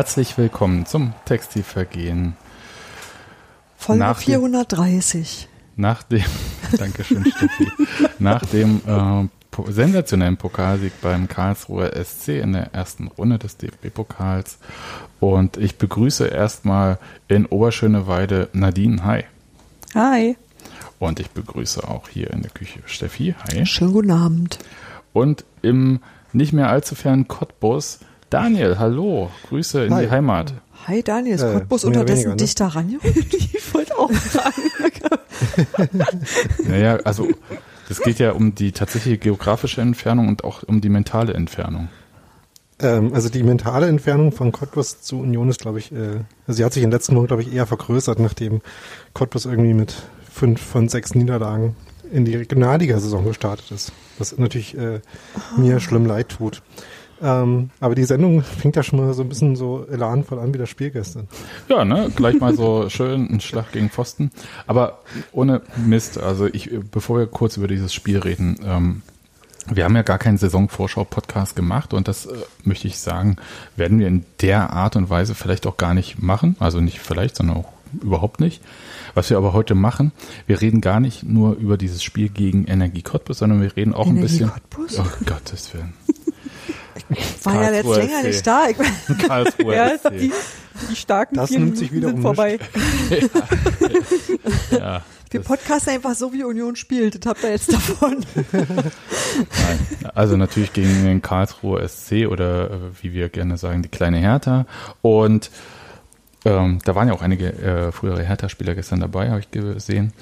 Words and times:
Herzlich 0.00 0.38
willkommen 0.38 0.86
zum 0.86 1.12
Textilvergehen. 1.26 2.34
Folge 3.76 3.98
Nach 3.98 4.16
dem- 4.18 4.24
430. 4.24 5.46
Nach 5.76 6.02
dem, 6.04 6.24
Dankeschön, 6.78 7.22
Steffi, 7.26 7.68
nach 8.18 8.46
dem 8.46 8.80
äh, 8.86 9.70
sensationellen 9.70 10.38
Pokalsieg 10.38 10.94
beim 11.02 11.28
Karlsruher 11.28 11.92
SC 12.02 12.28
in 12.40 12.54
der 12.54 12.72
ersten 12.72 13.08
Runde 13.08 13.38
des 13.38 13.58
DFB-Pokals. 13.58 14.56
Und 15.20 15.58
ich 15.58 15.76
begrüße 15.76 16.28
erstmal 16.28 16.98
in 17.28 17.44
Oberschöneweide 17.44 18.48
Nadine, 18.54 19.04
hi. 19.04 19.24
Hi. 19.94 20.38
Und 20.98 21.20
ich 21.20 21.28
begrüße 21.32 21.86
auch 21.86 22.08
hier 22.08 22.30
in 22.30 22.40
der 22.40 22.52
Küche 22.52 22.80
Steffi, 22.86 23.34
hi. 23.50 23.66
Schönen 23.66 23.92
guten 23.92 24.12
Abend. 24.12 24.60
Und 25.12 25.44
im 25.60 26.00
nicht 26.32 26.54
mehr 26.54 26.70
allzu 26.70 26.94
fernen 26.94 27.28
Cottbus 27.28 27.98
Daniel, 28.30 28.78
hallo, 28.78 29.30
Grüße 29.48 29.84
in 29.86 29.94
Hi. 29.94 30.04
die 30.04 30.10
Heimat. 30.10 30.54
Hi 30.86 31.02
Daniel, 31.02 31.34
ist 31.34 31.42
Äh, 31.42 31.52
Cottbus 31.52 31.84
unterdessen 31.84 32.16
weniger, 32.16 32.30
ne? 32.30 32.36
dichter 32.36 32.66
rangerückt? 32.68 33.34
Ich 33.52 33.74
wollte 33.74 33.98
auch 33.98 34.10
fragen. 34.12 34.62
Naja, 36.68 36.98
also 37.04 37.28
es 37.88 38.00
geht 38.00 38.18
ja 38.18 38.32
um 38.32 38.54
die 38.54 38.72
tatsächliche 38.72 39.18
geografische 39.18 39.80
Entfernung 39.80 40.28
und 40.28 40.44
auch 40.44 40.62
um 40.62 40.80
die 40.80 40.88
mentale 40.88 41.34
Entfernung. 41.34 41.88
Ähm, 42.78 43.12
also 43.14 43.28
die 43.28 43.42
mentale 43.42 43.88
Entfernung 43.88 44.32
von 44.32 44.52
Cottbus 44.52 45.00
zu 45.02 45.18
Union 45.20 45.48
ist, 45.48 45.60
glaube 45.60 45.78
ich, 45.80 45.90
äh, 45.92 46.20
also 46.46 46.56
sie 46.58 46.64
hat 46.64 46.72
sich 46.72 46.82
in 46.82 46.90
den 46.90 46.94
letzten 46.94 47.16
Wochen, 47.16 47.26
glaube 47.26 47.42
ich, 47.42 47.52
eher 47.52 47.66
vergrößert, 47.66 48.18
nachdem 48.20 48.60
Cottbus 49.12 49.44
irgendwie 49.46 49.74
mit 49.74 49.94
fünf 50.32 50.60
von 50.60 50.88
sechs 50.88 51.14
Niederlagen 51.14 51.74
in 52.12 52.24
die 52.24 52.36
Regionalliga-Saison 52.36 53.24
gestartet 53.24 53.70
ist. 53.70 53.92
Was 54.18 54.36
natürlich 54.36 54.76
äh, 54.76 55.00
mir 55.56 55.80
schlimm 55.80 56.06
leid 56.06 56.28
tut. 56.30 56.62
Ähm, 57.22 57.70
aber 57.80 57.94
die 57.94 58.04
Sendung 58.04 58.42
fängt 58.42 58.76
ja 58.76 58.82
schon 58.82 58.98
mal 58.98 59.12
so 59.12 59.22
ein 59.22 59.28
bisschen 59.28 59.56
so 59.56 59.86
elanvoll 59.90 60.38
an 60.38 60.54
wie 60.54 60.58
das 60.58 60.70
Spiel 60.70 60.90
gestern. 60.90 61.28
Ja, 61.68 61.84
ne, 61.84 62.10
gleich 62.14 62.40
mal 62.40 62.54
so 62.54 62.88
schön 62.88 63.28
ein 63.30 63.40
Schlag 63.40 63.72
gegen 63.72 63.90
Pfosten. 63.90 64.30
Aber 64.66 65.00
ohne 65.32 65.62
Mist, 65.76 66.18
also 66.18 66.46
ich, 66.46 66.70
bevor 66.90 67.18
wir 67.18 67.26
kurz 67.26 67.56
über 67.56 67.68
dieses 67.68 67.92
Spiel 67.92 68.18
reden, 68.18 68.58
ähm, 68.64 69.02
wir 69.68 69.84
haben 69.84 69.94
ja 69.94 70.02
gar 70.02 70.18
keinen 70.18 70.38
Saisonvorschau-Podcast 70.38 71.54
gemacht 71.54 71.92
und 71.92 72.08
das 72.08 72.26
äh, 72.26 72.32
möchte 72.64 72.88
ich 72.88 72.98
sagen, 72.98 73.36
werden 73.76 73.98
wir 73.98 74.08
in 74.08 74.24
der 74.40 74.70
Art 74.72 74.96
und 74.96 75.10
Weise 75.10 75.34
vielleicht 75.34 75.66
auch 75.66 75.76
gar 75.76 75.94
nicht 75.94 76.22
machen. 76.22 76.56
Also 76.58 76.80
nicht 76.80 77.00
vielleicht, 77.00 77.36
sondern 77.36 77.58
auch 77.58 77.72
überhaupt 78.02 78.40
nicht. 78.40 78.62
Was 79.14 79.30
wir 79.30 79.36
aber 79.36 79.52
heute 79.52 79.74
machen, 79.74 80.12
wir 80.46 80.60
reden 80.60 80.80
gar 80.80 81.00
nicht 81.00 81.24
nur 81.24 81.56
über 81.56 81.76
dieses 81.76 82.02
Spiel 82.02 82.28
gegen 82.28 82.66
Energie 82.66 83.02
Cottbus, 83.02 83.38
sondern 83.38 83.60
wir 83.60 83.76
reden 83.76 83.92
auch 83.92 84.06
ein 84.06 84.16
Energie 84.16 84.22
bisschen. 84.22 84.50
Cottbus? 84.50 84.98
Oh 84.98 85.24
Gottes 85.26 85.74
Willen. 85.74 85.92
War 87.42 87.62
ja 87.62 87.72
jetzt 87.72 87.96
länger 87.96 88.22
nicht 88.22 88.46
da. 88.46 88.68
Ich, 88.68 88.76
Karlsruher 89.26 89.74
Ja, 89.74 89.98
SC. 89.98 90.10
die, 90.10 90.32
die 90.90 90.96
starken 90.96 91.34
Das 91.36 91.50
nimmt 91.50 91.76
sich 91.76 91.92
wieder 91.92 92.08
sind 92.08 92.16
um 92.16 92.22
vorbei. 92.22 92.58
Ja, 94.70 95.02
wir 95.30 95.40
podcasten 95.40 95.94
einfach 95.94 96.14
so, 96.14 96.32
wie 96.32 96.42
Union 96.42 96.74
spielt. 96.74 97.24
Das 97.24 97.30
habt 97.30 97.44
ihr 97.44 97.50
jetzt 97.50 97.72
davon. 97.72 98.24
Nein. 98.52 99.78
Also 100.14 100.36
natürlich 100.36 100.72
gegen 100.72 101.04
den 101.04 101.22
Karlsruher 101.22 101.86
SC 101.88 102.26
oder 102.28 102.70
äh, 102.70 102.78
wie 103.00 103.12
wir 103.12 103.28
gerne 103.28 103.56
sagen, 103.56 103.82
die 103.82 103.88
kleine 103.88 104.18
Hertha. 104.18 104.66
Und 105.02 105.50
ähm, 106.44 106.80
da 106.84 106.94
waren 106.94 107.06
ja 107.08 107.14
auch 107.14 107.22
einige 107.22 107.52
äh, 107.52 107.92
frühere 107.92 108.24
Hertha-Spieler 108.24 108.74
gestern 108.74 109.00
dabei, 109.00 109.30
habe 109.30 109.40
ich 109.40 109.50
gesehen. 109.50 110.12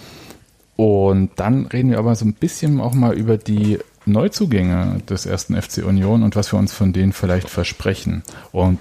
Und 0.77 1.31
dann 1.37 1.67
reden 1.67 1.91
wir 1.91 1.99
aber 1.99 2.15
so 2.15 2.25
ein 2.25 2.35
bisschen 2.35 2.81
auch 2.81 2.93
mal 2.95 3.15
über 3.17 3.39
die 3.39 3.79
Neuzugänge 4.09 5.01
des 5.09 5.27
ersten 5.27 5.61
FC 5.61 5.85
Union 5.85 6.23
und 6.23 6.37
was 6.37 6.53
wir 6.53 6.59
uns 6.59 6.73
von 6.73 6.93
denen 6.93 7.13
vielleicht 7.13 7.49
versprechen. 7.49 8.23
Und 8.53 8.79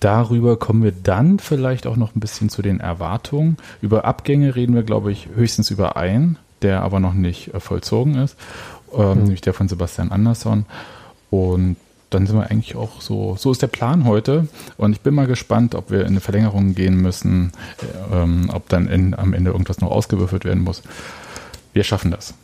darüber 0.00 0.56
kommen 0.58 0.82
wir 0.82 0.92
dann 0.92 1.38
vielleicht 1.38 1.86
auch 1.86 1.96
noch 1.96 2.14
ein 2.14 2.20
bisschen 2.20 2.48
zu 2.48 2.62
den 2.62 2.80
Erwartungen. 2.80 3.56
Über 3.80 4.04
Abgänge 4.04 4.54
reden 4.54 4.74
wir, 4.74 4.82
glaube 4.82 5.12
ich, 5.12 5.28
höchstens 5.34 5.70
über 5.70 5.96
einen, 5.96 6.38
der 6.62 6.82
aber 6.82 7.00
noch 7.00 7.14
nicht 7.14 7.54
äh, 7.54 7.60
vollzogen 7.60 8.16
ist, 8.16 8.36
ähm, 8.96 9.22
nämlich 9.24 9.40
der 9.40 9.54
von 9.54 9.68
Sebastian 9.68 10.10
Andersson. 10.10 10.66
Und 11.30 11.76
dann 12.10 12.26
sind 12.26 12.36
wir 12.36 12.50
eigentlich 12.50 12.74
auch 12.74 13.00
so, 13.00 13.36
so 13.38 13.52
ist 13.52 13.60
der 13.60 13.66
Plan 13.66 14.04
heute. 14.04 14.48
Und 14.76 14.92
ich 14.92 15.00
bin 15.00 15.14
mal 15.14 15.26
gespannt, 15.26 15.74
ob 15.74 15.90
wir 15.90 16.00
in 16.00 16.08
eine 16.08 16.20
Verlängerung 16.20 16.74
gehen 16.74 17.00
müssen, 17.00 17.52
äh, 18.12 18.22
ähm, 18.22 18.50
ob 18.52 18.68
dann 18.68 18.88
in, 18.88 19.14
am 19.14 19.34
Ende 19.34 19.50
irgendwas 19.50 19.80
noch 19.80 19.90
ausgewürfelt 19.90 20.44
werden 20.44 20.62
muss. 20.62 20.82
Wir 21.72 21.84
schaffen 21.84 22.10
das. 22.10 22.34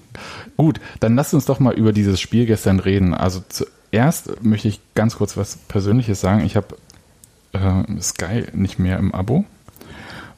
Gut, 0.56 0.80
dann 1.00 1.16
lasst 1.16 1.34
uns 1.34 1.44
doch 1.44 1.58
mal 1.58 1.74
über 1.74 1.92
dieses 1.92 2.20
Spiel 2.20 2.46
gestern 2.46 2.80
reden. 2.80 3.14
Also 3.14 3.42
zuerst 3.48 4.42
möchte 4.42 4.68
ich 4.68 4.80
ganz 4.94 5.16
kurz 5.16 5.36
was 5.36 5.56
Persönliches 5.56 6.20
sagen. 6.20 6.44
Ich 6.44 6.56
habe 6.56 6.76
äh, 7.52 8.00
Sky 8.00 8.44
nicht 8.52 8.78
mehr 8.78 8.98
im 8.98 9.14
Abo. 9.14 9.44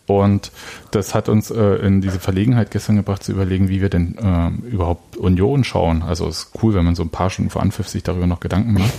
Und 0.06 0.52
das 0.92 1.14
hat 1.14 1.28
uns 1.28 1.50
äh, 1.50 1.76
in 1.76 2.00
diese 2.00 2.20
Verlegenheit 2.20 2.70
gestern 2.70 2.96
gebracht, 2.96 3.24
zu 3.24 3.32
überlegen, 3.32 3.68
wie 3.68 3.80
wir 3.80 3.88
denn 3.88 4.16
äh, 4.16 4.68
überhaupt 4.68 5.16
Union 5.16 5.64
schauen. 5.64 6.02
Also 6.02 6.28
es 6.28 6.38
ist 6.38 6.50
cool, 6.62 6.74
wenn 6.74 6.84
man 6.84 6.94
so 6.94 7.02
ein 7.02 7.10
paar 7.10 7.28
Stunden 7.28 7.50
vor 7.50 7.62
Anpfiff 7.62 7.88
sich 7.88 8.04
darüber 8.04 8.26
noch 8.26 8.40
Gedanken 8.40 8.74
macht. 8.74 8.94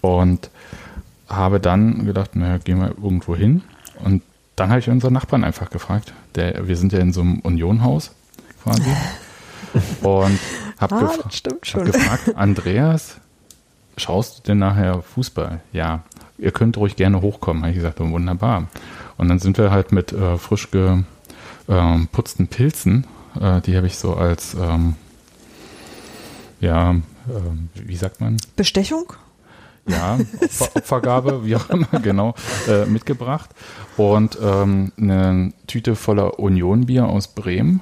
Und 0.00 0.50
habe 1.28 1.60
dann 1.60 2.04
gedacht, 2.04 2.34
naja, 2.36 2.58
gehen 2.58 2.80
wir 2.80 2.94
irgendwo 3.02 3.36
hin. 3.36 3.62
Und 4.04 4.22
dann 4.56 4.70
habe 4.70 4.80
ich 4.80 4.88
unseren 4.88 5.12
Nachbarn 5.12 5.44
einfach 5.44 5.70
gefragt. 5.70 6.12
Der, 6.34 6.66
wir 6.66 6.76
sind 6.76 6.92
ja 6.92 6.98
in 6.98 7.12
so 7.12 7.20
einem 7.20 7.38
Unionhaus 7.40 8.12
quasi. 8.62 8.82
Und 10.02 10.38
habe 10.78 10.96
Ah, 10.96 11.00
gefra 11.00 11.50
hab 11.74 11.84
gefragt, 11.84 12.36
Andreas, 12.36 13.16
schaust 13.96 14.38
du 14.38 14.42
denn 14.44 14.58
nachher 14.58 15.02
Fußball? 15.02 15.60
Ja. 15.72 16.02
Ihr 16.38 16.52
könnt 16.52 16.76
ruhig 16.76 16.94
gerne 16.94 17.20
hochkommen, 17.20 17.62
habe 17.62 17.72
ich 17.72 17.76
gesagt, 17.76 18.00
oh, 18.00 18.10
wunderbar. 18.10 18.68
Und 19.16 19.28
dann 19.28 19.40
sind 19.40 19.58
wir 19.58 19.72
halt 19.72 19.90
mit 19.90 20.12
äh, 20.12 20.38
frisch 20.38 20.68
geputzten 20.70 22.46
Pilzen, 22.46 23.06
äh, 23.40 23.60
die 23.60 23.76
habe 23.76 23.88
ich 23.88 23.98
so 23.98 24.14
als, 24.14 24.54
ähm, 24.54 24.94
ja, 26.60 26.90
ähm, 26.90 27.68
wie 27.74 27.96
sagt 27.96 28.20
man? 28.20 28.36
Bestechung? 28.56 29.12
Ja, 29.86 30.18
Opfer, 30.40 30.76
Opfergabe, 30.76 31.44
wie 31.44 31.56
auch 31.56 31.68
immer, 31.70 31.88
genau, 32.02 32.34
äh, 32.68 32.84
mitgebracht. 32.86 33.50
Und 33.96 34.38
ähm, 34.40 34.92
eine 34.96 35.52
Tüte 35.66 35.96
voller 35.96 36.38
Unionbier 36.38 37.06
aus 37.06 37.28
Bremen. 37.28 37.80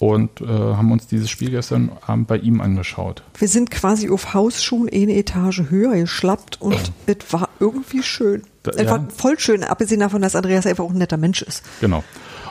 Und 0.00 0.40
äh, 0.40 0.46
haben 0.46 0.90
uns 0.92 1.06
dieses 1.06 1.28
Spiel 1.30 1.50
gestern 1.50 1.92
Abend 2.06 2.26
bei 2.26 2.38
ihm 2.38 2.60
angeschaut. 2.62 3.22
Wir 3.38 3.48
sind 3.48 3.70
quasi 3.70 4.08
auf 4.10 4.32
Hausschuhen 4.34 4.88
eine 4.88 5.14
Etage 5.14 5.64
höher 5.68 5.94
geschlappt 5.94 6.58
und 6.60 6.90
es 7.06 7.16
war 7.32 7.50
irgendwie 7.60 8.02
schön. 8.02 8.42
Da- 8.62 8.70
Es 8.72 8.86
war 8.90 8.98
ja. 9.00 9.08
voll 9.14 9.38
schön, 9.38 9.62
abgesehen 9.62 10.00
davon, 10.00 10.22
dass 10.22 10.34
Andreas 10.34 10.64
einfach 10.66 10.84
auch 10.84 10.90
ein 10.90 10.96
netter 10.98 11.18
Mensch 11.18 11.42
ist. 11.42 11.62
Genau. 11.82 12.02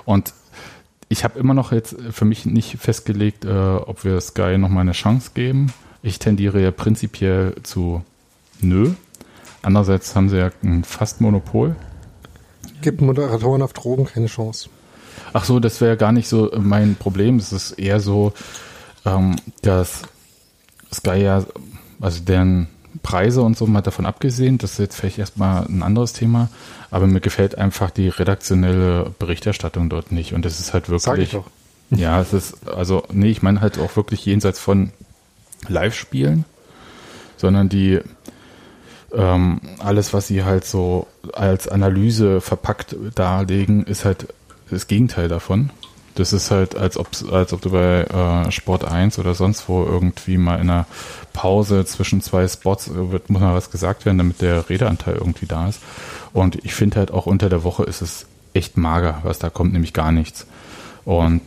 Und 0.05 0.31
ich 1.07 1.23
habe 1.23 1.39
immer 1.39 1.55
noch 1.55 1.71
jetzt 1.71 1.95
für 2.11 2.23
mich 2.25 2.45
nicht 2.45 2.77
festgelegt, 2.79 3.45
äh, 3.45 3.49
ob 3.49 4.03
wir 4.05 4.21
Sky 4.21 4.59
noch 4.59 4.69
mal 4.69 4.81
eine 4.81 4.91
Chance 4.91 5.31
geben. 5.33 5.73
Ich 6.03 6.19
tendiere 6.19 6.61
ja 6.61 6.69
prinzipiell 6.69 7.55
zu 7.63 8.03
nö. 8.61 8.91
Andererseits 9.63 10.15
haben 10.15 10.29
sie 10.29 10.37
ja 10.37 10.51
ein 10.63 10.83
fast 10.83 11.19
Monopol. 11.19 11.75
Gibt 12.83 13.01
Moderatoren 13.01 13.63
auf 13.63 13.73
Drogen 13.73 14.05
keine 14.05 14.27
Chance. 14.27 14.69
Ach 15.33 15.45
so, 15.45 15.59
das 15.59 15.81
wäre 15.81 15.97
gar 15.97 16.11
nicht 16.11 16.27
so 16.27 16.51
mein 16.57 16.95
Problem. 16.95 17.37
Es 17.37 17.51
ist 17.51 17.71
eher 17.73 17.99
so, 17.99 18.33
ähm, 19.05 19.35
dass 19.61 20.03
Sky 20.93 21.21
ja, 21.21 21.43
also 22.01 22.21
deren 22.23 22.67
Preise 23.03 23.41
und 23.41 23.57
so 23.57 23.67
mal 23.67 23.81
davon 23.81 24.05
abgesehen, 24.05 24.57
das 24.57 24.73
ist 24.73 24.79
jetzt 24.79 24.95
vielleicht 24.95 25.19
erstmal 25.19 25.65
ein 25.65 25.83
anderes 25.83 26.13
Thema, 26.13 26.49
aber 26.91 27.07
mir 27.07 27.21
gefällt 27.21 27.57
einfach 27.57 27.91
die 27.91 28.09
redaktionelle 28.09 29.11
Berichterstattung 29.19 29.89
dort 29.89 30.11
nicht. 30.11 30.33
Und 30.33 30.45
es 30.45 30.59
ist 30.59 30.73
halt 30.73 30.89
wirklich. 30.89 31.03
Sag 31.03 31.19
ich 31.19 31.31
doch. 31.31 31.45
Ja, 31.91 32.21
es 32.21 32.33
ist, 32.33 32.69
also, 32.69 33.01
nee, 33.11 33.31
ich 33.31 33.41
meine 33.41 33.61
halt 33.61 33.79
auch 33.79 33.95
wirklich 33.95 34.23
jenseits 34.23 34.59
von 34.59 34.91
Live-Spielen, 35.67 36.45
sondern 37.35 37.67
die 37.67 37.99
ähm, 39.11 39.59
alles, 39.79 40.13
was 40.13 40.27
sie 40.27 40.43
halt 40.43 40.65
so 40.65 41.07
als 41.33 41.67
Analyse 41.67 42.41
verpackt 42.41 42.95
darlegen, 43.15 43.85
ist 43.85 44.05
halt 44.05 44.27
das 44.75 44.87
Gegenteil 44.87 45.27
davon. 45.27 45.71
Das 46.15 46.33
ist 46.33 46.51
halt, 46.51 46.75
als 46.75 46.97
ob, 46.97 47.07
als 47.31 47.53
ob 47.53 47.61
du 47.61 47.71
bei 47.71 48.03
äh, 48.03 48.51
Sport 48.51 48.83
1 48.83 49.19
oder 49.19 49.35
sonst 49.35 49.69
wo 49.69 49.83
irgendwie 49.83 50.37
mal 50.37 50.55
in 50.55 50.69
einer 50.69 50.85
Pause 51.33 51.85
zwischen 51.85 52.21
zwei 52.21 52.47
Spots 52.47 52.89
äh, 52.89 53.11
wird, 53.11 53.29
muss 53.29 53.41
mal 53.41 53.53
was 53.53 53.71
gesagt 53.71 54.05
werden, 54.05 54.17
damit 54.17 54.41
der 54.41 54.69
Redeanteil 54.69 55.15
irgendwie 55.15 55.45
da 55.45 55.69
ist. 55.69 55.81
Und 56.33 56.63
ich 56.65 56.73
finde 56.73 56.97
halt 56.97 57.11
auch 57.11 57.25
unter 57.25 57.49
der 57.49 57.63
Woche 57.63 57.83
ist 57.83 58.01
es 58.01 58.25
echt 58.53 58.77
mager, 58.77 59.19
was 59.23 59.39
da 59.39 59.49
kommt, 59.49 59.73
nämlich 59.73 59.93
gar 59.93 60.11
nichts. 60.11 60.45
Und 61.05 61.41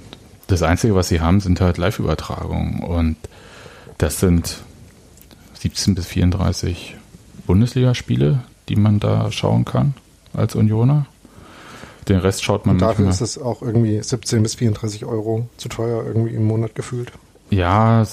das 0.46 0.62
Einzige, 0.62 0.94
was 0.94 1.08
sie 1.08 1.20
haben, 1.20 1.40
sind 1.40 1.60
halt 1.60 1.78
Live-Übertragungen. 1.78 2.80
Und 2.80 3.16
das 3.98 4.20
sind 4.20 4.58
17 5.60 5.94
bis 5.94 6.06
34 6.06 6.96
Bundesligaspiele, 7.46 8.40
die 8.68 8.76
man 8.76 9.00
da 9.00 9.30
schauen 9.30 9.64
kann 9.64 9.94
als 10.34 10.54
Unioner. 10.54 11.06
Den 12.08 12.18
Rest 12.18 12.42
schaut 12.44 12.66
man 12.66 12.76
Und 12.76 12.82
dafür 12.82 13.06
manchmal. 13.06 13.26
ist 13.26 13.36
es 13.36 13.42
auch 13.42 13.62
irgendwie 13.62 14.02
17 14.02 14.42
bis 14.42 14.54
34 14.56 15.04
Euro 15.04 15.48
zu 15.56 15.68
teuer 15.68 16.04
irgendwie 16.04 16.34
im 16.34 16.44
Monat 16.44 16.74
gefühlt. 16.74 17.12
Ja, 17.50 18.04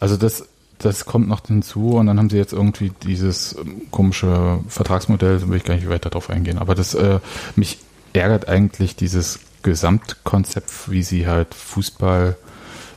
also 0.00 0.16
das, 0.16 0.44
das 0.78 1.04
kommt 1.04 1.28
noch 1.28 1.46
hinzu 1.46 1.92
und 1.96 2.06
dann 2.06 2.18
haben 2.18 2.30
sie 2.30 2.36
jetzt 2.36 2.52
irgendwie 2.52 2.92
dieses 3.02 3.56
ähm, 3.56 3.82
komische 3.90 4.58
Vertragsmodell, 4.68 5.38
da 5.38 5.48
will 5.48 5.56
ich 5.56 5.64
gar 5.64 5.74
nicht 5.74 5.88
weiter 5.88 6.10
drauf 6.10 6.28
eingehen. 6.30 6.58
Aber 6.58 6.74
das 6.74 6.94
äh, 6.94 7.20
mich 7.56 7.78
ärgert 8.12 8.48
eigentlich 8.48 8.96
dieses 8.96 9.38
Gesamtkonzept, 9.62 10.90
wie 10.90 11.02
sie 11.02 11.26
halt 11.26 11.54
Fußball 11.54 12.36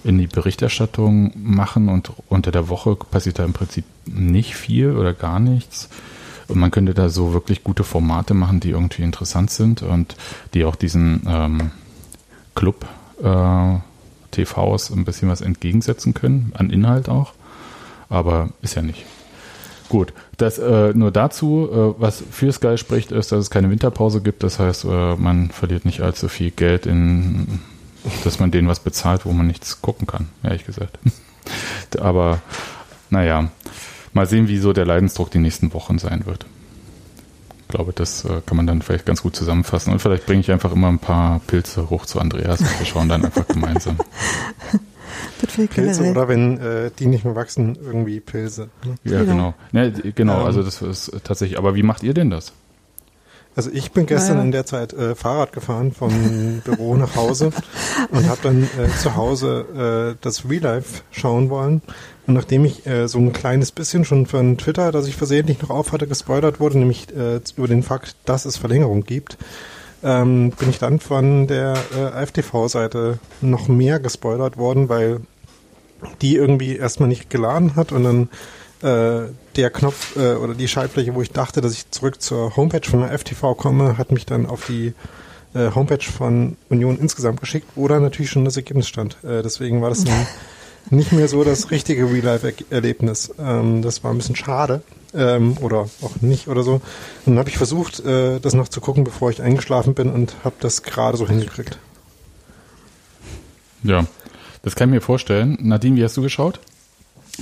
in 0.03 0.17
die 0.17 0.27
Berichterstattung 0.27 1.31
machen 1.35 1.87
und 1.89 2.11
unter 2.27 2.51
der 2.51 2.67
Woche 2.69 2.95
passiert 2.95 3.39
da 3.39 3.45
im 3.45 3.53
Prinzip 3.53 3.85
nicht 4.05 4.55
viel 4.55 4.95
oder 4.97 5.13
gar 5.13 5.39
nichts. 5.39 5.89
Und 6.47 6.59
man 6.59 6.71
könnte 6.71 6.93
da 6.93 7.09
so 7.09 7.33
wirklich 7.33 7.63
gute 7.63 7.83
Formate 7.83 8.33
machen, 8.33 8.59
die 8.59 8.71
irgendwie 8.71 9.03
interessant 9.03 9.51
sind 9.51 9.81
und 9.81 10.15
die 10.53 10.65
auch 10.65 10.75
diesen 10.75 11.23
ähm, 11.27 11.71
Club 12.55 12.85
äh, 13.23 13.77
TVs 14.31 14.91
ein 14.91 15.05
bisschen 15.05 15.29
was 15.29 15.41
entgegensetzen 15.41 16.13
können, 16.13 16.51
an 16.55 16.69
Inhalt 16.69 17.09
auch. 17.09 17.33
Aber 18.09 18.49
ist 18.61 18.75
ja 18.75 18.81
nicht. 18.81 19.05
Gut, 19.89 20.13
das 20.37 20.57
äh, 20.57 20.93
nur 20.93 21.11
dazu, 21.11 21.69
äh, 21.71 22.01
was 22.01 22.23
für 22.31 22.51
Sky 22.51 22.77
spricht, 22.77 23.11
ist, 23.11 23.31
dass 23.31 23.39
es 23.39 23.49
keine 23.49 23.69
Winterpause 23.69 24.21
gibt. 24.21 24.43
Das 24.43 24.59
heißt, 24.59 24.85
äh, 24.85 25.15
man 25.15 25.49
verliert 25.49 25.85
nicht 25.85 26.01
allzu 26.01 26.29
viel 26.29 26.51
Geld 26.51 26.85
in, 26.85 27.59
dass 28.23 28.39
man 28.39 28.49
denen 28.49 28.67
was 28.67 28.79
bezahlt, 28.79 29.25
wo 29.25 29.33
man 29.33 29.47
nichts 29.47 29.81
gucken 29.81 30.07
kann, 30.07 30.29
ehrlich 30.41 30.65
gesagt. 30.65 30.97
Aber 31.99 32.41
naja, 33.09 33.49
mal 34.13 34.25
sehen, 34.25 34.47
wie 34.47 34.57
so 34.57 34.73
der 34.73 34.85
Leidensdruck 34.85 35.31
die 35.31 35.39
nächsten 35.39 35.73
Wochen 35.73 35.99
sein 35.99 36.25
wird. 36.25 36.45
Ich 37.61 37.75
glaube, 37.75 37.93
das 37.93 38.23
äh, 38.25 38.41
kann 38.45 38.57
man 38.57 38.67
dann 38.67 38.81
vielleicht 38.81 39.05
ganz 39.05 39.23
gut 39.23 39.35
zusammenfassen. 39.35 39.91
Und 39.91 39.99
vielleicht 39.99 40.25
bringe 40.25 40.41
ich 40.41 40.51
einfach 40.51 40.71
immer 40.71 40.89
ein 40.89 40.99
paar 40.99 41.39
Pilze 41.47 41.89
hoch 41.89 42.05
zu 42.05 42.19
Andreas 42.19 42.59
und 42.59 42.79
wir 42.79 42.85
schauen 42.85 43.09
dann 43.09 43.25
einfach 43.25 43.47
gemeinsam. 43.47 43.97
Pilze 45.69 46.09
oder 46.09 46.27
wenn 46.27 46.57
äh, 46.57 46.91
die 46.97 47.07
nicht 47.07 47.25
mehr 47.25 47.35
wachsen, 47.35 47.75
irgendwie 47.75 48.19
Pilze. 48.19 48.69
Ne? 48.85 48.95
Ja, 49.03 49.23
genau. 49.23 49.53
Genau, 49.71 49.85
ja, 49.85 50.11
genau 50.15 50.39
ähm, 50.39 50.45
also 50.45 50.63
das 50.63 50.81
ist 50.81 51.11
tatsächlich. 51.23 51.57
Aber 51.57 51.75
wie 51.75 51.83
macht 51.83 52.03
ihr 52.03 52.13
denn 52.13 52.29
das? 52.29 52.53
Also 53.55 53.69
ich 53.71 53.91
bin 53.91 54.05
gestern 54.05 54.37
naja. 54.37 54.45
in 54.45 54.51
der 54.51 54.65
Zeit 54.65 54.93
äh, 54.93 55.15
Fahrrad 55.15 55.53
gefahren 55.53 55.91
vom 55.91 56.61
Büro 56.65 56.95
nach 56.95 57.15
Hause 57.15 57.51
und 58.09 58.27
habe 58.27 58.39
dann 58.41 58.63
äh, 58.63 58.89
zu 58.99 59.15
Hause 59.15 60.15
äh, 60.15 60.17
das 60.21 60.49
Real 60.49 60.63
Life 60.63 61.01
schauen 61.11 61.49
wollen. 61.49 61.81
Und 62.25 62.33
nachdem 62.33 62.65
ich 62.65 62.87
äh, 62.87 63.07
so 63.07 63.19
ein 63.19 63.33
kleines 63.33 63.71
bisschen 63.71 64.05
schon 64.05 64.25
von 64.25 64.57
Twitter, 64.57 64.91
das 64.91 65.07
ich 65.07 65.15
versehentlich 65.15 65.61
noch 65.61 65.69
auf 65.69 65.91
hatte, 65.91 66.07
gespoilert 66.07 66.59
wurde, 66.59 66.79
nämlich 66.79 67.07
äh, 67.15 67.41
über 67.55 67.67
den 67.67 67.83
Fakt, 67.83 68.15
dass 68.25 68.45
es 68.45 68.57
Verlängerung 68.57 69.03
gibt, 69.03 69.37
ähm, 70.03 70.51
bin 70.51 70.69
ich 70.69 70.79
dann 70.79 70.99
von 70.99 71.47
der 71.47 71.75
äh, 71.95 72.05
AfTV-Seite 72.05 73.19
noch 73.41 73.67
mehr 73.67 73.99
gespoilert 73.99 74.57
worden, 74.57 74.89
weil 74.89 75.21
die 76.21 76.35
irgendwie 76.35 76.75
erstmal 76.75 77.09
nicht 77.09 77.29
geladen 77.29 77.75
hat 77.75 77.91
und 77.91 78.03
dann 78.03 78.29
äh, 78.83 79.29
der 79.55 79.69
Knopf 79.69 80.15
äh, 80.15 80.33
oder 80.33 80.53
die 80.53 80.67
Schaltfläche, 80.67 81.15
wo 81.15 81.21
ich 81.21 81.31
dachte, 81.31 81.61
dass 81.61 81.73
ich 81.73 81.89
zurück 81.91 82.21
zur 82.21 82.55
Homepage 82.55 82.87
von 82.87 83.01
der 83.01 83.17
FTV 83.17 83.55
komme, 83.55 83.97
hat 83.97 84.11
mich 84.11 84.25
dann 84.25 84.45
auf 84.45 84.65
die 84.67 84.93
äh, 85.53 85.71
Homepage 85.73 86.03
von 86.03 86.57
Union 86.69 86.97
insgesamt 86.99 87.39
geschickt, 87.39 87.67
wo 87.75 87.87
da 87.87 87.99
natürlich 87.99 88.31
schon 88.31 88.45
das 88.45 88.57
Ergebnis 88.57 88.87
stand. 88.87 89.17
Äh, 89.23 89.41
deswegen 89.41 89.81
war 89.81 89.89
das 89.89 90.03
dann 90.03 90.27
nicht 90.89 91.11
mehr 91.11 91.27
so 91.27 91.43
das 91.43 91.71
richtige 91.71 92.11
Real-Life-Erlebnis. 92.11 93.33
Ähm, 93.39 93.81
das 93.81 94.03
war 94.03 94.11
ein 94.11 94.17
bisschen 94.17 94.35
schade. 94.35 94.81
Ähm, 95.13 95.57
oder 95.61 95.89
auch 96.01 96.21
nicht 96.21 96.47
oder 96.47 96.63
so. 96.63 96.73
Und 96.73 96.81
dann 97.27 97.37
habe 97.37 97.49
ich 97.49 97.57
versucht, 97.57 97.99
äh, 97.99 98.39
das 98.39 98.53
noch 98.53 98.67
zu 98.67 98.81
gucken, 98.81 99.03
bevor 99.03 99.29
ich 99.29 99.41
eingeschlafen 99.41 99.93
bin 99.93 100.11
und 100.11 100.35
habe 100.43 100.55
das 100.59 100.81
gerade 100.81 101.17
so 101.17 101.27
hingekriegt. 101.27 101.77
Ja, 103.83 104.05
das 104.63 104.75
kann 104.75 104.89
ich 104.89 104.95
mir 104.95 105.01
vorstellen. 105.01 105.57
Nadine, 105.61 105.97
wie 105.97 106.03
hast 106.03 106.17
du 106.17 106.21
geschaut? 106.21 106.59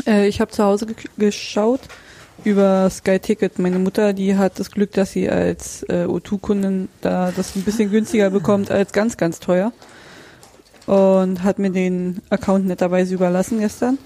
Äh, 0.06 0.28
ich 0.28 0.42
habe 0.42 0.52
zu 0.52 0.64
Hause 0.64 0.88
ge 0.88 0.96
geschaut 1.18 1.82
über 2.44 2.90
Sky 2.90 3.20
Ticket. 3.20 3.60
Meine 3.60 3.80
Mutter, 3.80 4.14
die 4.14 4.36
hat 4.36 4.60
das 4.60 4.72
Glück, 4.72 4.92
dass 4.94 5.12
sie 5.12 5.30
als 5.30 5.84
äh, 5.84 6.06
O2-Kundin 6.06 6.90
da 7.02 7.32
das 7.32 7.56
ein 7.56 7.64
bisschen 7.64 7.92
günstiger 7.92 8.30
bekommt 8.30 8.72
als 8.72 8.94
ganz, 8.94 9.18
ganz 9.18 9.40
teuer. 9.40 9.72
Und 10.88 11.44
hat 11.44 11.60
mir 11.60 11.70
den 11.70 12.22
Account 12.30 12.66
netterweise 12.66 13.14
überlassen 13.14 13.60
gestern. 13.60 14.00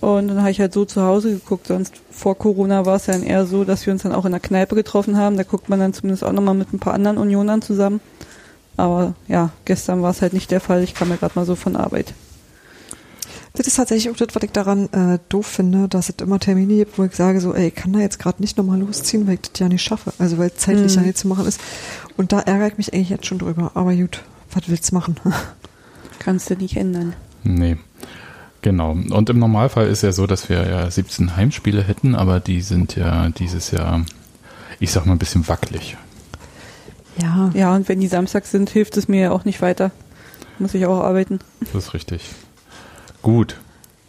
Und 0.00 0.28
dann 0.28 0.40
habe 0.40 0.50
ich 0.50 0.60
halt 0.60 0.72
so 0.72 0.84
zu 0.84 1.02
Hause 1.02 1.32
geguckt. 1.32 1.66
Sonst 1.66 1.94
vor 2.10 2.36
Corona 2.38 2.86
war 2.86 2.96
es 2.96 3.06
dann 3.06 3.22
eher 3.22 3.46
so, 3.46 3.64
dass 3.64 3.84
wir 3.86 3.92
uns 3.92 4.02
dann 4.02 4.12
auch 4.12 4.24
in 4.24 4.32
der 4.32 4.40
Kneipe 4.40 4.74
getroffen 4.74 5.16
haben. 5.16 5.36
Da 5.36 5.42
guckt 5.42 5.68
man 5.68 5.80
dann 5.80 5.92
zumindest 5.92 6.24
auch 6.24 6.32
nochmal 6.32 6.54
mit 6.54 6.72
ein 6.72 6.78
paar 6.78 6.94
anderen 6.94 7.18
Unionern 7.18 7.62
zusammen. 7.62 8.00
Aber 8.76 9.14
ja, 9.28 9.50
gestern 9.64 10.02
war 10.02 10.10
es 10.10 10.22
halt 10.22 10.32
nicht 10.32 10.50
der 10.50 10.60
Fall. 10.60 10.82
Ich 10.82 10.94
kam 10.94 11.10
ja 11.10 11.16
gerade 11.16 11.32
mal 11.34 11.44
so 11.44 11.54
von 11.54 11.76
Arbeit. 11.76 12.14
Das 13.54 13.66
ist 13.66 13.76
tatsächlich 13.76 14.10
auch 14.12 14.16
das, 14.16 14.34
was 14.34 14.42
ich 14.42 14.52
daran 14.52 14.88
äh, 14.92 15.18
doof 15.28 15.46
finde, 15.46 15.86
dass 15.88 16.08
es 16.08 16.14
immer 16.22 16.38
Termine 16.38 16.74
gibt, 16.74 16.98
wo 16.98 17.04
ich 17.04 17.12
sage 17.12 17.40
so, 17.40 17.54
ey, 17.54 17.68
ich 17.68 17.74
kann 17.74 17.92
da 17.92 17.98
jetzt 17.98 18.18
gerade 18.18 18.40
nicht 18.40 18.56
nochmal 18.56 18.78
losziehen, 18.80 19.26
weil 19.26 19.34
ich 19.34 19.42
das 19.42 19.60
ja 19.60 19.68
nicht 19.68 19.82
schaffe. 19.82 20.12
Also 20.18 20.38
weil 20.38 20.48
es 20.48 20.56
zeitlich 20.56 20.92
mhm. 20.92 21.02
ja 21.02 21.06
nicht 21.06 21.18
zu 21.18 21.28
machen 21.28 21.46
ist. 21.46 21.60
Und 22.16 22.32
da 22.32 22.40
ärgere 22.40 22.68
ich 22.68 22.78
mich 22.78 22.94
eigentlich 22.94 23.10
jetzt 23.10 23.26
schon 23.26 23.38
drüber. 23.38 23.72
Aber 23.74 23.94
gut, 23.94 24.22
was 24.52 24.68
willst 24.68 24.90
du 24.90 24.94
machen? 24.94 25.16
Kannst 26.18 26.48
du 26.48 26.54
nicht 26.54 26.76
ändern. 26.76 27.14
Nee. 27.42 27.76
Genau. 28.62 28.92
Und 28.92 29.28
im 29.28 29.38
Normalfall 29.38 29.88
ist 29.88 30.02
ja 30.02 30.12
so, 30.12 30.26
dass 30.26 30.48
wir 30.48 30.68
ja 30.68 30.90
17 30.90 31.36
Heimspiele 31.36 31.82
hätten, 31.82 32.14
aber 32.14 32.40
die 32.40 32.60
sind 32.60 32.94
ja 32.96 33.28
dieses 33.30 33.72
Jahr, 33.72 34.04
ich 34.78 34.92
sag 34.92 35.04
mal, 35.04 35.12
ein 35.12 35.18
bisschen 35.18 35.46
wackelig. 35.48 35.96
Ja. 37.18 37.50
Ja, 37.54 37.74
und 37.74 37.88
wenn 37.88 38.00
die 38.00 38.06
Samstag 38.06 38.46
sind, 38.46 38.70
hilft 38.70 38.96
es 38.96 39.08
mir 39.08 39.20
ja 39.20 39.30
auch 39.32 39.44
nicht 39.44 39.60
weiter. 39.60 39.90
Muss 40.58 40.74
ich 40.74 40.86
auch 40.86 41.02
arbeiten. 41.02 41.40
Das 41.60 41.74
ist 41.74 41.94
richtig. 41.94 42.30
Gut. 43.22 43.56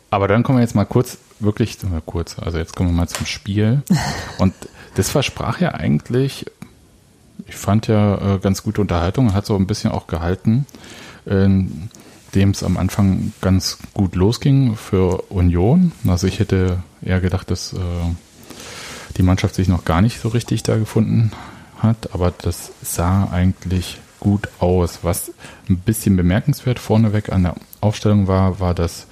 Aber 0.10 0.27
dann 0.27 0.43
kommen 0.43 0.60
wir 0.60 0.63
jetzt 0.63 0.75
mal 0.75 0.86
kurz, 0.86 1.17
wirklich 1.39 1.82
mal 1.84 2.01
kurz, 2.05 2.38
also 2.39 2.58
jetzt 2.58 2.75
kommen 2.75 2.89
wir 2.89 2.96
mal 2.96 3.08
zum 3.08 3.25
Spiel. 3.25 3.84
Und 4.38 4.53
das 4.96 5.10
versprach 5.10 5.60
ja 5.60 5.72
eigentlich, 5.72 6.46
ich 7.48 7.55
fand 7.55 7.88
ja 7.88 8.36
äh, 8.36 8.39
ganz 8.39 8.63
gute 8.63 8.82
Unterhaltung, 8.82 9.34
hat 9.34 9.46
so 9.46 9.55
ein 9.55 9.67
bisschen 9.67 9.91
auch 9.91 10.08
gehalten. 10.08 10.65
Ähm, 11.25 11.89
dem 12.36 12.51
es 12.51 12.63
am 12.63 12.77
Anfang 12.77 13.34
ganz 13.41 13.77
gut 13.93 14.15
losging 14.15 14.75
für 14.75 15.24
Union. 15.32 15.91
Also 16.08 16.27
ich 16.27 16.39
hätte 16.39 16.79
eher 17.01 17.22
gedacht, 17.22 17.51
dass 17.51 17.74
äh, 17.74 17.77
die 19.17 19.24
Mannschaft 19.24 19.55
sich 19.55 19.67
noch 19.67 19.86
gar 19.86 20.01
nicht 20.01 20.20
so 20.20 20.29
richtig 20.29 20.63
da 20.63 20.77
gefunden 20.77 21.32
hat, 21.77 22.13
aber 22.13 22.32
das 22.32 22.72
sah 22.82 23.29
eigentlich 23.32 24.00
gut 24.24 24.48
aus. 24.60 25.00
Was 25.03 25.34
ein 25.70 25.77
bisschen 25.77 26.15
bemerkenswert 26.15 26.80
vorneweg 26.80 27.30
an 27.32 27.44
der 27.44 27.56
Aufstellung 27.82 28.27
war, 28.27 28.62
war 28.62 28.74
das, 28.74 29.06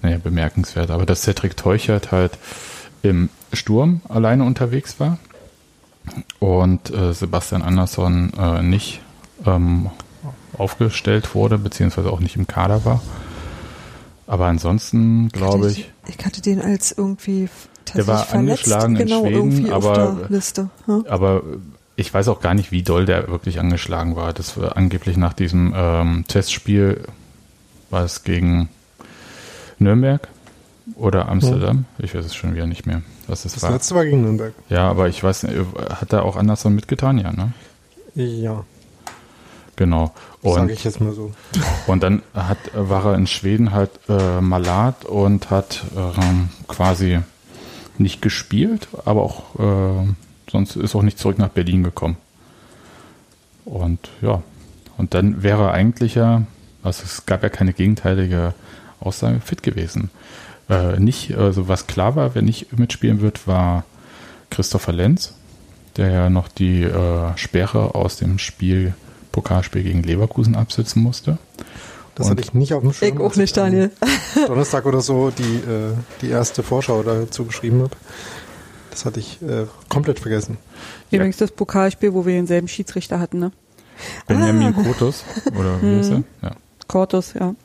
naja, 0.00 0.18
bemerkenswert, 0.22 0.90
aber 0.90 1.04
dass 1.04 1.22
Cedric 1.22 1.56
Teuchert 1.56 2.12
halt 2.12 2.38
im 3.02 3.30
Sturm 3.52 4.00
alleine 4.08 4.44
unterwegs 4.44 5.00
war 5.00 5.18
und 6.38 6.90
äh, 6.90 7.12
Sebastian 7.12 7.62
Andersson 7.62 8.32
äh, 8.38 8.62
nicht 8.62 9.00
ähm, 9.44 9.90
aufgestellt 10.56 11.34
wurde, 11.34 11.58
beziehungsweise 11.58 12.10
auch 12.10 12.20
nicht 12.20 12.36
im 12.36 12.46
Kader 12.46 12.84
war. 12.84 13.02
Aber 14.26 14.46
ansonsten 14.46 15.30
glaube 15.30 15.68
ich, 15.68 15.90
ich. 16.06 16.16
Ich 16.16 16.24
hatte 16.24 16.40
den 16.40 16.62
als 16.62 16.92
irgendwie 16.92 17.48
der 17.92 18.06
war 18.06 18.24
verletzt, 18.24 18.72
angeschlagen 18.72 18.94
genau, 18.94 19.24
in 19.24 19.52
Schweden, 19.52 19.72
aber, 19.72 20.28
hm? 20.86 21.04
aber 21.08 21.42
ich 21.96 22.12
weiß 22.12 22.28
auch 22.28 22.40
gar 22.40 22.54
nicht, 22.54 22.72
wie 22.72 22.82
doll 22.82 23.06
der 23.06 23.28
wirklich 23.28 23.60
angeschlagen 23.60 24.16
war. 24.16 24.32
Das 24.32 24.60
war 24.60 24.76
angeblich 24.76 25.16
nach 25.16 25.32
diesem 25.32 25.72
ähm, 25.76 26.24
Testspiel 26.26 27.04
war 27.90 28.04
es 28.04 28.24
gegen 28.24 28.68
Nürnberg 29.78 30.28
oder 30.96 31.28
Amsterdam. 31.28 31.86
Hm. 31.96 32.04
Ich 32.04 32.14
weiß 32.14 32.24
es 32.24 32.34
schon 32.34 32.54
wieder 32.54 32.66
nicht 32.66 32.86
mehr, 32.86 33.02
was 33.26 33.42
das, 33.42 33.54
das 33.54 33.62
war. 33.62 33.70
Das 33.70 33.78
letzte 33.80 33.94
war 33.94 34.04
gegen 34.04 34.22
Nürnberg. 34.22 34.54
Ja, 34.68 34.88
aber 34.88 35.08
ich 35.08 35.22
weiß 35.22 35.44
nicht, 35.44 35.56
hat 35.90 36.12
er 36.12 36.24
auch 36.24 36.36
Anderson 36.36 36.74
mitgetan, 36.74 37.18
ja, 37.18 37.32
ne? 37.32 37.52
Ja. 38.14 38.64
Genau. 39.76 40.12
Sage 40.42 40.72
ich 40.72 40.84
jetzt 40.84 41.00
mal 41.00 41.12
so. 41.12 41.32
Und 41.86 42.02
dann 42.02 42.22
hat, 42.34 42.58
war 42.74 43.06
er 43.06 43.14
in 43.14 43.26
Schweden 43.26 43.72
halt 43.72 43.90
äh, 44.08 44.40
malat 44.40 45.04
und 45.04 45.50
hat 45.50 45.84
ähm, 45.96 46.50
quasi 46.68 47.20
nicht 47.98 48.22
gespielt, 48.22 48.88
aber 49.04 49.22
auch 49.22 49.58
äh, 49.58 50.06
sonst 50.54 50.76
ist 50.76 50.94
auch 50.94 51.02
nicht 51.02 51.18
zurück 51.18 51.36
nach 51.36 51.48
Berlin 51.48 51.82
gekommen. 51.82 52.16
Und 53.64 54.08
ja, 54.22 54.40
und 54.96 55.12
dann 55.12 55.42
wäre 55.42 55.64
er 55.64 55.72
eigentlich 55.72 56.14
ja, 56.14 56.42
also 56.84 57.02
es 57.04 57.26
gab 57.26 57.42
ja 57.42 57.48
keine 57.48 57.72
gegenteilige 57.72 58.54
Aussage, 59.00 59.40
fit 59.40 59.64
gewesen. 59.64 60.10
Äh, 60.70 61.00
nicht, 61.00 61.34
also 61.36 61.66
was 61.66 61.88
klar 61.88 62.14
war, 62.14 62.36
wer 62.36 62.42
nicht 62.42 62.78
mitspielen 62.78 63.20
wird, 63.20 63.48
war 63.48 63.84
Christopher 64.50 64.92
Lenz, 64.92 65.34
der 65.96 66.10
ja 66.10 66.30
noch 66.30 66.46
die 66.46 66.82
äh, 66.84 67.36
Sperre 67.36 67.96
aus 67.96 68.16
dem 68.16 68.38
Spiel 68.38 68.94
Pokalspiel 69.32 69.82
gegen 69.82 70.04
Leverkusen 70.04 70.54
absitzen 70.54 71.02
musste. 71.02 71.38
Das 72.14 72.26
und 72.26 72.30
hatte 72.30 72.42
ich 72.42 72.54
nicht 72.54 72.74
auf 72.74 72.82
dem 72.82 72.92
Schirm. 72.92 73.16
Ich 73.16 73.20
auch 73.20 73.34
nicht, 73.34 73.56
Daniel. 73.56 73.90
Donnerstag 74.46 74.86
oder 74.86 75.00
so 75.00 75.30
die, 75.30 75.42
äh, 75.42 75.94
die 76.22 76.28
erste 76.28 76.62
Vorschau 76.62 77.02
dazu 77.02 77.44
geschrieben 77.44 77.82
habe. 77.82 77.96
Das 78.94 79.04
hatte 79.04 79.18
ich 79.18 79.42
äh, 79.42 79.66
komplett 79.88 80.20
vergessen. 80.20 80.56
Übrigens 81.10 81.40
ja. 81.40 81.46
das 81.46 81.56
Pokalspiel, 81.56 82.14
wo 82.14 82.26
wir 82.26 82.34
denselben 82.34 82.68
Schiedsrichter 82.68 83.18
hatten, 83.18 83.40
ne? 83.40 83.50
Benjamin 84.28 84.72
ah. 84.76 84.82
Kotus, 84.82 85.24
oder 85.58 85.82
wie 85.82 85.98
ist 85.98 86.10
er? 86.10 86.22
Ja. 86.42 86.52
Kortus, 86.86 87.34
ja. 87.34 87.56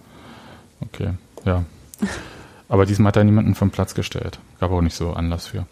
Okay, 0.81 1.12
ja. 1.45 1.63
Aber 2.67 2.88
diesmal 2.88 3.09
hat 3.09 3.17
er 3.17 3.25
niemanden 3.25 3.53
vom 3.53 3.69
Platz 3.69 3.93
gestellt. 3.93 4.39
Gab 4.59 4.71
auch 4.71 4.81
nicht 4.81 4.95
so 4.95 5.12
Anlass 5.12 5.45
für. 5.45 5.67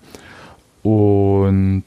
Und 0.83 1.83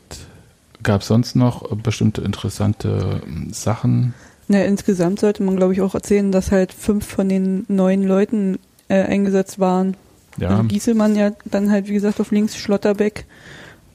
gab 0.83 1.03
es 1.03 1.07
sonst 1.07 1.37
noch 1.37 1.73
bestimmte 1.77 2.23
interessante 2.23 3.23
Sachen? 3.53 4.15
Na, 4.49 4.65
insgesamt 4.65 5.21
sollte 5.21 5.45
man, 5.45 5.55
glaube 5.55 5.75
ich, 5.75 5.81
auch 5.81 5.95
erzählen, 5.95 6.33
dass 6.33 6.51
halt 6.51 6.73
fünf 6.73 7.07
von 7.07 7.29
den 7.29 7.67
neun 7.69 8.03
Leuten 8.03 8.59
äh, 8.89 9.01
eingesetzt 9.05 9.61
waren. 9.61 9.97
Ja, 10.41 10.49
Also 10.51 10.65
Gieselmann 10.65 11.15
ja 11.15 11.31
dann 11.45 11.71
halt, 11.71 11.89
wie 11.89 11.93
gesagt, 11.95 12.21
auf 12.21 12.31
links, 12.33 12.57
Schlotterbeck, 12.57 13.27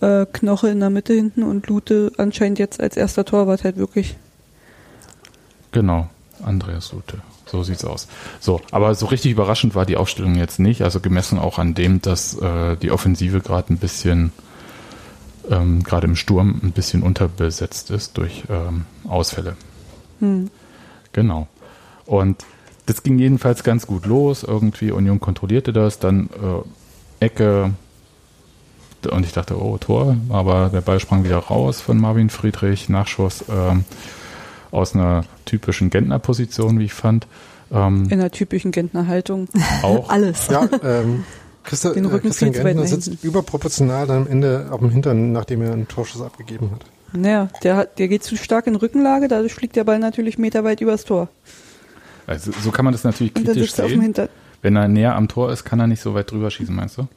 äh, 0.01 0.25
Knoche 0.31 0.69
in 0.69 0.79
der 0.79 0.89
Mitte 0.89 1.13
hinten 1.13 1.43
und 1.43 1.67
Lute 1.67 2.11
anscheinend 2.17 2.59
jetzt 2.59 2.79
als 2.79 2.95
erster 2.95 3.25
Torwart 3.25 3.63
halt 3.63 3.77
wirklich. 3.77 4.15
genau. 5.71 6.09
Andreas 6.43 6.91
Lute. 6.91 7.19
So 7.45 7.63
sieht's 7.63 7.85
aus. 7.85 8.07
So, 8.39 8.61
aber 8.71 8.93
so 8.95 9.05
richtig 9.05 9.31
überraschend 9.31 9.73
war 9.75 9.85
die 9.85 9.97
Aufstellung 9.97 10.35
jetzt 10.35 10.59
nicht. 10.59 10.81
Also 10.81 10.99
gemessen 10.99 11.39
auch 11.39 11.59
an 11.59 11.73
dem, 11.73 12.01
dass 12.01 12.37
äh, 12.37 12.75
die 12.75 12.91
Offensive 12.91 13.39
gerade 13.39 13.73
ein 13.73 13.77
bisschen, 13.77 14.31
ähm, 15.49 15.83
gerade 15.83 16.07
im 16.07 16.15
Sturm, 16.15 16.59
ein 16.61 16.71
bisschen 16.71 17.03
unterbesetzt 17.03 17.89
ist 17.89 18.17
durch 18.17 18.43
ähm, 18.49 18.85
Ausfälle. 19.07 19.55
Hm. 20.19 20.49
Genau. 21.13 21.47
Und 22.05 22.43
das 22.85 23.03
ging 23.03 23.17
jedenfalls 23.19 23.63
ganz 23.63 23.87
gut 23.87 24.05
los. 24.05 24.43
Irgendwie 24.43 24.91
Union 24.91 25.19
kontrollierte 25.19 25.73
das, 25.73 25.99
dann 25.99 26.29
äh, 27.19 27.25
Ecke. 27.25 27.71
Und 29.09 29.25
ich 29.25 29.33
dachte, 29.33 29.59
oh, 29.61 29.77
Tor. 29.77 30.17
Aber 30.29 30.69
der 30.73 30.81
Ball 30.81 30.99
sprang 30.99 31.23
wieder 31.23 31.37
raus 31.37 31.81
von 31.81 31.97
Marvin 31.97 32.29
Friedrich. 32.29 32.89
Nachschuss 32.89 33.45
ähm, 33.49 33.85
aus 34.71 34.95
einer 34.95 35.25
typischen 35.45 35.89
Gentner-Position, 35.89 36.79
wie 36.79 36.85
ich 36.85 36.93
fand. 36.93 37.27
Ähm, 37.71 38.07
In 38.09 38.19
der 38.19 38.31
typischen 38.31 38.71
Gentner 38.71 39.07
Haltung. 39.07 39.47
auch. 39.83 40.09
Alles. 40.11 40.47
Ja, 40.47 40.67
ähm, 40.83 41.23
Christa, 41.63 41.93
Den 41.93 42.05
äh, 42.05 42.07
Rücken 42.07 42.27
Christian 42.29 42.51
viel 42.51 42.61
zu 42.61 42.65
weit 42.65 42.73
Gentner 42.73 42.87
sitzt 42.87 43.07
hinten. 43.07 43.27
überproportional 43.27 44.07
dann 44.07 44.23
am 44.23 44.27
Ende 44.27 44.67
auf 44.71 44.79
dem 44.79 44.89
Hintern, 44.89 45.31
nachdem 45.31 45.61
er 45.61 45.73
einen 45.73 45.87
Torschuss 45.87 46.21
abgegeben 46.21 46.71
hat. 46.71 46.85
Naja, 47.13 47.49
der, 47.63 47.77
hat, 47.77 47.99
der 47.99 48.07
geht 48.07 48.23
zu 48.23 48.35
stark 48.37 48.67
in 48.67 48.75
Rückenlage, 48.75 49.27
dadurch 49.27 49.53
fliegt 49.53 49.75
der 49.75 49.83
Ball 49.83 49.99
natürlich 49.99 50.37
meterweit 50.37 50.81
übers 50.81 51.05
Tor. 51.05 51.29
Also, 52.27 52.51
so 52.51 52.71
kann 52.71 52.85
man 52.85 52.91
das 52.91 53.03
natürlich 53.03 53.33
kritisch 53.33 53.73
sehen. 53.73 54.13
Wenn 54.61 54.75
er 54.75 54.87
näher 54.87 55.15
am 55.15 55.27
Tor 55.27 55.51
ist, 55.51 55.63
kann 55.63 55.79
er 55.79 55.87
nicht 55.87 56.01
so 56.01 56.13
weit 56.13 56.31
drüber 56.31 56.49
schießen, 56.49 56.75
meinst 56.75 56.97
du? 56.97 57.07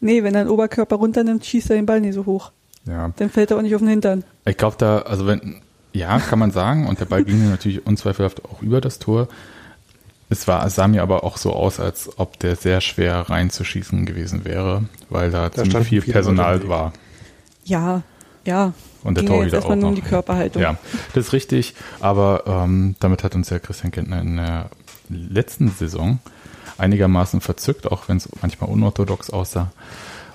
Nee, 0.00 0.22
wenn 0.22 0.34
er 0.34 0.44
den 0.44 0.50
Oberkörper 0.50 0.96
runternimmt, 0.96 1.44
schießt 1.44 1.70
er 1.70 1.76
den 1.76 1.86
Ball 1.86 2.00
nicht 2.00 2.14
so 2.14 2.26
hoch. 2.26 2.52
Ja. 2.86 3.12
Dann 3.16 3.30
fällt 3.30 3.50
er 3.50 3.58
auch 3.58 3.62
nicht 3.62 3.74
auf 3.74 3.80
den 3.80 3.88
Hintern. 3.88 4.24
Ich 4.44 4.56
glaube 4.56 4.76
da, 4.78 5.00
also 5.00 5.26
wenn, 5.26 5.60
ja, 5.92 6.18
kann 6.18 6.38
man 6.38 6.50
sagen, 6.50 6.86
und 6.86 7.00
der 7.00 7.06
Ball 7.06 7.24
ging 7.24 7.50
natürlich 7.50 7.86
unzweifelhaft 7.86 8.44
auch 8.44 8.62
über 8.62 8.80
das 8.80 8.98
Tor. 8.98 9.28
Es 10.28 10.48
war, 10.48 10.66
es 10.66 10.74
sah 10.74 10.88
mir 10.88 11.02
aber 11.02 11.24
auch 11.24 11.36
so 11.36 11.52
aus, 11.52 11.78
als 11.80 12.18
ob 12.18 12.38
der 12.40 12.56
sehr 12.56 12.80
schwer 12.80 13.28
reinzuschießen 13.30 14.06
gewesen 14.06 14.44
wäre, 14.44 14.84
weil 15.08 15.30
da, 15.30 15.50
ziemlich 15.52 15.70
standen 15.70 15.88
viel 15.88 16.02
Personal 16.02 16.68
war. 16.68 16.92
Ja, 17.64 18.02
ja. 18.46 18.72
Und 19.04 19.16
der 19.16 19.26
Torhüter 19.26 19.58
auch 19.58 19.64
nur 19.66 19.74
um 19.74 19.80
noch. 19.80 19.94
die 19.94 20.00
Körperhaltung. 20.00 20.62
Ja, 20.62 20.76
das 21.14 21.26
ist 21.26 21.32
richtig, 21.32 21.74
aber 22.00 22.44
ähm, 22.46 22.96
damit 22.98 23.22
hat 23.22 23.34
uns 23.34 23.50
ja 23.50 23.58
Christian 23.58 23.92
Kentner 23.92 24.20
in 24.20 24.36
der 24.36 24.70
letzten 25.08 25.68
Saison 25.68 26.18
einigermaßen 26.78 27.40
verzückt, 27.40 27.90
auch 27.90 28.08
wenn 28.08 28.16
es 28.16 28.28
manchmal 28.42 28.70
unorthodox 28.70 29.30
aussah. 29.30 29.70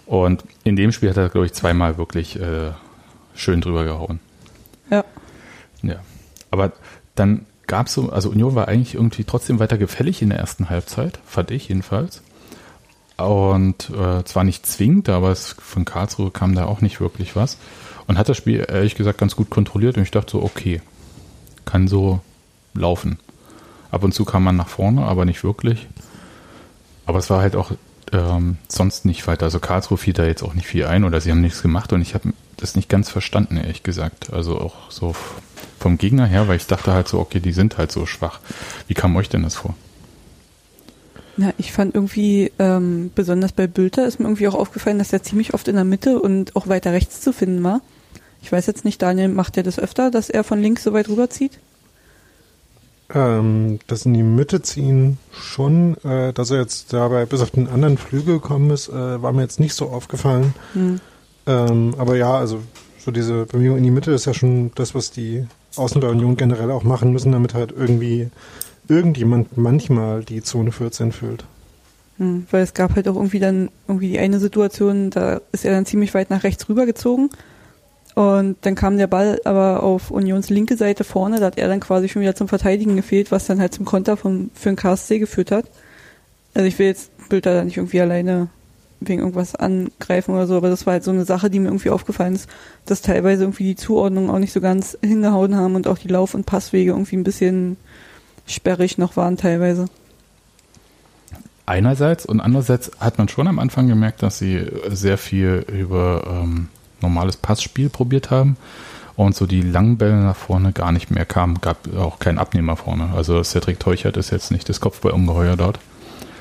Und 0.05 0.43
in 0.63 0.75
dem 0.75 0.91
Spiel 0.91 1.09
hat 1.09 1.17
er, 1.17 1.29
glaube 1.29 1.45
ich, 1.47 1.53
zweimal 1.53 1.97
wirklich 1.97 2.39
äh, 2.39 2.71
schön 3.35 3.61
drüber 3.61 3.83
gehauen. 3.83 4.19
Ja. 4.89 5.03
Ja. 5.81 5.95
Aber 6.49 6.71
dann 7.15 7.45
gab 7.67 7.87
es 7.87 7.93
so, 7.93 8.09
also 8.09 8.29
Union 8.29 8.55
war 8.55 8.67
eigentlich 8.67 8.95
irgendwie 8.95 9.23
trotzdem 9.23 9.59
weiter 9.59 9.77
gefällig 9.77 10.21
in 10.21 10.29
der 10.29 10.39
ersten 10.39 10.69
Halbzeit, 10.69 11.19
fand 11.25 11.51
ich 11.51 11.69
jedenfalls. 11.69 12.21
Und 13.17 13.89
äh, 13.91 14.23
zwar 14.23 14.43
nicht 14.43 14.65
zwingend, 14.65 15.07
aber 15.09 15.29
es, 15.29 15.55
von 15.59 15.85
Karlsruhe 15.85 16.31
kam 16.31 16.55
da 16.55 16.65
auch 16.65 16.81
nicht 16.81 16.99
wirklich 16.99 17.35
was. 17.35 17.57
Und 18.11 18.17
hat 18.17 18.27
das 18.27 18.35
Spiel 18.35 18.65
ehrlich 18.67 18.95
gesagt 18.95 19.19
ganz 19.19 19.37
gut 19.37 19.49
kontrolliert 19.49 19.95
und 19.95 20.03
ich 20.03 20.11
dachte 20.11 20.33
so, 20.33 20.43
okay, 20.43 20.81
kann 21.63 21.87
so 21.87 22.19
laufen. 22.73 23.19
Ab 23.89 24.03
und 24.03 24.13
zu 24.13 24.25
kam 24.25 24.43
man 24.43 24.57
nach 24.57 24.67
vorne, 24.67 25.05
aber 25.05 25.23
nicht 25.23 25.45
wirklich. 25.45 25.87
Aber 27.05 27.19
es 27.19 27.29
war 27.29 27.39
halt 27.39 27.55
auch 27.55 27.71
ähm, 28.11 28.57
sonst 28.67 29.05
nicht 29.05 29.27
weiter. 29.27 29.45
Also 29.45 29.61
Karlsruhe 29.61 29.97
fiel 29.97 30.11
da 30.11 30.25
jetzt 30.25 30.43
auch 30.43 30.53
nicht 30.53 30.67
viel 30.67 30.87
ein 30.87 31.05
oder 31.05 31.21
sie 31.21 31.31
haben 31.31 31.39
nichts 31.39 31.61
gemacht 31.61 31.93
und 31.93 32.01
ich 32.01 32.13
habe 32.13 32.33
das 32.57 32.75
nicht 32.75 32.89
ganz 32.89 33.09
verstanden, 33.09 33.55
ehrlich 33.55 33.81
gesagt. 33.81 34.33
Also 34.33 34.59
auch 34.59 34.91
so 34.91 35.15
vom 35.79 35.97
Gegner 35.97 36.25
her, 36.25 36.49
weil 36.49 36.57
ich 36.57 36.67
dachte 36.67 36.91
halt 36.91 37.07
so, 37.07 37.17
okay, 37.17 37.39
die 37.39 37.53
sind 37.53 37.77
halt 37.77 37.93
so 37.93 38.05
schwach. 38.05 38.41
Wie 38.89 38.93
kam 38.93 39.15
euch 39.15 39.29
denn 39.29 39.43
das 39.43 39.55
vor? 39.55 39.73
Na, 41.37 41.53
ich 41.57 41.71
fand 41.71 41.95
irgendwie, 41.95 42.51
ähm, 42.59 43.09
besonders 43.15 43.53
bei 43.53 43.67
Bülter 43.67 44.05
ist 44.05 44.19
mir 44.19 44.25
irgendwie 44.25 44.49
auch 44.49 44.55
aufgefallen, 44.55 44.99
dass 44.99 45.13
er 45.13 45.23
ziemlich 45.23 45.53
oft 45.53 45.69
in 45.69 45.75
der 45.75 45.85
Mitte 45.85 46.19
und 46.19 46.57
auch 46.57 46.67
weiter 46.67 46.91
rechts 46.91 47.21
zu 47.21 47.31
finden 47.31 47.63
war. 47.63 47.79
Ich 48.41 48.51
weiß 48.51 48.65
jetzt 48.65 48.86
nicht, 48.86 49.01
Daniel, 49.01 49.29
macht 49.29 49.57
er 49.57 49.63
das 49.63 49.79
öfter, 49.79 50.12
dass 50.12 50.29
er 50.29 50.43
von 50.43 50.62
links 50.62 50.83
so 50.83 50.93
weit 50.93 51.10
rüberzieht? 51.10 51.60
Ähm, 53.13 53.79
das 53.88 54.05
in 54.05 54.13
die 54.13 54.24
Mitte 54.24 54.62
ziehen 54.62 55.17
schon, 55.31 55.98
äh, 56.03 56.33
dass 56.33 56.51
er 56.51 56.60
jetzt 56.60 56.93
dabei 56.93 57.25
bis 57.25 57.41
auf 57.41 57.51
den 57.51 57.67
anderen 57.67 57.98
Flügel 57.98 58.36
gekommen 58.36 58.71
ist, 58.71 58.88
äh, 58.89 59.21
war 59.21 59.33
mir 59.33 59.41
jetzt 59.41 59.60
nicht 59.60 59.74
so 59.74 59.89
aufgefallen. 59.89 60.53
Hm. 60.74 61.00
Ähm, 61.45 61.95
aber 61.98 62.15
ja, 62.15 62.33
also 62.33 62.62
so 62.98 63.12
diese 63.12 63.45
Bewegung 63.45 63.77
in 63.77 63.83
die 63.83 63.91
Mitte 63.91 64.12
ist 64.12 64.25
ja 64.25 64.33
schon 64.33 64.71
das, 64.75 64.95
was 64.95 65.12
die 65.12 65.45
Außen 65.75 66.01
der 66.01 66.12
Union 66.12 66.38
generell 66.38 66.71
auch 66.71 66.83
machen 66.83 67.12
müssen, 67.12 67.31
damit 67.31 67.53
halt 67.53 67.74
irgendwie 67.75 68.29
irgendjemand 68.88 69.57
manchmal 69.57 70.24
die 70.24 70.41
Zone 70.41 70.71
14 70.71 71.12
füllt. 71.12 71.45
Hm, 72.17 72.45
weil 72.51 72.63
es 72.63 72.74
gab 72.74 72.95
halt 72.95 73.07
auch 73.07 73.15
irgendwie 73.15 73.39
dann 73.39 73.69
irgendwie 73.88 74.10
die 74.10 74.19
eine 74.19 74.39
Situation, 74.39 75.10
da 75.10 75.41
ist 75.51 75.65
er 75.65 75.74
dann 75.74 75.86
ziemlich 75.86 76.13
weit 76.13 76.29
nach 76.29 76.43
rechts 76.43 76.67
rübergezogen 76.69 77.29
und 78.21 78.57
dann 78.61 78.75
kam 78.75 78.97
der 78.97 79.07
Ball 79.07 79.41
aber 79.45 79.81
auf 79.81 80.11
Unions 80.11 80.51
linke 80.51 80.77
Seite 80.77 81.03
vorne, 81.03 81.39
da 81.39 81.47
hat 81.47 81.57
er 81.57 81.67
dann 81.67 81.79
quasi 81.79 82.07
schon 82.07 82.21
wieder 82.21 82.35
zum 82.35 82.47
Verteidigen 82.47 82.95
gefehlt, 82.95 83.31
was 83.31 83.47
dann 83.47 83.59
halt 83.59 83.73
zum 83.73 83.83
Konter 83.83 84.15
vom, 84.15 84.51
für 84.53 84.69
den 84.69 84.75
KSC 84.75 85.17
geführt 85.17 85.49
hat. 85.49 85.65
Also 86.53 86.67
ich 86.67 86.77
will 86.77 86.85
jetzt 86.85 87.09
Bilder 87.29 87.55
da 87.55 87.63
nicht 87.63 87.77
irgendwie 87.77 87.99
alleine 87.99 88.49
wegen 88.99 89.21
irgendwas 89.21 89.55
angreifen 89.55 90.35
oder 90.35 90.45
so, 90.45 90.55
aber 90.55 90.69
das 90.69 90.85
war 90.85 90.93
halt 90.93 91.03
so 91.03 91.09
eine 91.09 91.25
Sache, 91.25 91.49
die 91.49 91.57
mir 91.57 91.69
irgendwie 91.69 91.89
aufgefallen 91.89 92.35
ist, 92.35 92.47
dass 92.85 93.01
teilweise 93.01 93.43
irgendwie 93.43 93.63
die 93.63 93.75
Zuordnungen 93.75 94.29
auch 94.29 94.37
nicht 94.37 94.53
so 94.53 94.61
ganz 94.61 94.95
hingehauen 95.01 95.55
haben 95.55 95.73
und 95.73 95.87
auch 95.87 95.97
die 95.97 96.09
Lauf- 96.09 96.35
und 96.35 96.45
Passwege 96.45 96.91
irgendwie 96.91 97.17
ein 97.17 97.23
bisschen 97.23 97.77
sperrig 98.45 98.99
noch 98.99 99.17
waren 99.17 99.35
teilweise. 99.35 99.85
Einerseits 101.65 102.27
und 102.27 102.39
andererseits 102.39 102.91
hat 102.99 103.17
man 103.17 103.29
schon 103.29 103.47
am 103.47 103.57
Anfang 103.57 103.87
gemerkt, 103.87 104.21
dass 104.21 104.37
sie 104.37 104.63
sehr 104.89 105.17
viel 105.17 105.65
über 105.67 106.43
ähm, 106.43 106.67
normales 107.01 107.38
Passspiel 107.38 107.89
probiert 107.89 108.31
haben 108.31 108.58
und 109.15 109.36
so 109.36 109.46
die 109.46 109.62
langen 109.62 109.98
Bälle 109.98 110.15
nach 110.15 110.36
vorne 110.36 110.72
gar 110.72 110.91
nicht 110.91 111.12
mehr 111.12 111.25
kamen. 111.25 111.60
Gab 111.62 111.77
auch 111.96 112.20
keinen 112.20 112.38
Abnehmer 112.38 112.77
vorne. 112.77 113.10
Also 113.15 113.43
Cedric 113.43 113.79
Teuchert 113.79 114.17
ist 114.17 114.31
jetzt 114.31 114.51
nicht 114.51 114.67
das 114.70 114.79
Kopfballungeheuer 114.79 115.55
dort, 115.58 115.79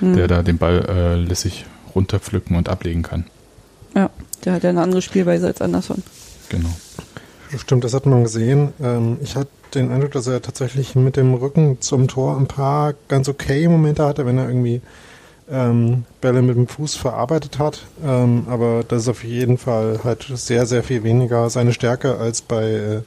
Hm. 0.01 0.17
der 0.17 0.29
da 0.29 0.43
den 0.43 0.59
Ball 0.59 0.87
äh, 0.89 1.15
lässig 1.17 1.67
runterpflücken 1.95 2.57
und 2.57 2.69
ablegen 2.69 3.03
kann. 3.03 3.25
Ja, 3.95 4.11
der 4.45 4.55
hat 4.55 4.63
ja 4.63 4.71
eine 4.71 4.83
andere 4.83 5.03
Spielweise 5.03 5.47
als 5.47 5.61
Anderson. 5.61 6.03
Genau. 6.49 6.71
Stimmt, 7.59 7.85
das 7.85 7.95
hat 7.95 8.07
man 8.07 8.23
gesehen. 8.23 8.73
Ähm, 8.81 9.19
ich 9.23 9.37
hatte 9.37 9.51
den 9.75 9.91
Eindruck, 9.91 10.13
dass 10.13 10.27
er 10.27 10.41
tatsächlich 10.43 10.95
mit 10.95 11.17
dem 11.17 11.35
Rücken 11.35 11.81
zum 11.81 12.09
Tor 12.09 12.37
ein 12.37 12.47
paar 12.47 12.95
ganz 13.09 13.29
okay 13.29 13.69
Momente 13.69 14.05
hatte, 14.05 14.25
wenn 14.27 14.39
er 14.39 14.49
irgendwie 14.49 14.81
ähm, 15.51 16.05
Bälle 16.21 16.43
mit 16.43 16.57
dem 16.57 16.69
Fuß 16.69 16.95
verarbeitet 16.95 17.59
hat. 17.59 17.83
Ähm, 18.05 18.45
aber 18.49 18.85
das 18.87 19.03
ist 19.03 19.09
auf 19.09 19.25
jeden 19.25 19.59
Fall 19.59 20.01
halt 20.05 20.31
sehr, 20.35 20.67
sehr 20.67 20.83
viel 20.83 21.03
weniger 21.03 21.51
seine 21.51 21.73
Stärke 21.73 22.17
als 22.19 22.43
bei, 22.43 22.71
äh, 22.71 23.03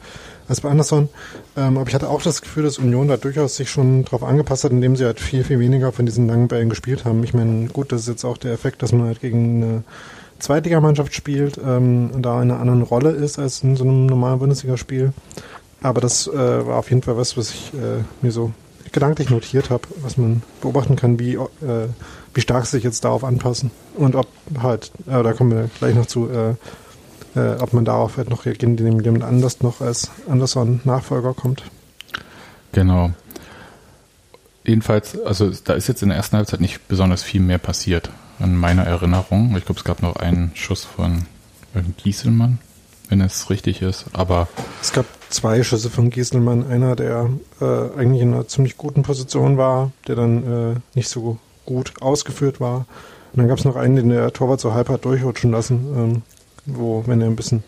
als 0.48 0.62
bei 0.62 0.70
Anderson. 0.70 1.10
Ähm, 1.56 1.78
aber 1.78 1.88
ich 1.88 1.96
hatte 1.96 2.10
auch 2.10 2.22
das 2.22 2.42
Gefühl, 2.42 2.64
dass 2.64 2.78
Union 2.78 3.08
da 3.08 3.18
durchaus 3.18 3.56
sich 3.56 3.70
schon 3.70 4.06
drauf 4.06 4.24
angepasst 4.24 4.64
hat, 4.64 4.72
indem 4.72 4.96
sie 4.96 5.06
halt 5.06 5.20
viel, 5.20 5.44
viel 5.44 5.60
weniger 5.60 5.92
von 5.92 6.06
diesen 6.06 6.28
langen 6.28 6.48
Bällen 6.48 6.70
gespielt 6.70 7.06
haben. 7.06 7.24
Ich 7.24 7.34
meine, 7.34 7.68
gut, 7.68 7.92
das 7.92 8.02
ist 8.02 8.08
jetzt 8.08 8.26
auch 8.26 8.38
der 8.38 8.54
Effekt, 8.54 8.82
dass 8.82 8.92
man 8.92 9.08
halt 9.08 9.22
gegen 9.22 9.64
eine 9.64 9.84
Zweitligamannschaft 10.40 11.14
spielt 11.14 11.58
ähm, 11.66 12.10
da 12.22 12.42
in 12.42 12.52
einer 12.52 12.60
anderen 12.60 12.82
Rolle 12.82 13.12
ist 13.12 13.40
als 13.40 13.64
in 13.64 13.78
so 13.78 13.86
einem 13.86 14.06
normalen 14.06 14.40
Bundesligaspiel. 14.40 15.14
Aber 15.82 16.02
das 16.02 16.28
äh, 16.28 16.34
war 16.34 16.78
auf 16.80 16.90
jeden 16.90 17.02
Fall 17.02 17.18
was, 17.18 17.38
was 17.38 17.52
ich 17.52 17.74
äh, 17.74 18.04
mir 18.22 18.32
so 18.32 18.52
gedanklich 18.92 19.30
notiert 19.30 19.70
habe, 19.70 19.84
was 20.02 20.18
man 20.18 20.42
beobachten 20.62 20.96
kann, 20.96 21.20
wie, 21.20 21.34
äh, 21.34 21.88
wie 22.34 22.42
stark 22.42 22.66
sie 22.66 22.78
sich 22.78 22.84
jetzt 22.84 23.04
darauf 23.06 23.24
anpassen. 23.24 23.72
Und 23.96 24.16
ob 24.16 24.28
halt, 24.62 24.92
äh, 25.08 25.24
da 25.24 25.34
kommen 25.34 25.52
wir 25.52 25.70
gleich 25.80 25.96
noch 25.96 26.06
zu, 26.06 26.30
äh, 26.30 26.56
äh, 27.40 27.58
ob 27.60 27.74
man 27.74 27.86
darauf 27.86 28.18
halt 28.18 28.30
noch 28.30 28.46
reagiert, 28.46 28.64
indem 28.64 29.00
jemand 29.02 29.24
anders 29.24 29.62
noch 29.62 29.82
als 29.82 30.12
Anderson 30.30 30.82
Nachfolger 30.84 31.34
kommt. 31.34 31.64
Genau. 32.72 33.12
Jedenfalls, 34.66 35.20
also 35.22 35.52
da 35.64 35.74
ist 35.74 35.88
jetzt 35.88 36.02
in 36.02 36.10
der 36.10 36.18
ersten 36.18 36.38
Halbzeit 36.38 36.62
nicht 36.62 36.88
besonders 36.88 37.22
viel 37.22 37.42
mehr 37.42 37.58
passiert, 37.58 38.10
in 38.40 38.56
meiner 38.56 38.84
Erinnerung. 38.84 39.56
Ich 39.58 39.66
glaube, 39.66 39.80
es 39.80 39.84
gab 39.84 40.02
noch 40.02 40.16
einen 40.16 40.52
Schuss 40.56 40.86
von 40.86 41.26
Gieselmann, 41.98 42.60
wenn 43.10 43.20
es 43.20 43.50
richtig 43.50 43.82
ist. 43.82 44.06
Aber 44.14 44.48
Es 44.82 44.94
gab 44.94 45.06
zwei 45.30 45.64
Schüsse 45.64 45.90
von 45.90 46.10
Gieselmann. 46.10 46.66
Einer, 46.68 46.96
der 46.96 47.30
äh, 47.60 47.66
eigentlich 47.66 48.22
in 48.22 48.34
einer 48.34 48.48
ziemlich 48.48 48.78
guten 48.78 49.04
Position 49.04 49.58
war, 49.58 49.92
der 50.08 50.16
dann 50.16 50.74
äh, 50.74 50.76
nicht 50.96 51.10
so 51.10 51.38
gut 51.66 52.02
ausgeführt 52.02 52.60
war. 52.60 52.86
Und 53.32 53.40
dann 53.40 53.48
gab 53.48 53.58
es 53.58 53.66
noch 53.66 53.76
einen, 53.76 53.96
den 53.96 54.10
der 54.10 54.32
Torwart 54.32 54.60
so 54.60 54.74
halb 54.74 54.90
hat 54.90 55.06
durchrutschen 55.06 55.52
lassen, 55.52 55.94
ähm, 55.96 56.22
wo, 56.66 57.04
wenn 57.08 57.22
er 57.22 57.28
ein 57.28 57.36
bisschen, 57.36 57.64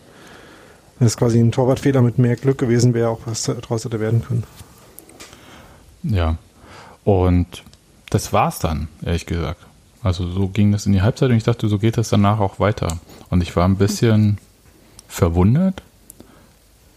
wenn 0.98 1.06
es 1.06 1.16
quasi 1.16 1.40
ein 1.40 1.52
Torwartfehler 1.52 2.02
mit 2.02 2.18
mehr 2.18 2.36
Glück 2.36 2.58
gewesen 2.58 2.94
wäre, 2.94 3.08
auch 3.08 3.20
was 3.26 3.42
daraus 3.42 3.84
hätte 3.84 4.00
werden 4.00 4.22
können. 4.22 4.44
Ja. 6.02 6.36
Und 7.04 7.64
das 8.10 8.32
war's 8.32 8.58
dann, 8.58 8.88
ehrlich 9.04 9.26
gesagt. 9.26 9.60
Also 10.02 10.28
so 10.28 10.48
ging 10.48 10.70
das 10.70 10.86
in 10.86 10.92
die 10.92 11.02
Halbzeit 11.02 11.30
und 11.30 11.36
ich 11.36 11.44
dachte, 11.44 11.68
so 11.68 11.78
geht 11.78 11.96
das 11.96 12.10
danach 12.10 12.38
auch 12.38 12.60
weiter. 12.60 12.98
Und 13.30 13.42
ich 13.42 13.56
war 13.56 13.66
ein 13.66 13.76
bisschen 13.76 14.38
verwundert 15.08 15.82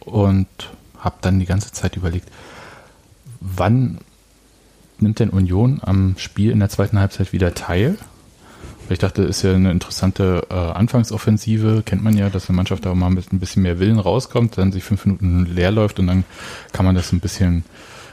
und 0.02 0.48
habe 1.00 1.16
dann 1.22 1.40
die 1.40 1.46
ganze 1.46 1.72
Zeit 1.72 1.96
überlegt, 1.96 2.28
wann 3.40 4.00
nimmt 5.02 5.20
denn 5.20 5.30
Union 5.30 5.80
am 5.84 6.16
Spiel 6.18 6.52
in 6.52 6.60
der 6.60 6.70
zweiten 6.70 7.00
Halbzeit 7.00 7.34
wieder 7.34 7.54
teil? 7.54 7.98
Ich 8.90 8.98
dachte, 8.98 9.22
ist 9.22 9.44
ja 9.44 9.54
eine 9.54 9.72
interessante 9.72 10.48
äh, 10.50 10.54
Anfangsoffensive. 10.54 11.84
Kennt 11.86 12.04
man 12.04 12.18
ja, 12.18 12.30
dass 12.30 12.50
eine 12.50 12.56
Mannschaft 12.56 12.86
da 12.86 12.96
mal 12.96 13.12
mit 13.12 13.32
ein 13.32 13.40
bisschen 13.40 13.62
mehr 13.62 13.80
Willen 13.80 14.00
rauskommt, 14.00 14.58
dann 14.58 14.72
sich 14.72 14.84
fünf 14.84 15.06
Minuten 15.06 15.46
leer 15.46 15.72
läuft 15.72 16.00
und 16.00 16.08
dann 16.08 16.24
kann 16.74 16.86
man 16.86 16.96
das 16.96 17.12
ein 17.12 17.20
bisschen 17.20 17.66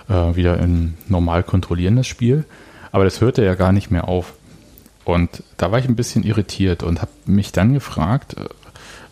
äh, 0.08 0.36
wieder 0.36 0.58
in 0.58 0.94
normal 1.08 1.42
kontrollieren, 1.42 1.96
das 1.96 2.06
Spiel. 2.06 2.44
Aber 2.92 3.04
das 3.04 3.20
hörte 3.20 3.44
ja 3.44 3.54
gar 3.54 3.72
nicht 3.72 3.90
mehr 3.90 4.06
auf. 4.06 4.34
Und 5.04 5.42
da 5.56 5.72
war 5.72 5.78
ich 5.78 5.88
ein 5.88 5.96
bisschen 5.96 6.24
irritiert 6.24 6.82
und 6.82 7.00
habe 7.00 7.12
mich 7.24 7.52
dann 7.52 7.72
gefragt, 7.72 8.36
äh, 8.36 8.44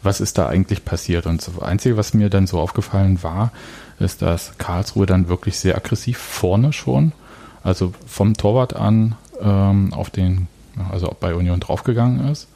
was 0.02 0.20
ist 0.20 0.36
da 0.36 0.48
eigentlich 0.48 0.84
passiert? 0.84 1.24
Und 1.26 1.46
das 1.46 1.62
Einzige, 1.62 1.96
was 1.96 2.12
mir 2.12 2.28
dann 2.28 2.46
so 2.46 2.60
aufgefallen 2.60 3.22
war, 3.22 3.52
ist, 3.98 4.20
dass 4.20 4.58
Karlsruhe 4.58 5.06
dann 5.06 5.28
wirklich 5.28 5.58
sehr 5.58 5.76
aggressiv 5.76 6.18
vorne 6.18 6.74
schon, 6.74 7.12
also 7.64 7.92
vom 8.06 8.36
Torwart 8.36 8.76
an 8.76 9.16
ähm, 9.40 9.92
auf 9.92 10.10
den, 10.10 10.46
also 10.92 11.14
bei 11.18 11.34
Union 11.34 11.58
draufgegangen 11.58 12.28
ist 12.28 12.46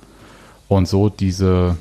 und 0.69 0.87
so 0.87 1.09
diese, 1.09 1.77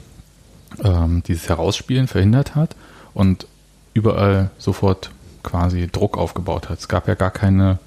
ähm, 0.84 1.22
dieses 1.28 1.50
Herausspielen 1.50 2.08
verhindert 2.08 2.56
hat 2.56 2.76
und 3.14 3.46
überall 3.94 4.50
sofort 4.58 5.12
quasi 5.44 5.88
Druck 5.92 6.18
aufgebaut 6.18 6.70
hat. 6.70 6.80
Es 6.80 6.88
gab 6.88 7.08
ja 7.08 7.16
gar 7.16 7.32
keine 7.32 7.80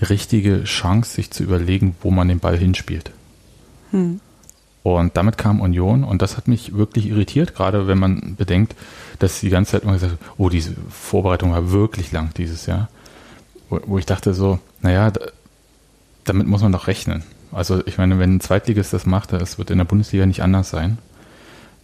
richtige 0.00 0.64
Chance, 0.64 1.14
sich 1.14 1.30
zu 1.30 1.44
überlegen, 1.44 1.96
wo 2.02 2.10
man 2.10 2.28
den 2.28 2.40
Ball 2.40 2.58
hinspielt. 2.58 3.12
Hm. 3.92 4.20
Und 4.82 5.16
damit 5.16 5.38
kam 5.38 5.60
Union 5.60 6.02
und 6.02 6.22
das 6.22 6.36
hat 6.36 6.48
mich 6.48 6.74
wirklich 6.74 7.06
irritiert, 7.06 7.54
gerade 7.54 7.86
wenn 7.86 7.98
man 7.98 8.34
bedenkt, 8.34 8.74
dass 9.20 9.38
die 9.38 9.48
ganze 9.48 9.72
Zeit 9.72 9.84
immer 9.84 9.92
gesagt 9.92 10.12
hat, 10.12 10.18
oh, 10.38 10.48
diese 10.48 10.74
Vorbereitung 10.90 11.52
war 11.52 11.70
wirklich 11.70 12.10
lang 12.10 12.34
dieses 12.36 12.66
Jahr. 12.66 12.88
Wo, 13.72 13.80
wo 13.86 13.98
ich 13.98 14.04
dachte 14.04 14.34
so, 14.34 14.58
naja, 14.82 15.10
da, 15.10 15.20
damit 16.24 16.46
muss 16.46 16.60
man 16.60 16.72
doch 16.72 16.88
rechnen. 16.88 17.22
Also 17.52 17.82
ich 17.86 17.96
meine, 17.96 18.18
wenn 18.18 18.36
ein 18.36 18.40
Zweitligist 18.40 18.92
das 18.92 19.06
macht, 19.06 19.32
das 19.32 19.56
wird 19.56 19.70
in 19.70 19.78
der 19.78 19.86
Bundesliga 19.86 20.26
nicht 20.26 20.42
anders 20.42 20.68
sein, 20.68 20.98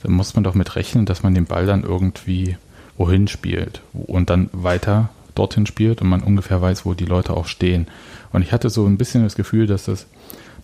dann 0.02 0.12
muss 0.12 0.34
man 0.34 0.44
doch 0.44 0.54
mit 0.54 0.76
rechnen, 0.76 1.06
dass 1.06 1.22
man 1.22 1.34
den 1.34 1.46
Ball 1.46 1.64
dann 1.64 1.84
irgendwie 1.84 2.58
wohin 2.98 3.26
spielt 3.26 3.80
und 3.94 4.28
dann 4.28 4.50
weiter 4.52 5.08
dorthin 5.34 5.64
spielt 5.64 6.02
und 6.02 6.08
man 6.08 6.22
ungefähr 6.22 6.60
weiß, 6.60 6.84
wo 6.84 6.92
die 6.92 7.06
Leute 7.06 7.32
auch 7.32 7.46
stehen. 7.46 7.86
Und 8.32 8.42
ich 8.42 8.52
hatte 8.52 8.68
so 8.68 8.84
ein 8.84 8.98
bisschen 8.98 9.24
das 9.24 9.34
Gefühl, 9.34 9.66
dass 9.66 9.84
das 9.84 10.06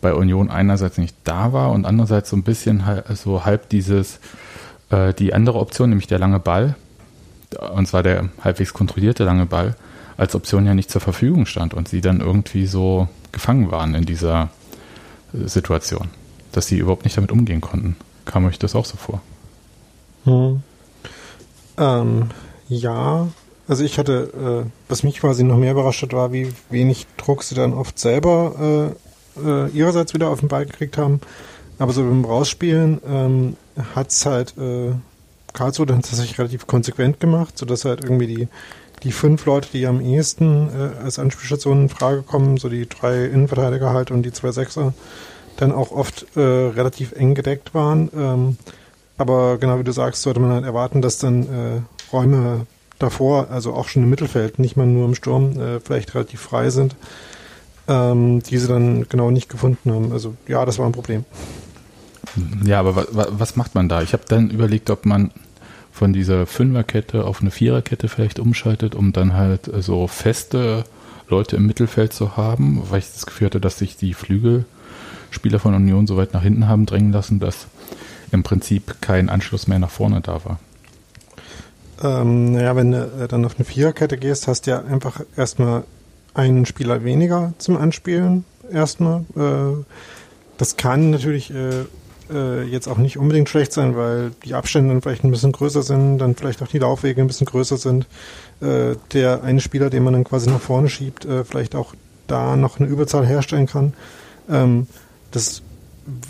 bei 0.03 0.13
Union 0.13 0.51
einerseits 0.51 0.99
nicht 0.99 1.17
da 1.25 1.55
war 1.55 1.71
und 1.71 1.87
andererseits 1.87 2.29
so 2.29 2.37
ein 2.37 2.43
bisschen 2.43 2.83
so 3.15 3.47
halb 3.47 3.71
dieses, 3.71 4.21
äh, 4.91 5.15
die 5.15 5.33
andere 5.33 5.59
Option, 5.59 5.89
nämlich 5.89 6.07
der 6.07 6.19
lange 6.19 6.39
Ball, 6.39 6.75
und 7.75 7.89
zwar 7.89 8.03
der 8.03 8.29
halbwegs 8.43 8.75
kontrollierte 8.75 9.25
lange 9.25 9.47
Ball, 9.47 9.75
als 10.17 10.35
Option 10.35 10.67
ja 10.67 10.75
nicht 10.75 10.91
zur 10.91 11.01
Verfügung 11.01 11.47
stand 11.47 11.75
und 11.75 11.89
sie 11.89 12.01
dann 12.01 12.21
irgendwie 12.21 12.67
so 12.67 13.09
gefangen 13.33 13.71
waren 13.71 13.95
in 13.95 14.05
dieser 14.05 14.51
äh, 15.33 15.49
Situation, 15.49 16.09
dass 16.53 16.67
sie 16.67 16.79
überhaupt 16.79 17.05
nicht 17.05 17.17
damit 17.17 17.33
umgehen 17.33 17.61
konnten. 17.61 17.97
Kam 18.25 18.47
euch 18.47 18.59
das 18.59 18.75
auch 18.75 18.85
so 18.85 18.97
vor? 18.97 19.21
Hm. 20.25 20.63
Ähm, 21.77 22.31
ja, 22.69 23.29
also 23.67 23.85
ich 23.85 23.99
hatte, 23.99 24.65
äh, 24.67 24.71
was 24.89 25.03
mich 25.03 25.21
quasi 25.21 25.43
noch 25.43 25.57
mehr 25.57 25.73
überrascht 25.73 26.03
hat, 26.03 26.13
war, 26.13 26.33
wie 26.33 26.53
wenig 26.71 27.07
Druck 27.17 27.43
sie 27.43 27.55
dann 27.55 27.73
oft 27.73 27.99
selber 27.99 28.95
äh, 29.37 29.41
äh, 29.41 29.69
ihrerseits 29.71 30.15
wieder 30.15 30.29
auf 30.29 30.41
den 30.41 30.49
Ball 30.49 30.67
gekriegt 30.67 30.99
haben. 30.99 31.21
Aber 31.79 31.93
so 31.93 32.03
beim 32.03 32.25
Rausspielen 32.25 33.01
ähm, 33.07 33.57
hat 33.95 34.11
es 34.11 34.27
halt 34.27 34.57
äh, 34.59 34.93
Karlsruhe 35.53 35.87
dann 35.87 36.03
tatsächlich 36.03 36.39
relativ 36.39 36.67
konsequent 36.67 37.21
gemacht, 37.21 37.59
sodass 37.59 37.85
halt 37.85 38.05
irgendwie 38.05 38.27
die, 38.27 38.49
die 39.05 39.13
fünf 39.13 39.45
Leute, 39.47 39.69
die 39.73 39.87
am 39.87 40.01
ehesten 40.01 40.69
äh, 40.69 41.03
als 41.03 41.19
Anspielstation 41.19 41.83
in 41.83 41.89
Frage 41.89 42.23
kommen, 42.23 42.57
so 42.57 42.69
die 42.69 42.89
drei 42.89 43.27
Innenverteidiger 43.27 43.91
halt 43.91 44.11
und 44.11 44.23
die 44.23 44.33
zwei 44.33 44.51
Sechser, 44.51 44.95
dann 45.57 45.73
auch 45.73 45.93
oft 45.93 46.27
äh, 46.37 46.41
relativ 46.41 47.13
eng 47.13 47.35
gedeckt 47.35 47.75
waren. 47.75 48.11
Ähm, 48.17 48.57
aber 49.17 49.59
genau 49.59 49.79
wie 49.79 49.85
du 49.85 49.93
sagst, 49.93 50.23
sollte 50.23 50.41
man 50.41 50.51
halt 50.51 50.65
erwarten, 50.65 51.01
dass 51.03 51.19
dann 51.19 51.43
äh, 51.43 52.13
Räume 52.13 52.67
davor, 52.99 53.49
also 53.51 53.73
auch 53.75 53.87
schon 53.87 54.03
im 54.03 54.11
Mittelfeld, 54.11 54.59
nicht 54.59 54.77
mal 54.77 54.87
nur 54.87 55.07
im 55.07 55.15
Sturm, 55.15 55.61
äh, 55.61 55.81
vielleicht 55.81 56.15
relativ 56.15 56.41
frei 56.41 56.71
sind 56.71 56.97
ähm, 57.89 58.43
die 58.43 58.59
sie 58.59 58.69
dann 58.69 59.09
genau 59.09 59.31
nicht 59.31 59.49
gefunden 59.49 59.93
haben. 59.93 60.13
Also 60.13 60.35
ja, 60.49 60.65
das 60.65 60.79
war 60.79 60.87
ein 60.87 60.93
Problem. 60.93 61.25
Ja, 62.65 62.81
aber 62.81 62.97
wa, 62.97 63.07
wa, 63.11 63.27
was 63.31 63.57
macht 63.57 63.75
man 63.75 63.89
da? 63.89 64.03
Ich 64.03 64.13
habe 64.13 64.25
dann 64.29 64.51
überlegt, 64.51 64.91
ob 64.91 65.07
man 65.07 65.31
von 65.95 66.13
dieser 66.13 66.47
Fünferkette 66.47 67.25
auf 67.25 67.41
eine 67.41 67.53
Viererkette 67.53 68.09
vielleicht 68.09 68.41
umschaltet, 68.41 68.97
um 68.97 69.13
dann 69.13 69.35
halt 69.35 69.69
äh, 69.69 69.81
so 69.81 70.09
feste 70.09 70.83
Leute 71.29 71.55
im 71.55 71.67
Mittelfeld 71.67 72.13
zu 72.13 72.37
haben, 72.37 72.83
weil 72.91 72.99
ich 72.99 73.13
das 73.13 73.27
Gefühl 73.27 73.47
hatte, 73.47 73.61
dass 73.61 73.79
sich 73.79 73.97
die 73.97 74.13
Flügelspieler 74.13 75.61
von 75.61 75.73
Union 75.73 76.09
so 76.09 76.17
weit 76.17 76.35
nach 76.35 76.43
hinten 76.43 76.67
haben 76.67 76.85
drängen 76.85 77.13
lassen, 77.13 77.39
dass 77.39 77.69
im 78.33 78.43
Prinzip 78.43 78.97
kein 79.03 79.29
Anschluss 79.29 79.69
mehr 79.69 79.79
nach 79.79 79.91
vorne 79.91 80.21
da 80.21 80.45
war. 80.45 80.59
Ähm, 82.03 82.55
naja, 82.55 82.75
wenn 82.75 82.91
du 82.91 82.99
äh, 82.99 83.29
dann 83.29 83.45
auf 83.45 83.55
eine 83.57 83.65
Viererkette 83.65 84.19
gehst, 84.19 84.49
hast 84.49 84.67
du 84.67 84.73
ja 84.73 84.83
einfach 84.83 85.21
erstmal 85.37 85.85
einen 86.35 86.67
Spieler 86.67 87.05
weniger 87.05 87.55
zum 87.59 87.77
Anspielen 87.77 88.45
erstmal. 88.69 89.21
Äh, 89.37 89.85
das 90.59 90.77
kann 90.77 91.11
natürlich 91.11 91.55
äh, 91.55 91.85
äh, 92.33 92.63
jetzt 92.63 92.89
auch 92.89 92.99
nicht 92.99 93.19
unbedingt 93.19 93.49
schlecht 93.49 93.73
sein, 93.73 93.97
weil 93.97 94.33
die 94.45 94.55
Abstände 94.55 94.91
dann 94.91 95.03
vielleicht 95.03 95.25
ein 95.25 95.31
bisschen 95.31 95.53
größer 95.53 95.83
sind, 95.83 96.19
dann 96.19 96.35
vielleicht 96.35 96.63
auch 96.63 96.69
die 96.69 96.79
Laufwege 96.79 97.21
ein 97.21 97.27
bisschen 97.27 97.47
größer 97.47 97.77
sind. 97.77 98.07
Äh, 98.61 98.97
der 99.13 99.43
eine 99.43 99.61
Spieler, 99.61 99.91
den 99.91 100.05
man 100.05 100.15
dann 100.15 100.25
quasi 100.25 100.49
nach 100.51 100.61
vorne 100.61 100.89
schiebt, 100.89 101.25
äh, 101.25 101.45
vielleicht 101.45 101.75
auch 101.75 101.95
da 102.27 102.57
noch 102.57 102.79
eine 102.79 102.89
Überzahl 102.89 103.27
herstellen 103.27 103.67
kann. 103.67 103.93
Ähm, 104.49 104.87
das 105.31 105.63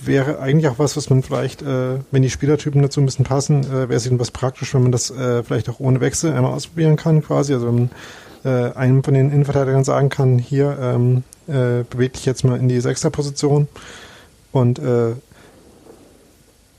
wäre 0.05 0.39
eigentlich 0.39 0.69
auch 0.69 0.79
was, 0.79 0.97
was 0.97 1.11
man 1.11 1.23
vielleicht, 1.23 1.63
äh, 1.63 1.99
wenn 2.11 2.23
die 2.23 2.31
Spielertypen 2.31 2.81
dazu 2.83 3.01
ein 3.01 3.07
bisschen 3.07 3.25
passen, 3.25 3.65
äh, 3.65 3.89
wäre 3.89 3.95
es 3.95 4.07
eben 4.07 4.21
was 4.21 4.31
praktisch, 4.31 4.75
wenn 4.75 4.83
man 4.83 4.93
das 4.93 5.11
äh, 5.11 5.43
vielleicht 5.43 5.69
auch 5.69 5.81
ohne 5.81 6.01
Wechsel 6.01 6.33
einmal 6.33 6.53
ausprobieren 6.53 6.97
kann, 6.97 7.23
quasi. 7.23 7.55
Also 7.55 7.67
wenn 7.67 7.75
man 7.75 7.91
äh, 8.45 8.73
einem 8.75 9.03
von 9.03 9.15
den 9.15 9.31
Innenverteidigern 9.31 9.85
sagen 9.85 10.11
kann, 10.11 10.39
hier, 10.39 10.79
ähm, 10.81 11.25
äh, 11.47 11.85
beweg 11.89 12.15
dich 12.15 12.25
jetzt 12.25 12.45
mal 12.45 12.59
in 12.59 12.69
die 12.69 12.81
Sechsterposition. 12.81 13.69
Und 14.53 14.79
äh, 14.79 15.15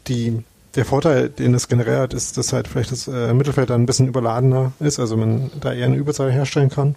die, 0.07 0.43
der 0.75 0.85
Vorteil, 0.85 1.29
den 1.29 1.53
es 1.53 1.67
generell 1.67 1.99
hat, 1.99 2.13
ist, 2.13 2.37
dass 2.37 2.53
halt 2.53 2.67
vielleicht 2.67 2.91
das 2.91 3.07
äh, 3.07 3.33
Mittelfeld 3.33 3.69
dann 3.69 3.81
ein 3.81 3.85
bisschen 3.85 4.07
überladener 4.07 4.71
ist, 4.79 4.99
also 4.99 5.17
man 5.17 5.51
da 5.59 5.73
eher 5.73 5.85
eine 5.85 5.95
Überzahl 5.95 6.31
herstellen 6.31 6.69
kann. 6.69 6.95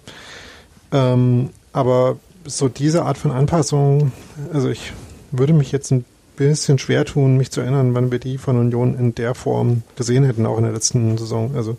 Ähm, 0.91 1.49
aber 1.71 2.17
so 2.45 2.67
diese 2.67 3.03
Art 3.03 3.17
von 3.17 3.31
Anpassung, 3.31 4.11
also 4.53 4.69
ich 4.69 4.93
würde 5.31 5.53
mich 5.53 5.71
jetzt 5.71 5.91
ein 5.91 6.05
bisschen 6.35 6.79
schwer 6.79 7.05
tun, 7.05 7.37
mich 7.37 7.51
zu 7.51 7.61
erinnern, 7.61 7.93
wann 7.93 8.11
wir 8.11 8.19
die 8.19 8.37
von 8.37 8.57
Union 8.57 8.97
in 8.97 9.13
der 9.13 9.35
Form 9.35 9.83
gesehen 9.95 10.23
hätten, 10.23 10.45
auch 10.45 10.57
in 10.57 10.63
der 10.63 10.73
letzten 10.73 11.17
Saison. 11.17 11.55
Also 11.55 11.77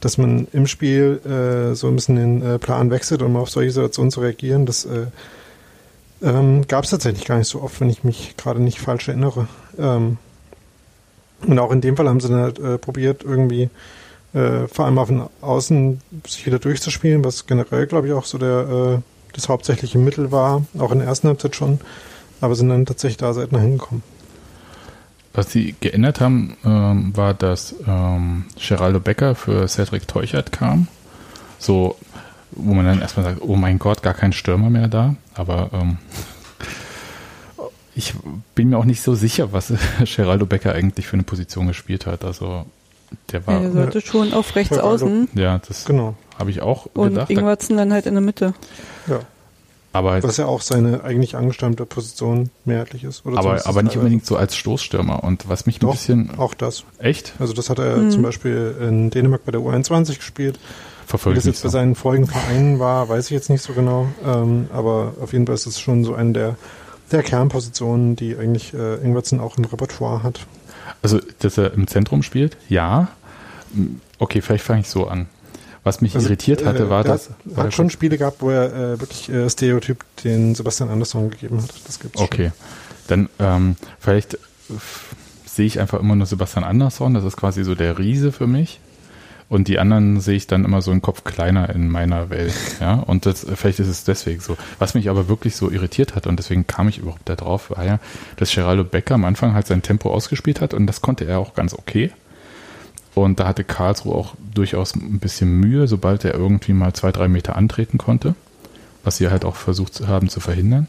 dass 0.00 0.18
man 0.18 0.46
im 0.52 0.66
Spiel 0.66 1.20
äh, 1.24 1.74
so 1.74 1.88
ein 1.88 1.96
bisschen 1.96 2.16
den 2.16 2.42
äh, 2.42 2.58
Plan 2.58 2.90
wechselt, 2.90 3.22
um 3.22 3.36
auf 3.36 3.50
solche 3.50 3.72
Situationen 3.72 4.10
zu 4.10 4.20
reagieren. 4.20 4.66
Das 4.66 4.84
äh, 4.84 5.06
ähm, 6.22 6.66
gab 6.68 6.84
es 6.84 6.90
tatsächlich 6.90 7.24
gar 7.24 7.38
nicht 7.38 7.48
so 7.48 7.62
oft, 7.62 7.80
wenn 7.80 7.90
ich 7.90 8.04
mich 8.04 8.36
gerade 8.36 8.60
nicht 8.60 8.80
falsch 8.80 9.08
erinnere. 9.08 9.48
Ähm, 9.78 10.18
und 11.46 11.58
auch 11.58 11.70
in 11.70 11.80
dem 11.80 11.96
Fall 11.96 12.08
haben 12.08 12.20
sie 12.20 12.28
dann 12.28 12.40
halt, 12.40 12.58
äh, 12.58 12.78
probiert, 12.78 13.22
irgendwie 13.22 13.70
äh, 14.34 14.66
vor 14.68 14.84
allem 14.84 14.98
auf 14.98 15.08
den 15.08 15.22
Außen 15.40 16.00
sich 16.26 16.46
wieder 16.46 16.58
durchzuspielen, 16.58 17.24
was 17.24 17.46
generell, 17.46 17.86
glaube 17.86 18.08
ich, 18.08 18.12
auch 18.12 18.24
so 18.24 18.38
der 18.38 18.98
äh, 18.98 19.02
das 19.32 19.48
hauptsächliche 19.48 19.98
Mittel 19.98 20.32
war, 20.32 20.64
auch 20.78 20.92
in 20.92 20.98
der 20.98 21.08
ersten 21.08 21.28
Halbzeit 21.28 21.54
schon, 21.54 21.80
aber 22.40 22.54
sind 22.54 22.68
dann 22.68 22.86
tatsächlich 22.86 23.18
da 23.18 23.32
seltener 23.32 23.60
hingekommen. 23.60 24.02
Was 25.32 25.52
sie 25.52 25.76
geändert 25.80 26.20
haben, 26.20 26.56
ähm, 26.64 27.16
war, 27.16 27.34
dass 27.34 27.74
ähm, 27.86 28.46
Geraldo 28.56 28.98
Becker 28.98 29.34
für 29.34 29.68
Cedric 29.68 30.08
Teuchert 30.08 30.50
kam. 30.50 30.88
So, 31.58 31.96
wo 32.50 32.74
man 32.74 32.86
dann 32.86 33.00
erstmal 33.00 33.24
sagt, 33.24 33.42
oh 33.42 33.54
mein 33.54 33.78
Gott, 33.78 34.02
gar 34.02 34.14
kein 34.14 34.32
Stürmer 34.32 34.70
mehr 34.70 34.88
da. 34.88 35.14
Aber 35.34 35.70
ähm, 35.72 35.98
ich 37.98 38.14
bin 38.54 38.70
mir 38.70 38.78
auch 38.78 38.84
nicht 38.84 39.02
so 39.02 39.14
sicher, 39.16 39.52
was 39.52 39.72
Geraldo 40.16 40.46
Becker 40.46 40.72
eigentlich 40.72 41.08
für 41.08 41.14
eine 41.14 41.24
Position 41.24 41.66
gespielt 41.66 42.06
hat. 42.06 42.24
Also 42.24 42.64
der 43.32 43.44
war. 43.46 43.54
Ja, 43.54 43.60
der 43.62 43.72
sollte 43.72 44.00
schon 44.00 44.32
auf 44.32 44.54
rechts 44.54 44.78
außen. 44.78 45.30
Ja, 45.34 45.60
das 45.66 45.84
genau. 45.84 46.14
habe 46.38 46.50
ich 46.50 46.62
auch 46.62 46.86
Und 46.94 47.10
gedacht. 47.10 47.28
Und 47.28 47.36
Ingwertsen 47.36 47.76
dann 47.76 47.92
halt 47.92 48.06
in 48.06 48.14
der 48.14 48.22
Mitte. 48.22 48.54
Ja. 49.08 49.20
Aber, 49.92 50.22
Was 50.22 50.36
ja 50.36 50.46
auch 50.46 50.60
seine 50.60 51.02
eigentlich 51.02 51.34
angestammte 51.34 51.86
Position 51.86 52.50
mehrheitlich 52.64 53.02
ist. 53.02 53.26
Oder 53.26 53.38
aber, 53.38 53.66
aber 53.66 53.82
nicht 53.82 53.96
unbedingt 53.96 54.24
so 54.24 54.36
als 54.36 54.54
Stoßstürmer. 54.54 55.24
Und 55.24 55.48
was 55.48 55.66
mich 55.66 55.78
ein 55.78 55.80
Doch, 55.80 55.92
bisschen 55.92 56.38
auch 56.38 56.54
das. 56.54 56.84
echt 56.98 57.32
Also 57.40 57.52
das 57.52 57.68
hat 57.68 57.80
er 57.80 58.08
zum 58.10 58.22
Beispiel 58.22 58.76
in 58.80 59.10
Dänemark 59.10 59.44
bei 59.44 59.50
der 59.50 59.60
U21 59.60 60.18
gespielt. 60.18 60.60
Wie 60.60 61.08
verfolgt 61.08 61.38
das 61.38 61.46
mich 61.46 61.54
jetzt 61.54 61.62
bei 61.62 61.70
so. 61.70 61.72
seinen 61.72 61.94
vorigen 61.96 62.26
Vereinen 62.26 62.78
war, 62.78 63.08
weiß 63.08 63.24
ich 63.24 63.30
jetzt 63.30 63.50
nicht 63.50 63.62
so 63.62 63.72
genau. 63.72 64.06
Ähm, 64.24 64.68
aber 64.72 65.14
auf 65.20 65.32
jeden 65.32 65.46
Fall 65.46 65.56
ist 65.56 65.66
es 65.66 65.80
schon 65.80 66.04
so 66.04 66.14
eine 66.14 66.32
der, 66.32 66.56
der 67.12 67.22
Kernpositionen, 67.22 68.16
die 68.16 68.36
eigentlich 68.36 68.74
äh, 68.74 68.96
Ingwertsen 68.96 69.40
auch 69.40 69.56
im 69.58 69.64
Repertoire 69.64 70.22
hat. 70.22 70.46
Also, 71.02 71.20
dass 71.40 71.58
er 71.58 71.74
im 71.74 71.86
Zentrum 71.86 72.22
spielt, 72.22 72.56
ja. 72.68 73.08
Okay, 74.18 74.40
vielleicht 74.40 74.64
fange 74.64 74.80
ich 74.80 74.88
so 74.88 75.06
an. 75.06 75.26
Was 75.84 76.00
mich 76.00 76.14
Also, 76.14 76.26
irritiert 76.28 76.64
hatte, 76.64 76.84
äh, 76.84 76.90
war 76.90 77.04
das. 77.04 77.30
Hat, 77.30 77.36
war 77.44 77.70
schon 77.70 77.90
Spiele 77.90 78.18
gehabt, 78.18 78.42
wo 78.42 78.50
er 78.50 78.72
äh, 78.72 79.00
wirklich 79.00 79.28
äh, 79.30 79.48
Stereotyp 79.48 80.04
den 80.24 80.54
Sebastian 80.54 80.90
Andersson 80.90 81.30
gegeben 81.30 81.62
hat. 81.62 81.70
Das 81.86 82.00
gibt's 82.00 82.20
Okay, 82.20 82.52
dann 83.06 83.28
ähm, 83.38 83.76
vielleicht 83.98 84.38
sehe 85.46 85.66
ich 85.66 85.80
einfach 85.80 86.00
immer 86.00 86.14
nur 86.14 86.26
Sebastian 86.26 86.64
Andersson, 86.64 87.14
das 87.14 87.24
ist 87.24 87.36
quasi 87.36 87.64
so 87.64 87.74
der 87.74 87.98
Riese 87.98 88.32
für 88.32 88.46
mich. 88.46 88.80
Und 89.48 89.68
die 89.68 89.78
anderen 89.78 90.20
sehe 90.20 90.36
ich 90.36 90.46
dann 90.46 90.64
immer 90.66 90.82
so 90.82 90.90
einen 90.90 91.00
Kopf 91.00 91.24
kleiner 91.24 91.70
in 91.70 91.88
meiner 91.88 92.28
Welt. 92.28 92.52
Ja, 92.80 92.94
und 92.94 93.24
das, 93.24 93.46
vielleicht 93.54 93.80
ist 93.80 93.88
es 93.88 94.04
deswegen 94.04 94.40
so. 94.40 94.58
Was 94.78 94.94
mich 94.94 95.08
aber 95.08 95.28
wirklich 95.28 95.56
so 95.56 95.70
irritiert 95.70 96.14
hat 96.14 96.26
und 96.26 96.36
deswegen 96.36 96.66
kam 96.66 96.88
ich 96.88 96.98
überhaupt 96.98 97.26
da 97.28 97.34
drauf, 97.34 97.70
war 97.70 97.84
ja, 97.84 97.98
dass 98.36 98.54
Geraldo 98.54 98.84
Becker 98.84 99.14
am 99.14 99.24
Anfang 99.24 99.54
halt 99.54 99.66
sein 99.66 99.80
Tempo 99.80 100.12
ausgespielt 100.12 100.60
hat 100.60 100.74
und 100.74 100.86
das 100.86 101.00
konnte 101.00 101.24
er 101.24 101.38
auch 101.38 101.54
ganz 101.54 101.72
okay. 101.72 102.12
Und 103.14 103.40
da 103.40 103.48
hatte 103.48 103.64
Karlsruhe 103.64 104.14
auch 104.14 104.34
durchaus 104.54 104.94
ein 104.94 105.18
bisschen 105.18 105.58
Mühe, 105.58 105.88
sobald 105.88 106.24
er 106.24 106.34
irgendwie 106.34 106.72
mal 106.72 106.92
zwei, 106.92 107.10
drei 107.10 107.26
Meter 107.26 107.56
antreten 107.56 107.98
konnte, 107.98 108.34
was 109.02 109.16
sie 109.16 109.30
halt 109.30 109.44
auch 109.44 109.56
versucht 109.56 110.06
haben 110.06 110.28
zu 110.28 110.40
verhindern. 110.40 110.88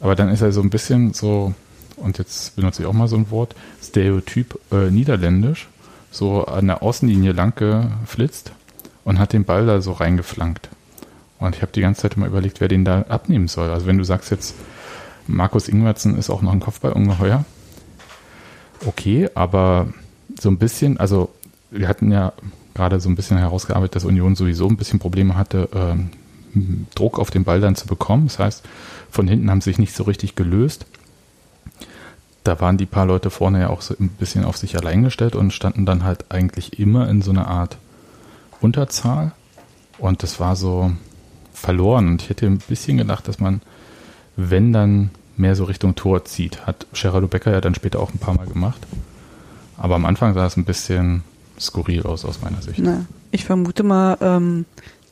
Aber 0.00 0.14
dann 0.14 0.30
ist 0.30 0.40
er 0.40 0.52
so 0.52 0.62
ein 0.62 0.70
bisschen 0.70 1.14
so, 1.14 1.52
und 1.96 2.18
jetzt 2.18 2.56
benutze 2.56 2.82
ich 2.82 2.88
auch 2.88 2.92
mal 2.92 3.08
so 3.08 3.16
ein 3.16 3.30
Wort, 3.30 3.54
Stereotyp 3.82 4.58
äh, 4.70 4.90
niederländisch, 4.90 5.68
so 6.12 6.44
an 6.44 6.68
der 6.68 6.82
Außenlinie 6.82 7.32
lang 7.32 7.56
geflitzt 7.56 8.52
und 9.04 9.18
hat 9.18 9.32
den 9.32 9.44
Ball 9.44 9.66
da 9.66 9.80
so 9.80 9.92
reingeflankt. 9.92 10.68
Und 11.40 11.56
ich 11.56 11.62
habe 11.62 11.72
die 11.72 11.80
ganze 11.80 12.02
Zeit 12.02 12.14
immer 12.14 12.26
überlegt, 12.26 12.60
wer 12.60 12.68
den 12.68 12.84
da 12.84 13.02
abnehmen 13.08 13.48
soll. 13.48 13.70
Also 13.70 13.86
wenn 13.86 13.98
du 13.98 14.04
sagst 14.04 14.30
jetzt, 14.30 14.54
Markus 15.26 15.68
Ingwertsen 15.68 16.16
ist 16.16 16.30
auch 16.30 16.42
noch 16.42 16.52
ein 16.52 16.60
Kopfballungeheuer, 16.60 17.44
okay, 18.86 19.28
aber 19.34 19.88
so 20.40 20.48
ein 20.48 20.58
bisschen, 20.58 20.98
also 20.98 21.30
wir 21.70 21.88
hatten 21.88 22.12
ja 22.12 22.32
gerade 22.74 23.00
so 23.00 23.08
ein 23.08 23.16
bisschen 23.16 23.38
herausgearbeitet, 23.38 23.96
dass 23.96 24.04
Union 24.04 24.34
sowieso 24.34 24.68
ein 24.68 24.76
bisschen 24.76 24.98
Probleme 24.98 25.36
hatte, 25.36 25.68
ähm, 25.74 26.10
Druck 26.94 27.18
auf 27.18 27.30
den 27.30 27.44
Ball 27.44 27.60
dann 27.60 27.76
zu 27.76 27.86
bekommen. 27.86 28.26
Das 28.26 28.38
heißt, 28.38 28.64
von 29.10 29.26
hinten 29.26 29.50
haben 29.50 29.60
sie 29.60 29.70
sich 29.70 29.78
nicht 29.78 29.94
so 29.94 30.04
richtig 30.04 30.34
gelöst. 30.34 30.86
Da 32.44 32.60
waren 32.60 32.76
die 32.76 32.86
paar 32.86 33.06
Leute 33.06 33.30
vorne 33.30 33.60
ja 33.60 33.70
auch 33.70 33.82
so 33.82 33.94
ein 33.98 34.08
bisschen 34.08 34.44
auf 34.44 34.56
sich 34.56 34.76
allein 34.76 35.04
gestellt 35.04 35.36
und 35.36 35.52
standen 35.52 35.86
dann 35.86 36.04
halt 36.04 36.30
eigentlich 36.30 36.78
immer 36.78 37.08
in 37.08 37.22
so 37.22 37.30
einer 37.30 37.46
Art 37.46 37.76
Unterzahl. 38.60 39.32
Und 39.98 40.22
das 40.22 40.40
war 40.40 40.56
so 40.56 40.92
verloren. 41.52 42.08
Und 42.08 42.22
ich 42.22 42.30
hätte 42.30 42.46
ein 42.46 42.58
bisschen 42.58 42.98
gedacht, 42.98 43.28
dass 43.28 43.38
man, 43.38 43.60
wenn 44.36 44.72
dann 44.72 45.10
mehr 45.36 45.54
so 45.54 45.64
Richtung 45.64 45.94
Tor 45.94 46.24
zieht, 46.24 46.66
hat 46.66 46.86
Gerardo 46.92 47.28
Becker 47.28 47.52
ja 47.52 47.60
dann 47.60 47.74
später 47.74 48.00
auch 48.00 48.12
ein 48.12 48.18
paar 48.18 48.34
Mal 48.34 48.46
gemacht. 48.46 48.80
Aber 49.76 49.94
am 49.94 50.04
Anfang 50.04 50.34
sah 50.34 50.46
es 50.46 50.56
ein 50.56 50.64
bisschen 50.64 51.22
skurril 51.58 52.02
aus, 52.02 52.24
aus 52.24 52.40
meiner 52.40 52.62
Sicht. 52.62 52.78
Na, 52.78 53.06
ich 53.30 53.44
vermute 53.44 53.82
mal, 53.82 54.16
ähm, 54.20 54.64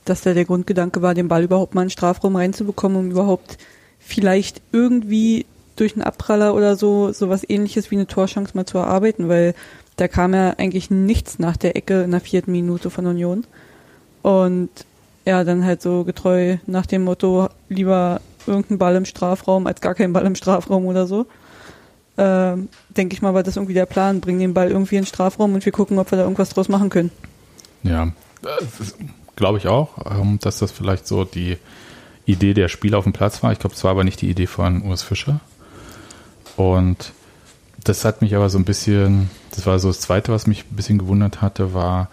dass 0.05 0.23
da 0.23 0.35
der 0.35 0.45
Grundgedanke 0.45 1.03
war, 1.03 1.15
den 1.15 1.29
Ball 1.29 1.45
überhaupt 1.45 1.75
mal 1.75 1.83
in 1.83 1.87
den 1.87 1.93
Strafraum 1.93 2.37
reinzubekommen, 2.37 2.99
um 2.99 3.11
überhaupt 3.11 3.59
vielleicht 3.99 4.61
irgendwie 4.73 5.47
durch 5.81 5.95
einen 5.95 6.03
Abpraller 6.03 6.55
oder 6.55 6.77
so 6.77 7.13
sowas 7.13 7.49
ähnliches 7.49 7.91
wie 7.91 7.97
eine 7.97 8.07
Torchance 8.07 8.53
mal 8.55 8.67
zu 8.67 8.79
erarbeiten, 8.79 9.29
weil 9.29 9.55
da 9.97 10.09
kam 10.09 10.35
ja 10.35 10.55
eigentlich 10.59 10.91
nichts 10.91 11.39
nach 11.39 11.57
der 11.57 11.77
Ecke 11.77 12.03
in 12.03 12.11
der 12.11 12.21
vierten 12.21 12.53
Minute 12.53 12.91
von 12.91 13.07
Union. 13.07 13.45
Und 14.23 14.71
ja, 15.25 15.45
dann 15.45 15.65
halt 15.65 15.83
so 15.83 16.05
getreu 16.05 16.59
nach 16.67 16.87
dem 16.87 17.05
Motto, 17.05 17.49
lieber 17.69 18.21
irgendein 18.47 18.79
Ball 18.79 18.97
im 18.97 19.05
Strafraum 19.05 19.67
als 19.67 19.81
gar 19.81 19.95
kein 19.95 20.13
Ball 20.13 20.27
im 20.27 20.35
Strafraum 20.35 20.87
oder 20.87 21.07
so. 21.07 21.27
Ähm, 22.19 22.69
denke 22.91 23.15
ich 23.15 23.23
mal, 23.23 23.35
war 23.35 23.43
das 23.43 23.57
irgendwie 23.57 23.75
der 23.75 23.87
Plan. 23.87 24.21
Bring 24.21 24.39
den 24.39 24.55
Ball 24.55 24.71
irgendwie 24.71 24.97
in 24.97 25.03
den 25.03 25.07
Strafraum 25.09 25.55
und 25.55 25.65
wir 25.65 25.73
gucken, 25.73 25.99
ob 25.99 26.11
wir 26.11 26.19
da 26.19 26.25
irgendwas 26.25 26.51
draus 26.51 26.69
machen 26.69 26.91
können. 26.91 27.11
Ja, 27.83 28.13
glaube 29.37 29.59
ich 29.59 29.69
auch, 29.69 29.91
ähm, 30.11 30.39
dass 30.41 30.59
das 30.59 30.71
vielleicht 30.71 31.07
so 31.07 31.25
die 31.25 31.57
Idee 32.27 32.55
der 32.55 32.69
Spieler 32.69 32.99
auf 32.99 33.05
dem 33.05 33.13
Platz 33.13 33.43
war. 33.43 33.53
Ich 33.53 33.59
glaube, 33.59 33.75
es 33.75 33.85
war 33.85 33.93
aber 33.93 34.05
nicht 34.05 34.21
die 34.21 34.31
Idee 34.31 34.47
von 34.47 34.83
Urs 34.83 35.03
Fischer. 35.03 35.41
Und 36.57 37.13
das 37.85 38.05
hat 38.05 38.21
mich 38.23 38.35
aber 38.37 38.51
so 38.51 38.59
ein 38.59 38.65
bisschen, 38.65 39.31
das 39.55 39.67
war 39.67 39.79
so 39.79 39.89
das 39.89 40.01
Zweite, 40.01 40.33
was 40.33 40.47
mich 40.47 40.65
ein 40.71 40.77
bisschen 40.77 40.99
gewundert 40.99 41.41
hatte, 41.41 41.73
war 41.75 42.09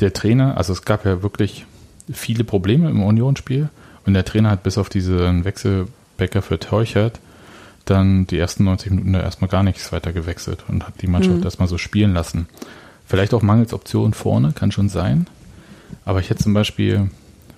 der 0.00 0.12
Trainer. 0.12 0.56
Also 0.56 0.72
es 0.72 0.82
gab 0.84 1.04
ja 1.06 1.22
wirklich 1.22 1.64
viele 2.12 2.44
Probleme 2.44 2.90
im 2.90 3.02
Unionsspiel 3.02 3.68
und 4.04 4.14
der 4.14 4.24
Trainer 4.24 4.50
hat 4.50 4.62
bis 4.62 4.78
auf 4.78 4.88
diesen 4.88 5.44
Wechselbäcker 5.44 6.42
für 6.42 6.58
Teuchert 6.58 7.20
dann 7.86 8.26
die 8.26 8.38
ersten 8.38 8.64
90 8.64 8.90
Minuten 8.90 9.12
da 9.12 9.20
erstmal 9.20 9.48
gar 9.48 9.62
nichts 9.62 9.92
weiter 9.92 10.12
gewechselt 10.12 10.64
und 10.68 10.86
hat 10.86 11.00
die 11.02 11.06
Mannschaft 11.06 11.38
Mhm. 11.38 11.44
erstmal 11.44 11.68
so 11.68 11.78
spielen 11.78 12.12
lassen. 12.14 12.48
Vielleicht 13.06 13.32
auch 13.32 13.42
mangels 13.42 13.72
Optionen 13.72 14.12
vorne, 14.12 14.52
kann 14.52 14.72
schon 14.72 14.88
sein. 14.88 15.28
Aber 16.04 16.18
ich 16.18 16.28
hätte 16.28 16.42
zum 16.42 16.52
Beispiel, 16.52 17.10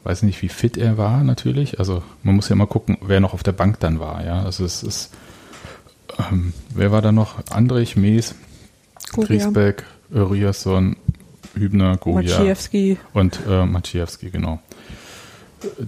weiß 0.05 0.23
nicht, 0.25 0.43
wie 0.43 0.51
fit 0.51 0.77
er 0.77 0.99
war 0.99 1.25
natürlich. 1.25 1.79
Also 1.79 2.03
man 2.23 2.37
muss 2.37 2.51
ja 2.51 2.53
immer 2.55 2.67
gucken, 2.67 2.99
wer 3.01 3.21
noch 3.21 3.33
auf 3.33 3.43
der 3.43 3.53
Bank 3.53 3.81
dann 3.81 4.01
war. 4.01 4.23
Ja, 4.23 4.43
also 4.43 4.65
es 4.67 4.83
ist, 4.83 5.11
ähm, 6.19 6.53
wer 6.75 6.93
war 6.93 7.03
da 7.03 7.13
noch? 7.13 7.37
Andrich, 7.51 7.97
Mees. 7.97 8.35
Griesbeck, 9.13 9.85
Riasson, 10.13 10.97
Hübner, 11.55 11.97
Goya 11.97 12.23
Maciejewski, 12.23 12.99
und 13.15 13.41
äh, 13.49 13.65
Maciejewski, 13.65 14.31
genau. 14.31 14.61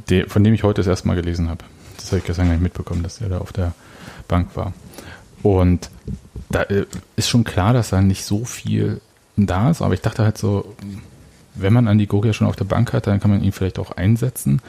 De, 0.08 0.28
von 0.28 0.42
dem 0.42 0.54
ich 0.54 0.62
heute 0.62 0.80
das 0.80 0.86
erste 0.86 1.06
Mal 1.06 1.14
gelesen 1.14 1.48
habe. 1.48 1.64
Das 1.96 2.06
habe 2.06 2.18
ich 2.18 2.24
gestern 2.24 2.46
gar 2.46 2.52
nicht 2.54 2.62
mitbekommen, 2.62 3.02
dass 3.02 3.18
der 3.18 3.28
da 3.28 3.38
auf 3.38 3.52
der 3.52 3.72
Bank 4.26 4.56
war. 4.56 4.72
Und 5.42 5.90
da 6.48 6.62
äh, 6.62 6.86
ist 7.16 7.28
schon 7.28 7.44
klar, 7.44 7.72
dass 7.72 7.90
da 7.90 8.00
nicht 8.00 8.24
so 8.24 8.44
viel 8.44 9.00
da 9.36 9.70
ist, 9.70 9.82
aber 9.82 9.94
ich 9.94 10.00
dachte 10.00 10.24
halt 10.24 10.38
so, 10.38 10.74
wenn 11.54 11.72
man 11.72 11.88
Andi 11.88 12.06
Gogia 12.06 12.32
schon 12.32 12.46
auf 12.46 12.56
der 12.56 12.64
Bank 12.64 12.92
hat, 12.92 13.06
dann 13.06 13.20
kann 13.20 13.30
man 13.30 13.42
ihn 13.42 13.52
vielleicht 13.52 13.78
auch 13.78 13.92
einsetzen. 13.92 14.60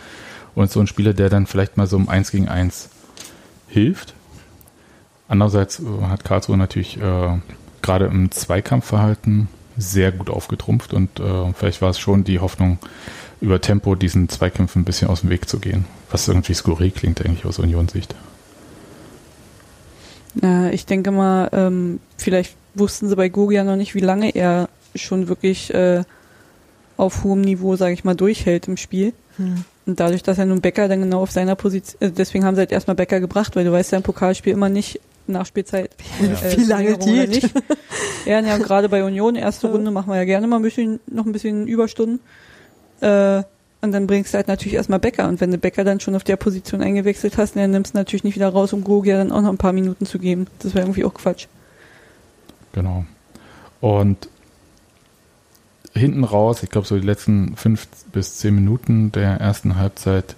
Und 0.56 0.72
so 0.72 0.80
ein 0.80 0.88
Spieler, 0.88 1.14
der 1.14 1.30
dann 1.30 1.48
vielleicht 1.48 1.78
mal 1.78 1.88
so 1.88 1.96
um 1.96 2.10
1 2.10 2.32
gegen 2.32 2.50
1 2.50 2.90
hilft. 3.68 4.14
Andererseits 5.32 5.80
äh, 5.80 5.84
hat 6.10 6.26
Karlsruhe 6.26 6.58
natürlich 6.58 6.98
äh, 6.98 7.40
gerade 7.82 8.06
im 8.08 8.32
Zweikampfverhalten 8.32 9.48
sehr 9.78 10.12
gut 10.12 10.30
aufgetrumpft 10.30 10.94
und 10.94 11.22
äh, 11.22 11.54
vielleicht 11.54 11.82
war 11.82 11.90
es 11.90 12.00
schon 12.00 12.26
die 12.26 12.40
Hoffnung, 12.40 12.80
über 13.40 13.62
Tempo 13.62 13.96
diesen 13.96 14.28
Zweikämpfen 14.28 14.82
ein 14.82 14.86
bisschen 14.86 15.08
aus 15.08 15.22
dem 15.22 15.30
Weg 15.30 15.48
zu 15.48 15.60
gehen. 15.60 15.86
Was 16.12 16.28
irgendwie 16.28 16.54
skurril 16.54 16.92
klingt 16.92 17.26
eigentlich 17.26 17.46
aus 17.46 17.60
Unionssicht. 17.60 18.14
Ja, 20.42 20.70
ich 20.70 20.86
denke 20.86 21.12
mal, 21.12 21.50
ähm, 21.54 22.02
vielleicht 22.18 22.58
wussten 22.74 23.08
sie 23.08 23.16
bei 23.16 23.30
Gogia 23.30 23.64
noch 23.64 23.78
nicht, 23.78 23.96
wie 23.96 24.02
lange 24.02 24.36
er 24.36 24.68
schon 24.96 25.30
wirklich 25.30 25.74
äh, 25.74 26.04
auf 26.98 27.24
hohem 27.24 27.40
Niveau, 27.40 27.78
sage 27.78 27.94
ich 27.94 28.04
mal, 28.04 28.16
durchhält 28.16 28.68
im 28.68 28.76
Spiel. 28.76 29.14
Hm. 29.38 29.64
Und 29.86 30.00
dadurch, 30.02 30.24
dass 30.24 30.38
er 30.38 30.46
nun 30.46 30.60
Becker 30.60 30.90
dann 30.90 31.02
genau 31.02 31.22
auf 31.22 31.32
seiner 31.32 31.56
Position, 31.56 32.02
äh, 32.02 32.12
deswegen 32.12 32.44
haben 32.44 32.56
sie 32.56 32.60
halt 32.60 32.74
erstmal 32.74 32.96
Becker 32.96 33.22
gebracht, 33.22 33.56
weil 33.56 33.64
du 33.64 33.72
weißt 33.72 33.94
ja 33.94 33.98
im 33.98 34.04
Pokalspiel 34.04 34.52
immer 34.52 34.68
nicht 34.68 35.00
Nachspielzeit. 35.32 35.92
äh, 36.22 36.58
Wie 36.58 36.66
lange 36.66 36.98
geht. 36.98 37.30
nicht. 37.30 37.50
Ja, 38.26 38.40
ja, 38.40 38.60
gerade 38.60 38.88
bei 38.88 39.04
Union, 39.04 39.36
erste 39.36 39.72
Runde 39.72 39.90
machen 39.90 40.12
wir 40.12 40.18
ja 40.18 40.26
gerne 40.26 40.46
mal 40.46 40.58
ein 40.58 40.62
bisschen, 40.62 41.00
noch 41.08 41.26
ein 41.26 41.32
bisschen 41.32 41.66
Überstunden. 41.66 42.20
Äh, 43.02 43.42
und 43.82 43.92
dann 43.92 44.06
bringst 44.06 44.34
du 44.34 44.38
halt 44.38 44.48
natürlich 44.48 44.76
erstmal 44.76 45.00
Becker. 45.00 45.28
Und 45.28 45.42
wenn 45.42 45.50
du 45.50 45.58
Becker 45.58 45.84
dann 45.84 46.00
schon 46.00 46.14
auf 46.16 46.24
der 46.24 46.36
Position 46.36 46.84
eingewechselt 46.84 47.38
hast, 47.38 47.56
dann 47.56 47.72
nimmst 47.72 47.96
du 47.96 47.98
natürlich 47.98 48.24
nicht 48.24 48.36
wieder 48.36 48.50
raus, 48.50 48.74
um 48.74 48.84
Gogia 48.84 49.18
dann 49.18 49.32
auch 49.32 49.42
noch 49.42 49.50
ein 49.50 49.58
paar 49.58 49.74
Minuten 49.74 50.06
zu 50.06 50.20
geben. 50.20 50.46
Das 50.60 50.76
wäre 50.76 50.86
irgendwie 50.86 51.04
auch 51.04 51.16
Quatsch. 51.16 51.48
Genau. 52.74 53.06
Und 53.80 54.30
hinten 55.94 56.24
raus, 56.24 56.62
ich 56.64 56.70
glaube 56.70 56.88
so 56.88 56.98
die 56.98 57.06
letzten 57.06 57.58
fünf 57.58 57.88
bis 58.12 58.38
zehn 58.38 58.56
Minuten 58.56 59.12
der 59.12 59.38
ersten 59.38 59.76
Halbzeit 59.78 60.36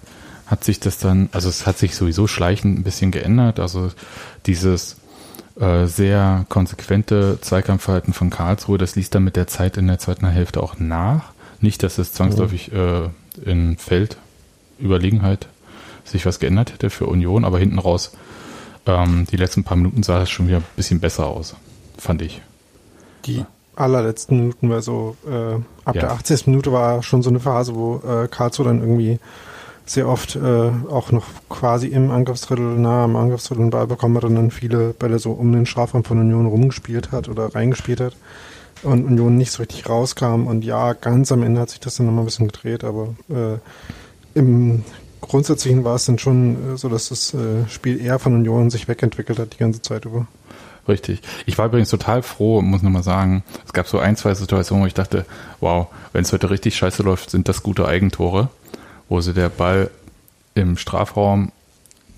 hat 0.54 0.62
sich 0.62 0.78
das 0.78 0.98
dann, 0.98 1.28
also 1.32 1.48
es 1.48 1.66
hat 1.66 1.78
sich 1.78 1.96
sowieso 1.96 2.28
schleichend 2.28 2.78
ein 2.78 2.84
bisschen 2.84 3.10
geändert. 3.10 3.58
Also 3.58 3.90
dieses 4.46 4.98
äh, 5.58 5.86
sehr 5.86 6.46
konsequente 6.48 7.38
Zweikampfverhalten 7.40 8.14
von 8.14 8.30
Karlsruhe, 8.30 8.78
das 8.78 8.94
ließ 8.94 9.10
dann 9.10 9.24
mit 9.24 9.34
der 9.34 9.48
Zeit 9.48 9.76
in 9.76 9.88
der 9.88 9.98
zweiten 9.98 10.28
Hälfte 10.28 10.62
auch 10.62 10.78
nach. 10.78 11.32
Nicht, 11.60 11.82
dass 11.82 11.98
es 11.98 12.12
zwangsläufig 12.12 12.70
äh, 12.72 13.08
in 13.44 13.76
Feldüberlegenheit 13.78 15.48
sich 16.04 16.24
was 16.24 16.38
geändert 16.38 16.72
hätte 16.72 16.88
für 16.88 17.06
Union, 17.06 17.44
aber 17.44 17.58
hinten 17.58 17.80
raus, 17.80 18.12
ähm, 18.86 19.26
die 19.28 19.36
letzten 19.36 19.64
paar 19.64 19.76
Minuten 19.76 20.04
sah 20.04 20.22
es 20.22 20.30
schon 20.30 20.46
wieder 20.46 20.58
ein 20.58 20.64
bisschen 20.76 21.00
besser 21.00 21.26
aus, 21.26 21.56
fand 21.98 22.22
ich. 22.22 22.42
Die 23.24 23.44
allerletzten 23.74 24.38
Minuten 24.38 24.70
war 24.70 24.82
so, 24.82 25.16
äh, 25.28 25.54
ab 25.84 25.96
Ja. 25.96 26.02
der 26.02 26.12
80. 26.12 26.46
Minute 26.46 26.70
war 26.70 27.02
schon 27.02 27.22
so 27.24 27.30
eine 27.30 27.40
Phase, 27.40 27.74
wo 27.74 27.96
äh, 28.06 28.28
Karlsruhe 28.28 28.66
dann 28.66 28.82
irgendwie 28.82 29.18
sehr 29.86 30.08
oft 30.08 30.36
äh, 30.36 30.70
auch 30.90 31.12
noch 31.12 31.26
quasi 31.48 31.88
im 31.88 32.10
Angriffsdrittel, 32.10 32.78
nah 32.78 33.04
am 33.04 33.16
Angriffsdrittel 33.16 33.62
einen 33.62 33.70
Ball 33.70 33.86
bekommen 33.86 34.16
hat 34.16 34.24
und 34.24 34.34
dann 34.34 34.50
viele 34.50 34.94
Bälle 34.94 35.18
so 35.18 35.32
um 35.32 35.52
den 35.52 35.66
Strafraum 35.66 36.04
von 36.04 36.18
Union 36.18 36.46
rumgespielt 36.46 37.12
hat 37.12 37.28
oder 37.28 37.54
reingespielt 37.54 38.00
hat 38.00 38.16
und 38.82 39.04
Union 39.04 39.36
nicht 39.36 39.50
so 39.50 39.62
richtig 39.62 39.88
rauskam. 39.88 40.46
Und 40.46 40.64
ja, 40.64 40.94
ganz 40.94 41.32
am 41.32 41.42
Ende 41.42 41.60
hat 41.60 41.70
sich 41.70 41.80
das 41.80 41.96
dann 41.96 42.06
nochmal 42.06 42.22
ein 42.22 42.26
bisschen 42.26 42.48
gedreht, 42.48 42.84
aber 42.84 43.14
äh, 43.28 43.58
im 44.38 44.84
Grundsätzlichen 45.20 45.84
war 45.84 45.96
es 45.96 46.06
dann 46.06 46.18
schon 46.18 46.74
äh, 46.74 46.76
so, 46.76 46.88
dass 46.88 47.08
das 47.08 47.34
äh, 47.34 47.68
Spiel 47.68 48.00
eher 48.00 48.18
von 48.18 48.34
Union 48.34 48.70
sich 48.70 48.88
wegentwickelt 48.88 49.38
hat 49.38 49.54
die 49.54 49.58
ganze 49.58 49.82
Zeit 49.82 50.04
über. 50.04 50.26
Richtig. 50.86 51.22
Ich 51.46 51.56
war 51.56 51.66
übrigens 51.66 51.88
total 51.88 52.22
froh, 52.22 52.60
muss 52.60 52.82
nochmal 52.82 53.02
sagen. 53.02 53.42
Es 53.66 53.72
gab 53.72 53.88
so 53.88 53.98
ein, 53.98 54.16
zwei 54.16 54.34
Situationen, 54.34 54.82
wo 54.82 54.86
ich 54.86 54.94
dachte, 54.94 55.24
wow, 55.60 55.86
wenn 56.12 56.24
es 56.24 56.32
heute 56.32 56.50
richtig 56.50 56.76
scheiße 56.76 57.02
läuft, 57.02 57.30
sind 57.30 57.48
das 57.48 57.62
gute 57.62 57.88
Eigentore, 57.88 58.50
wo 59.08 59.20
sie 59.20 59.34
der 59.34 59.48
Ball 59.48 59.90
im 60.54 60.76
Strafraum 60.76 61.52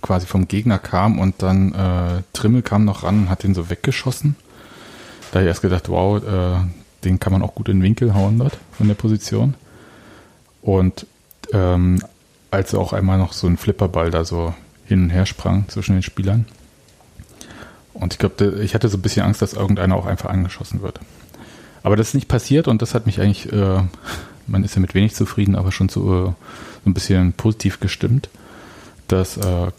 quasi 0.02 0.26
vom 0.26 0.46
Gegner 0.46 0.78
kam 0.78 1.18
und 1.18 1.42
dann 1.42 1.72
äh, 1.74 2.22
Trimmel 2.32 2.62
kam 2.62 2.84
noch 2.84 3.02
ran 3.02 3.22
und 3.22 3.30
hat 3.30 3.42
den 3.42 3.54
so 3.54 3.70
weggeschossen. 3.70 4.36
Da 5.32 5.40
ich 5.40 5.46
erst 5.46 5.62
gedacht, 5.62 5.88
wow, 5.88 6.22
äh, 6.22 6.58
den 7.04 7.18
kann 7.18 7.32
man 7.32 7.42
auch 7.42 7.54
gut 7.54 7.68
in 7.68 7.78
den 7.78 7.82
Winkel 7.82 8.14
hauen 8.14 8.38
dort 8.38 8.58
von 8.72 8.88
der 8.88 8.94
Position. 8.94 9.54
Und 10.62 11.06
ähm, 11.52 12.00
als 12.50 12.74
auch 12.74 12.92
einmal 12.92 13.18
noch 13.18 13.32
so 13.32 13.46
ein 13.46 13.56
Flipperball 13.56 14.10
da 14.10 14.24
so 14.24 14.54
hin 14.84 15.04
und 15.04 15.10
her 15.10 15.26
sprang 15.26 15.68
zwischen 15.68 15.94
den 15.94 16.02
Spielern. 16.02 16.46
Und 17.92 18.12
ich 18.12 18.18
glaube, 18.18 18.60
ich 18.62 18.74
hatte 18.74 18.88
so 18.88 18.98
ein 18.98 19.02
bisschen 19.02 19.24
Angst, 19.24 19.42
dass 19.42 19.54
irgendeiner 19.54 19.96
auch 19.96 20.06
einfach 20.06 20.30
angeschossen 20.30 20.82
wird. 20.82 21.00
Aber 21.82 21.96
das 21.96 22.08
ist 22.08 22.14
nicht 22.14 22.28
passiert 22.28 22.68
und 22.68 22.82
das 22.82 22.94
hat 22.94 23.06
mich 23.06 23.20
eigentlich, 23.20 23.52
äh, 23.52 23.80
man 24.46 24.64
ist 24.64 24.74
ja 24.74 24.80
mit 24.80 24.94
wenig 24.94 25.14
zufrieden, 25.14 25.54
aber 25.54 25.72
schon 25.72 25.88
so, 25.88 26.26
äh, 26.28 26.32
so 26.86 26.90
ein 26.90 26.94
bisschen 26.94 27.32
positiv 27.32 27.80
gestimmt, 27.80 28.28
dass 29.08 29.36
äh, 29.36 29.72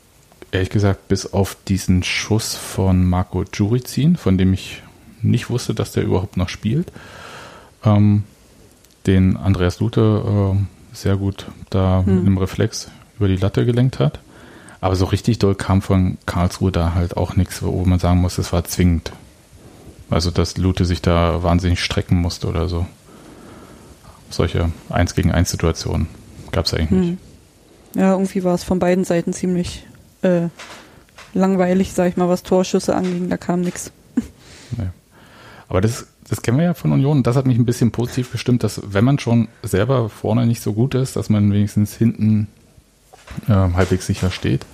ehrlich 0.52 0.70
gesagt 0.70 1.08
bis 1.08 1.32
auf 1.32 1.56
diesen 1.66 2.04
Schuss 2.04 2.54
von 2.54 3.06
Marco 3.06 3.46
Juricin, 3.54 4.18
von 4.18 4.38
dem 4.38 4.52
ich 4.52 4.84
nicht 5.22 5.50
wusste, 5.50 5.74
dass 5.74 5.94
der 5.94 6.04
überhaupt 6.04 6.36
noch 6.36 6.50
spielt, 6.50 6.92
ähm, 7.86 8.24
den 9.06 9.38
Andreas 9.38 9.80
Lute 9.80 10.56
äh, 10.58 10.96
sehr 10.96 11.16
gut 11.16 11.48
da 11.70 12.04
hm. 12.06 12.16
mit 12.16 12.26
einem 12.26 12.38
Reflex 12.40 12.92
über 13.18 13.30
die 13.30 13.38
Latte 13.38 13.66
gelenkt 13.66 14.00
hat. 14.00 14.20
Aber 14.82 14.98
so 14.98 15.06
richtig 15.06 15.40
doll 15.40 15.56
kam 15.56 15.82
von 15.82 16.18
Karlsruhe 16.26 16.74
da 16.74 16.94
halt 16.94 17.16
auch 17.16 17.38
nichts, 17.38 17.64
wo 17.64 17.86
man 17.86 18.00
sagen 18.00 18.20
muss, 18.20 18.38
es 18.38 18.52
war 18.52 18.66
zwingend. 18.66 19.14
Also, 20.10 20.30
dass 20.30 20.58
Lute 20.58 20.86
sich 20.86 21.02
da 21.02 21.42
wahnsinnig 21.42 21.82
strecken 21.82 22.18
musste 22.18 22.48
oder 22.48 22.68
so. 22.68 22.86
Solche 24.30 24.72
1 24.90 25.16
gegen 25.16 25.32
1 25.32 25.50
Situationen 25.50 26.08
gab 26.52 26.66
es 26.66 26.74
eigentlich 26.74 26.90
hm. 26.90 27.02
nicht. 27.02 27.18
Ja, 27.96 28.12
irgendwie 28.12 28.44
war 28.44 28.54
es 28.54 28.64
von 28.64 28.80
beiden 28.80 29.06
Seiten 29.06 29.34
ziemlich 29.34 29.86
äh, 30.22 30.50
langweilig, 31.34 31.94
sag 31.94 32.10
ich 32.10 32.18
mal, 32.18 32.30
was 32.30 32.44
Torschüsse 32.44 32.96
anging. 32.96 33.30
Da 33.30 33.38
kam 33.38 33.62
nichts. 33.62 33.92
Nee. 34.78 34.90
Aber 35.70 35.82
das, 35.82 36.08
das 36.30 36.42
kennen 36.42 36.58
wir 36.58 36.66
ja 36.66 36.74
von 36.74 36.92
Union. 36.92 37.18
Und 37.18 37.28
das 37.28 37.36
hat 37.36 37.46
mich 37.46 37.58
ein 37.58 37.66
bisschen 37.66 37.92
positiv 37.92 38.32
gestimmt, 38.32 38.64
dass 38.64 38.82
wenn 38.86 39.06
man 39.06 39.20
schon 39.20 39.48
selber 39.64 40.10
vorne 40.10 40.46
nicht 40.46 40.62
so 40.62 40.74
gut 40.74 40.96
ist, 40.96 41.16
dass 41.16 41.30
man 41.30 41.52
wenigstens 41.52 41.96
hinten 41.96 42.48
äh, 43.48 43.54
halbwegs 43.54 44.06
sicher 44.06 44.32
steht. 44.32 44.66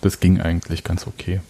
Das 0.00 0.20
ging 0.20 0.40
eigentlich 0.40 0.84
ganz 0.84 1.06
okay. 1.06 1.40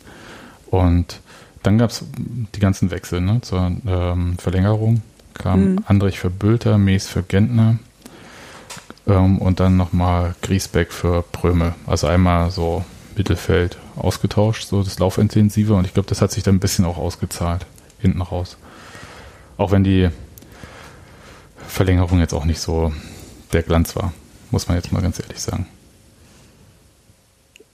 Und 0.66 1.20
dann 1.62 1.78
gab 1.78 1.90
es 1.90 2.04
die 2.16 2.60
ganzen 2.60 2.90
Wechsel 2.90 3.20
ne, 3.20 3.40
zur 3.40 3.72
ähm, 3.86 4.38
Verlängerung. 4.38 5.02
Kam 5.34 5.72
mhm. 5.72 5.78
Andrich 5.86 6.18
für 6.18 6.30
Bülter, 6.30 6.78
Mees 6.78 7.08
für 7.08 7.22
Gentner 7.22 7.78
ähm, 9.08 9.38
und 9.38 9.60
dann 9.60 9.76
nochmal 9.76 10.34
Griesbeck 10.42 10.92
für 10.92 11.22
Prömel. 11.22 11.74
Also 11.86 12.06
einmal 12.06 12.50
so 12.50 12.84
Mittelfeld 13.16 13.78
ausgetauscht, 13.96 14.68
so 14.68 14.82
das 14.82 14.98
Laufintensive. 14.98 15.74
Und 15.74 15.84
ich 15.86 15.94
glaube, 15.94 16.08
das 16.08 16.22
hat 16.22 16.30
sich 16.30 16.44
dann 16.44 16.56
ein 16.56 16.60
bisschen 16.60 16.84
auch 16.84 16.98
ausgezahlt, 16.98 17.66
hinten 17.98 18.22
raus. 18.22 18.56
Auch 19.56 19.72
wenn 19.72 19.82
die 19.82 20.08
Verlängerung 21.66 22.20
jetzt 22.20 22.34
auch 22.34 22.44
nicht 22.44 22.60
so 22.60 22.92
der 23.52 23.62
Glanz 23.62 23.96
war, 23.96 24.12
muss 24.50 24.68
man 24.68 24.76
jetzt 24.76 24.92
mal 24.92 25.02
ganz 25.02 25.18
ehrlich 25.18 25.40
sagen 25.40 25.66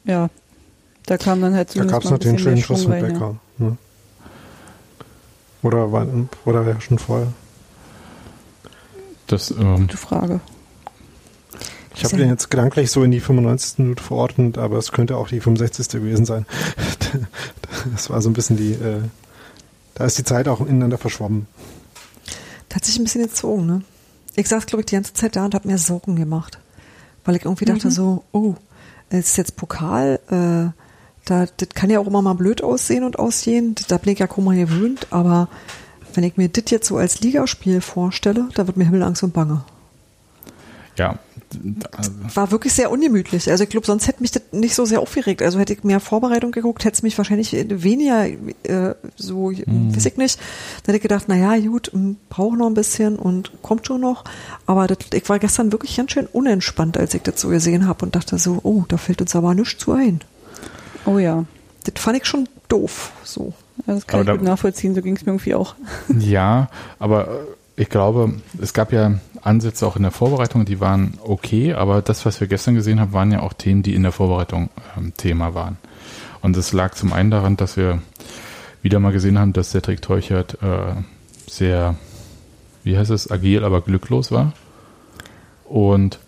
ja, 0.04 0.28
da 1.06 1.16
kam 1.18 1.40
dann 1.40 1.54
halt 1.54 1.70
zumindest 1.70 1.92
Da 1.92 1.96
gab 1.96 2.04
es 2.04 2.10
natürlich 2.10 2.28
einen 2.28 2.38
schönen 2.38 2.62
Schuss 2.62 2.86
mit 2.86 3.00
Becker. 3.00 3.36
Ja. 3.58 3.64
Ne? 3.64 3.76
Oder 5.62 5.92
war, 5.92 6.06
oder 6.44 6.66
war 6.66 6.80
schon 6.80 6.98
vorher? 6.98 7.32
Das, 9.26 9.50
ähm, 9.50 9.82
Gute 9.82 9.96
Frage. 9.96 10.40
Ich 11.94 12.04
habe 12.04 12.16
den 12.16 12.28
jetzt 12.28 12.50
gedanklich 12.50 12.90
so 12.90 13.02
in 13.04 13.10
die 13.10 13.20
95. 13.20 13.78
Minute 13.78 14.02
verordnet, 14.02 14.58
aber 14.58 14.78
es 14.78 14.92
könnte 14.92 15.16
auch 15.16 15.28
die 15.28 15.40
65. 15.40 15.88
gewesen 15.88 16.24
sein. 16.24 16.46
Das 17.92 18.08
war 18.08 18.22
so 18.22 18.30
ein 18.30 18.32
bisschen 18.32 18.56
die, 18.56 18.72
äh, 18.72 19.00
da 19.94 20.04
ist 20.04 20.16
die 20.16 20.24
Zeit 20.24 20.48
auch 20.48 20.60
ineinander 20.60 20.96
verschwommen. 20.96 21.46
Da 22.68 22.76
hat 22.76 22.84
sich 22.84 22.98
ein 22.98 23.04
bisschen 23.04 23.22
entzogen, 23.22 23.66
ne? 23.66 23.82
Ich 24.36 24.48
saß, 24.48 24.66
glaube 24.66 24.80
ich, 24.80 24.86
die 24.86 24.94
ganze 24.94 25.12
Zeit 25.12 25.36
da 25.36 25.44
und 25.44 25.54
habe 25.54 25.68
mir 25.68 25.78
Sorgen 25.78 26.16
gemacht. 26.16 26.58
Weil 27.24 27.36
ich 27.36 27.44
irgendwie 27.44 27.66
dachte 27.66 27.88
mhm. 27.88 27.92
so, 27.92 28.24
oh, 28.32 28.54
es 29.10 29.30
ist 29.30 29.36
jetzt 29.36 29.56
Pokal, 29.56 30.18
äh, 30.28 30.72
da, 31.24 31.46
das 31.56 31.68
kann 31.74 31.90
ja 31.90 32.00
auch 32.00 32.06
immer 32.06 32.22
mal 32.22 32.34
blöd 32.34 32.62
aussehen 32.62 33.04
und 33.04 33.18
aussehen. 33.18 33.74
Da 33.88 33.98
bin 33.98 34.12
ich 34.12 34.18
ja 34.18 34.26
kaum 34.26 34.44
mal 34.44 34.56
gewöhnt, 34.56 35.06
aber 35.10 35.48
wenn 36.14 36.24
ich 36.24 36.36
mir 36.36 36.48
das 36.48 36.70
jetzt 36.70 36.88
so 36.88 36.96
als 36.96 37.20
Ligaspiel 37.20 37.80
vorstelle, 37.80 38.48
da 38.54 38.66
wird 38.66 38.76
mir 38.76 38.84
Himmelangst 38.84 39.22
und 39.22 39.32
Bange. 39.32 39.64
Ja. 40.96 41.18
War 42.34 42.50
wirklich 42.50 42.72
sehr 42.72 42.90
ungemütlich. 42.90 43.50
Also 43.50 43.64
ich 43.64 43.70
glaube, 43.70 43.86
sonst 43.86 44.08
hätte 44.08 44.22
mich 44.22 44.32
das 44.32 44.42
nicht 44.52 44.74
so 44.74 44.84
sehr 44.84 45.00
aufgeregt. 45.00 45.42
Also 45.42 45.58
hätte 45.58 45.72
ich 45.72 45.84
mehr 45.84 46.00
Vorbereitung 46.00 46.50
geguckt, 46.50 46.84
hätte 46.84 46.94
es 46.94 47.02
mich 47.02 47.16
wahrscheinlich 47.16 47.52
weniger 47.52 48.26
äh, 48.26 48.94
so, 49.16 49.50
mhm. 49.50 49.94
weiß 49.94 50.06
ich 50.06 50.16
nicht. 50.16 50.38
Dann 50.38 50.94
hätte 50.94 50.96
ich 50.96 51.02
gedacht, 51.02 51.28
naja, 51.28 51.56
gut, 51.68 51.92
hm, 51.92 52.16
brauche 52.28 52.56
noch 52.56 52.66
ein 52.66 52.74
bisschen 52.74 53.16
und 53.16 53.52
kommt 53.62 53.86
schon 53.86 54.00
noch. 54.00 54.24
Aber 54.66 54.86
das, 54.86 54.98
ich 55.12 55.28
war 55.28 55.38
gestern 55.38 55.72
wirklich 55.72 55.96
ganz 55.96 56.12
schön 56.12 56.26
unentspannt, 56.26 56.96
als 56.96 57.14
ich 57.14 57.22
das 57.22 57.40
so 57.40 57.48
gesehen 57.48 57.86
habe 57.86 58.04
und 58.04 58.16
dachte 58.16 58.38
so, 58.38 58.60
oh, 58.62 58.84
da 58.88 58.96
fällt 58.96 59.20
uns 59.20 59.36
aber 59.36 59.54
nichts 59.54 59.78
zu 59.78 59.92
ein. 59.92 60.20
Oh 61.06 61.18
ja. 61.18 61.44
Das 61.84 62.02
fand 62.02 62.16
ich 62.16 62.24
schon 62.24 62.48
doof, 62.68 63.12
so. 63.24 63.52
das 63.86 64.06
kann 64.06 64.20
aber 64.20 64.32
ich 64.32 64.38
gut 64.38 64.48
nachvollziehen, 64.48 64.94
so 64.94 65.02
ging 65.02 65.16
es 65.16 65.26
mir 65.26 65.32
irgendwie 65.32 65.54
auch. 65.54 65.74
Ja, 66.18 66.68
aber 66.98 67.28
äh, 67.28 67.30
ich 67.76 67.88
glaube, 67.88 68.34
es 68.60 68.72
gab 68.72 68.92
ja 68.92 69.18
Ansätze 69.42 69.86
auch 69.86 69.96
in 69.96 70.02
der 70.02 70.12
Vorbereitung, 70.12 70.64
die 70.64 70.80
waren 70.80 71.18
okay, 71.22 71.74
aber 71.74 72.02
das, 72.02 72.24
was 72.24 72.40
wir 72.40 72.46
gestern 72.46 72.74
gesehen 72.74 73.00
haben, 73.00 73.12
waren 73.12 73.32
ja 73.32 73.40
auch 73.40 73.52
Themen, 73.52 73.82
die 73.82 73.94
in 73.94 74.04
der 74.04 74.12
Vorbereitung 74.12 74.70
ähm, 74.96 75.12
Thema 75.16 75.54
waren. 75.54 75.76
Und 76.40 76.56
es 76.56 76.72
lag 76.72 76.94
zum 76.94 77.12
einen 77.12 77.30
daran, 77.30 77.56
dass 77.56 77.76
wir 77.76 78.00
wieder 78.82 79.00
mal 79.00 79.12
gesehen 79.12 79.38
haben, 79.38 79.52
dass 79.52 79.72
der 79.72 79.82
Trick 79.82 80.02
Teuchert 80.02 80.62
äh, 80.62 80.94
sehr, 81.48 81.96
wie 82.84 82.96
heißt 82.96 83.10
es, 83.10 83.30
agil, 83.30 83.64
aber 83.64 83.80
glücklos 83.80 84.30
war. 84.30 84.52
Und 85.64 86.20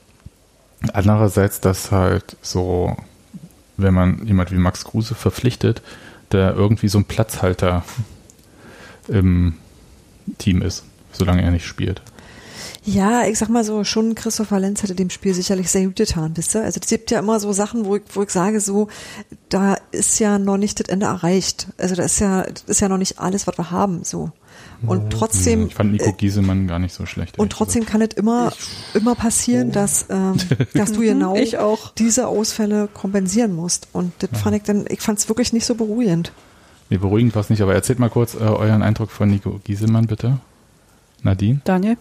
andererseits, 0.93 1.61
dass 1.61 1.93
halt 1.93 2.37
so, 2.43 2.97
wenn 3.77 3.95
man 3.95 4.27
jemand 4.27 4.51
wie 4.51 4.57
Max 4.57 4.85
Kruse 4.85 5.15
verpflichtet, 5.15 5.83
der 6.33 6.55
irgendwie 6.55 6.89
so 6.89 6.99
ein 6.99 7.05
Platzhalter 7.05 7.85
im 9.07 9.55
Team 10.39 10.61
ist 10.61 10.85
solange 11.16 11.42
er 11.42 11.50
nicht 11.50 11.66
spielt. 11.66 12.02
Ja, 12.85 13.26
ich 13.26 13.37
sag 13.37 13.48
mal 13.48 13.64
so, 13.64 13.83
schon 13.83 14.14
Christopher 14.14 14.61
Lenz 14.61 14.85
hätte 14.85 14.94
dem 14.94 15.11
Spiel 15.11 15.35
sicherlich 15.35 15.68
sehr 15.68 15.87
gut 15.87 15.96
getan, 15.96 16.37
wisst 16.37 16.55
ihr? 16.55 16.62
Also 16.62 16.79
es 16.81 16.88
gibt 16.88 17.11
ja 17.11 17.18
immer 17.18 17.40
so 17.40 17.52
Sachen, 17.52 17.85
wo 17.85 17.96
ich, 17.96 18.02
wo 18.12 18.22
ich 18.22 18.31
sage 18.31 18.61
so, 18.61 18.87
da 19.48 19.76
ist 19.90 20.20
ja 20.20 20.38
noch 20.38 20.57
nicht 20.57 20.79
das 20.79 20.88
Ende 20.88 21.07
erreicht. 21.07 21.66
Also 21.79 21.96
da 21.96 22.05
ist 22.05 22.20
ja, 22.20 22.44
das 22.44 22.62
ist 22.66 22.81
ja 22.81 22.88
noch 22.88 22.98
nicht 22.98 23.18
alles, 23.18 23.48
was 23.48 23.59
wir 23.59 23.72
haben, 23.72 24.05
so. 24.05 24.31
Und 24.87 25.11
trotzdem. 25.11 25.66
Ich 25.66 25.74
fand 25.74 25.92
Nico 25.92 26.12
Giesemann 26.12 26.66
gar 26.66 26.79
nicht 26.79 26.94
so 26.94 27.07
schlecht. 27.07 27.38
Und 27.38 27.50
trotzdem 27.50 27.81
gesagt. 27.81 27.92
kann 27.92 28.02
es 28.02 28.14
immer, 28.16 28.52
immer 28.94 29.14
passieren, 29.14 29.70
oh. 29.70 29.72
dass, 29.72 30.07
ähm, 30.11 30.37
dass 30.74 30.92
du 30.92 31.00
genau 31.00 31.37
diese 31.98 32.29
Ausfälle 32.29 32.88
kompensieren 32.92 33.55
musst. 33.55 33.88
Und 33.92 34.12
das 34.20 34.31
ja. 34.33 34.38
fand 34.38 34.57
ich 34.57 34.62
dann, 34.62 34.85
ich 34.88 35.00
fand 35.00 35.18
es 35.18 35.29
wirklich 35.29 35.52
nicht 35.52 35.66
so 35.66 35.74
beruhigend. 35.74 36.33
Nee, 36.88 36.98
beruhigend 36.98 37.35
war 37.35 37.42
es 37.42 37.50
nicht, 37.50 37.62
aber 37.62 37.74
erzählt 37.74 37.98
mal 37.98 38.11
kurz 38.11 38.35
äh, 38.35 38.38
euren 38.38 38.83
Eindruck 38.83 39.11
von 39.11 39.29
Nico 39.29 39.59
Giesemann, 39.64 40.07
bitte. 40.07 40.38
Nadine? 41.27 41.61
Daniel? 41.65 41.97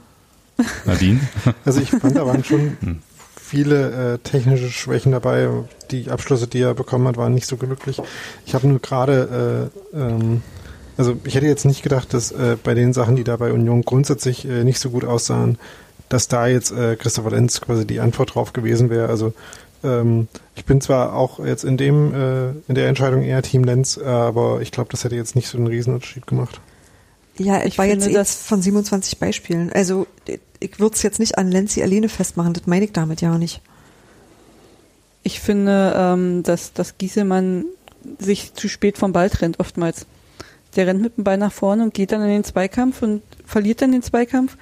Nadine? 0.86 1.20
Also 1.66 1.82
ich 1.82 1.90
fand, 1.90 2.16
da 2.16 2.26
waren 2.26 2.44
schon 2.44 2.78
hm. 2.80 3.00
viele 3.36 4.14
äh, 4.14 4.18
technische 4.20 4.70
Schwächen 4.70 5.12
dabei. 5.12 5.50
Die 5.92 6.10
Abschlüsse, 6.10 6.48
die 6.48 6.62
er 6.62 6.74
bekommen 6.74 7.08
hat, 7.08 7.18
waren 7.18 7.34
nicht 7.34 7.48
so 7.48 7.58
glücklich. 7.58 8.02
Ich 8.46 8.54
habe 8.54 8.68
nur 8.68 8.80
gerade, 8.80 9.72
äh, 9.94 9.98
ähm, 9.98 10.42
also 10.98 11.18
ich 11.26 11.36
hätte 11.36 11.48
jetzt 11.48 11.66
nicht 11.66 11.84
gedacht, 11.84 12.14
dass 12.14 12.32
äh, 12.32 12.56
bei 12.64 12.74
den 12.74 12.94
Sachen, 12.94 13.16
die 13.16 13.24
da 13.24 13.36
bei 13.36 13.52
Union 13.52 13.82
grundsätzlich 13.82 14.48
äh, 14.48 14.64
nicht 14.64 14.80
so 14.80 14.92
gut 14.92 15.04
aussahen, 15.04 15.58
dass 16.08 16.28
da 16.28 16.48
jetzt 16.48 16.72
äh, 16.72 16.96
Christopher 16.96 17.32
Lenz 17.32 17.60
quasi 17.60 17.86
die 17.86 18.00
Antwort 18.00 18.36
drauf 18.36 18.54
gewesen 18.54 18.90
wäre. 18.92 19.10
Also 19.10 19.34
ähm, 19.84 20.28
ich 20.56 20.66
bin 20.66 20.82
zwar 20.82 21.14
auch 21.14 21.44
jetzt 21.44 21.64
in 21.64 21.78
dem 21.78 22.14
äh, 22.14 22.50
in 22.68 22.76
der 22.76 22.88
Entscheidung 22.88 23.24
eher 23.24 23.42
Team 23.42 23.64
Lenz, 23.64 23.98
aber 23.98 24.62
ich 24.62 24.72
glaube, 24.72 24.92
das 24.92 25.04
hätte 25.04 25.16
jetzt 25.16 25.36
nicht 25.36 25.48
so 25.48 25.58
einen 25.58 25.68
Riesenunterschied 25.68 26.28
gemacht. 26.28 26.62
Ja, 27.38 27.66
ich 27.66 27.78
war 27.78 27.86
jetzt 27.86 28.14
das 28.14 28.36
von 28.36 28.62
27 28.62 29.20
Beispielen. 29.20 29.72
Also 29.74 30.08
ich 30.60 30.80
würde 30.80 30.96
es 30.96 31.04
jetzt 31.04 31.20
nicht 31.20 31.38
an 31.38 31.52
Lenzi 31.52 31.84
alleine 31.84 32.10
festmachen, 32.10 32.54
das 32.54 32.66
meine 32.66 32.86
ich 32.86 32.94
damit 32.94 33.22
ja 33.22 33.38
nicht. 33.38 33.62
Ich 35.24 35.40
finde, 35.40 35.94
ähm, 35.98 36.44
dass, 36.44 36.74
dass 36.74 36.98
Gieselmann 36.98 37.66
sich 38.20 38.54
zu 38.54 38.70
spät 38.70 38.98
vom 38.98 39.12
Ball 39.12 39.30
trennt 39.30 39.60
oftmals. 39.60 40.06
Der 40.76 40.88
rennt 40.88 41.02
mit 41.02 41.18
dem 41.18 41.24
Ball 41.24 41.38
nach 41.38 41.52
vorne 41.52 41.84
und 41.84 41.94
geht 41.94 42.12
dann 42.12 42.22
in 42.22 42.30
den 42.30 42.44
Zweikampf 42.44 43.02
und 43.02 43.22
verliert 43.46 43.82
dann 43.82 43.92
den 43.92 44.04
Zweikampf 44.04 44.58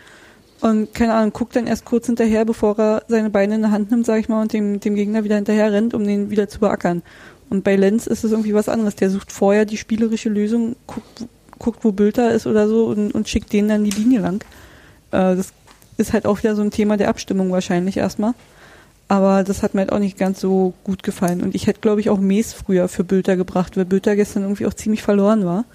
und 0.64 0.94
keine 0.94 1.14
Ahnung, 1.14 1.34
guckt 1.34 1.58
dann 1.58 1.68
erst 1.68 1.84
kurz 1.84 2.06
hinterher, 2.06 2.46
bevor 2.46 2.80
er 2.80 3.04
seine 3.10 3.30
Beine 3.30 3.56
in 3.56 3.64
der 3.64 3.72
Hand 3.72 3.92
nimmt, 3.92 4.06
sag 4.06 4.22
ich 4.22 4.30
mal, 4.30 4.42
und 4.42 4.54
dem, 4.54 4.80
dem 4.80 4.96
Gegner 4.96 5.26
wieder 5.26 5.36
hinterher 5.36 5.74
rennt, 5.74 5.94
um 5.94 6.06
den 6.06 6.30
wieder 6.30 6.48
zu 6.48 6.62
beackern. 6.62 7.02
Und 7.50 7.66
bei 7.66 7.76
Lenz 7.76 8.08
ist 8.08 8.24
es 8.24 8.32
irgendwie 8.32 8.54
was 8.54 8.70
anderes. 8.70 8.96
Der 8.96 9.10
sucht 9.10 9.34
vorher 9.34 9.66
die 9.66 9.76
spielerische 9.76 10.30
Lösung, 10.30 10.78
guckt, 10.88 11.26
guckt 11.64 11.84
wo 11.84 11.92
Bülter 11.92 12.32
ist 12.32 12.46
oder 12.46 12.68
so 12.68 12.86
und, 12.88 13.16
und 13.16 13.30
schickt 13.30 13.54
den 13.54 13.70
dann 13.70 13.84
die 13.84 13.92
Linie 13.92 14.20
lang. 14.20 14.44
Äh, 15.12 15.36
das 15.36 15.54
ist 15.98 16.14
halt 16.14 16.26
auch 16.26 16.40
wieder 16.40 16.56
so 16.56 16.62
ein 16.62 16.72
Thema 16.72 16.98
der 16.98 17.10
Abstimmung 17.10 17.52
wahrscheinlich 17.52 17.98
erstmal. 17.98 18.34
Aber 19.08 19.44
das 19.44 19.64
hat 19.64 19.74
mir 19.74 19.82
halt 19.82 19.92
auch 19.92 20.00
nicht 20.00 20.18
ganz 20.18 20.40
so 20.40 20.74
gut 20.84 21.04
gefallen. 21.04 21.42
Und 21.42 21.56
ich 21.56 21.68
hätte, 21.68 21.82
glaube 21.82 22.02
ich, 22.02 22.10
auch 22.10 22.20
Mees 22.20 22.54
früher 22.54 22.88
für 22.88 23.04
Bülter 23.04 23.36
gebracht, 23.36 23.78
weil 23.78 23.86
Bülter 23.86 24.16
gestern 24.16 24.44
irgendwie 24.44 24.66
auch 24.66 24.74
ziemlich 24.74 25.02
verloren 25.04 25.46
war. 25.46 25.66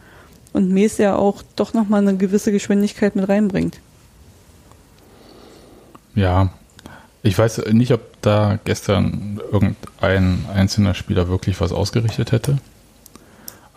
Und 0.52 0.70
Mees 0.70 0.98
ja 0.98 1.14
auch 1.16 1.42
doch 1.56 1.72
nochmal 1.72 2.00
eine 2.00 2.16
gewisse 2.16 2.52
Geschwindigkeit 2.52 3.16
mit 3.16 3.28
reinbringt. 3.28 3.80
Ja, 6.14 6.50
ich 7.22 7.38
weiß 7.38 7.66
nicht, 7.72 7.92
ob 7.92 8.00
da 8.22 8.58
gestern 8.64 9.40
irgendein 9.52 10.44
einzelner 10.52 10.94
Spieler 10.94 11.28
wirklich 11.28 11.60
was 11.60 11.72
ausgerichtet 11.72 12.32
hätte. 12.32 12.58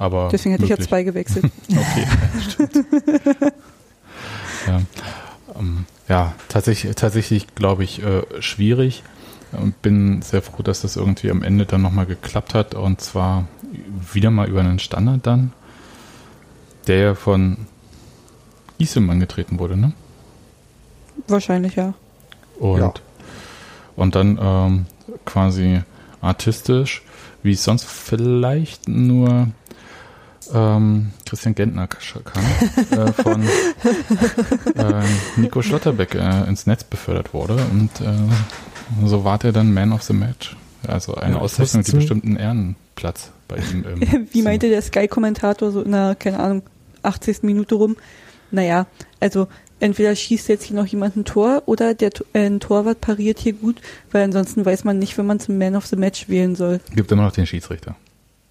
Aber 0.02 0.30
Deswegen 0.32 0.54
hätte 0.54 0.64
möglich. 0.64 0.80
ich 0.80 0.84
ja 0.86 0.90
zwei 0.90 1.04
gewechselt. 1.04 1.46
okay, 1.70 2.08
stimmt. 2.50 2.86
ja, 4.66 4.82
ähm, 5.60 5.86
ja, 6.10 6.34
tatsächlich, 6.50 6.96
tatsächlich 6.96 7.54
glaube 7.54 7.84
ich, 7.84 8.02
äh, 8.02 8.24
schwierig. 8.40 9.04
Und 9.52 9.80
bin 9.84 10.24
sehr 10.24 10.42
froh, 10.42 10.64
dass 10.64 10.82
das 10.82 10.96
irgendwie 10.96 11.30
am 11.30 11.44
Ende 11.44 11.68
dann 11.68 11.84
nochmal 11.84 12.08
geklappt 12.08 12.56
hat. 12.56 12.74
Und 12.74 13.00
zwar 13.00 13.48
wieder 14.12 14.32
mal 14.32 14.50
über 14.50 14.62
einen 14.62 14.80
Standard 14.80 15.28
dann, 15.28 15.54
der 16.88 17.16
von 17.16 17.68
Isem 18.80 19.08
angetreten 19.08 19.60
wurde, 19.60 19.78
ne? 19.78 19.94
Wahrscheinlich, 21.28 21.76
ja. 21.76 21.94
Und, 22.58 22.80
ja. 22.80 22.94
und 23.96 24.16
dann 24.16 24.40
ähm, 24.42 24.86
quasi 25.26 25.84
artistisch, 26.22 27.04
wie 27.44 27.52
es 27.52 27.64
sonst 27.64 27.86
vielleicht 27.86 28.88
nur 28.88 29.50
ähm, 30.54 31.12
Christian 31.26 31.56
Gentner 31.56 31.88
kann, 31.88 32.44
äh, 32.92 33.12
von 33.14 33.44
äh, 34.76 35.04
Nico 35.38 35.62
Schlotterbeck 35.62 36.16
äh, 36.16 36.48
ins 36.48 36.66
Netz 36.66 36.84
befördert 36.84 37.34
wurde. 37.34 37.58
Und 37.72 37.90
äh, 38.02 39.08
so 39.08 39.24
war 39.24 39.44
er 39.44 39.52
dann 39.52 39.74
Man 39.74 39.94
of 39.94 40.04
the 40.04 40.14
Match. 40.14 40.56
Also 40.88 41.16
eine 41.16 41.36
ja, 41.36 41.42
Auszeichnung, 41.42 41.84
die 41.84 41.92
bestimmten 41.92 42.36
Ehrenplatz 42.36 43.32
bei 43.48 43.58
ihm. 43.58 43.86
Im 43.86 44.28
Wie 44.34 44.42
meinte 44.42 44.70
der 44.70 44.82
Sky-Kommentator 44.82 45.72
so 45.72 45.82
in 45.82 45.92
der, 45.92 46.16
keine 46.16 46.40
Ahnung, 46.40 46.64
80. 47.04 47.44
Minute 47.44 47.76
rum? 47.76 47.98
Naja, 48.50 48.88
also 49.20 49.48
entweder 49.80 50.16
schießt 50.16 50.50
jetzt 50.50 50.64
hier 50.64 50.76
noch 50.76 50.86
jemand 50.86 51.16
ein 51.16 51.26
Tor 51.26 51.64
oder 51.66 51.94
der 51.94 52.12
äh, 52.34 52.46
ein 52.46 52.60
Torwart 52.60 53.02
pariert 53.02 53.40
hier 53.40 53.54
gut, 53.54 53.82
weil 54.12 54.24
ansonsten 54.24 54.66
weiß 54.66 54.84
man 54.84 55.00
nicht, 55.00 55.18
wenn 55.18 55.26
man 55.26 55.40
zum 55.40 55.58
Man 55.58 55.76
of 55.76 55.86
the 55.86 55.96
Match 55.96 56.30
wählen 56.30 56.56
soll. 56.56 56.80
Gibt 56.96 57.12
immer 57.12 57.24
noch 57.24 57.32
den 57.32 57.46
Schiedsrichter. 57.46 57.96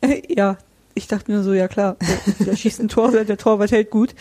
ja, 0.28 0.56
ich 0.94 1.06
dachte 1.08 1.30
mir 1.30 1.42
so, 1.42 1.52
ja 1.52 1.68
klar, 1.68 1.96
der, 2.38 2.56
schießt 2.56 2.80
ein 2.80 2.88
Tor, 2.88 3.10
der 3.12 3.36
Torwart 3.36 3.70
hält 3.70 3.90
gut. 3.90 4.14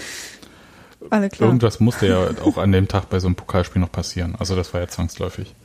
Alle 1.09 1.29
klar. 1.29 1.47
Irgendwas 1.49 1.79
musste 1.79 2.07
ja 2.07 2.29
auch 2.43 2.57
an 2.57 2.71
dem 2.71 2.87
Tag 2.87 3.09
bei 3.09 3.19
so 3.19 3.27
einem 3.27 3.35
Pokalspiel 3.35 3.81
noch 3.81 3.91
passieren. 3.91 4.35
Also 4.37 4.55
das 4.55 4.73
war 4.73 4.81
ja 4.81 4.87
zwangsläufig. 4.87 5.55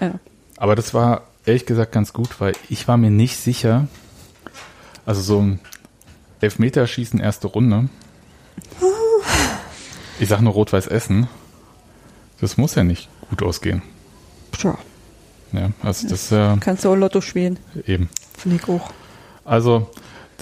Ja. 0.00 0.14
Aber 0.56 0.76
das 0.76 0.94
war 0.94 1.22
ehrlich 1.44 1.66
gesagt 1.66 1.92
ganz 1.92 2.12
gut, 2.12 2.40
weil 2.40 2.54
ich 2.68 2.86
war 2.86 2.96
mir 2.96 3.10
nicht 3.10 3.36
sicher, 3.36 3.88
also 5.04 5.20
so 5.20 5.40
ein 5.40 5.60
Elfmeterschießen 6.40 7.20
erste 7.20 7.48
Runde, 7.48 7.88
ich 10.18 10.28
sag 10.28 10.40
nur 10.40 10.52
Rot-Weiß 10.52 10.86
Essen. 10.86 11.28
Das 12.40 12.56
muss 12.56 12.74
ja 12.74 12.84
nicht 12.84 13.08
gut 13.28 13.42
ausgehen. 13.42 13.82
Tja. 14.52 14.78
Ja, 15.52 15.70
also 15.82 16.08
das 16.08 16.32
äh, 16.32 16.56
Kannst 16.60 16.84
du 16.84 16.90
auch 16.90 16.96
Lotto 16.96 17.20
spielen. 17.20 17.58
Eben. 17.86 18.08
Finde 18.38 18.56
ich 18.56 18.68
auch. 18.68 18.90
Also 19.44 19.90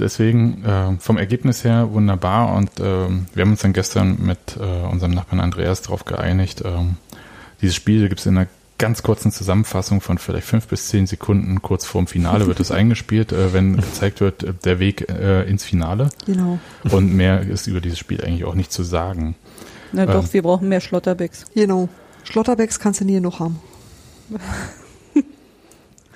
deswegen 0.00 0.64
äh, 0.64 0.96
vom 0.98 1.18
Ergebnis 1.18 1.64
her 1.64 1.92
wunderbar 1.92 2.54
und 2.54 2.80
äh, 2.80 2.82
wir 2.82 3.42
haben 3.42 3.50
uns 3.52 3.60
dann 3.60 3.72
gestern 3.72 4.18
mit 4.20 4.56
äh, 4.58 4.86
unserem 4.86 5.12
Nachbarn 5.12 5.40
Andreas 5.40 5.82
darauf 5.82 6.04
geeinigt. 6.04 6.62
Ähm, 6.64 6.96
dieses 7.60 7.76
Spiel 7.76 8.08
gibt 8.08 8.20
es 8.20 8.26
in 8.26 8.36
einer 8.36 8.48
ganz 8.78 9.02
kurzen 9.02 9.30
Zusammenfassung 9.30 10.00
von 10.00 10.16
vielleicht 10.16 10.46
fünf 10.46 10.66
bis 10.66 10.88
zehn 10.88 11.06
Sekunden 11.06 11.60
kurz 11.60 11.84
vorm 11.84 12.06
Finale 12.06 12.46
wird 12.46 12.60
es 12.60 12.70
eingespielt, 12.70 13.30
äh, 13.30 13.52
wenn 13.52 13.76
gezeigt 13.76 14.20
wird, 14.20 14.42
äh, 14.42 14.54
der 14.64 14.80
Weg 14.80 15.08
äh, 15.10 15.42
ins 15.48 15.64
Finale. 15.64 16.08
Genau. 16.26 16.58
Und 16.90 17.14
mehr 17.14 17.42
ist 17.42 17.66
über 17.66 17.80
dieses 17.80 17.98
Spiel 17.98 18.24
eigentlich 18.24 18.44
auch 18.44 18.54
nicht 18.54 18.72
zu 18.72 18.82
sagen. 18.82 19.36
Na 19.92 20.06
doch, 20.06 20.24
ähm, 20.24 20.32
wir 20.32 20.42
brauchen 20.42 20.68
mehr 20.68 20.80
Schlotterbecks. 20.80 21.44
Genau. 21.54 21.88
Schlotterbecks 22.24 22.80
kannst 22.80 23.00
du 23.00 23.04
nie 23.04 23.20
noch 23.20 23.38
haben. 23.38 23.60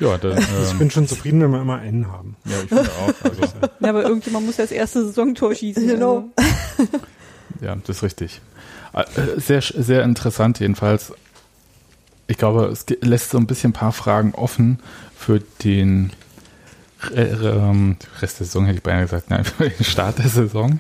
Ja, 0.01 0.19
dann, 0.19 0.33
ähm, 0.39 0.45
ich 0.67 0.79
bin 0.79 0.91
schon 0.91 1.07
zufrieden, 1.07 1.41
wenn 1.41 1.51
wir 1.51 1.61
immer 1.61 1.79
einen 1.79 2.11
haben. 2.11 2.37
Ja, 2.45 2.57
ich 2.63 2.69
finde 2.69 2.91
auch. 2.91 3.25
Also. 3.25 3.43
ja, 3.81 3.89
aber 3.89 4.03
irgendjemand 4.03 4.47
muss 4.47 4.57
ja 4.57 4.65
das 4.65 4.73
erste 4.73 5.05
Saisontor 5.07 5.55
schießen. 5.55 5.87
Genau. 5.87 6.31
Also. 6.37 6.91
ja, 7.61 7.77
das 7.77 7.97
ist 7.97 8.03
richtig. 8.03 8.41
Äh, 8.93 9.05
sehr, 9.37 9.63
sehr 9.63 10.03
interessant 10.03 10.61
jedenfalls 10.61 11.13
ich 12.27 12.39
glaube, 12.39 12.67
es 12.67 12.87
lässt 13.01 13.31
so 13.31 13.39
ein 13.39 13.47
bisschen 13.47 13.71
ein 13.71 13.75
paar 13.75 13.93
Fragen 13.93 14.35
offen 14.35 14.79
für 15.17 15.41
den 15.63 16.13
ähm, 17.15 17.97
Rest 18.21 18.41
der 18.41 18.47
Saison, 18.47 18.65
hätte 18.65 18.79
ich 18.79 18.83
beinahe 18.83 19.03
gesagt, 19.03 19.31
nein, 19.31 19.45
für 19.45 19.69
den 19.69 19.85
Start 19.85 20.19
der 20.19 20.29
Saison. 20.29 20.79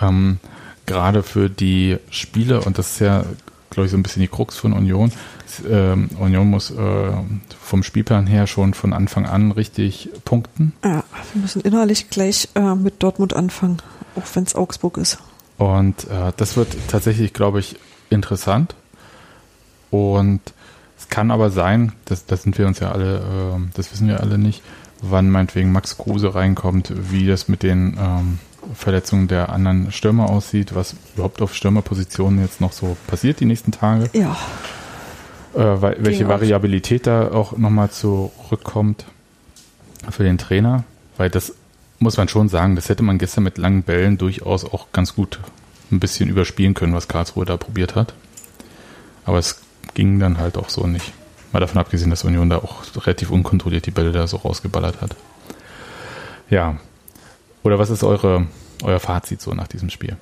Ähm, 0.00 0.38
gerade 0.86 1.22
für 1.22 1.48
die 1.48 1.98
Spiele, 2.10 2.60
und 2.60 2.78
das 2.78 2.92
ist 2.92 3.00
ja, 3.00 3.24
glaube 3.74 3.86
ich, 3.86 3.90
so 3.90 3.96
ein 3.96 4.02
bisschen 4.02 4.22
die 4.22 4.28
Krux 4.28 4.56
von 4.56 4.72
Union. 4.72 5.12
Ähm, 5.68 6.08
Union 6.18 6.48
muss 6.48 6.70
äh, 6.70 7.12
vom 7.60 7.82
Spielplan 7.82 8.26
her 8.26 8.46
schon 8.46 8.74
von 8.74 8.92
Anfang 8.92 9.26
an 9.26 9.52
richtig 9.52 10.10
punkten. 10.24 10.72
Ja, 10.82 11.04
wir 11.32 11.42
müssen 11.42 11.62
innerlich 11.62 12.10
gleich 12.10 12.48
äh, 12.54 12.74
mit 12.74 13.02
Dortmund 13.02 13.34
anfangen, 13.34 13.78
auch 14.16 14.24
wenn 14.34 14.44
es 14.44 14.54
Augsburg 14.54 14.96
ist. 14.98 15.18
Und 15.58 16.04
äh, 16.04 16.32
das 16.36 16.56
wird 16.56 16.76
tatsächlich, 16.88 17.32
glaube 17.32 17.60
ich, 17.60 17.76
interessant. 18.10 18.74
Und 19.90 20.40
es 20.98 21.08
kann 21.08 21.30
aber 21.30 21.50
sein, 21.50 21.92
das, 22.06 22.26
das 22.26 22.42
sind 22.42 22.58
wir 22.58 22.66
uns 22.66 22.80
ja 22.80 22.90
alle, 22.90 23.18
äh, 23.18 23.70
das 23.74 23.92
wissen 23.92 24.08
wir 24.08 24.20
alle 24.20 24.38
nicht, 24.38 24.62
wann 25.02 25.30
meinetwegen 25.30 25.70
Max 25.70 25.98
Kruse 25.98 26.34
reinkommt, 26.34 26.92
wie 27.10 27.26
das 27.26 27.48
mit 27.48 27.62
den 27.62 27.96
ähm, 28.00 28.38
Verletzungen 28.74 29.28
der 29.28 29.50
anderen 29.50 29.92
Stürmer 29.92 30.30
aussieht, 30.30 30.74
was 30.74 30.94
überhaupt 31.14 31.42
auf 31.42 31.54
Stürmerpositionen 31.54 32.40
jetzt 32.40 32.60
noch 32.60 32.72
so 32.72 32.96
passiert 33.06 33.40
die 33.40 33.44
nächsten 33.44 33.72
Tage. 33.72 34.08
Ja. 34.12 34.36
Äh, 35.54 35.80
welche 35.98 36.28
Variabilität 36.28 37.06
da 37.06 37.30
auch 37.30 37.56
nochmal 37.56 37.90
zurückkommt 37.90 39.04
für 40.10 40.24
den 40.24 40.38
Trainer, 40.38 40.84
weil 41.16 41.30
das 41.30 41.54
muss 41.98 42.16
man 42.16 42.28
schon 42.28 42.48
sagen, 42.48 42.76
das 42.76 42.88
hätte 42.88 43.02
man 43.02 43.18
gestern 43.18 43.44
mit 43.44 43.58
langen 43.58 43.82
Bällen 43.82 44.18
durchaus 44.18 44.64
auch 44.64 44.92
ganz 44.92 45.14
gut 45.14 45.40
ein 45.90 46.00
bisschen 46.00 46.28
überspielen 46.28 46.74
können, 46.74 46.94
was 46.94 47.08
Karlsruhe 47.08 47.44
da 47.44 47.56
probiert 47.56 47.94
hat. 47.94 48.14
Aber 49.24 49.38
es 49.38 49.60
ging 49.94 50.18
dann 50.18 50.38
halt 50.38 50.56
auch 50.56 50.68
so 50.68 50.86
nicht. 50.86 51.12
Mal 51.52 51.60
davon 51.60 51.78
abgesehen, 51.78 52.10
dass 52.10 52.24
Union 52.24 52.50
da 52.50 52.58
auch 52.58 52.82
relativ 53.06 53.30
unkontrolliert 53.30 53.86
die 53.86 53.92
Bälle 53.92 54.12
da 54.12 54.26
so 54.26 54.38
rausgeballert 54.38 55.00
hat. 55.00 55.14
Ja. 56.50 56.78
Oder 57.64 57.78
was 57.78 57.90
ist 57.90 58.04
eure, 58.04 58.46
euer 58.82 59.00
Fazit 59.00 59.40
so 59.40 59.52
nach 59.52 59.66
diesem 59.66 59.90
Spiel? 59.90 60.16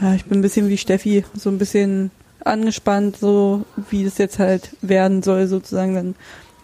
Ja, 0.00 0.14
ich 0.14 0.24
bin 0.24 0.40
ein 0.40 0.42
bisschen 0.42 0.68
wie 0.68 0.76
Steffi, 0.76 1.24
so 1.34 1.48
ein 1.48 1.58
bisschen 1.58 2.10
angespannt, 2.44 3.16
so 3.16 3.64
wie 3.88 4.04
es 4.04 4.18
jetzt 4.18 4.38
halt 4.38 4.76
werden 4.82 5.22
soll, 5.22 5.46
sozusagen 5.46 5.94
dann 5.94 6.14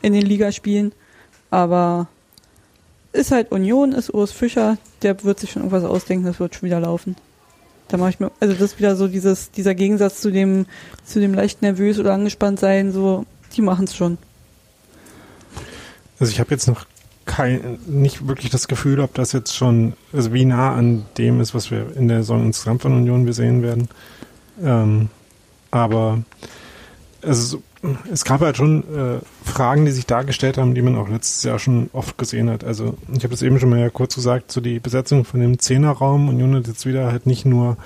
in 0.02 0.12
den 0.12 0.26
Ligaspielen. 0.26 0.92
Aber 1.50 2.08
ist 3.12 3.30
halt 3.30 3.52
Union, 3.52 3.92
ist 3.92 4.12
Urs 4.12 4.32
Fischer, 4.32 4.76
der 5.02 5.22
wird 5.22 5.38
sich 5.38 5.52
schon 5.52 5.62
irgendwas 5.62 5.84
ausdenken, 5.84 6.26
das 6.26 6.40
wird 6.40 6.54
schon 6.54 6.66
wieder 6.66 6.80
laufen. 6.80 7.16
Da 7.88 7.98
mache 7.98 8.10
ich 8.10 8.20
mir, 8.20 8.32
also 8.40 8.54
das 8.54 8.72
ist 8.72 8.78
wieder 8.78 8.96
so 8.96 9.06
dieses, 9.06 9.52
dieser 9.52 9.74
Gegensatz 9.74 10.20
zu 10.20 10.32
dem, 10.32 10.66
zu 11.04 11.20
dem 11.20 11.34
leicht 11.34 11.62
nervös 11.62 12.00
oder 12.00 12.14
angespannt 12.14 12.58
sein, 12.58 12.90
so, 12.92 13.24
die 13.54 13.62
machen 13.62 13.84
es 13.84 13.94
schon. 13.94 14.18
Also 16.18 16.32
ich 16.32 16.40
habe 16.40 16.50
jetzt 16.50 16.66
noch 16.66 16.86
kein, 17.26 17.78
nicht 17.86 18.26
wirklich 18.26 18.50
das 18.50 18.68
Gefühl, 18.68 19.00
ob 19.00 19.14
das 19.14 19.32
jetzt 19.32 19.54
schon, 19.54 19.94
also 20.12 20.32
wie 20.32 20.44
nah 20.44 20.74
an 20.74 21.04
dem 21.18 21.40
ist, 21.40 21.54
was 21.54 21.70
wir 21.70 21.94
in 21.96 22.08
der 22.08 22.18
Saison 22.18 22.44
insgesamt 22.44 22.82
von 22.82 22.94
Union 22.94 23.26
wir 23.26 23.34
sehen 23.34 23.62
werden. 23.62 23.88
Ähm, 24.62 25.08
aber 25.70 26.22
also 27.22 27.62
es 28.10 28.24
gab 28.24 28.40
halt 28.40 28.56
schon 28.56 28.82
äh, 28.82 29.18
Fragen, 29.44 29.84
die 29.84 29.92
sich 29.92 30.06
dargestellt 30.06 30.58
haben, 30.58 30.74
die 30.74 30.82
man 30.82 30.96
auch 30.96 31.08
letztes 31.08 31.42
Jahr 31.42 31.58
schon 31.58 31.90
oft 31.92 32.16
gesehen 32.18 32.48
hat. 32.50 32.64
Also 32.64 32.96
ich 33.12 33.22
habe 33.22 33.30
das 33.30 33.42
eben 33.42 33.58
schon 33.60 33.70
mal 33.70 33.80
ja 33.80 33.90
kurz 33.90 34.14
gesagt, 34.14 34.50
so 34.50 34.60
die 34.60 34.80
Besetzung 34.80 35.24
von 35.24 35.40
dem 35.40 35.58
Zehnerraum 35.58 36.28
Union 36.28 36.54
hat 36.54 36.66
jetzt 36.66 36.86
wieder 36.86 37.10
halt 37.12 37.26
nicht 37.26 37.44
nur 37.44 37.76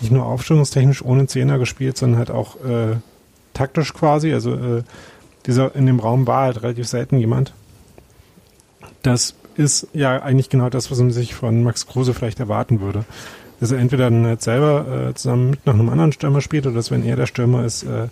nicht 0.00 0.12
nur 0.12 0.26
aufstellungstechnisch 0.26 1.04
ohne 1.04 1.26
Zehner 1.26 1.58
gespielt, 1.58 1.96
sondern 1.96 2.18
halt 2.18 2.30
auch 2.30 2.56
äh, 2.64 2.96
taktisch 3.54 3.94
quasi. 3.94 4.32
Also 4.32 4.54
äh, 4.54 4.82
dieser, 5.46 5.74
in 5.74 5.86
dem 5.86 6.00
Raum 6.00 6.26
war 6.26 6.42
halt 6.42 6.62
relativ 6.62 6.86
selten 6.86 7.18
jemand. 7.18 7.52
Das 9.02 9.34
ist 9.56 9.88
ja 9.92 10.22
eigentlich 10.22 10.48
genau 10.48 10.70
das, 10.70 10.90
was 10.90 10.98
man 10.98 11.10
sich 11.10 11.34
von 11.34 11.62
Max 11.62 11.86
Kruse 11.86 12.14
vielleicht 12.14 12.40
erwarten 12.40 12.80
würde. 12.80 13.04
Dass 13.60 13.72
er 13.72 13.78
entweder 13.78 14.10
dann 14.10 14.24
halt 14.24 14.42
selber 14.42 15.08
äh, 15.08 15.14
zusammen 15.14 15.50
mit 15.50 15.66
noch 15.66 15.74
einem 15.74 15.88
anderen 15.88 16.12
Stürmer 16.12 16.40
spielt 16.40 16.66
oder 16.66 16.76
dass, 16.76 16.90
wenn 16.90 17.04
er 17.04 17.16
der 17.16 17.26
Stürmer 17.26 17.64
ist, 17.64 17.82
äh, 17.82 18.06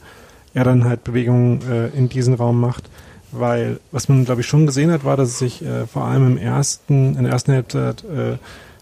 er 0.55 0.64
dann 0.64 0.84
halt 0.84 1.05
Bewegungen 1.05 1.61
äh, 1.70 1.89
in 1.89 2.09
diesen 2.09 2.34
Raum 2.34 2.61
macht. 2.61 2.91
Weil, 3.30 3.80
was 3.93 4.09
man, 4.09 4.24
glaube 4.24 4.41
ich, 4.41 4.47
schon 4.47 4.66
gesehen 4.66 4.91
hat, 4.91 5.05
war, 5.05 5.16
dass 5.16 5.28
es 5.28 5.39
sich 5.39 5.64
äh, 5.64 5.87
vor 5.87 6.05
allem 6.05 6.32
im 6.32 6.39
ersten, 6.39 7.16
in 7.16 7.24
der 7.24 7.32
ersten 7.32 7.53
Halbzeit 7.53 8.05
äh, 8.05 8.39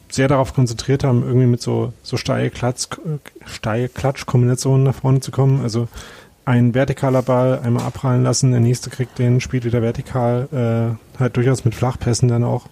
sehr 0.08 0.28
darauf 0.28 0.54
konzentriert 0.54 1.02
haben, 1.02 1.22
irgendwie 1.22 1.46
mit 1.46 1.60
so, 1.60 1.92
so 2.02 2.16
steil 2.16 2.50
Klatsch, 2.50 2.86
steil 3.46 3.88
Klatsch-Kombinationen 3.88 4.84
nach 4.84 4.94
vorne 4.94 5.20
zu 5.20 5.32
kommen. 5.32 5.60
Also 5.62 5.88
ein 6.44 6.72
vertikaler 6.74 7.22
Ball 7.22 7.60
einmal 7.60 7.86
abprallen 7.86 8.22
lassen, 8.22 8.50
der 8.50 8.60
nächste 8.60 8.90
kriegt 8.90 9.18
den, 9.18 9.40
spielt 9.40 9.64
wieder 9.64 9.82
vertikal, 9.82 10.48
äh, 10.52 11.18
halt 11.18 11.36
durchaus 11.36 11.64
mit 11.64 11.74
Flachpässen 11.74 12.28
dann 12.28 12.44
auch. 12.44 12.66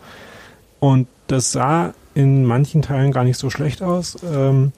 Und 0.80 1.08
das 1.28 1.52
sah 1.52 1.94
in 2.14 2.44
manchen 2.44 2.82
Teilen 2.82 3.12
gar 3.12 3.24
nicht 3.24 3.38
so 3.38 3.50
schlecht 3.50 3.82
aus. 3.82 4.16
Ähm, 4.30 4.72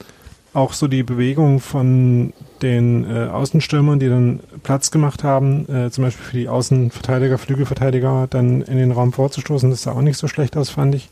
auch 0.53 0.71
so 0.71 0.87
die 0.87 1.03
Bewegung 1.03 1.59
von 1.59 2.31
den 2.61 3.09
äh, 3.09 3.27
Außenstürmern, 3.27 3.99
die 3.99 4.07
dann 4.07 4.39
Platz 4.63 4.89
gemacht 4.89 5.23
haben, 5.23 5.67
äh, 5.67 5.91
zum 5.91 6.05
Beispiel 6.05 6.25
für 6.25 6.37
die 6.37 6.47
Außenverteidiger, 6.47 7.37
Flügelverteidiger, 7.37 8.27
dann 8.29 8.61
in 8.61 8.77
den 8.77 8.91
Raum 8.91 9.11
vorzustoßen, 9.11 9.69
das 9.69 9.83
sah 9.83 9.91
auch 9.91 10.01
nicht 10.01 10.17
so 10.17 10.29
schlecht 10.29 10.55
aus, 10.55 10.69
fand 10.69 10.95
ich. 10.95 11.09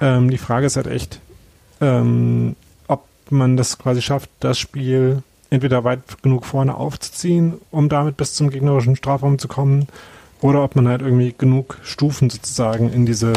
Ähm, 0.00 0.30
die 0.30 0.38
Frage 0.38 0.66
ist 0.66 0.74
halt 0.74 0.88
echt, 0.88 1.20
ähm, 1.80 2.56
ob 2.88 3.04
man 3.30 3.56
das 3.56 3.78
quasi 3.78 4.02
schafft, 4.02 4.30
das 4.40 4.58
Spiel 4.58 5.22
entweder 5.54 5.84
weit 5.84 6.22
genug 6.22 6.44
vorne 6.44 6.74
aufzuziehen, 6.74 7.54
um 7.70 7.88
damit 7.88 8.16
bis 8.16 8.34
zum 8.34 8.50
gegnerischen 8.50 8.96
Strafraum 8.96 9.38
zu 9.38 9.48
kommen, 9.48 9.86
oder 10.40 10.62
ob 10.62 10.76
man 10.76 10.88
halt 10.88 11.00
irgendwie 11.00 11.34
genug 11.36 11.78
Stufen 11.82 12.28
sozusagen 12.28 12.92
in 12.92 13.06
diese, 13.06 13.32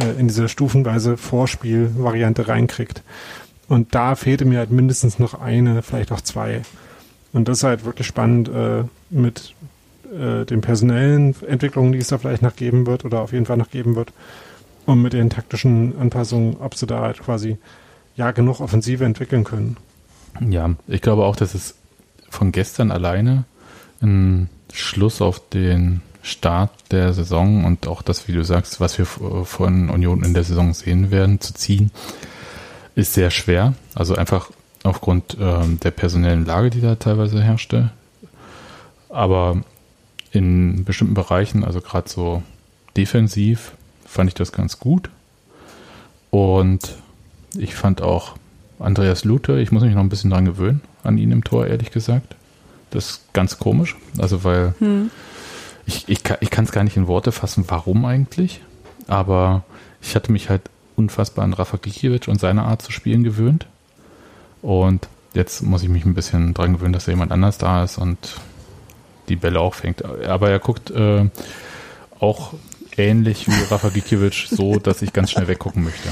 äh, 0.00 0.18
in 0.18 0.26
diese 0.26 0.48
stufenweise 0.48 1.16
Vorspielvariante 1.16 2.48
reinkriegt. 2.48 3.02
Und 3.68 3.94
da 3.94 4.16
fehlte 4.16 4.44
mir 4.44 4.58
halt 4.58 4.72
mindestens 4.72 5.20
noch 5.20 5.40
eine, 5.40 5.82
vielleicht 5.82 6.10
auch 6.10 6.20
zwei. 6.20 6.62
Und 7.32 7.46
das 7.46 7.58
ist 7.58 7.64
halt 7.64 7.84
wirklich 7.84 8.08
spannend 8.08 8.48
äh, 8.48 8.82
mit 9.10 9.54
äh, 10.12 10.44
den 10.44 10.60
personellen 10.62 11.34
Entwicklungen, 11.46 11.92
die 11.92 11.98
es 11.98 12.08
da 12.08 12.18
vielleicht 12.18 12.42
noch 12.42 12.56
geben 12.56 12.86
wird 12.86 13.04
oder 13.04 13.20
auf 13.20 13.32
jeden 13.32 13.46
Fall 13.46 13.56
noch 13.56 13.70
geben 13.70 13.94
wird. 13.94 14.12
Und 14.84 15.00
mit 15.00 15.12
den 15.12 15.30
taktischen 15.30 15.96
Anpassungen, 15.98 16.56
ob 16.58 16.74
sie 16.74 16.86
da 16.86 17.02
halt 17.02 17.20
quasi 17.20 17.56
ja 18.16 18.32
genug 18.32 18.60
Offensive 18.60 19.04
entwickeln 19.04 19.44
können. 19.44 19.76
Ja, 20.40 20.74
ich 20.88 21.02
glaube 21.02 21.24
auch, 21.24 21.36
dass 21.36 21.54
es 21.54 21.76
von 22.28 22.52
gestern 22.52 22.90
alleine 22.90 23.44
ein 24.00 24.48
Schluss 24.72 25.20
auf 25.20 25.48
den 25.50 26.00
Start 26.22 26.70
der 26.90 27.12
Saison 27.12 27.64
und 27.64 27.86
auch 27.86 28.00
das, 28.00 28.28
wie 28.28 28.32
du 28.32 28.44
sagst, 28.44 28.80
was 28.80 28.96
wir 28.96 29.06
von 29.06 29.90
Union 29.90 30.24
in 30.24 30.34
der 30.34 30.44
Saison 30.44 30.72
sehen 30.72 31.10
werden, 31.10 31.40
zu 31.40 31.52
ziehen, 31.52 31.90
ist 32.94 33.14
sehr 33.14 33.30
schwer. 33.30 33.74
Also 33.94 34.14
einfach 34.14 34.50
aufgrund 34.84 35.36
ähm, 35.40 35.80
der 35.80 35.90
personellen 35.90 36.44
Lage, 36.44 36.70
die 36.70 36.80
da 36.80 36.94
teilweise 36.94 37.42
herrschte. 37.42 37.90
Aber 39.08 39.62
in 40.30 40.84
bestimmten 40.84 41.14
Bereichen, 41.14 41.64
also 41.64 41.80
gerade 41.80 42.08
so 42.08 42.42
defensiv, 42.96 43.72
fand 44.06 44.28
ich 44.28 44.34
das 44.34 44.52
ganz 44.52 44.78
gut. 44.78 45.10
Und 46.30 46.96
ich 47.56 47.74
fand 47.74 48.00
auch 48.00 48.36
Andreas 48.82 49.24
Lute, 49.24 49.60
ich 49.60 49.72
muss 49.72 49.82
mich 49.82 49.94
noch 49.94 50.02
ein 50.02 50.08
bisschen 50.08 50.30
dran 50.30 50.44
gewöhnen, 50.44 50.80
an 51.02 51.18
ihn 51.18 51.30
im 51.30 51.44
Tor, 51.44 51.66
ehrlich 51.66 51.90
gesagt. 51.90 52.34
Das 52.90 53.10
ist 53.10 53.32
ganz 53.32 53.58
komisch. 53.58 53.96
Also, 54.18 54.44
weil 54.44 54.74
hm. 54.78 55.10
ich, 55.86 56.08
ich, 56.08 56.20
ich 56.40 56.50
kann 56.50 56.64
es 56.64 56.72
gar 56.72 56.84
nicht 56.84 56.96
in 56.96 57.06
Worte 57.06 57.32
fassen, 57.32 57.64
warum 57.68 58.04
eigentlich. 58.04 58.60
Aber 59.08 59.64
ich 60.00 60.14
hatte 60.14 60.32
mich 60.32 60.50
halt 60.50 60.62
unfassbar 60.96 61.44
an 61.44 61.54
Rafa 61.54 61.78
Gikiewicz 61.80 62.28
und 62.28 62.40
seine 62.40 62.62
Art 62.62 62.82
zu 62.82 62.92
spielen 62.92 63.24
gewöhnt. 63.24 63.66
Und 64.60 65.08
jetzt 65.34 65.62
muss 65.62 65.82
ich 65.82 65.88
mich 65.88 66.04
ein 66.04 66.14
bisschen 66.14 66.54
dran 66.54 66.74
gewöhnen, 66.74 66.92
dass 66.92 67.06
da 67.06 67.12
jemand 67.12 67.32
anders 67.32 67.58
da 67.58 67.84
ist 67.84 67.98
und 67.98 68.18
die 69.28 69.36
Bälle 69.36 69.60
auch 69.60 69.74
fängt. 69.74 70.04
Aber 70.04 70.50
er 70.50 70.58
guckt 70.58 70.90
äh, 70.90 71.28
auch 72.20 72.52
ähnlich 72.96 73.48
wie 73.48 73.62
Rafa 73.70 73.88
Gikiewicz 73.88 74.48
so, 74.50 74.78
dass 74.78 75.02
ich 75.02 75.12
ganz 75.12 75.30
schnell 75.30 75.48
weggucken 75.48 75.84
möchte. 75.84 76.08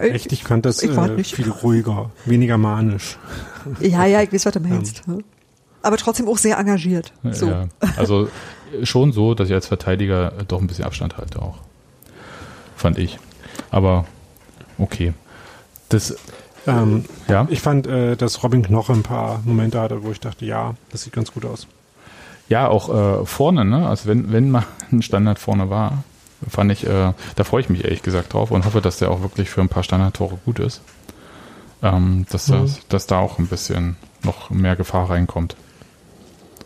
Echt, 0.00 0.32
ich 0.32 0.44
fand 0.44 0.66
das 0.66 0.82
ich 0.82 0.90
äh, 0.90 1.24
viel 1.24 1.50
ruhiger, 1.50 2.10
weniger 2.24 2.58
manisch. 2.58 3.18
Ja, 3.80 4.04
ja, 4.04 4.22
ich 4.22 4.32
weiß, 4.32 4.46
was 4.46 4.52
du 4.52 4.60
meinst. 4.60 5.02
Ja. 5.06 5.18
Aber 5.82 5.96
trotzdem 5.96 6.28
auch 6.28 6.38
sehr 6.38 6.58
engagiert. 6.58 7.12
So. 7.30 7.48
Ja, 7.48 7.68
also 7.96 8.28
schon 8.82 9.12
so, 9.12 9.34
dass 9.34 9.48
ich 9.48 9.54
als 9.54 9.66
Verteidiger 9.66 10.32
doch 10.48 10.60
ein 10.60 10.66
bisschen 10.66 10.84
Abstand 10.84 11.16
halte 11.16 11.40
auch. 11.40 11.58
Fand 12.76 12.98
ich. 12.98 13.18
Aber 13.70 14.04
okay. 14.78 15.14
Das, 15.88 16.16
ähm, 16.66 17.04
ja. 17.28 17.46
Ich 17.50 17.60
fand, 17.60 17.86
äh, 17.86 18.16
dass 18.16 18.42
Robin 18.42 18.62
Knoche 18.62 18.92
ein 18.92 19.02
paar 19.02 19.40
Momente 19.44 19.80
hatte, 19.80 20.02
wo 20.02 20.10
ich 20.10 20.20
dachte, 20.20 20.44
ja, 20.44 20.74
das 20.90 21.02
sieht 21.02 21.12
ganz 21.12 21.32
gut 21.32 21.44
aus. 21.44 21.66
Ja, 22.48 22.68
auch 22.68 23.22
äh, 23.22 23.26
vorne, 23.26 23.64
ne? 23.64 23.88
Also 23.88 24.08
wenn, 24.08 24.32
wenn 24.32 24.50
mal 24.50 24.64
ein 24.92 25.02
Standard 25.02 25.38
vorne 25.38 25.70
war, 25.70 26.04
fand 26.48 26.70
ich, 26.72 26.86
äh, 26.86 27.12
da 27.34 27.44
freue 27.44 27.62
ich 27.62 27.68
mich 27.68 27.84
ehrlich 27.84 28.02
gesagt 28.02 28.34
drauf 28.34 28.50
und 28.50 28.64
hoffe, 28.64 28.80
dass 28.80 28.98
der 28.98 29.10
auch 29.10 29.22
wirklich 29.22 29.50
für 29.50 29.60
ein 29.60 29.68
paar 29.68 29.82
Standardtore 29.82 30.38
gut 30.44 30.58
ist. 30.58 30.82
Ähm, 31.82 32.26
dass, 32.30 32.48
mhm. 32.48 32.62
das, 32.62 32.88
dass 32.88 33.06
da 33.06 33.18
auch 33.18 33.38
ein 33.38 33.48
bisschen 33.48 33.96
noch 34.22 34.50
mehr 34.50 34.76
Gefahr 34.76 35.10
reinkommt. 35.10 35.56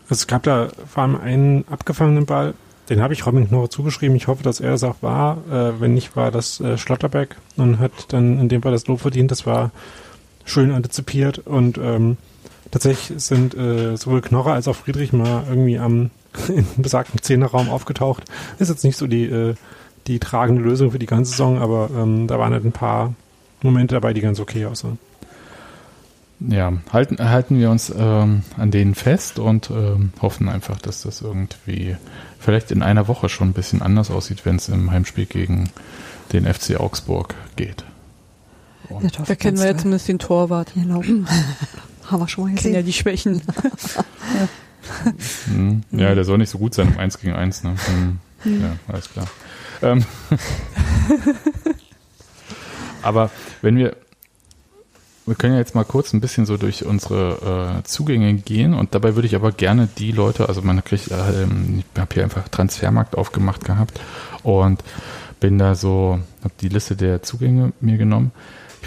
Es 0.08 0.26
gab 0.26 0.42
da 0.42 0.68
vor 0.88 1.04
allem 1.04 1.20
einen 1.20 1.64
abgefangenen 1.68 2.26
Ball, 2.26 2.54
den 2.88 3.00
habe 3.00 3.14
ich 3.14 3.24
Robin 3.24 3.46
Knorre 3.46 3.68
zugeschrieben. 3.68 4.16
Ich 4.16 4.26
hoffe, 4.26 4.42
dass 4.42 4.58
er 4.58 4.74
es 4.74 4.82
auch 4.82 4.96
war. 5.00 5.38
Äh, 5.48 5.80
wenn 5.80 5.94
nicht, 5.94 6.16
war 6.16 6.32
das 6.32 6.60
äh, 6.60 6.76
Schlotterbeck 6.76 7.36
und 7.56 7.78
hat 7.78 7.92
dann 8.08 8.40
in 8.40 8.48
dem 8.48 8.62
Fall 8.62 8.72
das 8.72 8.88
Lob 8.88 9.00
verdient. 9.00 9.30
Das 9.30 9.46
war 9.46 9.70
schön 10.44 10.72
antizipiert 10.72 11.38
und 11.38 11.78
ähm, 11.78 12.16
tatsächlich 12.70 13.22
sind 13.22 13.54
äh, 13.54 13.96
sowohl 13.96 14.20
Knorre 14.20 14.52
als 14.52 14.68
auch 14.68 14.76
Friedrich 14.76 15.12
mal 15.12 15.44
irgendwie 15.48 15.78
am 15.78 16.10
in 16.48 16.66
besagten 16.76 17.20
Zehnerraum 17.22 17.68
aufgetaucht. 17.68 18.24
Ist 18.58 18.68
jetzt 18.68 18.84
nicht 18.84 18.96
so 18.96 19.06
die, 19.06 19.24
äh, 19.24 19.54
die 20.06 20.18
tragende 20.18 20.62
Lösung 20.62 20.92
für 20.92 20.98
die 20.98 21.06
ganze 21.06 21.32
Saison, 21.32 21.58
aber 21.58 21.90
ähm, 21.94 22.26
da 22.26 22.38
waren 22.38 22.52
halt 22.52 22.64
ein 22.64 22.72
paar 22.72 23.14
Momente 23.62 23.94
dabei, 23.94 24.12
die 24.12 24.20
ganz 24.20 24.40
okay 24.40 24.66
aussahen. 24.66 24.98
Ja, 26.40 26.72
halten, 26.90 27.18
halten 27.18 27.58
wir 27.58 27.70
uns 27.70 27.92
ähm, 27.94 28.42
an 28.56 28.70
denen 28.70 28.94
fest 28.94 29.38
und 29.38 29.70
ähm, 29.70 30.12
hoffen 30.22 30.48
einfach, 30.48 30.80
dass 30.80 31.02
das 31.02 31.20
irgendwie 31.20 31.96
vielleicht 32.38 32.70
in 32.70 32.82
einer 32.82 33.08
Woche 33.08 33.28
schon 33.28 33.50
ein 33.50 33.52
bisschen 33.52 33.82
anders 33.82 34.10
aussieht, 34.10 34.46
wenn 34.46 34.56
es 34.56 34.70
im 34.70 34.90
Heimspiel 34.90 35.26
gegen 35.26 35.68
den 36.32 36.46
FC 36.46 36.80
Augsburg 36.80 37.34
geht. 37.56 37.84
Da 39.26 39.34
kennen 39.34 39.58
wir 39.58 39.66
jetzt 39.66 39.82
zumindest 39.82 40.08
den 40.08 40.18
Torwart. 40.18 40.72
Genau. 40.74 41.02
Haben 42.10 42.20
wir 42.20 42.28
schon 42.28 42.44
mal 42.44 42.50
gesehen. 42.54 42.72
Kennen 42.72 42.74
ja 42.74 42.82
die 42.82 42.92
Schwächen. 42.92 43.42
ja. 43.94 44.48
Hm. 45.46 45.82
ja, 45.92 46.14
der 46.14 46.24
soll 46.24 46.38
nicht 46.38 46.50
so 46.50 46.58
gut 46.58 46.74
sein 46.74 46.88
im 46.88 46.98
1 46.98 47.18
gegen 47.20 47.34
1. 47.34 47.62
Ne? 47.62 47.74
Hm. 47.86 48.18
hm. 48.42 48.62
Ja, 48.62 48.76
alles 48.88 49.10
klar. 49.10 49.26
Ähm. 49.82 50.04
Aber 53.02 53.30
wenn 53.62 53.76
wir, 53.76 53.96
wir 55.26 55.34
können 55.34 55.54
ja 55.54 55.60
jetzt 55.60 55.74
mal 55.74 55.84
kurz 55.84 56.12
ein 56.12 56.20
bisschen 56.20 56.44
so 56.46 56.56
durch 56.56 56.84
unsere 56.84 57.78
äh, 57.78 57.84
Zugänge 57.84 58.34
gehen 58.34 58.74
und 58.74 58.94
dabei 58.94 59.14
würde 59.14 59.26
ich 59.26 59.34
aber 59.34 59.52
gerne 59.52 59.88
die 59.96 60.12
Leute, 60.12 60.48
also 60.48 60.60
man 60.60 60.84
kriegt, 60.84 61.10
äh, 61.10 61.44
ich 61.44 61.84
habe 61.98 62.12
hier 62.12 62.24
einfach 62.24 62.48
Transfermarkt 62.48 63.16
aufgemacht 63.16 63.64
gehabt 63.64 64.00
und 64.42 64.84
bin 65.38 65.56
da 65.56 65.74
so, 65.74 66.18
habe 66.42 66.54
die 66.60 66.68
Liste 66.68 66.94
der 66.96 67.22
Zugänge 67.22 67.72
mir 67.80 67.96
genommen 67.96 68.32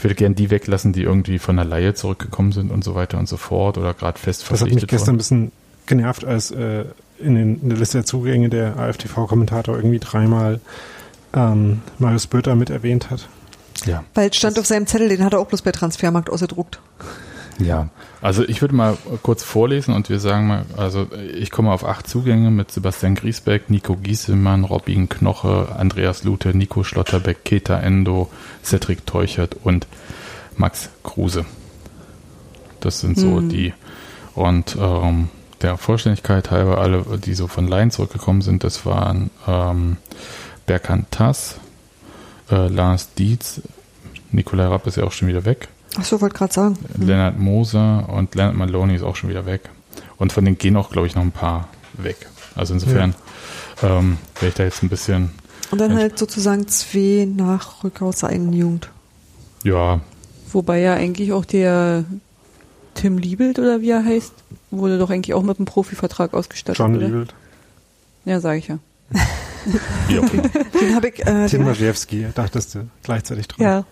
ich 0.04 0.06
würde 0.06 0.16
gerne 0.16 0.36
die 0.36 0.50
weglassen, 0.50 0.92
die 0.92 1.04
irgendwie 1.04 1.40
von 1.40 1.56
der 1.56 1.64
Laie 1.64 1.94
zurückgekommen 1.94 2.52
sind 2.52 2.72
und 2.72 2.84
so 2.84 2.94
weiter 2.94 3.18
und 3.18 3.30
so 3.30 3.38
fort 3.38 3.78
oder 3.78 3.94
gerade 3.94 4.20
fest 4.20 4.44
verpflichtet 4.44 4.76
Das 4.76 4.82
hat 4.82 4.82
mich 4.82 4.90
gestern 4.90 5.16
ein 5.16 5.18
bisschen 5.18 5.52
genervt, 5.86 6.26
als 6.26 6.52
äh, 6.52 6.84
in, 7.20 7.36
den, 7.36 7.62
in, 7.62 7.70
der 7.70 7.78
Liste 7.78 8.00
der 8.00 8.06
Zugänge 8.06 8.50
der 8.50 8.78
AFTV-Kommentator 8.78 9.78
irgendwie 9.78 10.00
dreimal 10.00 10.60
ähm, 11.34 11.80
Marius 12.00 12.28
Böter 12.28 12.58
mit 12.58 12.70
erwähnt 12.70 13.12
hat. 13.12 13.30
Ja. 13.86 14.04
Weil 14.14 14.30
es 14.30 14.36
stand 14.36 14.60
auf 14.60 14.66
seinem 14.66 14.88
Zettel, 14.88 15.08
den 15.08 15.24
hat 15.24 15.32
er 15.32 15.40
auch 15.40 15.48
bloß 15.48 15.62
bei 15.62 15.72
Transfermarkt 15.72 16.30
ausgedruckt. 16.30 16.82
Ja, 17.60 17.90
also 18.22 18.44
ich 18.44 18.62
würde 18.62 18.76
mal 18.76 18.98
kurz 19.22 19.44
vorlesen 19.44 19.94
und 19.94 20.10
wir 20.10 20.20
sagen 20.20 20.48
mal, 20.48 20.66
also 20.76 21.08
ich 21.36 21.52
komme 21.52 21.72
auf 21.72 21.86
acht 21.86 22.08
Zugänge 22.08 22.50
mit 22.52 22.72
Sebastian 22.72 23.16
Griesbeck, 23.16 23.70
Nico 23.70 23.96
Giesemann, 23.96 24.64
Robin 24.64 25.08
Knoche, 25.08 25.68
Andreas 25.76 26.24
Lute, 26.24 26.58
Nico 26.58 26.84
Schlotterbeck, 26.84 27.44
Keta 27.44 27.80
Endo, 27.80 28.32
Cedric 28.64 29.06
Teuchert 29.06 29.56
und 29.64 29.88
Max 30.58 30.90
Kruse. 31.04 31.46
Das 32.80 33.00
sind 33.00 33.18
so 33.18 33.38
hm. 33.38 33.50
die. 33.50 33.74
Und 34.36 34.76
ähm, 34.80 35.30
der 35.62 35.78
Vollständigkeit 35.78 36.52
halber, 36.52 36.80
alle, 36.80 37.06
die 37.24 37.34
so 37.34 37.48
von 37.48 37.68
Laien 37.68 37.92
zurückgekommen 37.92 38.42
sind, 38.42 38.64
das 38.64 38.86
waren 38.86 39.30
ähm, 39.48 39.98
Berkan 40.66 41.06
Tass, 41.12 41.58
äh, 42.52 42.68
Lars 42.68 43.14
Dietz, 43.14 43.62
Nikolai 44.32 44.66
Rapp 44.66 44.88
ist 44.88 44.98
ja 44.98 45.04
auch 45.04 45.12
schon 45.12 45.28
wieder 45.28 45.46
weg. 45.46 45.70
Ach 46.00 46.04
so, 46.04 46.22
wollte 46.22 46.36
gerade 46.36 46.54
sagen. 46.54 46.78
Leonard 46.98 47.40
Moser 47.40 48.10
und 48.10 48.36
Leonard 48.36 48.56
Maloney 48.56 48.96
ist 48.96 49.04
auch 49.04 49.16
schon 49.16 49.30
wieder 49.30 49.46
weg. 49.46 49.70
Und 50.18 50.34
von 50.34 50.44
denen 50.46 50.58
gehen 50.58 50.76
auch, 50.78 50.90
glaube 50.90 51.08
ich, 51.08 51.16
noch 51.16 51.22
ein 51.22 51.32
paar 51.32 51.68
weg. 51.94 52.28
Also 52.56 52.74
insofern 52.74 53.16
ähm, 53.82 54.18
wäre 54.40 54.50
ich 54.50 54.56
da 54.56 54.64
jetzt 54.64 54.84
ein 54.84 54.90
bisschen, 54.90 55.32
Und 55.72 55.80
dann 55.80 55.96
halt 55.96 56.18
sozusagen 56.18 56.68
zwei 56.68 57.26
Nachrücker 57.26 58.06
aus 58.06 58.18
der 58.20 58.30
eigenen 58.30 58.54
Jugend. 58.54 58.90
ja, 59.64 60.00
Wobei 60.52 60.82
ja 60.82 60.94
eigentlich 60.94 61.34
auch 61.34 61.46
der 61.46 62.06
Tim 62.94 63.18
Liebelt 63.18 63.58
oder 63.58 63.82
wie 63.82 63.90
er 63.90 64.06
heißt, 64.06 64.34
wurde 64.70 65.00
doch 65.00 65.10
eigentlich 65.10 65.34
auch 65.34 65.42
mit 65.42 65.58
einem 65.58 65.66
Profivertrag 65.66 66.36
ausgestattet. 66.36 66.78
John 66.78 66.96
oder? 66.96 67.08
Liebelt. 67.08 67.34
Ja, 68.26 68.40
sage 68.40 68.60
ich 68.60 68.68
ja. 68.68 68.78
auch 69.16 69.24
immer. 70.32 70.44
Den 70.80 70.96
habe 70.96 71.08
ich, 71.10 71.26
äh, 71.26 71.48
Tim 71.48 71.64
Majewski, 71.64 72.28
dachtest 72.36 72.76
du 72.76 72.88
gleichzeitig 73.02 73.48
dran. 73.48 73.66
Ja. 73.66 73.84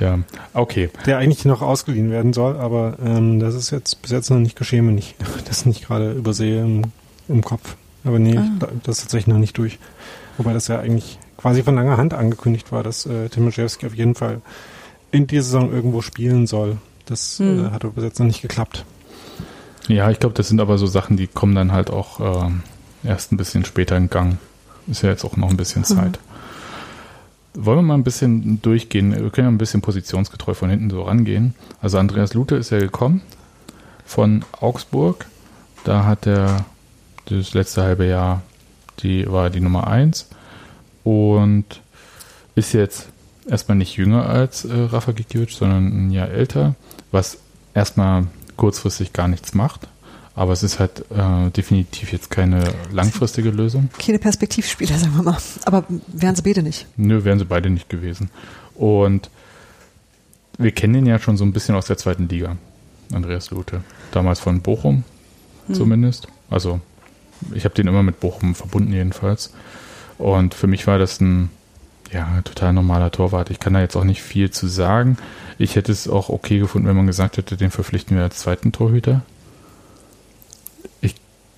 Ja, 0.00 0.18
okay. 0.54 0.90
Der 1.06 1.18
eigentlich 1.18 1.44
noch 1.44 1.62
ausgeliehen 1.62 2.10
werden 2.10 2.32
soll, 2.32 2.56
aber 2.56 2.96
ähm, 3.04 3.38
das 3.40 3.54
ist 3.54 3.70
jetzt 3.70 4.02
bis 4.02 4.10
jetzt 4.10 4.30
noch 4.30 4.38
nicht 4.38 4.56
geschehen, 4.56 4.86
wenn 4.88 4.98
ich 4.98 5.14
das 5.46 5.66
nicht 5.66 5.86
gerade 5.86 6.12
übersehe 6.12 6.62
im, 6.62 6.82
im 7.28 7.42
Kopf. 7.42 7.76
Aber 8.04 8.18
nee, 8.18 8.36
Ah. 8.36 8.46
da- 8.58 8.68
das 8.82 8.96
ist 8.98 9.02
tatsächlich 9.04 9.28
noch 9.28 9.38
nicht 9.38 9.56
durch. 9.56 9.78
Wobei 10.36 10.52
das 10.52 10.68
ja 10.68 10.80
eigentlich 10.80 11.18
quasi 11.36 11.62
von 11.62 11.74
langer 11.76 11.96
Hand 11.96 12.12
angekündigt 12.14 12.72
war, 12.72 12.82
dass 12.82 13.06
äh, 13.06 13.28
Tim 13.28 13.44
Majewski 13.44 13.86
auf 13.86 13.94
jeden 13.94 14.14
Fall 14.14 14.40
in 15.12 15.26
dieser 15.26 15.44
Saison 15.44 15.72
irgendwo 15.72 16.02
spielen 16.02 16.46
soll. 16.46 16.78
Das 17.06 17.38
Hm. 17.38 17.66
äh, 17.66 17.70
hat 17.70 17.84
aber 17.84 17.92
bis 17.94 18.04
jetzt 18.04 18.18
noch 18.18 18.26
nicht 18.26 18.42
geklappt. 18.42 18.84
Ja, 19.88 20.10
ich 20.10 20.18
glaube, 20.18 20.34
das 20.34 20.48
sind 20.48 20.60
aber 20.60 20.76
so 20.78 20.86
Sachen, 20.86 21.16
die 21.16 21.26
kommen 21.26 21.54
dann 21.54 21.70
halt 21.72 21.90
auch 21.90 22.44
ähm, 22.46 22.62
erst 23.04 23.30
ein 23.32 23.36
bisschen 23.36 23.64
später 23.64 23.96
in 23.96 24.08
Gang. 24.10 24.38
Ist 24.86 25.02
ja 25.02 25.10
jetzt 25.10 25.24
auch 25.24 25.36
noch 25.36 25.50
ein 25.50 25.56
bisschen 25.56 25.84
Zeit. 25.84 26.18
Wollen 27.56 27.78
wir 27.78 27.82
mal 27.82 27.94
ein 27.94 28.04
bisschen 28.04 28.60
durchgehen? 28.62 29.12
Wir 29.12 29.30
können 29.30 29.46
ja 29.46 29.52
ein 29.52 29.58
bisschen 29.58 29.80
positionsgetreu 29.80 30.54
von 30.54 30.70
hinten 30.70 30.90
so 30.90 31.02
rangehen. 31.02 31.54
Also 31.80 31.98
Andreas 31.98 32.34
Lute 32.34 32.56
ist 32.56 32.70
ja 32.70 32.78
gekommen 32.78 33.22
von 34.04 34.44
Augsburg. 34.60 35.26
Da 35.84 36.04
hat 36.04 36.26
er 36.26 36.64
das 37.26 37.54
letzte 37.54 37.82
halbe 37.82 38.06
Jahr 38.06 38.42
die 39.00 39.30
war 39.30 39.50
die 39.50 39.60
Nummer 39.60 39.86
eins 39.86 40.28
und 41.02 41.80
ist 42.54 42.72
jetzt 42.72 43.08
erstmal 43.48 43.76
nicht 43.76 43.96
jünger 43.96 44.28
als 44.28 44.64
äh, 44.64 44.72
Rafa 44.72 45.12
Gikiewicz, 45.12 45.56
sondern 45.56 46.06
ein 46.06 46.10
Jahr 46.10 46.28
älter, 46.28 46.74
was 47.10 47.38
erstmal 47.74 48.26
kurzfristig 48.56 49.12
gar 49.12 49.28
nichts 49.28 49.54
macht. 49.54 49.88
Aber 50.36 50.52
es 50.52 50.62
ist 50.64 50.80
halt 50.80 51.04
äh, 51.10 51.50
definitiv 51.50 52.12
jetzt 52.12 52.30
keine 52.30 52.64
langfristige 52.92 53.50
Lösung. 53.50 53.88
keine 53.98 54.18
Perspektivspieler, 54.18 54.98
sagen 54.98 55.14
wir 55.14 55.22
mal. 55.22 55.38
Aber 55.64 55.84
wären 56.08 56.34
sie 56.34 56.42
beide 56.42 56.62
nicht. 56.62 56.86
Nö, 56.96 57.24
wären 57.24 57.38
sie 57.38 57.44
beide 57.44 57.70
nicht 57.70 57.88
gewesen. 57.88 58.30
Und 58.74 59.30
wir 60.58 60.72
kennen 60.72 60.94
ihn 60.94 61.06
ja 61.06 61.18
schon 61.18 61.36
so 61.36 61.44
ein 61.44 61.52
bisschen 61.52 61.76
aus 61.76 61.86
der 61.86 61.98
zweiten 61.98 62.28
Liga, 62.28 62.56
Andreas 63.12 63.50
Lute. 63.50 63.82
Damals 64.10 64.40
von 64.40 64.60
Bochum 64.60 65.04
zumindest. 65.72 66.28
Also 66.50 66.80
ich 67.54 67.64
habe 67.64 67.74
den 67.74 67.86
immer 67.86 68.02
mit 68.02 68.20
Bochum 68.20 68.54
verbunden 68.54 68.92
jedenfalls. 68.92 69.52
Und 70.18 70.54
für 70.54 70.66
mich 70.66 70.86
war 70.86 70.98
das 70.98 71.20
ein 71.20 71.50
ja, 72.12 72.42
total 72.42 72.72
normaler 72.72 73.10
Torwart. 73.10 73.50
Ich 73.50 73.58
kann 73.58 73.74
da 73.74 73.80
jetzt 73.80 73.96
auch 73.96 74.04
nicht 74.04 74.22
viel 74.22 74.50
zu 74.50 74.68
sagen. 74.68 75.16
Ich 75.58 75.76
hätte 75.76 75.90
es 75.90 76.08
auch 76.08 76.28
okay 76.28 76.58
gefunden, 76.58 76.86
wenn 76.86 76.96
man 76.96 77.06
gesagt 77.06 77.36
hätte, 77.36 77.56
den 77.56 77.70
verpflichten 77.70 78.16
wir 78.16 78.24
als 78.24 78.38
zweiten 78.38 78.72
Torhüter. 78.72 79.22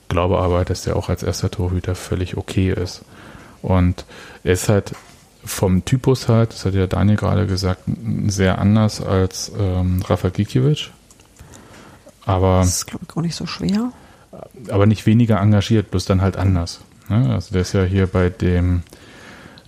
Ich 0.07 0.09
glaube 0.09 0.39
aber, 0.39 0.65
dass 0.65 0.83
der 0.83 0.97
auch 0.97 1.09
als 1.09 1.25
erster 1.25 1.51
Torhüter 1.51 1.97
völlig 1.97 2.37
okay 2.37 2.73
ist. 2.73 3.03
Und 3.61 4.05
er 4.45 4.53
ist 4.53 4.69
halt 4.69 4.93
vom 5.45 5.85
Typus 5.85 6.29
halt, 6.29 6.53
das 6.53 6.65
hat 6.65 6.75
ja 6.75 6.87
Daniel 6.87 7.17
gerade 7.17 7.47
gesagt, 7.47 7.83
sehr 8.29 8.59
anders 8.59 9.01
als 9.01 9.51
ähm, 9.59 10.03
Rafa 10.07 10.29
Gikiewicz. 10.29 10.91
Aber, 12.25 12.61
Das 12.61 12.69
ist, 12.69 12.87
glaube 12.87 13.05
ich, 13.09 13.17
auch 13.17 13.21
nicht 13.23 13.35
so 13.35 13.47
schwer. 13.47 13.93
aber 14.71 14.87
nicht 14.87 15.07
weniger 15.07 15.41
engagiert, 15.41 15.91
bloß 15.91 16.05
dann 16.05 16.23
halt 16.23 16.37
anders. 16.37 16.81
Ne? 17.09 17.33
Also 17.33 17.53
der 17.53 17.63
ist 17.63 17.73
ja 17.73 17.83
hier 17.85 18.07
bei 18.07 18.31
dem, 18.31 18.83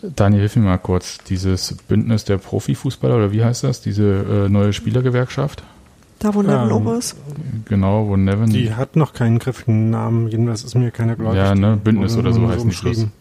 Daniel, 0.02 0.40
hilf 0.40 0.56
mir 0.56 0.62
mal 0.62 0.78
kurz, 0.78 1.18
dieses 1.18 1.74
Bündnis 1.88 2.24
der 2.24 2.38
Profifußballer, 2.38 3.16
oder 3.16 3.32
wie 3.32 3.44
heißt 3.44 3.64
das? 3.64 3.80
Diese 3.80 4.04
äh, 4.04 4.48
neue 4.48 4.72
Spielergewerkschaft? 4.72 5.62
Da, 6.18 6.34
wo 6.34 6.42
Nevin 6.42 6.68
Ähm, 6.68 6.72
oben 6.72 6.98
ist. 6.98 7.16
Genau, 7.66 8.08
wo 8.08 8.16
Nevin. 8.16 8.50
Die 8.50 8.74
hat 8.74 8.96
noch 8.96 9.12
keinen 9.12 9.38
griffigen 9.38 9.90
Namen, 9.90 10.28
jedenfalls 10.28 10.64
ist 10.64 10.74
mir 10.74 10.90
keiner 10.90 11.14
gläubig. 11.16 11.36
Ja, 11.38 11.54
ne, 11.54 11.76
Bündnis 11.82 12.16
oder 12.16 12.32
so 12.32 12.42
heißen 12.48 12.58
die 12.58 12.64
umschrieben. 12.64 13.12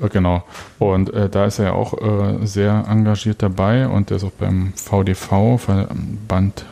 Äh, 0.00 0.08
Genau. 0.12 0.44
Und 0.78 1.12
äh, 1.12 1.28
da 1.28 1.46
ist 1.46 1.58
er 1.58 1.64
ja 1.66 1.72
auch 1.72 1.94
äh, 2.00 2.46
sehr 2.46 2.84
engagiert 2.88 3.42
dabei 3.42 3.88
und 3.88 4.10
der 4.10 4.18
ist 4.18 4.24
auch 4.24 4.30
beim 4.30 4.72
VDV, 4.76 5.58
Verband, 5.58 6.66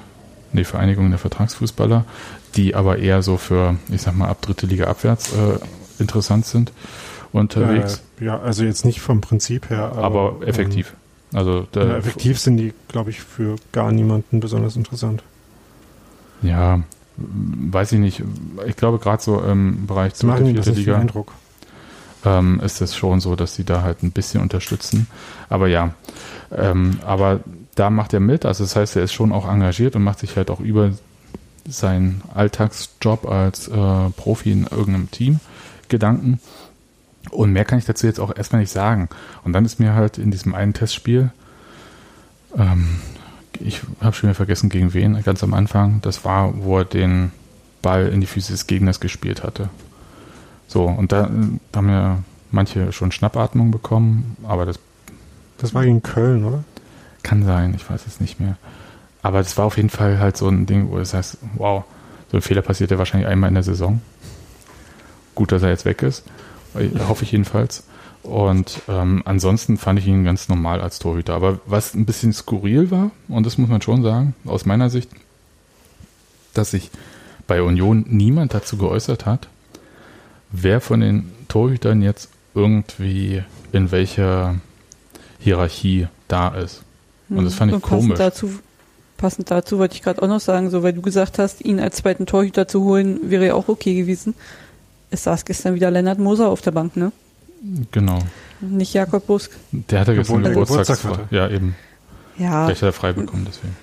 nee, 0.53 0.62
Vereinigung 0.62 1.11
der 1.11 1.19
Vertragsfußballer, 1.19 2.05
die 2.55 2.77
aber 2.77 2.99
eher 2.99 3.23
so 3.23 3.37
für, 3.37 3.77
ich 3.89 4.03
sag 4.03 4.17
mal, 4.17 4.29
ab 4.29 4.43
dritte 4.43 4.67
Liga 4.67 4.87
abwärts 4.87 5.33
äh, 5.33 5.59
interessant 5.99 6.47
sind 6.47 6.73
unterwegs, 7.33 8.03
Äh, 8.21 8.27
ja, 8.27 8.39
also 8.41 8.62
jetzt 8.64 8.85
nicht 8.85 9.01
vom 9.01 9.21
Prinzip 9.21 9.71
her, 9.71 9.93
aber, 9.97 10.05
aber 10.39 10.47
effektiv. 10.47 10.91
Ähm, 10.93 10.97
da, 11.72 11.85
ja, 11.85 11.97
effektiv 11.97 12.39
sind 12.39 12.57
die, 12.57 12.72
glaube 12.89 13.11
ich, 13.11 13.20
für 13.20 13.57
gar 13.72 13.93
niemanden 13.93 14.41
besonders 14.41 14.77
interessant. 14.77 15.22
Ja, 16.43 16.83
weiß 17.16 17.93
ich 17.93 17.99
nicht. 17.99 18.22
Ich 18.66 18.77
glaube 18.77 18.99
gerade 18.99 19.22
so 19.22 19.41
im 19.41 19.87
Bereich 19.87 20.14
vierte 20.14 20.45
viel 20.62 20.74
Liga. 20.74 20.99
Eindruck. 20.99 21.33
ähm, 22.24 22.61
ist 22.61 22.81
es 22.81 22.95
schon 22.95 23.20
so, 23.20 23.37
dass 23.37 23.55
sie 23.55 23.64
da 23.64 23.83
halt 23.83 24.03
ein 24.03 24.12
bisschen 24.12 24.41
unterstützen. 24.41 25.07
Aber 25.49 25.68
ja, 25.68 25.95
ähm, 26.55 26.99
aber 27.05 27.41
da 27.74 27.91
macht 27.91 28.12
er 28.14 28.20
mit. 28.20 28.45
Also 28.45 28.64
das 28.64 28.77
heißt, 28.77 28.97
er 28.97 29.03
ist 29.03 29.12
schon 29.12 29.33
auch 29.33 29.49
engagiert 29.49 29.97
und 29.97 30.05
macht 30.05 30.20
sich 30.20 30.37
halt 30.37 30.51
auch 30.51 30.61
über 30.61 30.93
seinen 31.68 32.22
Alltagsjob 32.35 33.27
als 33.27 33.68
äh, 33.68 34.11
Profi 34.16 34.53
in 34.53 34.64
irgendeinem 34.64 35.11
Team 35.11 35.41
Gedanken. 35.89 36.41
Und 37.31 37.53
mehr 37.53 37.64
kann 37.64 37.79
ich 37.79 37.85
dazu 37.85 38.07
jetzt 38.07 38.20
auch 38.20 38.35
erstmal 38.37 38.61
nicht 38.61 38.72
sagen. 38.72 39.09
Und 39.45 39.53
dann 39.53 39.64
ist 39.64 39.81
mir 39.81 39.95
halt 39.95 40.18
in 40.18 40.31
diesem 40.31 40.55
einen 40.55 40.72
Testspiel, 40.72 41.31
ähm, 42.57 43.01
ich 43.59 43.81
habe 44.01 44.14
schon 44.14 44.29
wieder 44.29 44.35
vergessen, 44.35 44.68
gegen 44.68 44.93
wen, 44.93 45.22
ganz 45.22 45.43
am 45.43 45.55
Anfang, 45.55 46.01
das 46.03 46.24
war, 46.24 46.53
wo 46.62 46.79
er 46.79 46.85
den 46.85 47.33
Ball 47.83 48.09
in 48.09 48.20
die 48.20 48.27
Füße 48.27 48.53
des 48.53 48.66
Gegners 48.66 49.01
gespielt 49.01 49.43
hatte. 49.43 49.70
So, 50.66 50.85
und 50.85 51.12
da, 51.12 51.31
da 51.72 51.79
haben 51.79 51.89
ja 51.89 52.18
manche 52.51 52.93
schon 52.93 53.12
Schnappatmung 53.12 53.70
bekommen, 53.70 54.37
aber 54.43 54.66
das 54.66 54.79
Das 55.59 55.74
war 55.74 55.85
gegen 55.85 56.03
Köln, 56.03 56.45
oder? 56.45 56.64
kann 57.22 57.45
sein, 57.45 57.74
ich 57.74 57.89
weiß 57.91 58.07
es 58.07 58.20
nicht 58.20 58.39
mehr. 58.39 58.57
Aber 59.20 59.39
das 59.39 59.59
war 59.59 59.64
auf 59.64 59.77
jeden 59.77 59.91
Fall 59.91 60.20
halt 60.20 60.37
so 60.37 60.49
ein 60.49 60.66
Ding, 60.66 60.91
wo 60.91 60.99
das 60.99 61.12
heißt, 61.12 61.39
wow, 61.55 61.83
so 62.31 62.37
ein 62.39 62.43
Fehler 62.43 62.62
passiert 62.62 62.93
ja 62.93 62.99
wahrscheinlich 62.99 63.29
einmal 63.29 63.49
in 63.49 63.55
der 63.55 63.64
Saison. 63.64 64.01
Gut, 65.35 65.51
dass 65.51 65.62
er 65.62 65.70
jetzt 65.70 65.85
weg 65.85 66.03
ist, 66.03 66.24
hoffe 67.09 67.24
ich 67.24 67.33
jedenfalls. 67.33 67.85
Und 68.22 68.83
ähm, 68.89 69.22
ansonsten 69.24 69.77
fand 69.77 70.01
ich 70.01 70.07
ihn 70.07 70.24
ganz 70.24 70.49
normal 70.49 70.81
als 70.81 70.99
Torhüter. 70.99 71.35
Aber 71.35 71.61
was 71.66 71.95
ein 71.95 72.07
bisschen 72.07 72.33
skurril 72.33 72.91
war, 72.91 73.12
und 73.29 73.47
das 73.47 73.57
muss 73.57 73.68
man 73.68 73.83
schon 73.83 74.03
sagen, 74.03 74.35
aus 74.45 74.66
meiner 74.66 74.91
Sicht, 74.91 75.11
dass 76.55 76.72
sich 76.72 76.91
bei 77.47 77.62
Union 77.62 78.05
niemand 78.09 78.53
dazu 78.53 78.77
geäußert 78.77 79.27
hat, 79.27 79.49
wer 80.51 80.81
von 80.81 81.01
den 81.01 81.33
Torhütern 81.49 82.03
jetzt 82.03 82.31
irgendwie 82.55 83.43
in 83.72 83.93
welcher 83.93 84.57
Hierarchie 85.39 86.09
da 86.29 86.49
ist. 86.49 86.83
Und 87.29 87.45
das 87.45 87.55
fand 87.55 87.70
ich 87.70 87.77
Und 87.77 87.83
passend 87.83 88.01
komisch. 88.01 88.18
Dazu, 88.18 88.51
passend 89.16 89.51
dazu 89.51 89.79
wollte 89.79 89.95
ich 89.95 90.03
gerade 90.03 90.22
auch 90.22 90.29
noch 90.29 90.41
sagen, 90.41 90.70
so 90.70 90.83
weil 90.83 90.93
du 90.93 91.03
gesagt 91.03 91.39
hast, 91.39 91.64
ihn 91.64 91.79
als 91.79 91.97
zweiten 91.97 92.27
Torhüter 92.27 92.66
zu 92.66 92.83
holen, 92.85 93.31
wäre 93.31 93.47
ja 93.47 93.55
auch 93.55 93.68
okay 93.68 93.95
gewesen. 93.95 94.35
Es 95.11 95.25
saß 95.25 95.45
gestern 95.45 95.75
wieder 95.75 95.91
Lennart 95.91 96.19
Moser 96.19 96.49
auf 96.49 96.61
der 96.63 96.73
Bank, 96.73 96.97
ne? 96.97 97.13
Genau. 97.93 98.19
Nicht 98.61 98.95
Jakob 98.95 99.27
Busk. 99.27 99.51
Der 99.73 100.01
hatte 100.01 100.15
gestern 100.15 100.45
er 100.45 100.51
Geburtstag 100.51 101.03
hatte. 101.05 101.25
Ja, 101.31 101.49
eben. 101.49 101.75
Ja, 102.39 102.67
Vielleicht 102.67 102.83
hat 102.83 102.89
er 102.89 102.93
frei 102.93 103.13
bekommen, 103.13 103.47
deswegen. 103.47 103.77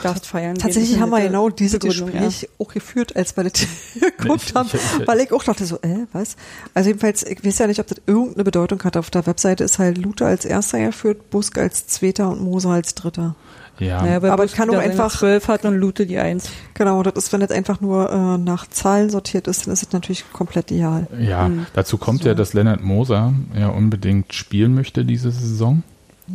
Darfst 0.00 0.28
feiern. 0.28 0.54
tatsächlich 0.56 1.00
haben 1.00 1.10
wir 1.10 1.20
genau 1.20 1.48
dieses 1.48 1.80
Gespräch 1.80 2.48
auch 2.60 2.72
geführt, 2.72 3.16
als 3.16 3.36
wir 3.36 3.42
das 3.44 3.66
geguckt 4.18 4.52
haben, 4.54 4.68
ich- 4.72 4.74
ich- 5.00 5.08
weil 5.08 5.18
ich 5.20 5.32
auch 5.32 5.42
dachte 5.42 5.66
so, 5.66 5.76
äh, 5.82 6.06
was? 6.12 6.36
Also 6.72 6.90
jedenfalls, 6.90 7.24
ich 7.24 7.44
weiß 7.44 7.58
ja 7.58 7.66
nicht, 7.66 7.80
ob 7.80 7.88
das 7.88 7.98
irgendeine 8.06 8.44
Bedeutung 8.44 8.82
hat. 8.84 8.96
Auf 8.96 9.10
der 9.10 9.26
Webseite 9.26 9.64
ist 9.64 9.80
halt 9.80 9.98
Luther 9.98 10.26
als 10.26 10.44
Erster 10.44 10.78
geführt, 10.78 11.30
Busk 11.30 11.58
als 11.58 11.88
Zweiter 11.88 12.30
und 12.30 12.42
Moser 12.42 12.70
als 12.70 12.94
Dritter. 12.94 13.34
Ja, 13.82 13.96
Ja. 13.98 14.02
Naja, 14.18 14.32
Aber 14.32 14.42
Busk 14.44 14.56
kann 14.56 14.70
auch 14.70 14.78
einfach- 14.78 15.12
12 15.16 15.48
hat 15.48 15.64
und 15.64 15.76
Lute 15.76 16.06
die 16.06 16.18
1. 16.18 16.50
Genau, 16.74 17.02
das 17.02 17.14
ist, 17.14 17.32
wenn 17.32 17.40
das 17.40 17.50
einfach 17.50 17.80
nur 17.80 18.10
äh, 18.10 18.38
nach 18.38 18.66
Zahlen 18.68 19.10
sortiert 19.10 19.48
ist, 19.48 19.66
dann 19.66 19.72
ist 19.74 19.82
es 19.82 19.92
natürlich 19.92 20.24
komplett 20.32 20.70
ideal. 20.70 21.06
ja. 21.18 21.46
Hm. 21.46 21.66
dazu 21.74 21.98
kommt 21.98 22.22
So. 22.22 22.28
ja, 22.28 22.34
dass 22.34 22.52
Lennart 22.54 22.82
Moser 22.82 23.32
ja 23.58 23.68
unbedingt 23.68 24.32
spielen 24.34 24.74
möchte 24.74 25.04
diese 25.04 25.30
Saison. 25.30 25.82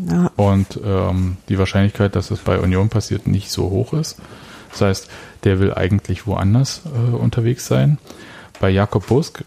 Ja, 0.10 0.32
Und 0.36 0.80
ähm, 0.86 1.38
die 1.50 1.58
Wahrscheinlichkeit, 1.58 2.16
dass 2.16 2.30
es 2.32 2.40
bei 2.40 2.60
Union 2.60 2.90
passiert, 2.90 3.26
nicht 3.28 3.50
so 3.52 3.70
hoch 3.70 3.94
ist. 3.94 4.18
Das 4.72 4.82
heißt, 4.82 5.10
der 5.46 5.60
will 5.60 5.74
eigentlich 5.74 6.28
woanders 6.28 6.82
äh, 6.86 7.16
unterwegs 7.16 7.66
sein. 7.68 7.98
Bei 8.60 8.70
Jakob 8.70 9.08
Busk 9.08 9.44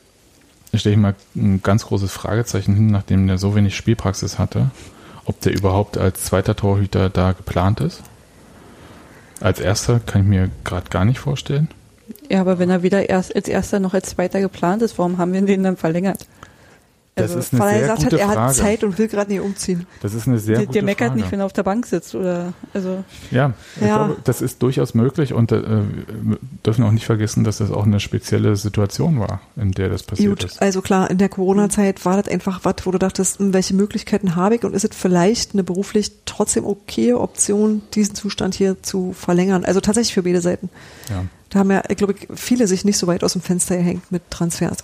stelle 0.75 0.95
ich 0.95 1.01
mal 1.01 1.15
ein 1.37 1.63
ganz 1.63 1.85
großes 1.87 2.11
Fragezeichen 2.13 2.75
hin, 2.75 2.87
nachdem 2.87 3.27
der 3.27 3.39
so 3.39 3.55
wenig 3.55 3.77
Spielpraxis 3.77 4.39
hatte, 4.39 4.71
ob 5.25 5.41
der 5.41 5.53
überhaupt 5.53 5.99
als 5.99 6.25
zweiter 6.25 6.57
Torhüter 6.57 7.11
da 7.11 7.33
geplant 7.33 7.81
ist. 7.81 8.03
Als 9.41 9.61
erster 9.61 10.01
kann 10.01 10.23
ich 10.23 10.29
mir 10.29 10.51
gerade 10.65 10.91
gar 10.91 11.05
nicht 11.05 11.19
vorstellen. 11.19 11.69
Ja, 12.29 12.41
aber 12.41 12.59
wenn 12.59 12.71
er 12.71 12.83
weder 12.83 13.09
erst 13.09 13.35
als 13.35 13.49
erster 13.49 13.81
noch 13.81 13.95
als 13.95 14.11
zweiter 14.11 14.41
geplant 14.41 14.83
ist, 14.83 14.99
warum 14.99 15.19
haben 15.19 15.33
wir 15.33 15.43
den 15.43 15.63
dann 15.63 15.77
verlängert? 15.77 16.27
Das 17.17 17.33
Also, 17.33 17.41
ist 17.41 17.53
eine 17.53 17.61
Weil 17.63 17.75
er 17.75 17.81
gesagt 17.81 18.03
gute 18.05 18.17
hat, 18.17 18.21
er 18.21 18.27
Frage. 18.29 18.41
hat 18.41 18.55
Zeit 18.55 18.85
und 18.85 18.97
will 18.97 19.09
gerade 19.09 19.31
nicht 19.33 19.41
umziehen. 19.41 19.85
Das 20.01 20.15
ist 20.15 20.29
eine 20.29 20.39
sehr 20.39 20.59
der, 20.59 20.67
gute 20.67 20.79
der 20.79 20.83
meckert 20.85 21.09
Frage. 21.09 21.21
nicht, 21.21 21.33
wenn 21.33 21.41
er 21.41 21.47
auf 21.47 21.53
der 21.53 21.65
Bank 21.65 21.85
sitzt 21.87 22.15
oder 22.15 22.53
also 22.73 23.03
Ja, 23.33 23.53
ich 23.77 23.83
Ja. 23.87 23.97
glaube, 24.07 24.17
das 24.25 24.41
ist 24.41 24.63
durchaus 24.63 24.95
möglich 24.95 25.33
und 25.33 25.51
äh, 25.51 25.61
wir 25.63 26.39
dürfen 26.65 26.85
auch 26.85 26.93
nicht 26.93 27.05
vergessen, 27.07 27.43
dass 27.43 27.59
das 27.59 27.73
auch 27.73 27.85
eine 27.85 27.99
spezielle 27.99 28.55
Situation 28.57 29.19
war, 29.19 29.41
in 29.57 29.73
der 29.73 29.89
das 29.89 30.05
passiert 30.05 30.39
Gut, 30.41 30.45
ist. 30.53 30.63
also 30.63 30.81
klar, 30.83 31.11
in 31.11 31.19
der 31.19 31.29
Corona-Zeit 31.29 32.05
war 32.05 32.17
das 32.23 32.33
einfach 32.33 32.61
was, 32.63 32.77
wo 32.85 32.93
du 32.93 32.99
dachtest, 32.99 33.41
hm, 33.41 33.53
welche 33.53 33.75
Möglichkeiten 33.75 34.37
habe 34.37 34.55
ich 34.55 34.65
und 34.65 34.73
ist 34.73 34.85
es 34.85 34.97
vielleicht 34.97 35.53
eine 35.55 35.65
beruflich 35.65 36.13
trotzdem 36.27 36.65
okaye 36.65 37.19
Option, 37.19 37.83
diesen 37.93 38.15
Zustand 38.15 38.55
hier 38.55 38.83
zu 38.83 39.13
verlängern? 39.15 39.65
Also 39.65 39.81
tatsächlich 39.81 40.15
für 40.15 40.23
beide 40.23 40.41
Seiten. 40.41 40.71
Ja. 41.11 41.25
Da 41.51 41.59
haben 41.59 41.71
ja, 41.73 41.83
ich 41.89 41.97
glaube 41.97 42.15
ich, 42.17 42.29
viele 42.37 42.69
sich 42.69 42.85
nicht 42.85 42.97
so 42.99 43.09
weit 43.09 43.25
aus 43.25 43.33
dem 43.33 43.43
Fenster 43.43 43.77
gehängt 43.77 44.13
mit 44.13 44.23
Transfers. 44.31 44.79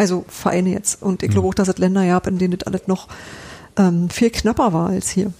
Also 0.00 0.24
Vereine 0.28 0.70
jetzt. 0.70 1.02
Und 1.02 1.22
ich 1.22 1.28
glaube 1.30 1.44
Mhm. 1.46 1.50
auch, 1.50 1.54
dass 1.54 1.68
es 1.68 1.76
Länder 1.76 2.06
gab, 2.06 2.26
in 2.26 2.38
denen 2.38 2.56
das 2.56 2.66
alles 2.66 2.86
noch 2.86 3.06
ähm, 3.76 4.08
viel 4.08 4.30
knapper 4.30 4.72
war 4.72 4.88
als 4.88 5.10
hier. 5.10 5.32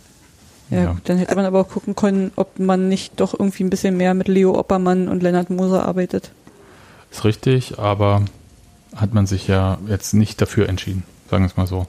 ja, 0.69 0.83
Ja. 0.83 0.93
gut, 0.93 1.09
dann 1.09 1.17
hätte 1.17 1.35
man 1.35 1.47
aber 1.47 1.61
auch 1.63 1.69
gucken 1.69 1.97
können, 1.97 2.31
ob 2.37 2.59
man 2.59 2.89
nicht 2.89 3.19
doch 3.19 3.33
irgendwie 3.33 3.65
ein 3.65 3.71
bisschen 3.71 3.97
mehr 3.97 4.13
mit 4.13 4.29
Leo 4.29 4.59
Oppermann 4.59 5.09
und 5.09 5.23
Lennart 5.23 5.49
Moser 5.51 5.87
arbeitet. 5.87 6.31
Ist 7.11 7.25
richtig, 7.25 7.79
aber 7.79 8.23
hat 8.95 9.15
man 9.15 9.27
sich 9.27 9.49
ja 9.49 9.79
jetzt 9.89 10.13
nicht 10.13 10.41
dafür 10.43 10.69
entschieden, 10.69 11.05
sagen 11.31 11.43
wir 11.45 11.49
es 11.49 11.57
mal 11.57 11.67
so. 11.67 11.87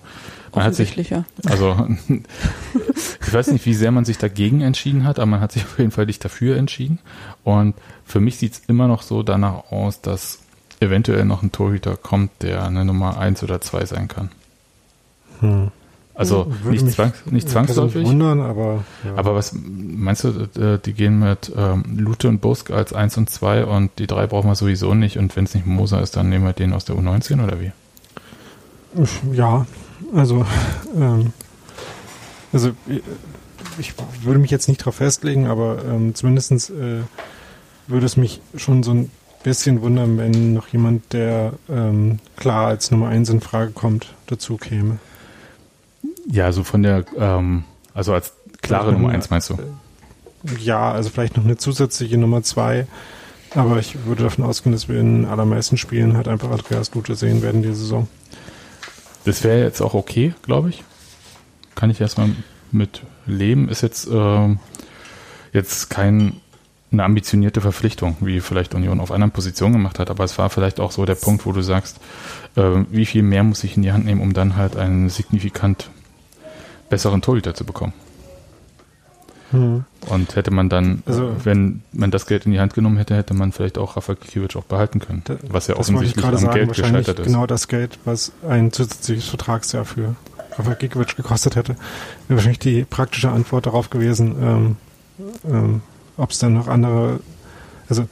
Man 0.55 0.63
hat 0.65 0.75
sich, 0.75 0.95
ja. 1.09 1.25
also 1.45 1.87
ich 3.21 3.33
weiß 3.33 3.47
nicht, 3.51 3.65
wie 3.65 3.73
sehr 3.73 3.91
man 3.91 4.05
sich 4.05 4.17
dagegen 4.17 4.61
entschieden 4.61 5.05
hat, 5.05 5.19
aber 5.19 5.25
man 5.27 5.39
hat 5.41 5.51
sich 5.51 5.63
auf 5.63 5.77
jeden 5.77 5.91
Fall 5.91 6.05
nicht 6.05 6.23
dafür 6.25 6.57
entschieden. 6.57 6.99
Und 7.43 7.75
für 8.05 8.19
mich 8.19 8.37
sieht 8.37 8.53
es 8.53 8.61
immer 8.67 8.87
noch 8.87 9.01
so 9.01 9.23
danach 9.23 9.71
aus, 9.71 10.01
dass 10.01 10.39
eventuell 10.81 11.25
noch 11.25 11.43
ein 11.43 11.51
Torhüter 11.51 11.95
kommt, 11.95 12.31
der 12.41 12.63
eine 12.63 12.83
Nummer 12.83 13.17
eins 13.17 13.43
oder 13.43 13.61
zwei 13.61 13.85
sein 13.85 14.07
kann. 14.07 14.29
Hm. 15.39 15.71
Also 16.13 16.51
Würde 16.63 16.83
nicht, 16.83 16.95
zwangs, 16.95 17.15
nicht 17.25 17.49
zwangsläufig. 17.49 18.05
wundern, 18.05 18.41
aber 18.41 18.83
ja. 19.03 19.15
Aber 19.15 19.33
was 19.33 19.55
meinst 19.55 20.23
du, 20.23 20.49
äh, 20.59 20.77
die 20.77 20.93
gehen 20.93 21.19
mit 21.19 21.51
ähm, 21.55 21.83
Lute 21.97 22.27
und 22.27 22.41
Busk 22.41 22.69
als 22.69 22.93
1 22.93 23.17
und 23.17 23.29
2 23.29 23.65
und 23.65 23.91
die 23.97 24.07
drei 24.07 24.27
brauchen 24.27 24.49
wir 24.49 24.55
sowieso 24.55 24.93
nicht 24.93 25.17
und 25.17 25.35
wenn 25.35 25.45
es 25.45 25.55
nicht 25.55 25.65
Moser 25.65 26.01
ist, 26.01 26.17
dann 26.17 26.29
nehmen 26.29 26.45
wir 26.45 26.53
den 26.53 26.73
aus 26.73 26.85
der 26.85 26.95
U19 26.95 27.43
oder 27.43 27.59
wie? 27.61 27.71
Ja, 29.33 29.65
also, 30.13 30.45
ähm, 30.95 31.31
also 32.51 32.69
äh, 32.89 33.01
ich 33.79 33.93
würde 34.21 34.39
mich 34.39 34.51
jetzt 34.51 34.67
nicht 34.67 34.81
darauf 34.81 34.95
festlegen, 34.95 35.47
aber 35.47 35.83
ähm, 35.85 36.13
zumindest 36.13 36.51
äh, 36.71 37.03
würde 37.87 38.05
es 38.05 38.17
mich 38.17 38.41
schon 38.57 38.83
so 38.83 38.91
ein 38.91 39.11
bisschen 39.43 39.81
wundern, 39.81 40.17
wenn 40.17 40.53
noch 40.53 40.67
jemand, 40.67 41.13
der 41.13 41.53
ähm, 41.69 42.19
klar 42.35 42.67
als 42.67 42.91
Nummer 42.91 43.09
eins 43.09 43.29
in 43.29 43.41
Frage 43.41 43.71
kommt, 43.71 44.13
dazu 44.27 44.57
käme. 44.57 44.99
Ja, 46.29 46.51
so 46.51 46.63
von 46.63 46.83
der, 46.83 47.05
ähm, 47.17 47.63
also 47.93 48.13
als 48.13 48.33
klare 48.61 48.87
Also, 48.87 48.97
Nummer 48.97 49.09
1 49.09 49.29
meinst 49.29 49.49
du? 49.49 49.57
Ja, 50.59 50.91
also 50.91 51.09
vielleicht 51.09 51.37
noch 51.37 51.45
eine 51.45 51.57
zusätzliche 51.57 52.17
Nummer 52.17 52.41
zwei, 52.43 52.87
aber 53.53 53.77
ich 53.77 54.05
würde 54.05 54.23
davon 54.23 54.45
ausgehen, 54.45 54.71
dass 54.71 54.89
wir 54.89 54.99
in 54.99 55.25
allermeisten 55.25 55.77
Spielen 55.77 56.15
halt 56.17 56.27
einfach 56.27 56.49
Andreas 56.49 56.93
Lute 56.93 57.15
sehen 57.15 57.41
werden 57.41 57.61
diese 57.61 57.75
Saison. 57.75 58.07
Das 59.25 59.43
wäre 59.43 59.63
jetzt 59.63 59.81
auch 59.81 59.93
okay, 59.93 60.33
glaube 60.41 60.69
ich. 60.69 60.83
Kann 61.75 61.89
ich 61.89 62.01
erstmal 62.01 62.31
mit 62.71 63.01
leben. 63.25 63.69
Ist 63.69 63.81
jetzt, 63.81 64.07
ähm, 64.11 64.59
jetzt 65.53 65.89
kein, 65.89 66.40
eine 66.91 67.03
ambitionierte 67.03 67.61
Verpflichtung, 67.61 68.17
wie 68.19 68.41
vielleicht 68.41 68.73
Union 68.75 68.99
auf 68.99 69.11
anderen 69.11 69.31
Positionen 69.31 69.73
gemacht 69.73 69.97
hat, 69.99 70.09
aber 70.09 70.23
es 70.25 70.37
war 70.37 70.49
vielleicht 70.49 70.79
auch 70.79 70.91
so 70.91 71.05
der 71.05 71.15
Punkt, 71.15 71.45
wo 71.45 71.51
du 71.53 71.61
sagst, 71.61 71.99
ähm, 72.57 72.85
wie 72.91 73.05
viel 73.05 73.23
mehr 73.23 73.43
muss 73.43 73.63
ich 73.63 73.77
in 73.77 73.83
die 73.83 73.91
Hand 73.93 74.05
nehmen, 74.05 74.21
um 74.21 74.33
dann 74.33 74.57
halt 74.57 74.75
einen 74.75 75.09
signifikant 75.09 75.89
besseren 76.89 77.21
Torhüter 77.21 77.53
zu 77.53 77.63
bekommen. 77.63 77.93
Hm. 79.51 79.83
Und 80.09 80.35
hätte 80.35 80.51
man 80.51 80.69
dann, 80.69 81.03
Also- 81.05 81.33
wenn 81.43 81.81
man 81.91 82.09
das 82.11 82.25
Geld 82.25 82.45
in 82.45 82.53
die 82.53 82.59
Hand 82.59 82.73
genommen 82.73 82.97
hätte, 82.97 83.15
hätte 83.15 83.33
man 83.33 83.51
vielleicht 83.51 83.77
auch 83.77 83.97
Rafa 83.97 84.15
Kiewicz 84.15 84.55
auch 84.55 84.63
behalten 84.63 84.99
können. 84.99 85.21
Da- 85.25 85.37
was 85.49 85.67
ja 85.67 85.75
offensichtlich 85.75 86.25
am 86.25 86.37
sagen, 86.37 86.53
Geld 86.53 86.69
gescheitert 86.69 87.19
ist. 87.19 87.25
Genau 87.25 87.45
das 87.45 87.67
Geld, 87.67 87.99
was 88.05 88.31
ein 88.47 88.71
zusätzliches 88.71 89.27
Vertragsjahr 89.27 89.83
für 89.85 90.15
Rafa 90.57 90.73
Gikiewicz 90.73 91.15
gekostet 91.15 91.55
hätte, 91.55 91.75
wäre 92.27 92.37
wahrscheinlich 92.37 92.59
die 92.59 92.83
praktische 92.83 93.29
Antwort 93.29 93.65
darauf 93.65 93.89
gewesen, 93.89 94.35
ähm, 94.41 94.75
ähm, 95.45 95.81
ob 96.17 96.31
es 96.31 96.39
dann 96.39 96.53
noch 96.53 96.67
andere, 96.67 97.19
also 97.89 98.07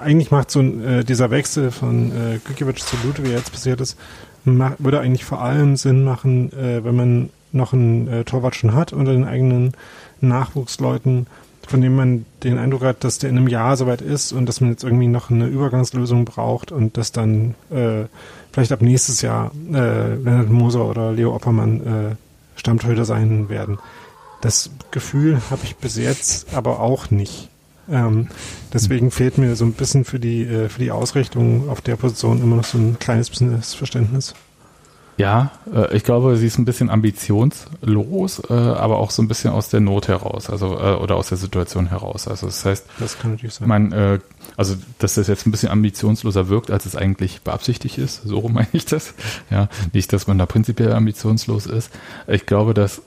eigentlich 0.00 0.30
macht 0.30 0.50
so 0.50 0.60
äh, 0.60 1.04
dieser 1.04 1.30
Wechsel 1.30 1.70
von 1.70 2.10
äh, 2.10 2.38
Gikiewicz 2.46 2.84
zu 2.86 2.96
Lute, 3.04 3.22
wie 3.24 3.28
er 3.30 3.38
jetzt 3.38 3.52
passiert 3.52 3.80
ist, 3.80 3.96
ma- 4.44 4.74
würde 4.78 5.00
eigentlich 5.00 5.24
vor 5.24 5.40
allem 5.40 5.76
Sinn 5.76 6.04
machen, 6.04 6.52
äh, 6.52 6.84
wenn 6.84 6.96
man 6.96 7.30
noch 7.52 7.72
einen 7.72 8.08
äh, 8.08 8.24
Torwart 8.24 8.56
schon 8.56 8.74
hat 8.74 8.92
unter 8.92 9.12
den 9.12 9.24
eigenen 9.24 9.72
Nachwuchsleuten, 10.20 11.26
von 11.68 11.80
dem 11.80 11.94
man 11.94 12.24
den 12.42 12.58
Eindruck 12.58 12.82
hat, 12.82 13.04
dass 13.04 13.18
der 13.18 13.30
in 13.30 13.36
einem 13.38 13.46
Jahr 13.48 13.76
soweit 13.76 14.00
ist 14.00 14.32
und 14.32 14.46
dass 14.46 14.60
man 14.60 14.70
jetzt 14.70 14.82
irgendwie 14.82 15.06
noch 15.06 15.30
eine 15.30 15.46
Übergangslösung 15.46 16.24
braucht 16.24 16.72
und 16.72 16.96
dass 16.96 17.12
dann 17.12 17.54
äh, 17.70 18.06
vielleicht 18.52 18.72
ab 18.72 18.82
nächstes 18.82 19.22
Jahr 19.22 19.52
äh, 19.72 20.14
Leonard 20.16 20.50
Moser 20.50 20.84
oder 20.86 21.12
Leo 21.12 21.34
Oppermann 21.34 21.80
äh, 21.80 22.58
Stammtorhüter 22.58 23.04
sein 23.04 23.48
werden. 23.48 23.78
Das 24.42 24.70
Gefühl 24.90 25.40
habe 25.50 25.62
ich 25.64 25.76
bis 25.76 25.96
jetzt 25.96 26.52
aber 26.52 26.80
auch 26.80 27.10
nicht. 27.10 27.48
Ähm, 27.88 28.28
deswegen 28.72 29.10
fehlt 29.10 29.38
mir 29.38 29.56
so 29.56 29.64
ein 29.64 29.72
bisschen 29.72 30.04
für 30.04 30.18
die, 30.20 30.42
äh, 30.44 30.68
für 30.68 30.80
die 30.80 30.90
Ausrichtung 30.90 31.68
auf 31.70 31.80
der 31.80 31.96
Position 31.96 32.42
immer 32.42 32.56
noch 32.56 32.64
so 32.64 32.76
ein 32.76 32.98
kleines 32.98 33.30
bisschen 33.30 33.52
das 33.56 33.74
Verständnis. 33.74 34.34
Ja, 35.18 35.52
äh, 35.72 35.94
ich 35.96 36.04
glaube, 36.04 36.36
sie 36.36 36.46
ist 36.46 36.58
ein 36.58 36.64
bisschen 36.64 36.90
ambitionslos, 36.90 38.42
äh, 38.48 38.52
aber 38.52 38.98
auch 38.98 39.10
so 39.10 39.22
ein 39.22 39.28
bisschen 39.28 39.50
aus 39.50 39.68
der 39.68 39.80
Not 39.80 40.08
heraus, 40.08 40.48
also 40.48 40.76
äh, 40.78 40.94
oder 40.94 41.16
aus 41.16 41.28
der 41.28 41.38
Situation 41.38 41.86
heraus. 41.86 42.26
Also 42.26 42.46
das 42.46 42.64
heißt, 42.64 42.86
Das 42.98 43.18
kann 43.18 43.32
natürlich 43.32 43.54
sein. 43.54 43.68
man, 43.68 43.92
äh, 43.92 44.18
also 44.56 44.74
dass 44.98 45.14
das 45.14 45.28
jetzt 45.28 45.46
ein 45.46 45.50
bisschen 45.50 45.68
ambitionsloser 45.68 46.48
wirkt, 46.48 46.70
als 46.70 46.86
es 46.86 46.96
eigentlich 46.96 47.42
beabsichtigt 47.42 47.98
ist. 47.98 48.22
So 48.24 48.48
meine 48.52 48.68
ich 48.72 48.86
das. 48.86 49.14
Ja, 49.50 49.68
nicht, 49.92 50.12
dass 50.12 50.26
man 50.26 50.38
da 50.38 50.46
prinzipiell 50.46 50.92
ambitionslos 50.92 51.66
ist. 51.66 51.90
Ich 52.26 52.46
glaube, 52.46 52.74
dass 52.74 53.02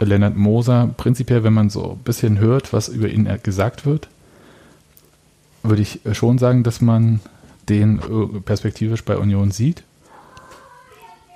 Lennart 0.00 0.36
Moser 0.36 0.90
prinzipiell, 0.96 1.44
wenn 1.44 1.52
man 1.54 1.70
so 1.70 1.92
ein 1.92 1.98
bisschen 1.98 2.38
hört, 2.38 2.72
was 2.72 2.88
über 2.88 3.08
ihn 3.08 3.28
gesagt 3.42 3.84
wird, 3.86 4.08
würde 5.62 5.82
ich 5.82 6.00
schon 6.12 6.38
sagen, 6.38 6.62
dass 6.62 6.80
man 6.80 7.20
den 7.68 7.98
äh, 7.98 8.40
perspektivisch 8.40 9.04
bei 9.04 9.16
Union 9.16 9.50
sieht. 9.50 9.82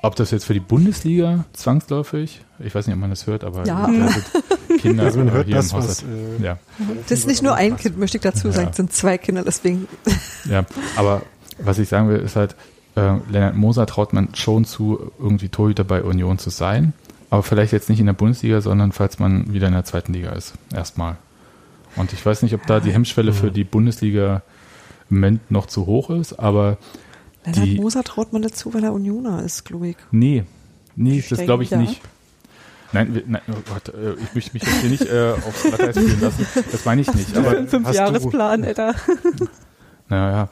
Ob 0.04 0.16
das 0.16 0.30
jetzt 0.32 0.44
für 0.44 0.54
die 0.54 0.60
Bundesliga 0.60 1.44
zwangsläufig, 1.52 2.40
ich 2.58 2.74
weiß 2.74 2.86
nicht, 2.86 2.94
ob 2.94 3.00
man 3.00 3.10
das 3.10 3.26
hört, 3.26 3.44
aber 3.44 3.64
Ja. 3.66 3.88
Kinder 4.78 5.04
also 5.04 5.18
man 5.18 5.28
äh, 5.28 5.30
hört 5.32 5.46
hier 5.46 5.56
das, 5.56 5.72
im 5.72 5.78
was 5.78 6.02
äh, 6.02 6.06
Ja. 6.42 6.58
Das 7.08 7.18
ist 7.20 7.26
nicht 7.26 7.42
nur 7.42 7.54
ein 7.54 7.76
Kind, 7.76 7.98
möchte 7.98 8.16
ich 8.16 8.22
dazu 8.22 8.50
sagen. 8.50 8.64
Ja. 8.64 8.70
Es 8.70 8.76
sind 8.76 8.92
zwei 8.92 9.18
Kinder, 9.18 9.42
deswegen. 9.44 9.86
Ja, 10.44 10.64
aber 10.96 11.22
was 11.58 11.78
ich 11.78 11.88
sagen 11.88 12.08
will, 12.08 12.18
ist 12.18 12.36
halt, 12.36 12.56
äh, 12.96 13.14
Lennart 13.30 13.54
Moser 13.54 13.86
traut 13.86 14.12
man 14.12 14.34
schon 14.34 14.64
zu, 14.64 15.12
irgendwie 15.18 15.48
Torhüter 15.48 15.84
bei 15.84 16.02
Union 16.02 16.38
zu 16.38 16.50
sein. 16.50 16.94
Aber 17.32 17.42
vielleicht 17.42 17.72
jetzt 17.72 17.88
nicht 17.88 17.98
in 17.98 18.04
der 18.04 18.12
Bundesliga, 18.12 18.60
sondern 18.60 18.92
falls 18.92 19.18
man 19.18 19.54
wieder 19.54 19.66
in 19.66 19.72
der 19.72 19.86
zweiten 19.86 20.12
Liga 20.12 20.32
ist. 20.32 20.52
Erstmal. 20.70 21.16
Und 21.96 22.12
ich 22.12 22.24
weiß 22.26 22.42
nicht, 22.42 22.54
ob 22.54 22.66
da 22.66 22.78
die 22.78 22.92
Hemmschwelle 22.92 23.32
für 23.32 23.50
die 23.50 23.64
Bundesliga 23.64 24.42
im 25.08 25.16
Moment 25.16 25.50
noch 25.50 25.64
zu 25.64 25.86
hoch 25.86 26.10
ist, 26.10 26.34
aber 26.34 26.76
Lennart 27.46 27.64
Die- 27.64 27.76
Moser 27.80 28.04
traut 28.04 28.34
man 28.34 28.42
dazu, 28.42 28.74
weil 28.74 28.84
er 28.84 28.92
Unioner 28.92 29.42
ist, 29.42 29.64
glaube 29.64 29.88
ich. 29.88 29.96
nee, 30.10 30.44
nee, 30.94 31.16
das 31.16 31.24
steigen 31.26 31.46
glaube 31.46 31.62
ich 31.62 31.70
nicht. 31.70 32.02
Nein, 32.92 33.14
wir, 33.14 33.22
nein, 33.26 33.40
oh 33.50 33.54
Gott, 33.72 33.88
äh, 33.94 34.12
ich 34.22 34.34
möchte 34.34 34.52
mich 34.52 34.62
jetzt 34.64 34.80
hier 34.82 34.90
nicht 34.90 35.06
äh, 35.06 35.32
aufs 35.32 35.62
Glatteis 35.62 35.96
führen 35.96 36.20
lassen. 36.20 36.46
Das 36.70 36.84
meine 36.84 37.00
ich 37.00 37.14
nicht. 37.14 37.34
Aber 37.34 37.66
Fünf 37.66 37.90
Jahresplan, 37.94 38.62
Alter. 38.62 38.94
Naja, 40.10 40.50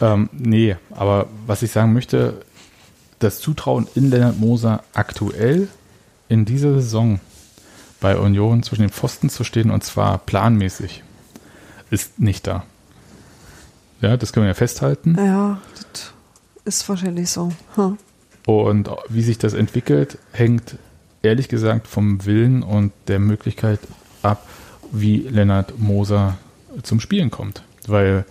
ähm, 0.00 0.30
nee, 0.32 0.76
aber 0.92 1.26
was 1.46 1.62
ich 1.62 1.70
sagen 1.70 1.92
möchte, 1.92 2.40
das 3.18 3.40
Zutrauen 3.40 3.86
in 3.94 4.08
Lennart 4.08 4.40
Moser 4.40 4.82
aktuell 4.94 5.68
in 6.32 6.46
dieser 6.46 6.72
Saison 6.74 7.20
bei 8.00 8.16
Union 8.16 8.62
zwischen 8.62 8.82
den 8.82 8.90
Pfosten 8.90 9.28
zu 9.28 9.44
stehen 9.44 9.70
und 9.70 9.84
zwar 9.84 10.16
planmäßig 10.16 11.04
ist 11.90 12.18
nicht 12.20 12.46
da. 12.46 12.64
Ja, 14.00 14.16
das 14.16 14.32
können 14.32 14.44
wir 14.44 14.48
ja 14.48 14.54
festhalten. 14.54 15.14
Ja, 15.18 15.60
das 15.92 16.14
ist 16.64 16.88
wahrscheinlich 16.88 17.28
so. 17.28 17.52
Hm. 17.74 17.98
Und 18.46 18.90
wie 19.08 19.22
sich 19.22 19.36
das 19.36 19.52
entwickelt, 19.52 20.16
hängt 20.32 20.78
ehrlich 21.20 21.48
gesagt 21.48 21.86
vom 21.86 22.24
Willen 22.24 22.62
und 22.62 22.92
der 23.08 23.18
Möglichkeit 23.18 23.78
ab, 24.22 24.48
wie 24.90 25.18
Lennart 25.18 25.78
Moser 25.78 26.38
zum 26.82 26.98
Spielen 26.98 27.30
kommt. 27.30 27.62
Weil 27.86 28.24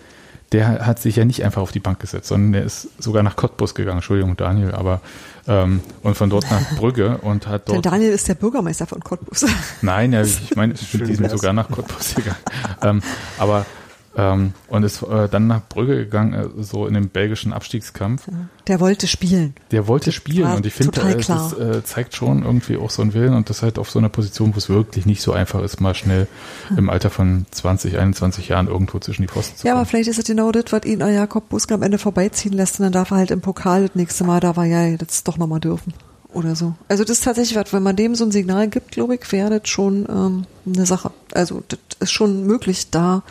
der 0.52 0.86
hat 0.86 1.00
sich 1.00 1.16
ja 1.16 1.26
nicht 1.26 1.44
einfach 1.44 1.62
auf 1.62 1.72
die 1.72 1.80
Bank 1.80 2.00
gesetzt, 2.00 2.28
sondern 2.28 2.52
der 2.52 2.64
ist 2.64 2.90
sogar 3.02 3.24
nach 3.24 3.36
Cottbus 3.36 3.74
gegangen, 3.74 4.00
Entschuldigung 4.00 4.36
Daniel, 4.36 4.74
aber 4.74 5.02
ähm, 5.48 5.82
und 6.04 6.16
von 6.16 6.30
dort 6.30 6.50
nach 6.52 6.76
Brügge 6.76 7.18
und 7.18 7.48
hat 7.48 7.70
dort 7.70 7.86
Daniel 7.86 8.12
ist 8.12 8.28
der 8.28 8.36
Bürgermeister 8.36 8.86
von 8.86 9.00
Cottbus. 9.00 9.46
Nein, 9.82 10.14
ja, 10.14 10.22
ich 10.22 10.56
meine, 10.56 10.74
die 10.74 11.16
sind 11.16 11.30
sogar 11.30 11.54
nach 11.54 11.70
Cottbus 11.70 12.16
gegangen. 12.16 12.38
ähm, 12.82 13.02
aber 13.38 13.66
Ähm, 14.14 14.54
und 14.68 14.84
ist 14.84 15.04
äh, 15.04 15.30
dann 15.30 15.48
nach 15.48 15.62
Brügge 15.70 15.96
gegangen, 15.96 16.34
äh, 16.34 16.64
so 16.64 16.86
in 16.86 16.94
den 16.96 17.08
belgischen 17.08 17.54
Abstiegskampf. 17.54 18.24
Der 18.68 18.82
wollte 18.82 19.08
spielen. 19.08 19.54
Der 19.72 19.88
wollte 19.88 20.12
spielen 20.12 20.50
war 20.50 20.58
und 20.58 20.66
ich 20.66 20.74
finde, 20.74 21.00
äh, 21.02 21.16
das 21.16 21.54
äh, 21.54 21.82
zeigt 21.86 22.14
schon 22.16 22.44
irgendwie 22.44 22.76
auch 22.76 22.90
so 22.90 23.02
einen 23.02 23.14
Willen 23.14 23.34
und 23.34 23.50
das 23.50 23.62
halt 23.62 23.80
auf 23.80 23.90
so 23.90 24.00
einer 24.00 24.10
Position, 24.10 24.54
wo 24.54 24.58
es 24.58 24.68
wirklich 24.68 25.06
nicht 25.06 25.22
so 25.22 25.32
einfach 25.32 25.62
ist, 25.62 25.80
mal 25.80 25.96
schnell 25.96 26.28
im 26.76 26.90
Alter 26.90 27.10
von 27.10 27.46
20, 27.52 27.98
21 27.98 28.50
Jahren 28.50 28.68
irgendwo 28.68 29.00
zwischen 29.00 29.22
die 29.22 29.30
Pfosten 29.30 29.56
zu 29.58 29.66
Ja, 29.66 29.74
aber 29.74 29.82
kommen. 29.82 29.90
vielleicht 29.92 30.10
ist 30.10 30.20
es 30.20 30.26
genau 30.26 30.52
das, 30.52 30.66
was 30.72 30.84
ihn 30.84 31.00
Jakob 31.00 31.48
Buske 31.48 31.74
am 31.74 31.82
Ende 31.82 31.98
vorbeiziehen 31.98 32.52
lässt 32.54 32.80
und 32.80 32.84
dann 32.84 32.92
darf 32.94 33.12
er 33.12 33.18
halt 33.18 33.32
im 33.32 33.40
Pokal 33.40 33.88
das 33.88 33.96
nächste 33.96 34.26
Mal, 34.26 34.42
da 34.42 34.58
war 34.58 34.66
ja 34.66 34.88
jetzt 34.88 35.26
doch 35.30 35.38
nochmal 35.38 35.62
dürfen. 35.62 35.94
Oder 36.34 36.56
so. 36.56 36.76
Also 36.90 37.04
das 37.04 37.20
ist 37.20 37.24
tatsächlich 37.26 37.58
was, 37.58 37.72
wenn 37.74 37.84
man 37.84 37.96
dem 37.96 38.16
so 38.16 38.26
ein 38.26 38.32
Signal 38.32 38.68
gibt, 38.70 38.92
glaube 38.92 39.16
ich, 39.16 39.32
wäre 39.32 39.60
das 39.60 39.70
schon 39.70 40.06
ähm, 40.10 40.46
eine 40.66 40.86
Sache. 40.86 41.12
Also 41.34 41.64
das 41.70 41.80
ist 42.00 42.12
schon 42.12 42.46
möglich 42.46 42.90
da. 42.90 43.24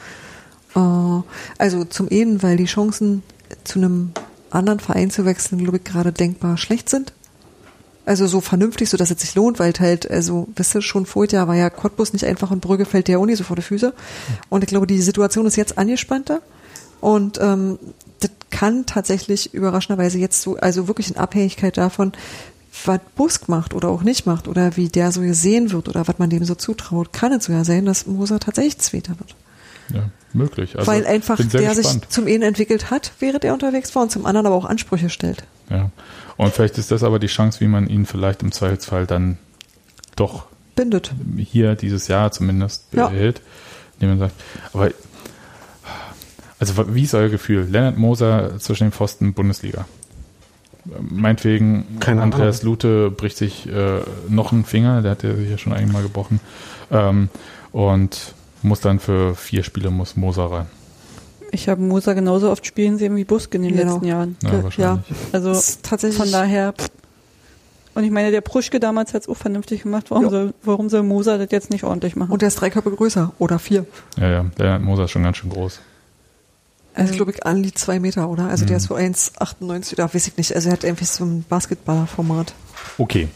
Äh, 0.75 1.23
also 1.59 1.85
zum 1.85 2.09
einen, 2.11 2.43
weil 2.43 2.57
die 2.57 2.67
Chancen 2.67 3.23
zu 3.65 3.79
einem 3.79 4.13
anderen 4.51 4.81
Verein 4.81 5.11
zu 5.11 5.25
wechseln, 5.25 5.59
glaube 5.59 5.79
ich, 5.79 5.85
gerade 5.85 6.13
denkbar 6.13 6.57
schlecht 6.57 6.89
sind. 6.89 7.13
Also 8.07 8.27
so 8.27 8.41
vernünftig, 8.41 8.89
so 8.89 8.97
dass 8.97 9.11
es 9.11 9.21
sich 9.21 9.35
lohnt, 9.35 9.59
weil 9.59 9.73
halt, 9.79 10.11
also, 10.11 10.49
wisst 10.57 10.75
ihr, 10.75 10.83
schon 10.83 11.07
vorher 11.07 11.47
war 11.47 11.55
ja 11.55 11.71
Cottbus 11.71 12.13
nicht 12.13 12.25
einfach 12.25 12.51
und 12.51 12.61
Brügge 12.61 12.85
fällt 12.85 13.09
der 13.09 13.25
nicht 13.25 13.39
so 13.39 13.45
vor 13.45 13.57
die 13.57 13.63
Füße. 13.63 13.93
Und 14.49 14.65
ich 14.65 14.69
glaube, 14.69 14.87
die 14.87 15.01
Situation 15.01 15.47
ist 15.47 15.57
jetzt 15.57 15.79
angespannter. 15.79 16.41
Und 17.01 17.39
ähm, 17.41 17.79
das 18.21 18.31
kann 18.51 18.85
tatsächlich 18.87 19.55
überraschenderweise 19.55 20.19
jetzt 20.19 20.43
so, 20.43 20.57
also 20.57 20.89
wirklich 20.89 21.11
in 21.11 21.17
Abhängigkeit 21.17 21.77
davon, 21.77 22.13
was 22.85 23.01
Busk 23.17 23.49
macht 23.49 23.75
oder 23.75 23.89
auch 23.89 24.03
nicht 24.03 24.27
macht 24.27 24.49
oder 24.49 24.77
wie 24.77 24.89
der 24.89 25.13
so 25.13 25.21
gesehen 25.21 25.73
wird 25.73 25.89
oder 25.89 26.07
was 26.07 26.19
man 26.19 26.31
dem 26.31 26.45
so 26.45 26.55
zutraut, 26.55 27.13
kann 27.13 27.33
es 27.33 27.45
so 27.45 27.53
ja 27.53 27.65
sein, 27.65 27.85
dass 27.85 28.07
Moser 28.07 28.41
tatsächlich 28.41 28.79
Zweiter 28.79 29.19
wird. 29.19 29.35
Ja, 29.95 30.03
möglich. 30.33 30.77
Also, 30.79 30.91
weil 30.91 31.07
einfach 31.07 31.37
bin 31.37 31.51
sehr 31.51 31.61
der 31.61 31.75
gespannt. 31.75 32.03
sich 32.03 32.09
zum 32.11 32.27
einen 32.27 32.43
entwickelt 32.43 32.91
hat, 32.91 33.13
während 33.19 33.45
er 33.45 33.53
unterwegs 33.55 33.95
war 33.95 34.03
und 34.03 34.11
zum 34.11 34.27
anderen 34.27 34.47
aber 34.47 34.57
auch 34.57 34.65
Ansprüche 34.65 35.11
stellt. 35.11 35.45
Ja. 35.69 35.91
Und 36.37 36.53
vielleicht 36.53 36.79
ist 36.79 36.91
das 36.91 37.03
aber 37.03 37.19
die 37.19 37.27
Chance, 37.27 37.61
wie 37.61 37.69
man 37.69 37.87
ihn 37.89 38.07
vielleicht 38.07 38.43
im 38.43 38.53
Zweifelsfall 38.53 39.07
dann 39.07 39.39
doch 40.17 40.47
Bindet. 40.77 41.13
hier 41.37 41.75
dieses 41.75 42.09
Jahr 42.09 42.33
zumindest 42.33 42.87
Ja. 42.93 43.09
behält. 43.09 43.41
Indem 43.99 44.11
man 44.11 44.19
sagt, 44.31 44.35
aber 44.73 44.91
also 46.59 46.95
wie 46.95 47.03
ist 47.05 47.15
euer 47.15 47.29
Gefühl? 47.29 47.67
Lennart 47.71 47.97
Moser 47.99 48.59
zwischen 48.59 48.85
den 48.85 48.93
Pfosten 48.93 49.33
Bundesliga. 49.33 49.87
Meinetwegen, 51.01 51.99
Keine 52.01 52.23
Andreas 52.23 52.63
Lute 52.63 53.11
bricht 53.11 53.37
sich 53.37 53.67
äh, 53.69 54.01
noch 54.29 54.53
einen 54.53 54.65
Finger, 54.65 55.03
der 55.03 55.13
hat 55.13 55.23
ja 55.23 55.35
sich 55.37 55.51
ja 55.51 55.59
schon 55.59 55.73
einmal 55.73 56.03
gebrochen. 56.03 56.41
Ähm, 56.91 57.29
und 57.73 58.35
muss 58.63 58.81
dann 58.81 58.99
für 58.99 59.35
vier 59.35 59.63
Spiele 59.63 59.91
muss 59.91 60.17
Moser 60.17 60.47
rein. 60.51 60.67
Ich 61.53 61.69
habe 61.69 61.81
Moser 61.83 62.15
genauso 62.15 62.51
oft 62.51 62.65
spielen 62.67 62.97
sehen 62.99 63.17
wie 63.17 63.25
Busk 63.25 63.55
in 63.55 63.63
den 63.63 63.77
Genau. 63.77 63.95
letzten 63.95 64.07
Jahren. 64.07 64.37
Ja, 64.43 64.63
Ja. 64.77 64.99
Also 65.33 65.53
tatsächlich 65.83 66.17
von 66.19 66.31
daher. 66.31 66.73
pff. 66.75 66.91
Und 67.93 68.05
ich 68.05 68.13
meine, 68.13 68.31
der 68.31 68.41
Pruschke 68.41 68.79
damals 68.79 69.15
hat 69.15 69.23
es 69.23 69.29
auch 69.29 69.37
vernünftig 69.37 69.83
gemacht. 69.83 70.07
Warum, 70.11 70.25
Ja. 70.25 70.31
soll, 70.31 70.55
warum 70.63 70.89
soll 70.89 71.03
Moser 71.03 71.39
das 71.39 71.49
jetzt 71.51 71.71
nicht 71.71 71.83
ordentlich 71.83 72.15
machen? 72.15 72.31
Und 72.31 72.41
der 72.41 72.47
ist 72.49 72.55
drei 72.61 72.71
Köpfe 72.71 72.93
größer 72.93 73.33
oder 73.41 73.59
vier. 73.59 73.85
Ja, 74.17 74.29
ja, 74.31 74.47
Lennart 74.59 74.83
Moser 74.83 75.05
ist 75.05 75.11
schon 75.11 75.25
ganz 75.25 75.39
schön 75.39 75.51
groß. 75.51 75.81
Er 76.95 77.05
ist, 77.05 77.11
Also- 77.11 77.17
glaube 77.17 77.33
ich, 77.33 77.45
an 77.45 77.63
die 77.65 77.75
zwei 77.75 77.99
Meter, 77.99 78.29
oder? 78.29 78.45
Also 78.49 78.65
der 78.65 78.77
ist 78.77 78.85
so 78.85 78.95
1,98 78.95 79.93
oder 79.95 80.13
weiß 80.15 80.27
ich 80.29 80.37
nicht. 80.37 80.55
Also 80.55 80.69
er 80.69 80.75
hat 80.75 80.85
irgendwie 80.85 81.05
so 81.05 81.25
ein 81.25 81.45
Basketballerformat. 81.49 82.55
Okay, 82.99 83.27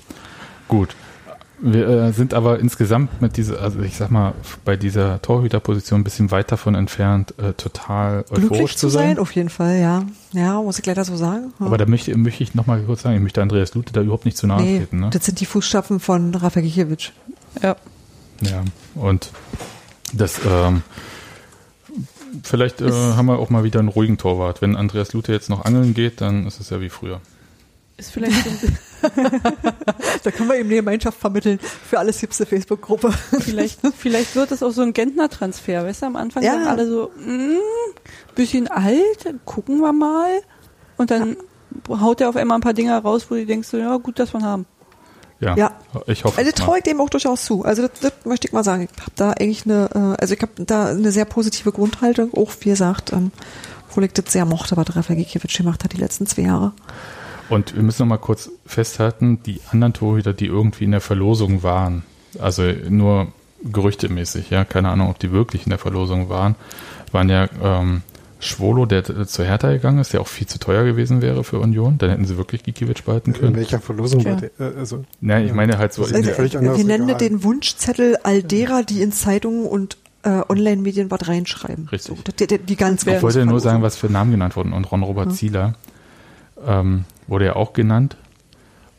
gut. 0.69 0.95
Wir 1.61 1.89
äh, 1.89 2.13
sind 2.13 2.35
aber 2.35 2.59
insgesamt 2.59 3.23
mit 3.23 3.37
dieser, 3.37 3.61
also 3.61 3.81
ich 3.81 3.97
sag 3.97 4.11
mal, 4.11 4.35
bei 4.65 4.77
dieser 4.77 5.23
Torhüterposition 5.23 6.01
ein 6.01 6.05
bisschen 6.05 6.31
weit 6.31 6.51
davon 6.51 6.75
entfernt, 6.75 7.35
äh, 7.39 7.53
total 7.53 8.25
euphorisch 8.31 8.49
Glücklich 8.49 8.77
zu 8.77 8.89
sein, 8.89 9.19
auf 9.19 9.33
jeden 9.33 9.51
Fall, 9.51 9.79
ja. 9.79 10.05
Ja, 10.33 10.61
muss 10.61 10.79
ich 10.79 10.87
leider 10.87 11.05
so 11.05 11.17
sagen. 11.17 11.53
Ja. 11.61 11.67
Aber 11.67 11.79
da 11.79 11.87
möchte, 11.87 12.17
möchte 12.19 12.43
ich 12.43 12.55
nochmal 12.55 12.83
kurz 12.83 13.03
sagen, 13.03 13.17
ich 13.17 13.23
möchte 13.23 13.41
Andreas 13.41 13.75
Lute 13.75 13.93
da 13.93 14.03
überhaupt 14.03 14.25
nicht 14.25 14.37
zu 14.37 14.47
nahe 14.47 14.63
nee, 14.63 14.79
treten. 14.79 15.01
Ne? 15.01 15.11
das 15.11 15.25
sind 15.25 15.41
die 15.41 15.47
Fußstapfen 15.47 16.01
von 16.01 16.35
Rafa 16.35 16.61
Gikiewicz. 16.61 17.13
ja. 17.63 17.77
Ja, 18.41 18.65
und 18.97 19.31
das, 20.13 20.41
ähm, 20.45 20.83
vielleicht 22.43 22.81
äh, 22.81 22.91
haben 22.91 23.27
wir 23.27 23.39
auch 23.39 23.51
mal 23.51 23.65
wieder 23.65 23.79
einen 23.79 23.89
ruhigen 23.89 24.19
Torwart. 24.19 24.63
Wenn 24.63 24.77
Andreas 24.77 25.13
Lute 25.13 25.33
jetzt 25.33 25.51
noch 25.51 25.65
angeln 25.65 25.95
geht, 25.95 26.21
dann 26.21 26.47
ist 26.47 26.61
es 26.61 26.71
ja 26.71 26.81
wie 26.81 26.89
früher. 26.89 27.21
Ist 27.97 28.11
vielleicht 28.11 28.45
so 28.45 28.51
ein 28.51 28.79
Da 30.23 30.31
können 30.31 30.49
wir 30.49 30.57
ihm 30.57 30.67
eine 30.67 30.77
Gemeinschaft 30.77 31.19
vermitteln. 31.19 31.59
Für 31.59 31.99
alles 31.99 32.23
eine 32.23 32.47
Facebook-Gruppe. 32.47 33.13
Vielleicht, 33.41 33.81
vielleicht 33.97 34.35
wird 34.37 34.51
es 34.53 34.63
auch 34.63 34.71
so 34.71 34.83
ein 34.83 34.93
Gentner-Transfer. 34.93 35.85
Weißt 35.85 36.03
du, 36.03 36.07
am 36.07 36.17
Anfang 36.17 36.43
Ja. 36.43 36.53
sagen 36.55 36.67
alle 36.67 36.87
so, 36.89 37.11
mm, 37.17 37.59
bisschen 38.35 38.69
alt, 38.69 39.35
gucken 39.45 39.79
wir 39.81 39.93
mal. 39.93 40.31
Und 40.97 41.11
dann 41.11 41.37
haut 41.89 42.21
er 42.21 42.29
auf 42.29 42.37
einmal 42.37 42.59
ein 42.59 42.63
paar 42.63 42.73
Dinge 42.75 42.97
raus, 42.97 43.27
wo 43.29 43.35
du 43.35 43.45
denkst, 43.45 43.69
so, 43.69 43.77
ja, 43.77 43.97
gut, 43.97 44.19
dass 44.19 44.33
wir 44.33 44.41
ihn 44.41 44.47
haben. 44.47 44.67
Ja, 45.41 45.57
Ja. 45.57 45.73
ich 46.07 46.25
hoffe. 46.25 46.39
Also 46.39 46.53
traue 46.53 46.79
ich 46.79 46.85
dem 46.85 47.01
auch 47.01 47.11
durchaus 47.11 47.45
zu. 47.45 47.65
Also 47.65 47.83
das, 47.89 48.01
das 48.01 48.13
möchte 48.25 48.47
ich 48.47 48.53
mal 48.53 48.65
sagen. 48.65 48.89
Ich 48.91 49.01
habe 49.03 49.13
da 49.17 49.31
eigentlich 49.33 49.65
eine, 49.67 49.91
äh, 50.17 50.21
also 50.21 50.35
ich 50.35 50.41
habe 50.41 50.65
da 50.65 50.87
eine 50.87 51.11
sehr 51.13 51.25
positive 51.25 51.73
Grundhaltung. 51.73 52.33
Auch 52.35 52.53
wie 52.61 52.71
gesagt, 52.71 53.13
ähm, 53.13 53.31
obwohl 53.89 54.05
ich 54.05 54.13
das 54.13 54.33
sehr 54.33 54.45
mochte, 54.47 54.77
was 54.77 54.97
Rafa 54.97 55.15
Gikiewicz 55.15 55.53
gemacht 55.57 55.85
hat 55.85 55.93
die 55.93 55.99
letzten 55.99 56.27
zwei 56.27 56.43
Jahre. 56.43 56.73
Und 57.49 57.75
wir 57.75 57.83
müssen 57.83 58.03
noch 58.03 58.09
mal 58.09 58.19
kurz 58.19 58.51
festhalten, 58.67 59.41
die 59.45 59.61
anderen 59.71 59.93
Torhüter, 59.93 60.33
die 60.33 60.47
irgendwie 60.47 60.85
in 60.85 60.93
der 60.93 61.01
Verlosung 61.01 61.63
waren, 61.63 62.05
also 62.39 62.63
nur 62.89 63.29
gerüchtemäßig, 63.63 64.51
ja, 64.51 64.65
keine 64.65 64.91
Ahnung, 64.91 65.11
ob 65.11 65.19
die 65.19 65.33
wirklich 65.33 65.65
in 65.65 65.71
der 65.71 65.79
Verlosung 65.79 66.29
waren, 66.29 66.55
waren 67.13 67.29
ja 67.29 67.49
ähm, 67.63 68.03
Schwolo, 68.41 68.85
der 68.85 69.27
zu 69.27 69.45
Hertha 69.45 69.73
gegangen 69.73 69.99
ist, 69.99 70.13
der 70.13 70.21
auch 70.21 70.27
viel 70.27 70.47
zu 70.47 70.59
teuer 70.59 70.85
gewesen 70.85 71.23
wäre 71.23 71.45
für 71.45 71.59
Union. 71.61 71.97
Dann 71.99 72.11
hätten 72.11 72.27
sie 72.27 72.37
wirklich 72.37 72.63
Gikiewicz 72.63 73.03
behalten 73.03 73.33
In 73.33 73.41
können. 73.41 73.57
welcher 73.57 73.81
Verlosung 73.81 74.25
war 74.25 74.37
der? 74.37 74.51
Äh, 74.59 74.79
also, 74.79 75.05
Nein, 75.21 75.47
ich 75.47 75.55
meine 75.55 75.79
halt 75.79 75.95
so. 75.95 76.05
In 76.05 76.15
Also, 76.15 76.53
wir 76.53 76.85
nennen 76.85 77.09
egal. 77.09 77.19
den 77.19 77.43
Wunschzettel 77.43 78.19
all 78.23 78.43
derer, 78.43 78.83
die 78.83 79.01
in 79.01 79.13
Zeitungen 79.13 79.67
und 79.67 79.97
äh, 80.25 80.43
Online-Medien 80.49 81.11
was 81.11 81.27
reinschreiben. 81.27 81.89
Richtig. 81.91 82.17
So, 82.17 82.33
die, 82.33 82.47
die, 82.47 82.59
die 82.59 82.77
ganz 82.77 83.07
ich 83.07 83.23
wollte 83.23 83.39
ja 83.39 83.45
nur 83.47 83.61
sagen, 83.61 83.83
was 83.83 83.97
für 83.97 84.11
Namen 84.11 84.33
genannt 84.33 84.57
wurden. 84.57 84.73
Und 84.75 84.91
Ron-Robert 84.91 85.35
Zieler 85.35 85.75
ähm, 86.67 87.05
wurde 87.27 87.47
ja 87.47 87.57
auch 87.57 87.73
genannt. 87.73 88.17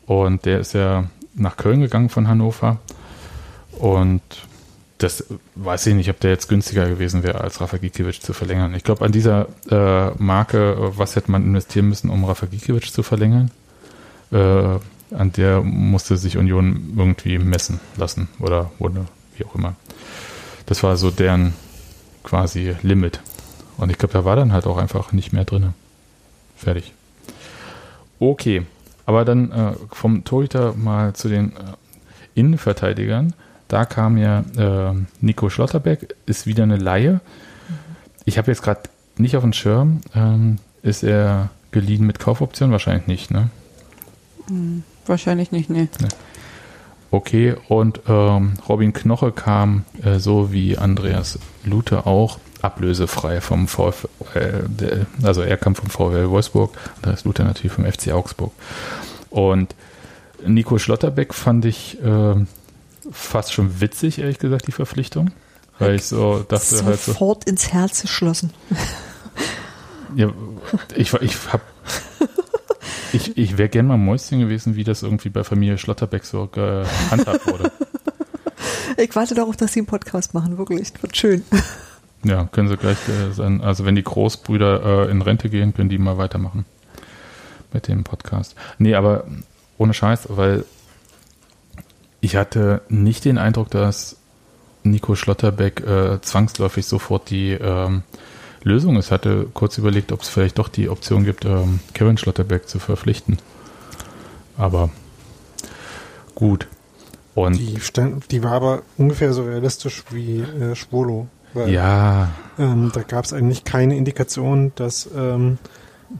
Und 0.06 0.44
der 0.44 0.60
ist 0.60 0.72
ja 0.72 1.04
nach 1.34 1.56
Köln 1.56 1.80
gegangen 1.80 2.08
von 2.08 2.28
Hannover. 2.28 2.78
Und 3.78 4.22
das 4.98 5.26
weiß 5.54 5.86
ich 5.88 5.94
nicht, 5.94 6.08
ob 6.08 6.20
der 6.20 6.30
jetzt 6.30 6.48
günstiger 6.48 6.88
gewesen 6.88 7.22
wäre, 7.22 7.40
als 7.40 7.60
Rafa 7.60 7.76
Gikiewicz 7.76 8.20
zu 8.20 8.32
verlängern. 8.32 8.74
Ich 8.74 8.84
glaube, 8.84 9.04
an 9.04 9.12
dieser 9.12 9.48
äh, 9.70 10.10
Marke, 10.16 10.72
äh, 10.72 10.98
was 10.98 11.16
hätte 11.16 11.30
man 11.30 11.44
investieren 11.44 11.88
müssen, 11.88 12.08
um 12.08 12.24
Rafa 12.24 12.46
Gikiewicz 12.46 12.92
zu 12.92 13.02
verlängern, 13.02 13.50
äh, 14.32 14.78
an 15.14 15.32
der 15.36 15.60
musste 15.60 16.16
sich 16.16 16.36
Union 16.38 16.94
irgendwie 16.96 17.38
messen 17.38 17.80
lassen 17.96 18.28
oder 18.40 18.70
wurde, 18.78 19.06
wie 19.36 19.44
auch 19.44 19.54
immer. 19.54 19.74
Das 20.64 20.82
war 20.82 20.96
so 20.96 21.10
deren 21.10 21.52
quasi 22.24 22.74
Limit. 22.82 23.20
Und 23.76 23.90
ich 23.90 23.98
glaube, 23.98 24.14
da 24.14 24.24
war 24.24 24.34
dann 24.34 24.52
halt 24.52 24.66
auch 24.66 24.78
einfach 24.78 25.12
nicht 25.12 25.32
mehr 25.32 25.44
drinne. 25.44 25.74
Fertig. 26.56 26.92
Okay, 28.18 28.62
aber 29.04 29.24
dann 29.24 29.52
äh, 29.52 29.72
vom 29.92 30.24
Torhüter 30.24 30.74
mal 30.74 31.14
zu 31.14 31.28
den 31.28 31.52
äh, 31.52 31.60
Innenverteidigern. 32.34 33.34
Da 33.68 33.84
kam 33.84 34.16
ja 34.16 34.44
äh, 34.56 34.94
Nico 35.20 35.50
Schlotterbeck, 35.50 36.14
ist 36.26 36.46
wieder 36.46 36.62
eine 36.62 36.76
Laie. 36.76 37.20
Ich 38.24 38.38
habe 38.38 38.50
jetzt 38.50 38.62
gerade 38.62 38.82
nicht 39.16 39.36
auf 39.36 39.42
dem 39.42 39.52
Schirm. 39.52 40.00
Ähm, 40.14 40.58
ist 40.82 41.02
er 41.02 41.50
geliehen 41.72 42.06
mit 42.06 42.18
Kaufoption? 42.18 42.70
Wahrscheinlich 42.70 43.06
nicht, 43.06 43.30
ne? 43.30 43.50
Wahrscheinlich 45.06 45.50
nicht, 45.52 45.70
nee. 45.70 45.88
Okay, 47.10 47.56
und 47.68 48.00
ähm, 48.08 48.54
Robin 48.68 48.92
Knoche 48.92 49.32
kam, 49.32 49.84
äh, 50.02 50.18
so 50.18 50.52
wie 50.52 50.76
Andreas 50.76 51.38
Lute 51.64 52.06
auch, 52.06 52.38
ablösefrei 52.66 53.40
vom 53.40 53.68
VfL, 53.68 54.08
äh, 54.34 55.04
also 55.22 55.42
er 55.42 55.56
kam 55.56 55.74
vom 55.74 55.88
VfL 55.88 56.28
Wolfsburg, 56.28 56.76
Andreas 56.96 57.24
Lute 57.24 57.44
natürlich 57.44 57.72
vom 57.72 57.84
FC 57.84 58.12
Augsburg. 58.12 58.52
Und 59.30 59.74
Nico 60.44 60.78
Schlotterbeck 60.78 61.32
fand 61.34 61.64
ich 61.64 62.02
äh, 62.02 62.34
fast 63.10 63.52
schon 63.52 63.80
witzig, 63.80 64.18
ehrlich 64.18 64.38
gesagt, 64.38 64.66
die 64.66 64.72
Verpflichtung. 64.72 65.30
Weil 65.78 65.96
ich 65.96 66.04
so 66.04 66.44
dachte 66.48 66.84
halt 66.84 67.00
so, 67.00 67.12
Sofort 67.12 67.44
ins 67.44 67.72
Herz 67.72 68.02
geschlossen. 68.02 68.52
ja, 70.16 70.32
ich, 70.94 71.12
ich 71.14 71.36
hab 71.52 71.60
ich, 73.12 73.36
ich 73.36 73.58
wäre 73.58 73.68
gern 73.68 73.86
mal 73.86 73.98
Mäuschen 73.98 74.40
gewesen, 74.40 74.76
wie 74.76 74.84
das 74.84 75.02
irgendwie 75.02 75.28
bei 75.28 75.44
Familie 75.44 75.78
Schlotterbeck 75.78 76.24
so 76.24 76.46
gehandhabt 76.46 77.46
wurde. 77.46 77.72
Ich 78.98 79.14
warte 79.14 79.34
darauf, 79.34 79.56
dass 79.56 79.72
sie 79.74 79.80
einen 79.80 79.86
Podcast 79.86 80.32
machen, 80.32 80.56
wirklich. 80.56 80.92
Das 80.92 81.02
wird 81.02 81.16
schön. 81.16 81.44
Ja, 82.26 82.48
können 82.50 82.68
sie 82.68 82.76
gleich 82.76 82.98
äh, 83.08 83.32
sein. 83.32 83.60
Also 83.60 83.84
wenn 83.84 83.94
die 83.94 84.02
Großbrüder 84.02 85.06
äh, 85.06 85.10
in 85.10 85.22
Rente 85.22 85.48
gehen, 85.48 85.72
können 85.74 85.88
die 85.88 85.98
mal 85.98 86.18
weitermachen 86.18 86.64
mit 87.72 87.88
dem 87.88 88.02
Podcast. 88.04 88.56
Nee, 88.78 88.94
aber 88.94 89.24
ohne 89.78 89.94
Scheiß, 89.94 90.28
weil 90.30 90.64
ich 92.20 92.34
hatte 92.34 92.82
nicht 92.88 93.24
den 93.24 93.38
Eindruck, 93.38 93.70
dass 93.70 94.16
Nico 94.82 95.14
Schlotterbeck 95.14 95.80
äh, 95.80 96.20
zwangsläufig 96.20 96.86
sofort 96.86 97.30
die 97.30 97.52
ähm, 97.52 98.02
Lösung 98.62 98.96
ist. 98.96 99.12
Hatte 99.12 99.46
kurz 99.54 99.78
überlegt, 99.78 100.10
ob 100.10 100.22
es 100.22 100.28
vielleicht 100.28 100.58
doch 100.58 100.68
die 100.68 100.88
Option 100.88 101.24
gibt, 101.24 101.44
ähm, 101.44 101.80
Kevin 101.94 102.18
Schlotterbeck 102.18 102.68
zu 102.68 102.80
verpflichten. 102.80 103.38
Aber 104.56 104.90
gut. 106.34 106.66
Und 107.34 107.58
Die, 107.58 107.80
stand, 107.80 108.32
die 108.32 108.42
war 108.42 108.52
aber 108.52 108.82
ungefähr 108.96 109.32
so 109.32 109.44
realistisch 109.44 110.02
wie 110.10 110.40
äh, 110.40 110.74
Schwolo. 110.74 111.28
Weil, 111.54 111.70
ja, 111.70 112.28
ähm, 112.58 112.90
da 112.92 113.02
gab 113.02 113.24
es 113.24 113.32
eigentlich 113.32 113.64
keine 113.64 113.96
Indikation, 113.96 114.72
dass 114.74 115.08
ähm, 115.16 115.58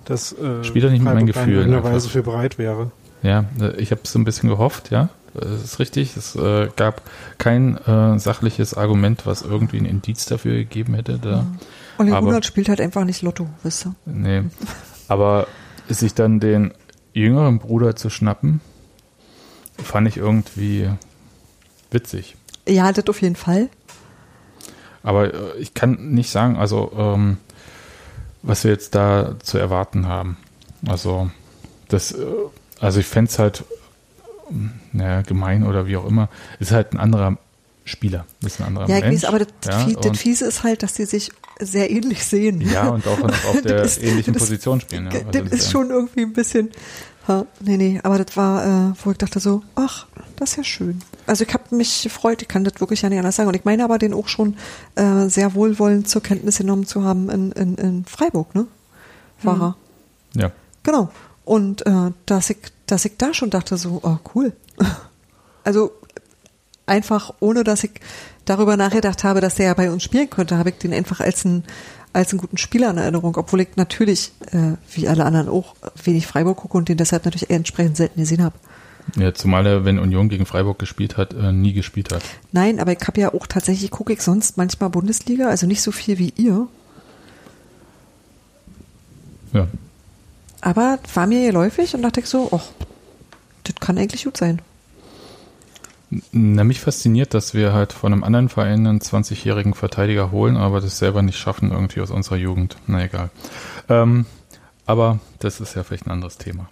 das 0.05 0.33
äh, 0.33 0.65
Spielt 0.65 0.85
doch 0.85 0.91
nicht 0.91 1.03
mit 1.03 1.13
Freiburg 1.35 1.35
da 1.35 1.79
in. 1.79 1.85
Weise 1.85 2.09
für 2.09 2.23
bereit 2.23 2.59
wäre. 2.59 2.91
ja, 3.23 3.45
ich 3.77 3.91
habe 3.91 4.01
so 4.05 4.19
ein 4.19 4.25
bisschen 4.25 4.49
gehofft, 4.49 4.91
ja. 4.91 5.09
Das 5.35 5.63
ist 5.63 5.79
richtig. 5.79 6.17
Es 6.17 6.35
äh, 6.35 6.69
gab 6.77 7.03
kein 7.37 7.77
äh, 7.77 8.19
sachliches 8.19 8.73
Argument, 8.75 9.27
was 9.27 9.43
irgendwie 9.43 9.77
ein 9.79 9.85
Indiz 9.85 10.25
dafür 10.25 10.55
gegeben 10.55 10.95
hätte. 10.95 11.19
Da. 11.19 11.47
Olli 11.99 12.13
Aber- 12.13 12.27
Runert 12.29 12.47
spielt 12.47 12.69
halt 12.71 12.81
einfach 12.81 13.05
nicht 13.05 13.21
Lotto, 13.23 13.47
wisst 13.63 13.87
ihr. 13.87 13.95
Nee. 14.07 14.43
Aber 15.09 15.47
sich 15.89 16.15
dann 16.15 16.41
den 16.41 16.73
jüngeren 17.13 17.59
Bruder 17.59 17.97
zu 17.97 18.09
schnappen, 18.11 18.61
fand 19.83 20.09
ich 20.09 20.17
irgendwie 20.17 20.89
witzig. 21.91 22.37
Ja, 22.67 22.91
das 22.93 23.07
auf 23.09 23.21
jeden 23.23 23.37
Fall. 23.37 23.69
Aber 25.07 25.33
äh, 25.33 25.59
ich 25.59 25.73
kann 25.73 26.11
nicht 26.15 26.31
sagen, 26.31 26.57
also 26.57 26.93
ähm, 26.99 27.37
was 28.43 28.65
wir 28.65 28.73
jetzt 28.73 28.95
da 28.95 29.37
zu 29.43 29.57
erwarten 29.57 30.07
haben. 30.07 30.37
Also 30.87 31.31
das, 31.89 32.13
äh, 32.13 32.17
also 32.81 33.01
ich 33.01 33.07
fände 33.07 33.31
es 33.31 33.39
halt, 33.39 33.65
ähm, 34.51 34.73
naja, 34.93 35.23
gemein 35.23 35.65
oder 35.65 35.87
wie 35.87 35.97
auch 35.97 36.07
immer, 36.07 36.29
ist 36.61 36.73
halt 36.73 36.93
ein 36.93 36.99
anderer 36.99 37.39
Spieler, 37.85 38.27
ist 38.45 38.61
ein 38.61 38.67
anderer 38.67 38.89
Ja, 38.89 38.99
Mensch. 39.01 39.25
aber 39.25 39.39
das, 39.39 39.49
ja, 39.65 39.87
das 40.01 40.19
Fiese 40.19 40.45
ist 40.47 40.65
halt, 40.65 40.83
dass 40.83 40.95
die 40.95 41.05
sich 41.05 41.31
sehr 41.61 41.89
ähnlich 41.91 42.25
sehen. 42.25 42.61
ja, 42.61 42.89
und 42.89 43.07
auch 43.07 43.21
auf 43.23 43.63
der 43.65 43.79
Das 43.79 43.97
ist- 43.97 44.03
ähnlichen 44.05 44.35
das- 44.35 44.43
Position 44.43 44.81
spielen. 44.81 45.09
Ja, 45.11 45.21
das 45.31 45.43
Also 45.43 45.55
ist 45.55 45.71
schon 45.71 45.91
irgendwie 45.91 46.23
ein 46.23 46.33
bisschen. 46.33 46.71
Ha, 47.29 47.45
nee, 47.61 47.77
nee, 47.77 48.01
aber 48.03 48.23
das 48.23 48.37
war, 48.37 48.91
äh, 48.91 48.93
wo 49.05 49.13
ich 49.13 49.19
dachte 49.19 49.39
so, 49.41 49.63
ach, 49.77 50.07
das 50.37 50.51
ist 50.51 50.57
ja 50.57 50.65
schön. 50.65 51.03
Also 51.27 51.45
ich 51.45 51.53
habe 51.53 51.75
mich 51.75 52.03
gefreut, 52.03 52.43
ich 52.43 52.49
kann 52.49 52.65
das 52.65 52.81
wirklich 52.81 53.03
ja 53.03 53.09
nicht 53.09 53.19
anders 53.19 53.37
sagen. 53.37 53.49
Und 53.49 53.57
ich 53.57 53.65
meine 53.65 53.85
aber 53.85 53.99
den 53.99 54.15
auch 54.15 54.29
schon 54.29 54.57
äh, 54.95 55.29
sehr 55.29 55.55
wohlwollend 55.55 56.09
zur 56.09 56.23
Kenntnis 56.23 56.59
genommen 56.59 56.87
zu 56.87 57.05
haben 57.05 57.31
in, 57.31 57.53
in, 57.53 57.75
in 57.77 58.05
Freiburg, 58.05 58.55
ne? 58.55 58.67
War 59.43 59.61
er. 59.61 59.77
Ja. 60.41 60.53
Genau. 60.83 61.11
Und 61.45 61.87
äh, 61.87 62.13
dass 62.27 62.51
ich, 62.51 62.59
dass 62.87 63.05
ich 63.05 63.17
da 63.19 63.35
schon 63.35 63.51
dachte 63.51 63.77
so, 63.77 64.01
oh 64.03 64.19
cool. 64.35 64.53
Also 65.65 65.91
einfach 66.87 67.35
ohne, 67.41 67.65
dass 67.65 67.83
ich 67.83 67.91
darüber 68.45 68.77
nachgedacht 68.77 69.25
habe, 69.25 69.41
dass 69.41 69.57
der 69.57 69.67
ja 69.67 69.75
bei 69.75 69.91
uns 69.91 70.05
spielen 70.05 70.31
könnte, 70.31 70.59
habe 70.59 70.71
ich 70.71 70.79
den 70.79 70.95
einfach 70.95 71.19
als 71.19 71.45
einen 71.45 71.65
als 72.17 72.31
einen 72.31 72.41
guten 72.41 72.57
Spieler 72.57 72.91
in 72.91 72.97
Erinnerung, 72.97 73.37
obwohl 73.37 73.61
ich 73.61 73.77
natürlich, 73.77 74.33
äh, 74.51 74.77
wie 74.91 75.07
alle 75.07 75.27
anderen 75.27 75.51
auch, 75.51 75.75
wenig 76.03 76.27
Freiburg 76.27 76.57
gucke 76.57 76.79
und 76.79 76.89
den 76.89 76.97
deshalb 76.97 77.27
natürlich 77.27 77.51
entsprechend 77.51 77.99
selten 77.99 78.21
gesehen 78.21 78.43
habe. 78.43 78.57
Ja, 79.15 79.33
zumal 79.33 79.65
er, 79.67 79.85
wenn 79.85 79.99
Union 80.01 80.29
gegen 80.29 80.47
Freiburg 80.47 80.79
gespielt 80.81 81.17
hat, 81.17 81.33
äh, 81.33 81.53
nie 81.53 81.73
gespielt 81.73 82.13
hat. 82.13 82.23
Nein, 82.51 82.81
aber 82.81 82.93
ich 82.93 83.07
habe 83.07 83.21
ja 83.21 83.33
auch 83.33 83.47
tatsächlich, 83.47 83.91
gucke 83.93 84.13
ich 84.13 84.21
sonst 84.21 84.57
manchmal 84.57 84.91
Bundesliga, 84.91 85.49
also 85.49 85.67
nicht 85.67 85.81
so 85.83 85.93
viel 85.93 86.19
wie 86.19 86.33
ihr, 86.37 86.67
Ja. 89.53 89.69
aber 90.61 90.99
war 91.15 91.27
mir 91.27 91.47
geläufig 91.47 91.95
und 91.95 92.03
dachte 92.03 92.21
ich 92.21 92.27
so, 92.27 92.49
oh, 92.51 92.61
das 93.65 93.77
kann 93.81 93.97
eigentlich 93.97 94.25
gut 94.25 94.37
sein. 94.37 94.61
Na, 96.33 96.63
mich 96.65 96.81
fasziniert, 96.81 97.35
dass 97.35 97.53
wir 97.55 97.73
halt 97.73 97.93
von 97.93 98.13
einem 98.13 98.23
anderen 98.23 98.49
Verein 98.49 98.87
einen 98.87 99.01
20-jährigen 99.01 99.75
Verteidiger 99.75 100.31
holen, 100.31 100.57
aber 100.57 100.81
das 100.81 100.99
selber 100.99 101.23
nicht 101.23 101.39
schaffen, 101.39 101.73
irgendwie 101.73 102.01
aus 102.01 102.11
unserer 102.11 102.37
Jugend. 102.37 102.77
Na 102.87 103.05
egal. 103.05 103.31
Ähm, 103.89 104.25
aber 104.85 105.19
das 105.41 105.61
ist 105.61 105.75
ja 105.75 105.83
vielleicht 105.83 106.07
ein 106.07 106.13
anderes 106.13 106.39
Thema. 106.39 106.69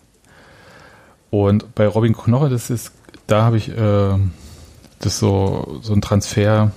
Und 1.35 1.75
bei 1.75 1.89
Robin 1.89 2.13
Knoche, 2.13 2.49
das 2.49 2.71
ist, 2.71 2.93
da 3.27 3.43
habe 3.43 3.57
ich 3.57 3.69
äh, 3.69 4.19
das 5.01 5.19
so, 5.19 5.81
so 5.83 5.93
ein 5.93 6.01
Transfer, 6.01 6.71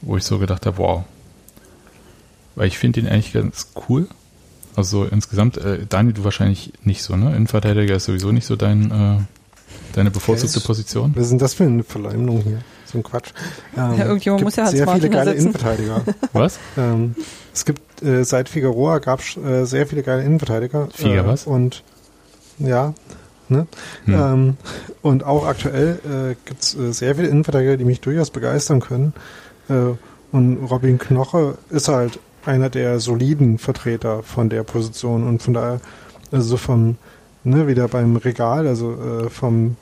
wo 0.00 0.16
ich 0.16 0.22
so 0.22 0.38
gedacht 0.38 0.64
habe, 0.64 0.78
wow. 0.78 1.04
Weil 2.54 2.68
ich 2.68 2.78
finde 2.78 3.00
ihn 3.00 3.08
eigentlich 3.08 3.32
ganz 3.32 3.72
cool. 3.88 4.06
Also 4.76 5.06
insgesamt, 5.06 5.56
äh, 5.56 5.86
Daniel, 5.88 6.14
du 6.14 6.22
wahrscheinlich 6.22 6.72
nicht 6.84 7.02
so, 7.02 7.16
ne? 7.16 7.34
Innenverteidiger 7.34 7.96
ist 7.96 8.04
sowieso 8.04 8.30
nicht 8.30 8.46
so 8.46 8.54
dein, 8.54 8.92
äh, 8.92 9.18
deine 9.94 10.12
bevorzugte. 10.12 10.60
Position. 10.60 11.10
Was 11.16 11.24
ist 11.24 11.30
denn 11.30 11.38
das 11.40 11.54
für 11.54 11.64
eine 11.64 11.82
Verleumdung 11.82 12.42
hier? 12.42 12.60
So 12.84 12.98
ein 12.98 13.02
Quatsch. 13.02 13.32
Ähm, 13.76 13.98
Ja, 13.98 14.04
irgendjemand 14.04 14.44
muss 14.44 14.54
ja 14.54 14.66
Hans 14.66 14.70
sehr 14.72 14.86
viele 14.86 14.92
Martin 14.92 15.10
geile 15.10 15.30
ersetzen. 15.30 15.48
Innenverteidiger. 15.48 16.02
Was? 16.32 16.60
ähm, 16.76 17.16
es 17.52 17.64
gibt 17.64 18.02
äh, 18.04 18.24
seit 18.24 18.48
Figueroa 18.48 19.00
gab 19.00 19.18
es 19.18 19.36
äh, 19.36 19.64
sehr 19.64 19.88
viele 19.88 20.04
geile 20.04 20.22
Innenverteidiger. 20.22 20.90
Figa 20.92 21.22
äh, 21.22 21.26
was? 21.26 21.48
Und 21.48 21.82
ja, 22.58 22.94
ne? 23.48 23.66
Hm. 24.04 24.14
Ähm, 24.14 24.56
und 25.02 25.24
auch 25.24 25.46
aktuell 25.46 25.98
äh, 26.04 26.34
gibt 26.44 26.62
es 26.62 26.76
äh, 26.76 26.92
sehr 26.92 27.14
viele 27.14 27.28
Innenverteidiger, 27.28 27.76
die 27.76 27.84
mich 27.84 28.00
durchaus 28.00 28.30
begeistern 28.30 28.80
können. 28.80 29.12
Äh, 29.68 29.94
und 30.32 30.64
Robin 30.64 30.98
Knoche 30.98 31.56
ist 31.70 31.88
halt 31.88 32.18
einer 32.44 32.70
der 32.70 33.00
soliden 33.00 33.58
Vertreter 33.58 34.22
von 34.22 34.48
der 34.48 34.62
Position 34.62 35.26
und 35.26 35.42
von 35.42 35.54
daher, 35.54 35.80
also 36.30 36.48
so 36.48 36.56
vom, 36.56 36.96
ne, 37.44 37.66
wieder 37.66 37.88
beim 37.88 38.16
Regal, 38.16 38.66
also 38.66 38.92
äh, 38.92 39.30
vom 39.30 39.76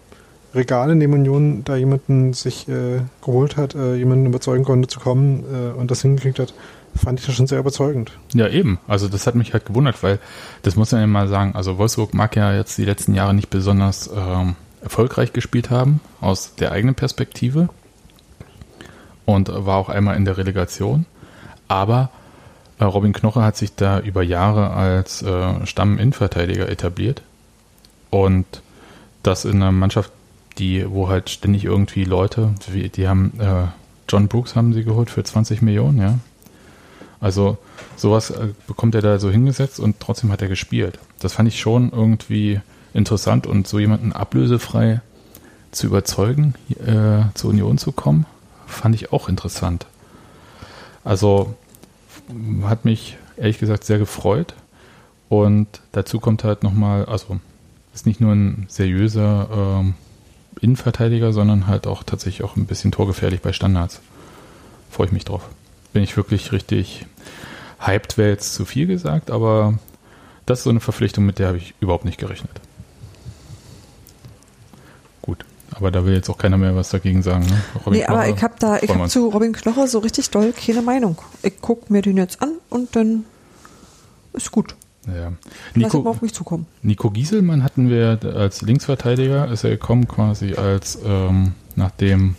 Regal, 0.54 0.90
in 0.90 1.00
dem 1.00 1.12
Union 1.12 1.62
da 1.64 1.76
jemanden 1.76 2.32
sich 2.32 2.68
äh, 2.68 3.00
geholt 3.24 3.56
hat, 3.56 3.74
äh, 3.74 3.96
jemanden 3.96 4.26
überzeugen 4.26 4.64
konnte 4.64 4.88
zu 4.88 5.00
kommen 5.00 5.74
und 5.76 5.90
das 5.90 6.02
hingekriegt 6.02 6.38
hat, 6.38 6.54
fand 6.96 7.20
ich 7.20 7.26
das 7.26 7.34
schon 7.34 7.46
sehr 7.46 7.58
überzeugend. 7.58 8.12
Ja, 8.32 8.48
eben. 8.48 8.78
Also 8.86 9.08
das 9.08 9.26
hat 9.26 9.34
mich 9.34 9.52
halt 9.52 9.66
gewundert, 9.66 10.02
weil 10.02 10.18
das 10.62 10.76
muss 10.76 10.92
man 10.92 11.00
ja 11.00 11.06
mal 11.06 11.28
sagen. 11.28 11.54
Also 11.54 11.78
Wolfsburg 11.78 12.14
mag 12.14 12.36
ja 12.36 12.54
jetzt 12.54 12.78
die 12.78 12.84
letzten 12.84 13.14
Jahre 13.14 13.34
nicht 13.34 13.50
besonders 13.50 14.10
ähm, 14.14 14.56
erfolgreich 14.82 15.32
gespielt 15.32 15.70
haben, 15.70 16.00
aus 16.20 16.54
der 16.56 16.72
eigenen 16.72 16.94
Perspektive. 16.94 17.68
Und 19.24 19.48
war 19.48 19.78
auch 19.78 19.88
einmal 19.88 20.16
in 20.16 20.24
der 20.24 20.36
Relegation. 20.36 21.06
Aber 21.66 22.10
äh, 22.78 22.84
Robin 22.84 23.12
Knoche 23.12 23.42
hat 23.42 23.56
sich 23.56 23.74
da 23.74 24.00
über 24.00 24.22
Jahre 24.22 24.70
als 24.70 25.22
äh, 25.22 25.66
Stamm-Innenverteidiger 25.66 26.68
etabliert. 26.68 27.22
Und 28.10 28.44
das 29.22 29.44
in 29.44 29.56
einer 29.56 29.72
Mannschaft, 29.72 30.12
die, 30.58 30.88
wo 30.88 31.08
halt 31.08 31.30
ständig 31.30 31.64
irgendwie 31.64 32.04
Leute, 32.04 32.54
die 32.68 33.08
haben, 33.08 33.32
äh, 33.40 33.66
John 34.08 34.28
Brooks 34.28 34.54
haben 34.54 34.72
sie 34.72 34.84
geholt 34.84 35.10
für 35.10 35.24
20 35.24 35.62
Millionen, 35.62 35.98
ja. 36.00 36.18
Also 37.24 37.56
sowas 37.96 38.28
äh, 38.28 38.48
bekommt 38.66 38.94
er 38.94 39.00
da 39.00 39.18
so 39.18 39.30
hingesetzt 39.30 39.80
und 39.80 39.98
trotzdem 39.98 40.30
hat 40.30 40.42
er 40.42 40.48
gespielt. 40.48 40.98
Das 41.20 41.32
fand 41.32 41.48
ich 41.48 41.58
schon 41.58 41.90
irgendwie 41.90 42.60
interessant 42.92 43.46
und 43.46 43.66
so 43.66 43.78
jemanden 43.78 44.12
ablösefrei 44.12 45.00
zu 45.70 45.86
überzeugen, 45.86 46.52
äh, 46.84 47.24
zur 47.32 47.48
Union 47.48 47.78
zu 47.78 47.92
kommen, 47.92 48.26
fand 48.66 48.94
ich 48.94 49.10
auch 49.10 49.30
interessant. 49.30 49.86
Also 51.02 51.54
hat 52.64 52.84
mich 52.84 53.16
ehrlich 53.38 53.58
gesagt 53.58 53.84
sehr 53.84 53.98
gefreut 53.98 54.52
und 55.30 55.66
dazu 55.92 56.20
kommt 56.20 56.44
halt 56.44 56.62
nochmal, 56.62 57.06
also 57.06 57.40
ist 57.94 58.04
nicht 58.04 58.20
nur 58.20 58.34
ein 58.34 58.66
seriöser 58.68 59.48
ähm, 59.50 59.94
Innenverteidiger, 60.60 61.32
sondern 61.32 61.68
halt 61.68 61.86
auch 61.86 62.02
tatsächlich 62.02 62.44
auch 62.44 62.56
ein 62.56 62.66
bisschen 62.66 62.92
torgefährlich 62.92 63.40
bei 63.40 63.54
Standards. 63.54 64.02
Freue 64.90 65.06
ich 65.06 65.12
mich 65.12 65.24
drauf. 65.24 65.48
Bin 65.94 66.02
ich 66.02 66.16
wirklich 66.18 66.52
richtig 66.52 67.06
hyped, 67.78 68.18
wäre 68.18 68.30
jetzt 68.30 68.52
zu 68.52 68.64
viel 68.64 68.86
gesagt, 68.86 69.30
aber 69.30 69.78
das 70.44 70.58
ist 70.58 70.64
so 70.64 70.70
eine 70.70 70.80
Verpflichtung, 70.80 71.24
mit 71.24 71.38
der 71.38 71.48
habe 71.48 71.56
ich 71.58 71.72
überhaupt 71.80 72.04
nicht 72.04 72.18
gerechnet. 72.18 72.50
Gut, 75.22 75.46
aber 75.70 75.90
da 75.90 76.04
will 76.04 76.12
jetzt 76.12 76.28
auch 76.28 76.36
keiner 76.36 76.58
mehr 76.58 76.76
was 76.76 76.90
dagegen 76.90 77.22
sagen. 77.22 77.46
Ne? 77.46 77.62
Robin 77.86 77.92
nee, 77.92 78.04
aber 78.04 78.24
Knoche, 78.24 78.36
ich 78.36 78.42
habe 78.42 78.54
da, 78.58 78.78
ich 78.78 78.90
uns. 78.90 79.12
zu 79.12 79.28
Robin 79.28 79.52
Knoche 79.52 79.86
so 79.86 80.00
richtig 80.00 80.28
doll 80.30 80.52
keine 80.52 80.82
Meinung. 80.82 81.16
Ich 81.42 81.60
gucke 81.60 81.92
mir 81.92 82.02
den 82.02 82.16
jetzt 82.16 82.42
an 82.42 82.54
und 82.70 82.94
dann 82.96 83.24
ist 84.32 84.50
gut. 84.50 84.74
Ja. 85.06 85.32
Lass 85.74 85.92
Nico, 85.92 86.10
auf 86.10 86.22
mich 86.22 86.34
zukommen. 86.34 86.66
Nico 86.82 87.10
Gieselmann 87.10 87.62
hatten 87.62 87.88
wir 87.88 88.18
als 88.34 88.62
Linksverteidiger, 88.62 89.48
ist 89.48 89.62
er 89.62 89.70
gekommen 89.70 90.08
quasi 90.08 90.54
als, 90.54 90.98
ähm, 91.04 91.52
nachdem 91.76 92.36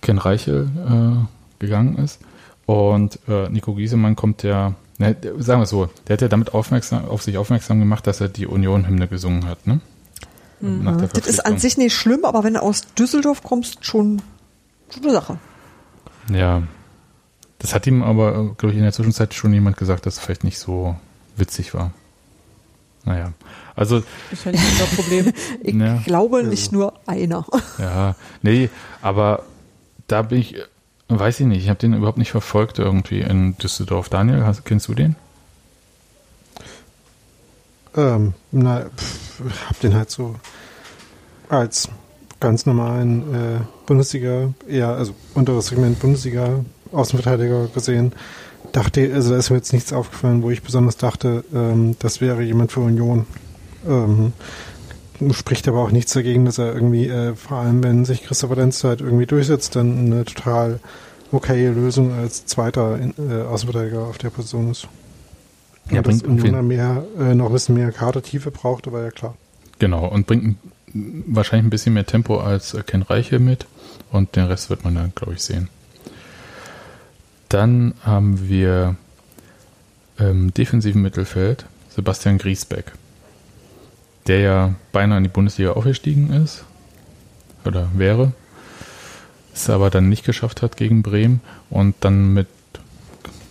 Ken 0.00 0.18
Reichel 0.18 0.68
äh, 0.88 1.43
gegangen 1.58 1.96
ist. 1.98 2.20
Und 2.66 3.18
äh, 3.28 3.48
Nico 3.50 3.74
Gieselmann 3.74 4.16
kommt 4.16 4.42
ja, 4.42 4.74
ne, 4.98 5.16
sagen 5.38 5.60
wir 5.60 5.64
es 5.64 5.70
so, 5.70 5.88
der 6.08 6.14
hat 6.14 6.22
ja 6.22 6.28
damit 6.28 6.54
aufmerksam, 6.54 7.06
auf 7.06 7.22
sich 7.22 7.36
aufmerksam 7.36 7.78
gemacht, 7.78 8.06
dass 8.06 8.20
er 8.20 8.28
die 8.28 8.46
Union-Hymne 8.46 9.08
gesungen 9.08 9.46
hat, 9.46 9.66
ne? 9.66 9.80
Der 10.60 10.92
Das 11.08 11.26
ist 11.26 11.44
an 11.44 11.58
sich 11.58 11.76
nicht 11.76 11.94
schlimm, 11.94 12.24
aber 12.24 12.42
wenn 12.42 12.54
du 12.54 12.62
aus 12.62 12.82
Düsseldorf 12.94 13.42
kommst, 13.42 13.84
schon, 13.84 14.22
schon 14.90 15.02
eine 15.02 15.12
Sache. 15.12 15.38
Ja. 16.32 16.62
Das 17.58 17.74
hat 17.74 17.86
ihm 17.86 18.02
aber, 18.02 18.54
glaube 18.54 18.70
ich, 18.72 18.76
in 18.76 18.82
der 18.82 18.92
Zwischenzeit 18.92 19.34
schon 19.34 19.52
jemand 19.52 19.76
gesagt, 19.76 20.06
dass 20.06 20.14
es 20.14 20.20
vielleicht 20.20 20.44
nicht 20.44 20.58
so 20.58 20.96
witzig 21.36 21.74
war. 21.74 21.90
Naja. 23.04 23.32
Also, 23.76 24.02
ist 24.30 24.44
ja 24.46 24.52
nicht 24.52 24.64
unser 24.70 24.86
Problem. 24.86 25.32
Ich 25.62 25.74
Ja. 25.74 25.96
glaube 26.06 26.42
nicht 26.44 26.72
nur 26.72 26.94
einer. 27.06 27.44
Ja, 27.78 28.14
nee, 28.40 28.70
aber 29.02 29.44
da 30.06 30.22
bin 30.22 30.38
ich, 30.38 30.56
Weiß 31.08 31.40
ich 31.40 31.46
nicht, 31.46 31.62
ich 31.62 31.68
habe 31.68 31.78
den 31.78 31.94
überhaupt 31.94 32.18
nicht 32.18 32.30
verfolgt 32.30 32.78
irgendwie 32.78 33.20
in 33.20 33.56
Düsseldorf. 33.58 34.08
Daniel, 34.08 34.44
hast, 34.44 34.64
kennst 34.64 34.88
du 34.88 34.94
den? 34.94 35.16
Ähm, 37.96 38.34
na, 38.50 38.86
pff, 38.96 39.42
hab 39.68 39.80
den 39.80 39.94
halt 39.94 40.10
so 40.10 40.36
als 41.48 41.88
ganz 42.40 42.66
normalen 42.66 43.34
äh, 43.34 43.60
Bundesliga, 43.86 44.52
eher, 44.68 44.88
also 44.88 45.14
unteres 45.34 45.66
Segment 45.66 45.98
Bundesliga 46.00 46.64
Außenverteidiger 46.92 47.68
gesehen. 47.68 48.12
Dachte, 48.72 49.10
also 49.14 49.30
da 49.30 49.36
ist 49.38 49.50
mir 49.50 49.56
jetzt 49.56 49.72
nichts 49.72 49.92
aufgefallen, 49.92 50.42
wo 50.42 50.50
ich 50.50 50.62
besonders 50.62 50.96
dachte, 50.96 51.44
ähm, 51.54 51.96
das 52.00 52.20
wäre 52.20 52.42
jemand 52.42 52.72
für 52.72 52.80
Union. 52.80 53.26
Ähm, 53.86 54.32
spricht 55.32 55.68
aber 55.68 55.80
auch 55.80 55.90
nichts 55.90 56.12
dagegen, 56.12 56.44
dass 56.44 56.58
er 56.58 56.74
irgendwie, 56.74 57.08
äh, 57.08 57.34
vor 57.34 57.58
allem 57.58 57.82
wenn 57.82 58.04
sich 58.04 58.22
Christopher 58.24 58.56
Lenz 58.56 58.82
halt 58.84 59.00
irgendwie 59.00 59.26
durchsetzt, 59.26 59.76
dann 59.76 59.98
eine 60.06 60.24
total 60.24 60.80
okaye 61.32 61.70
Lösung 61.70 62.12
als 62.12 62.46
zweiter 62.46 62.98
äh, 62.98 63.42
Außenverteidiger 63.42 64.00
auf 64.02 64.18
der 64.18 64.30
Position 64.30 64.70
ist. 64.70 64.88
Ja, 65.90 65.98
Und 65.98 66.06
dass 66.06 66.18
bringt 66.18 66.22
irgendwie- 66.24 66.48
Union 66.48 66.66
mehr, 66.66 67.04
äh, 67.18 67.34
noch 67.34 67.46
ein 67.46 67.52
bisschen 67.52 67.74
mehr 67.76 67.92
Kadertiefe 67.92 68.50
braucht, 68.50 68.90
war 68.90 69.02
ja 69.02 69.10
klar. 69.10 69.34
Genau, 69.78 70.06
und 70.06 70.26
bringt 70.26 70.44
ein- 70.44 70.58
wahrscheinlich 71.26 71.66
ein 71.66 71.70
bisschen 71.70 71.94
mehr 71.94 72.06
Tempo 72.06 72.38
als 72.38 72.74
äh, 72.74 72.82
Ken 72.86 73.02
Reiche 73.02 73.38
mit 73.38 73.66
und 74.12 74.34
den 74.36 74.44
Rest 74.44 74.70
wird 74.70 74.84
man 74.84 74.94
dann, 74.94 75.12
glaube 75.14 75.34
ich, 75.34 75.42
sehen. 75.42 75.68
Dann 77.48 77.94
haben 78.02 78.48
wir 78.48 78.96
im 80.18 80.52
defensiven 80.54 81.02
Mittelfeld 81.02 81.66
Sebastian 81.94 82.38
Griesbeck, 82.38 82.92
der 84.26 84.40
ja 84.40 84.74
beinahe 84.92 85.18
in 85.18 85.24
die 85.24 85.30
Bundesliga 85.30 85.72
aufgestiegen 85.72 86.32
ist 86.32 86.64
oder 87.64 87.88
wäre, 87.94 88.32
es 89.54 89.70
aber 89.70 89.90
dann 89.90 90.08
nicht 90.08 90.24
geschafft 90.24 90.62
hat 90.62 90.76
gegen 90.76 91.02
Bremen 91.02 91.40
und 91.70 91.94
dann 92.00 92.32
mit 92.34 92.48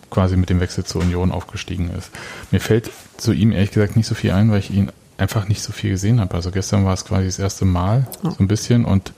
quasi 0.09 0.35
mit 0.37 0.49
dem 0.49 0.59
Wechsel 0.59 0.83
zur 0.83 1.01
Union 1.01 1.31
aufgestiegen 1.31 1.89
ist. 1.97 2.11
Mir 2.51 2.59
fällt 2.59 2.91
zu 3.17 3.31
ihm 3.33 3.51
ehrlich 3.51 3.71
gesagt 3.71 3.95
nicht 3.95 4.05
so 4.07 4.13
viel 4.15 4.31
ein, 4.31 4.51
weil 4.51 4.59
ich 4.59 4.69
ihn 4.71 4.91
einfach 5.17 5.47
nicht 5.47 5.61
so 5.63 5.71
viel 5.71 5.91
gesehen 5.91 6.19
habe. 6.19 6.35
Also 6.35 6.51
gestern 6.51 6.85
war 6.85 6.93
es 6.93 7.05
quasi 7.05 7.25
das 7.25 7.39
erste 7.39 7.65
Mal 7.65 8.07
Ja. 8.23 8.31
so 8.31 8.37
ein 8.39 8.47
bisschen 8.47 8.85
und 8.85 9.13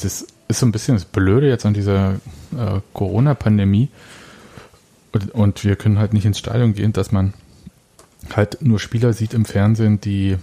das 0.00 0.26
ist 0.48 0.58
so 0.60 0.66
ein 0.66 0.72
bisschen 0.72 0.94
das 0.96 1.04
Blöde 1.04 1.48
jetzt 1.48 1.66
an 1.66 1.74
dieser 1.74 2.14
äh, 2.56 2.80
Corona-Pandemie 2.94 3.88
und, 5.12 5.30
und 5.32 5.64
wir 5.64 5.76
können 5.76 5.98
halt 5.98 6.12
nicht 6.14 6.24
ins 6.24 6.38
Stadion 6.38 6.74
gehen, 6.74 6.92
dass 6.92 7.12
man 7.12 7.34
halt 8.34 8.62
nur 8.62 8.78
Spieler 8.78 9.12
sieht 9.12 9.34
im 9.34 9.44
Fernsehen, 9.44 10.00
die 10.00 10.36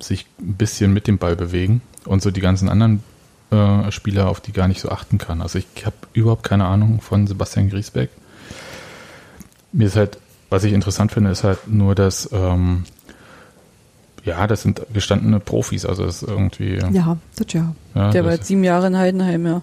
sich 0.00 0.26
ein 0.40 0.54
bisschen 0.54 0.92
mit 0.92 1.06
dem 1.06 1.18
Ball 1.18 1.36
bewegen 1.36 1.82
und 2.04 2.22
so 2.22 2.30
die 2.30 2.40
ganzen 2.40 2.68
anderen 2.68 3.02
äh, 3.50 3.90
Spieler, 3.92 4.28
auf 4.28 4.40
die 4.40 4.52
gar 4.52 4.68
nicht 4.68 4.80
so 4.80 4.88
achten 4.90 5.18
kann. 5.18 5.42
Also 5.42 5.58
ich 5.58 5.66
habe 5.84 5.96
überhaupt 6.12 6.42
keine 6.42 6.66
Ahnung 6.66 7.00
von 7.00 7.26
Sebastian 7.26 7.68
Griesbeck. 7.68 8.10
Mir 9.72 9.86
ist 9.86 9.96
halt, 9.96 10.18
was 10.50 10.64
ich 10.64 10.72
interessant 10.72 11.12
finde, 11.12 11.30
ist 11.30 11.44
halt 11.44 11.68
nur, 11.68 11.94
dass 11.94 12.28
ähm, 12.32 12.84
ja, 14.24 14.46
das 14.46 14.62
sind 14.62 14.82
gestandene 14.92 15.40
Profis, 15.40 15.84
also 15.84 16.04
das 16.06 16.22
ist 16.22 16.28
irgendwie 16.28 16.78
Ja, 16.92 17.18
das 17.36 17.52
ja. 17.52 17.74
ja, 17.94 18.10
Der 18.10 18.24
war 18.24 18.30
das, 18.30 18.40
jetzt 18.40 18.48
sieben 18.48 18.64
Jahre 18.64 18.86
in 18.86 18.96
Heidenheim, 18.96 19.46
ja. 19.46 19.62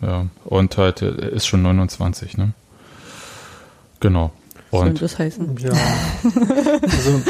ja 0.00 0.26
und 0.44 0.76
halt 0.76 1.02
er 1.02 1.16
ist 1.18 1.46
schon 1.46 1.62
29, 1.62 2.38
ne? 2.38 2.52
Genau. 4.00 4.32
Was 4.70 4.80
soll 4.80 4.88
Und 4.88 5.02
das 5.02 5.18
heißen? 5.18 5.56
Ja. 5.58 5.72
also 6.82 7.22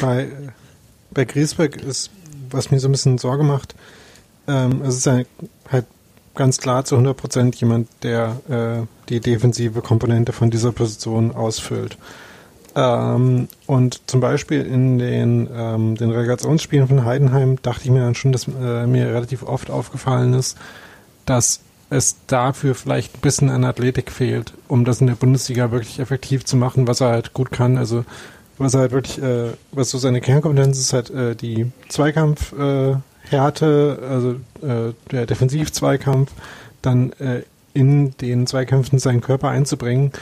bei, 0.00 0.28
bei 1.14 1.24
Griesbeck 1.24 1.76
ist, 1.76 2.10
was 2.50 2.70
mir 2.70 2.80
so 2.80 2.88
ein 2.88 2.92
bisschen 2.92 3.18
Sorge 3.18 3.44
macht, 3.44 3.74
ähm, 4.46 4.82
es 4.82 4.96
ist 4.96 5.06
halt, 5.06 5.26
halt 5.70 5.86
ganz 6.34 6.58
klar 6.58 6.84
zu 6.84 6.96
100 6.96 7.16
Prozent 7.16 7.54
jemand, 7.56 7.88
der 8.02 8.40
äh, 8.48 8.86
die 9.08 9.20
defensive 9.20 9.82
Komponente 9.82 10.32
von 10.32 10.50
dieser 10.50 10.72
Position 10.72 11.32
ausfüllt. 11.32 11.98
Ähm, 12.74 13.48
und 13.66 14.00
zum 14.06 14.20
Beispiel 14.20 14.64
in 14.64 14.98
den, 14.98 15.48
ähm, 15.54 15.94
den 15.96 16.10
Relegationsspielen 16.10 16.88
von 16.88 17.04
Heidenheim 17.04 17.58
dachte 17.60 17.84
ich 17.84 17.90
mir 17.90 18.00
dann 18.00 18.14
schon, 18.14 18.32
dass 18.32 18.48
äh, 18.48 18.86
mir 18.86 19.08
relativ 19.08 19.42
oft 19.42 19.70
aufgefallen 19.70 20.32
ist, 20.32 20.56
dass 21.26 21.60
es 21.90 22.16
dafür 22.26 22.74
vielleicht 22.74 23.16
ein 23.16 23.20
bisschen 23.20 23.50
an 23.50 23.64
Athletik 23.64 24.10
fehlt, 24.10 24.54
um 24.68 24.86
das 24.86 25.02
in 25.02 25.08
der 25.08 25.14
Bundesliga 25.14 25.70
wirklich 25.70 25.98
effektiv 25.98 26.46
zu 26.46 26.56
machen, 26.56 26.88
was 26.88 27.02
er 27.02 27.10
halt 27.10 27.34
gut 27.34 27.50
kann. 27.50 27.76
Also 27.76 28.06
was 28.58 28.74
er 28.74 28.80
halt 28.80 28.92
wirklich, 28.92 29.20
äh, 29.22 29.50
was 29.72 29.90
so 29.90 29.98
seine 29.98 30.20
Kernkompetenz 30.20 30.78
ist, 30.78 30.92
halt 30.92 31.10
äh, 31.10 31.34
die 31.34 31.70
Zweikampfhärte, 31.88 33.00
äh, 33.30 34.06
also 34.06 34.30
äh, 34.62 34.92
der 35.10 35.26
Defensivzweikampf, 35.26 36.30
dann 36.82 37.12
äh, 37.14 37.42
in 37.74 38.16
den 38.18 38.46
Zweikämpfen 38.46 38.98
seinen 38.98 39.20
Körper 39.20 39.48
einzubringen. 39.48 40.12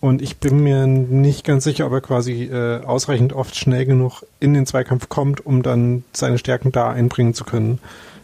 Und 0.00 0.22
ich 0.22 0.36
bin 0.38 0.62
mir 0.62 0.86
nicht 0.86 1.44
ganz 1.44 1.64
sicher, 1.64 1.86
ob 1.86 1.92
er 1.92 2.00
quasi 2.00 2.44
äh, 2.44 2.84
ausreichend 2.84 3.32
oft 3.32 3.56
schnell 3.56 3.84
genug 3.84 4.22
in 4.38 4.54
den 4.54 4.64
Zweikampf 4.64 5.08
kommt, 5.08 5.44
um 5.44 5.62
dann 5.62 6.04
seine 6.12 6.38
Stärken 6.38 6.70
da 6.70 6.90
einbringen 6.90 7.34
zu 7.34 7.44
können. 7.44 7.80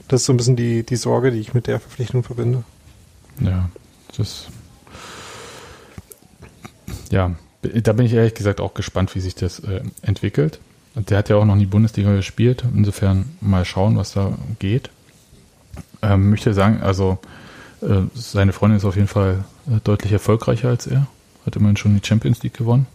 Das 0.07 0.21
ist 0.21 0.27
so 0.27 0.33
ein 0.33 0.37
bisschen 0.37 0.55
die, 0.55 0.85
die 0.85 0.97
Sorge, 0.97 1.33
die 1.33 1.41
ich 1.41 1.55
mit 1.55 1.67
der 1.67 1.81
Verpflichtung 1.81 2.23
verbinde. 2.23 2.62
Ja, 3.41 3.71
das. 4.17 4.47
Ja, 7.11 7.33
da 7.83 7.93
bin 7.93 8.07
ich 8.07 8.12
ehrlich 8.12 8.35
gesagt 8.35 8.61
auch 8.61 8.75
gespannt, 8.75 9.15
wie 9.15 9.21
sich 9.21 9.35
das 9.35 9.61
äh, 9.61 9.81
entwickelt. 10.03 10.59
Der 10.95 11.19
hat 11.19 11.29
ja 11.29 11.37
auch 11.37 11.45
noch 11.45 11.57
nie 11.57 11.67
Bundesliga 11.67 12.15
gespielt. 12.15 12.65
Insofern 12.75 13.37
mal 13.41 13.65
schauen, 13.65 13.97
was 13.97 14.12
da 14.12 14.33
geht. 14.61 14.91
Ähm, 16.03 16.31
möchte 16.31 16.55
sagen, 16.55 16.81
also 16.83 17.19
äh, 17.83 18.03
seine 18.15 18.53
Freundin 18.53 18.79
ist 18.79 18.85
auf 18.85 18.95
jeden 18.97 19.09
Fall 19.09 19.45
äh, 19.69 19.81
deutlich 19.83 20.12
erfolgreicher 20.12 20.69
als 20.69 20.87
er. 20.87 21.07
Hat 21.47 21.57
immerhin 21.57 21.77
schon 21.77 21.99
die 22.01 22.07
Champions 22.07 22.43
League 22.43 22.55
gewonnen. 22.57 22.87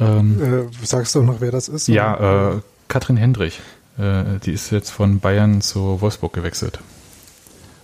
Ähm, 0.00 0.42
Äh, 0.42 0.86
sagst 0.86 1.14
du 1.14 1.22
noch, 1.22 1.40
wer 1.40 1.52
das 1.52 1.68
ist? 1.68 1.86
ja, 1.88 2.52
äh, 2.56 2.60
Katrin 2.88 3.16
Hendrich. 3.16 3.60
Äh, 3.96 4.24
die 4.44 4.52
ist 4.52 4.72
jetzt 4.72 4.90
von 4.90 5.20
Bayern 5.20 5.60
zu 5.60 6.00
Wolfsburg 6.00 6.32
gewechselt. 6.32 6.80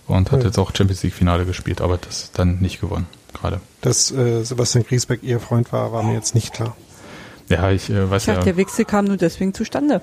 Und 0.07 0.31
hat 0.31 0.41
Ja. 0.41 0.47
jetzt 0.47 0.57
auch 0.59 0.75
Champions 0.75 1.03
League 1.03 1.13
Finale 1.13 1.45
gespielt, 1.45 1.79
aber 1.79 1.97
das 1.97 2.31
dann 2.33 2.59
nicht 2.59 2.81
gewonnen, 2.81 3.07
gerade. 3.33 3.61
Dass 3.81 4.11
äh, 4.11 4.43
Sebastian 4.43 4.85
Griesbeck 4.85 5.23
ihr 5.23 5.39
Freund 5.39 5.71
war, 5.71 5.91
war 5.91 6.03
mir 6.03 6.13
jetzt 6.13 6.35
nicht 6.35 6.53
klar. 6.53 6.75
Ja, 7.49 7.71
ich 7.71 7.89
äh, 7.89 8.09
weiß 8.09 8.23
Ich 8.23 8.25
dachte, 8.27 8.39
ja, 8.39 8.45
der 8.45 8.57
Wechsel 8.57 8.85
kam 8.85 9.05
nur 9.05 9.17
deswegen 9.17 9.53
zustande. 9.53 10.01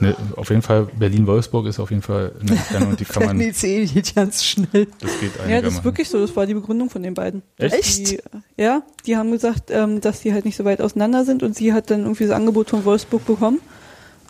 ne, 0.00 0.16
auf 0.36 0.50
jeden 0.50 0.62
Fall 0.62 0.88
Berlin-Wolfsburg 0.98 1.66
ist 1.66 1.78
auf 1.78 1.90
jeden 1.90 2.02
Fall 2.02 2.32
eine 2.40 2.52
Entfernung, 2.52 2.96
die 2.96 3.04
kann 3.04 3.24
man, 3.26 3.38
Die 3.38 3.52
Zähne 3.52 3.86
geht 3.86 4.14
ganz 4.14 4.44
schnell. 4.44 4.88
das 5.00 5.20
geht 5.20 5.32
Ja, 5.48 5.60
das 5.60 5.74
ist 5.74 5.84
wirklich 5.84 6.08
so. 6.08 6.18
Das 6.20 6.34
war 6.34 6.46
die 6.46 6.54
Begründung 6.54 6.90
von 6.90 7.02
den 7.02 7.14
beiden. 7.14 7.42
Echt? 7.58 8.10
Die, 8.10 8.20
ja, 8.56 8.82
die 9.06 9.16
haben 9.16 9.30
gesagt, 9.30 9.70
ähm, 9.70 10.00
dass 10.00 10.20
die 10.20 10.32
halt 10.32 10.44
nicht 10.44 10.56
so 10.56 10.64
weit 10.64 10.80
auseinander 10.80 11.24
sind 11.24 11.42
und 11.42 11.54
sie 11.54 11.72
hat 11.72 11.90
dann 11.90 12.02
irgendwie 12.02 12.24
das 12.24 12.32
Angebot 12.32 12.70
von 12.70 12.84
Wolfsburg 12.84 13.24
bekommen. 13.26 13.60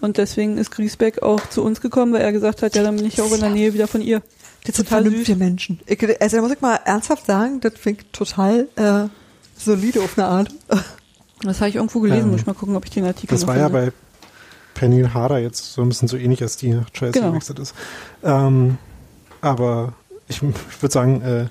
Und 0.01 0.17
deswegen 0.17 0.59
ist 0.59 0.71
Griesbeck 0.71 1.23
auch 1.23 1.49
zu 1.49 1.65
uns 1.65 1.81
gekommen, 1.81 2.13
weil 2.13 2.21
er 2.21 2.33
gesagt 2.33 2.63
hat, 2.63 2.77
ja, 2.77 2.83
dann 2.83 2.97
bin 2.97 3.07
ich 3.07 3.21
auch 3.21 3.33
in 3.33 3.41
der 3.41 3.51
Nähe 3.51 3.75
wieder 3.75 3.89
von 3.89 4.01
ihr. 4.01 4.23
Das 4.65 4.77
sind 4.77 4.89
Total 4.89 5.03
vernünftige 5.03 5.33
süß. 5.33 5.39
Menschen. 5.39 5.81
Ich, 5.87 6.21
also 6.21 6.37
da 6.37 6.43
muss 6.43 6.53
ich 6.53 6.61
mal 6.61 6.77
ernsthaft 6.85 7.27
sagen, 7.27 7.61
das 7.61 7.75
klingt 7.75 8.13
total 8.13 8.69
äh, 8.77 9.09
solide 9.57 10.01
auf 10.03 10.19
eine 10.19 10.27
Art. 10.27 10.49
Das 11.43 11.61
habe 11.61 11.69
ich 11.71 11.77
irgendwo 11.77 12.01
gelesen, 12.01 12.25
Ähm, 12.25 12.31
muss 12.33 12.41
ich 12.41 12.47
mal 12.49 12.53
gucken, 12.55 12.75
ob 12.75 12.85
ich 12.85 12.91
den 12.91 13.05
Artikel 13.05 13.29
Das 13.29 13.43
noch 13.43 13.49
war 13.51 13.57
ja 13.57 13.69
finde. 13.69 13.93
bei 13.93 13.93
Penny 14.75 15.05
Harder 15.05 15.39
jetzt 15.39 15.73
so 15.73 15.83
ein 15.83 15.89
bisschen 15.89 16.09
so 16.09 16.17
ähnlich, 16.17 16.43
als 16.43 16.57
die 16.57 16.71
nach 16.71 16.91
Chelsea 16.91 17.21
Genau. 17.21 17.31
gewechselt 17.33 17.61
ist. 17.61 17.77
Ähm, 18.25 18.77
aber 19.41 19.93
ich, 20.27 20.43
ich 20.43 20.83
würde 20.83 20.93
sagen, 20.93 21.23
äh, 21.23 21.47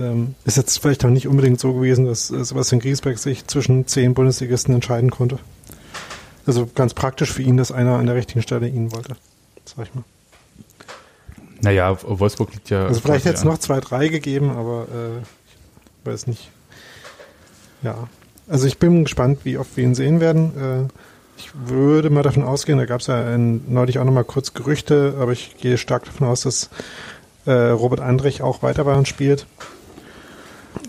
ähm, 0.00 0.36
ist 0.44 0.56
jetzt 0.56 0.78
vielleicht 0.78 1.04
auch 1.04 1.10
nicht 1.10 1.26
unbedingt 1.26 1.58
so 1.58 1.72
gewesen, 1.74 2.04
dass 2.06 2.30
äh, 2.30 2.44
Sebastian 2.44 2.80
Griesbeck 2.80 3.18
sich 3.18 3.44
zwischen 3.48 3.88
zehn 3.88 4.14
Bundesligisten 4.14 4.72
entscheiden 4.72 5.10
konnte. 5.10 5.40
Also 6.46 6.68
ganz 6.72 6.94
praktisch 6.94 7.32
für 7.32 7.42
ihn, 7.42 7.56
dass 7.56 7.72
einer 7.72 7.96
an 7.98 8.06
der 8.06 8.14
richtigen 8.14 8.40
Stelle 8.42 8.68
ihn 8.68 8.92
wollte. 8.92 9.16
Sag 9.64 9.86
ich 9.88 9.94
mal. 9.96 10.04
Naja, 11.60 11.96
Wolfsburg 12.02 12.52
liegt 12.52 12.70
ja. 12.70 12.86
Also 12.86 13.00
vielleicht 13.00 13.24
hätte 13.24 13.36
es 13.36 13.44
noch 13.44 13.58
zwei, 13.58 13.80
drei 13.80 14.08
gegeben, 14.08 14.50
aber 14.50 14.86
äh, 14.92 15.18
ich 15.20 16.06
weiß 16.06 16.26
nicht. 16.26 16.50
Ja. 17.82 18.08
Also 18.48 18.66
ich 18.66 18.78
bin 18.78 19.04
gespannt, 19.04 19.40
wie 19.44 19.58
oft 19.58 19.76
wir 19.76 19.84
ihn 19.84 19.94
sehen 19.94 20.20
werden. 20.20 20.88
Äh, 20.88 20.92
ich 21.36 21.50
würde 21.54 22.10
mal 22.10 22.22
davon 22.22 22.44
ausgehen, 22.44 22.78
da 22.78 22.86
gab 22.86 23.00
es 23.00 23.08
ja 23.08 23.20
ein, 23.26 23.62
neulich 23.72 23.98
auch 23.98 24.04
noch 24.04 24.12
mal 24.12 24.24
kurz 24.24 24.54
Gerüchte, 24.54 25.14
aber 25.18 25.32
ich 25.32 25.56
gehe 25.58 25.78
stark 25.78 26.04
davon 26.04 26.28
aus, 26.28 26.42
dass 26.42 26.70
äh, 27.46 27.52
Robert 27.52 28.00
Andrich 28.00 28.42
auch 28.42 28.62
weiter 28.62 28.84
bei 28.84 28.94
uns 28.94 29.08
spielt. 29.08 29.46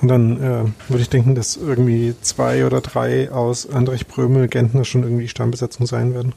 Und 0.01 0.07
dann 0.07 0.37
äh, 0.37 0.89
würde 0.89 1.01
ich 1.01 1.09
denken, 1.09 1.35
dass 1.35 1.57
irgendwie 1.57 2.15
zwei 2.21 2.65
oder 2.65 2.81
drei 2.81 3.31
aus 3.31 3.69
Andrich 3.69 4.07
Brömel 4.07 4.47
Gentner 4.47 4.83
schon 4.83 5.03
irgendwie 5.03 5.27
Stammbesetzung 5.27 5.85
sein 5.85 6.13
werden. 6.13 6.33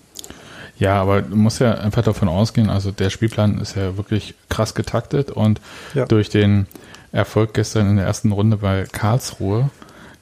Ja, 0.79 1.01
aber 1.01 1.23
du 1.23 1.35
musst 1.37 1.61
ja 1.61 1.73
einfach 1.75 2.03
davon 2.03 2.29
ausgehen, 2.29 2.71
also 2.71 2.91
der 2.93 3.11
Spielplan 3.11 3.59
ist 3.61 3.75
ja 3.77 3.97
wirklich 3.97 4.35
krass 4.49 4.75
getaktet 4.75 5.31
und 5.31 5.61
Ja. 5.95 6.07
durch 6.07 6.29
den 6.29 6.67
Erfolg 7.13 7.55
gestern 7.55 7.89
in 7.91 7.97
der 7.97 8.07
ersten 8.07 8.33
Runde 8.33 8.59
bei 8.59 8.85
Karlsruhe 8.91 9.71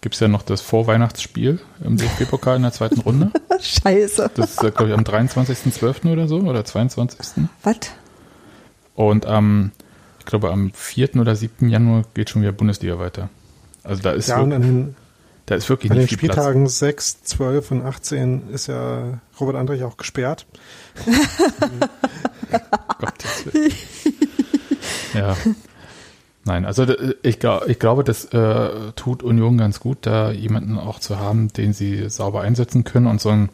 gibt 0.01 0.15
es 0.15 0.21
ja 0.21 0.29
noch 0.29 0.43
das 0.43 0.61
Vorweihnachtsspiel 0.61 1.59
im 1.85 1.97
DFB-Pokal 1.97 2.57
in 2.57 2.63
der 2.63 2.73
zweiten 2.73 3.01
Runde. 3.01 3.33
Scheiße. 3.61 4.31
Das 4.35 4.51
ist, 4.53 4.61
glaube 4.61 4.89
ich, 4.89 4.95
am 4.95 5.01
23.12. 5.03 6.13
oder 6.13 6.29
so 6.29 6.39
oder 6.39 6.65
22. 6.65 7.45
Was? 7.65 7.77
Und 8.95 9.27
am, 9.27 9.73
ich 10.21 10.27
glaube, 10.27 10.51
am 10.53 10.71
4. 10.73 11.17
oder 11.17 11.35
7. 11.35 11.69
Januar 11.69 12.05
geht 12.15 12.31
schon 12.31 12.43
wieder 12.43 12.53
Bundesliga 12.53 12.99
weiter. 12.99 13.29
Also 13.83 14.03
da 14.03 14.13
ist, 14.13 14.29
Ja, 14.29 14.41
und 14.41 14.53
an 14.53 14.63
den, 14.63 14.97
da 15.47 15.55
ist 15.55 15.69
wirklich 15.69 15.91
an 15.91 15.97
den 15.97 16.03
nicht 16.03 16.11
viel 16.11 16.29
Platz. 16.29 16.35
Spieltagen 16.37 16.69
6, 16.69 17.23
12 17.23 17.71
und 17.71 17.83
18 17.87 18.51
ist 18.51 18.67
ja 18.67 19.21
Robert 19.41 19.57
Andrich 19.57 19.83
auch 19.85 19.97
gesperrt. 19.97 20.47
Willen. 23.53 23.73
ja. 25.15 25.37
Nein, 26.45 26.65
also 26.65 26.87
d- 26.87 27.15
ich, 27.23 27.39
ich 27.67 27.79
glaube, 27.79 28.05
das 28.05 28.25
äh, 28.27 28.93
tut 28.95 29.23
Union 29.23 29.59
ganz 29.59 29.81
gut, 29.81 29.99
da 30.03 30.31
jemanden 30.31 30.79
auch 30.79 31.01
zu 31.01 31.19
haben, 31.19 31.53
den 31.53 31.73
sie 31.73 32.09
sauber 32.09 32.43
einsetzen 32.43 32.85
können 32.85 33.07
und 33.09 33.21
so 33.21 33.31
ein 33.31 33.49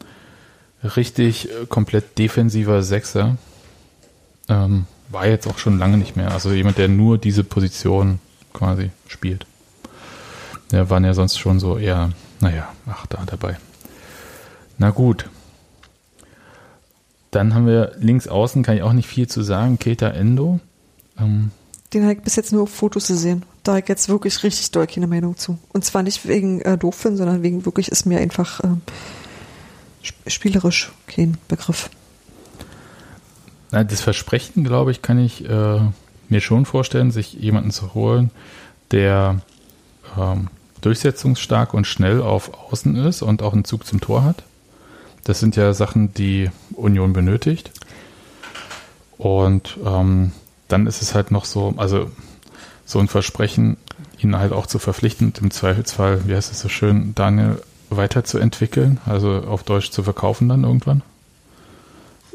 richtig 0.95 1.49
äh, 1.49 1.65
komplett 1.67 2.17
defensiver 2.19 2.83
Sechser 2.83 3.37
ähm, 4.47 4.85
war 5.09 5.27
jetzt 5.27 5.47
auch 5.47 5.57
schon 5.57 5.79
lange 5.79 5.97
nicht 5.97 6.15
mehr. 6.15 6.31
Also 6.31 6.51
jemand, 6.51 6.77
der 6.77 6.87
nur 6.87 7.17
diese 7.17 7.43
Position 7.43 8.19
quasi 8.53 8.91
spielt. 9.07 9.45
Der 10.73 10.89
waren 10.89 11.05
ja 11.05 11.13
sonst 11.13 11.37
schon 11.37 11.59
so 11.59 11.77
eher, 11.77 12.09
naja, 12.39 12.67
ach 12.87 13.05
da 13.05 13.21
dabei. 13.27 13.57
Na 14.79 14.89
gut. 14.89 15.29
Dann 17.29 17.53
haben 17.53 17.67
wir 17.67 17.91
links 17.99 18.27
außen, 18.27 18.63
kann 18.63 18.75
ich 18.75 18.81
auch 18.81 18.93
nicht 18.93 19.07
viel 19.07 19.27
zu 19.27 19.43
sagen, 19.43 19.77
Keta 19.77 20.09
Endo. 20.09 20.59
Ähm, 21.19 21.51
Den 21.93 22.03
habe 22.03 22.13
ich 22.13 22.21
bis 22.21 22.35
jetzt 22.35 22.51
nur 22.51 22.63
auf 22.63 22.71
Fotos 22.71 23.07
gesehen. 23.07 23.43
Da 23.61 23.73
habe 23.73 23.81
ich 23.81 23.87
jetzt 23.87 24.09
wirklich 24.09 24.41
richtig 24.41 24.71
doll 24.71 24.87
keine 24.87 25.05
Meinung 25.05 25.37
zu. 25.37 25.59
Und 25.73 25.85
zwar 25.85 26.01
nicht 26.01 26.27
wegen 26.27 26.61
äh, 26.61 26.75
doof 26.75 26.95
finden, 26.95 27.17
sondern 27.17 27.43
wegen 27.43 27.65
wirklich 27.65 27.89
ist 27.89 28.07
mir 28.07 28.17
einfach 28.17 28.59
sp 30.01 30.17
spielerisch 30.25 30.91
kein 31.05 31.37
Begriff. 31.47 31.91
na, 33.69 33.83
das 33.83 34.01
Versprechen, 34.01 34.63
glaube 34.63 34.89
ich, 34.89 35.03
kann 35.03 35.19
ich 35.19 35.47
äh, 35.47 35.81
mir 36.29 36.41
schon 36.41 36.65
vorstellen, 36.65 37.11
sich 37.11 37.33
jemanden 37.33 37.69
zu 37.69 37.93
holen, 37.93 38.31
der 38.89 39.39
ähm, 40.17 40.47
durchsetzungsstark 40.85 41.73
und 41.73 41.87
schnell 41.87 42.21
auf 42.21 42.51
Außen 42.71 42.95
ist 42.95 43.21
und 43.21 43.41
auch 43.41 43.53
einen 43.53 43.65
Zug 43.65 43.85
zum 43.85 44.01
Tor 44.01 44.23
hat. 44.23 44.43
Das 45.23 45.39
sind 45.39 45.55
ja 45.55 45.73
Sachen, 45.73 46.13
die 46.13 46.49
Union 46.73 47.13
benötigt. 47.13 47.71
Und 49.17 49.77
ähm, 49.85 50.33
dann 50.67 50.87
ist 50.87 51.01
es 51.01 51.15
halt 51.15 51.31
noch 51.31 51.45
so, 51.45 51.73
also 51.77 52.11
so 52.85 52.99
ein 52.99 53.07
Versprechen, 53.07 53.77
ihn 54.19 54.37
halt 54.37 54.51
auch 54.51 54.67
zu 54.67 54.79
verpflichten 54.79 55.33
im 55.39 55.51
Zweifelsfall, 55.51 56.27
wie 56.27 56.35
heißt 56.35 56.51
es 56.51 56.59
so 56.59 56.69
schön, 56.69 57.15
Daniel 57.15 57.61
weiterzuentwickeln, 57.89 58.99
also 59.05 59.43
auf 59.47 59.63
Deutsch 59.63 59.91
zu 59.91 60.03
verkaufen 60.03 60.49
dann 60.49 60.63
irgendwann. 60.63 61.01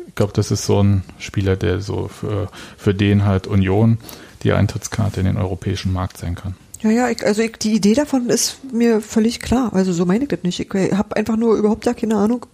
Ich 0.07 0.15
glaube, 0.15 0.33
das 0.33 0.51
ist 0.51 0.65
so 0.65 0.83
ein 0.83 1.05
Spieler, 1.19 1.57
der 1.57 1.81
so 1.81 2.09
für, 2.09 2.49
für 2.77 2.95
den 2.95 3.25
halt 3.25 3.47
Union 3.47 3.99
die 4.43 4.53
Eintrittskarte 4.53 5.21
in 5.21 5.27
den 5.27 5.37
europäischen 5.37 5.93
Markt 5.93 6.17
sein 6.17 6.35
kann. 6.35 6.55
Ja, 6.81 6.91
ja, 6.91 7.09
ich, 7.11 7.25
also 7.25 7.43
ich, 7.43 7.53
die 7.59 7.75
Idee 7.75 7.95
davon 7.95 8.29
ist 8.29 8.59
mir 8.73 9.01
völlig 9.01 9.41
klar. 9.41 9.73
Also 9.75 9.93
so 9.93 10.07
meine 10.07 10.25
ich 10.25 10.31
das 10.31 10.43
nicht. 10.43 10.61
Ich 10.61 10.93
habe 10.93 11.17
einfach 11.17 11.37
nur 11.37 11.57
überhaupt 11.57 11.85
gar 11.85 11.95
keine 11.95 12.17
Ahnung, 12.17 12.47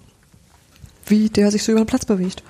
wie 1.06 1.28
der 1.28 1.50
sich 1.50 1.62
so 1.62 1.72
über 1.72 1.82
den 1.82 1.86
Platz 1.86 2.06
bewegt. 2.06 2.42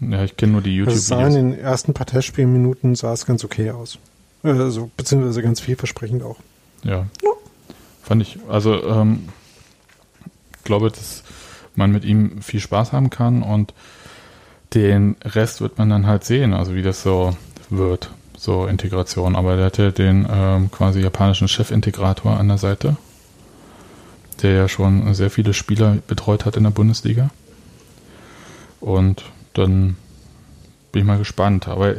Ja, 0.00 0.24
ich 0.24 0.36
kenne 0.36 0.52
nur 0.52 0.62
die 0.62 0.80
Also 0.80 0.92
es 0.92 1.06
sah 1.06 1.26
in 1.26 1.34
den 1.34 1.58
ersten 1.58 1.94
paar 1.94 2.06
Testspielminuten 2.06 2.94
sah 2.94 3.12
es 3.12 3.26
ganz 3.26 3.44
okay 3.44 3.70
aus. 3.70 3.98
Äh, 4.44 4.50
Also, 4.50 4.90
beziehungsweise 4.96 5.42
ganz 5.42 5.60
vielversprechend 5.60 6.22
auch. 6.22 6.36
Ja. 6.84 7.06
Ja. 7.22 7.30
Fand 8.02 8.22
ich, 8.22 8.38
also 8.48 8.82
ähm, 8.84 9.28
glaube, 10.68 10.90
dass 10.90 11.24
man 11.74 11.90
mit 11.90 12.04
ihm 12.04 12.42
viel 12.42 12.60
Spaß 12.60 12.92
haben 12.92 13.10
kann 13.10 13.42
und 13.42 13.74
den 14.74 15.16
Rest 15.24 15.60
wird 15.60 15.78
man 15.78 15.88
dann 15.88 16.06
halt 16.06 16.24
sehen, 16.24 16.52
also 16.52 16.74
wie 16.74 16.82
das 16.82 17.02
so 17.02 17.36
wird, 17.70 18.10
so 18.38 18.66
Integration. 18.66 19.36
Aber 19.36 19.56
der 19.56 19.66
hatte 19.66 19.92
den 19.92 20.26
ähm, 20.30 20.70
quasi 20.70 21.00
japanischen 21.00 21.48
Chefintegrator 21.48 22.38
an 22.38 22.48
der 22.48 22.58
Seite, 22.58 22.96
der 24.42 24.52
ja 24.52 24.68
schon 24.68 25.12
sehr 25.14 25.30
viele 25.30 25.52
Spieler 25.52 25.98
betreut 26.06 26.46
hat 26.46 26.56
in 26.56 26.62
der 26.62 26.70
Bundesliga. 26.70 27.30
Und 28.80 29.24
dann 29.54 29.96
bin 30.92 31.02
ich 31.02 31.06
mal 31.06 31.18
gespannt. 31.18 31.68
Aber 31.68 31.96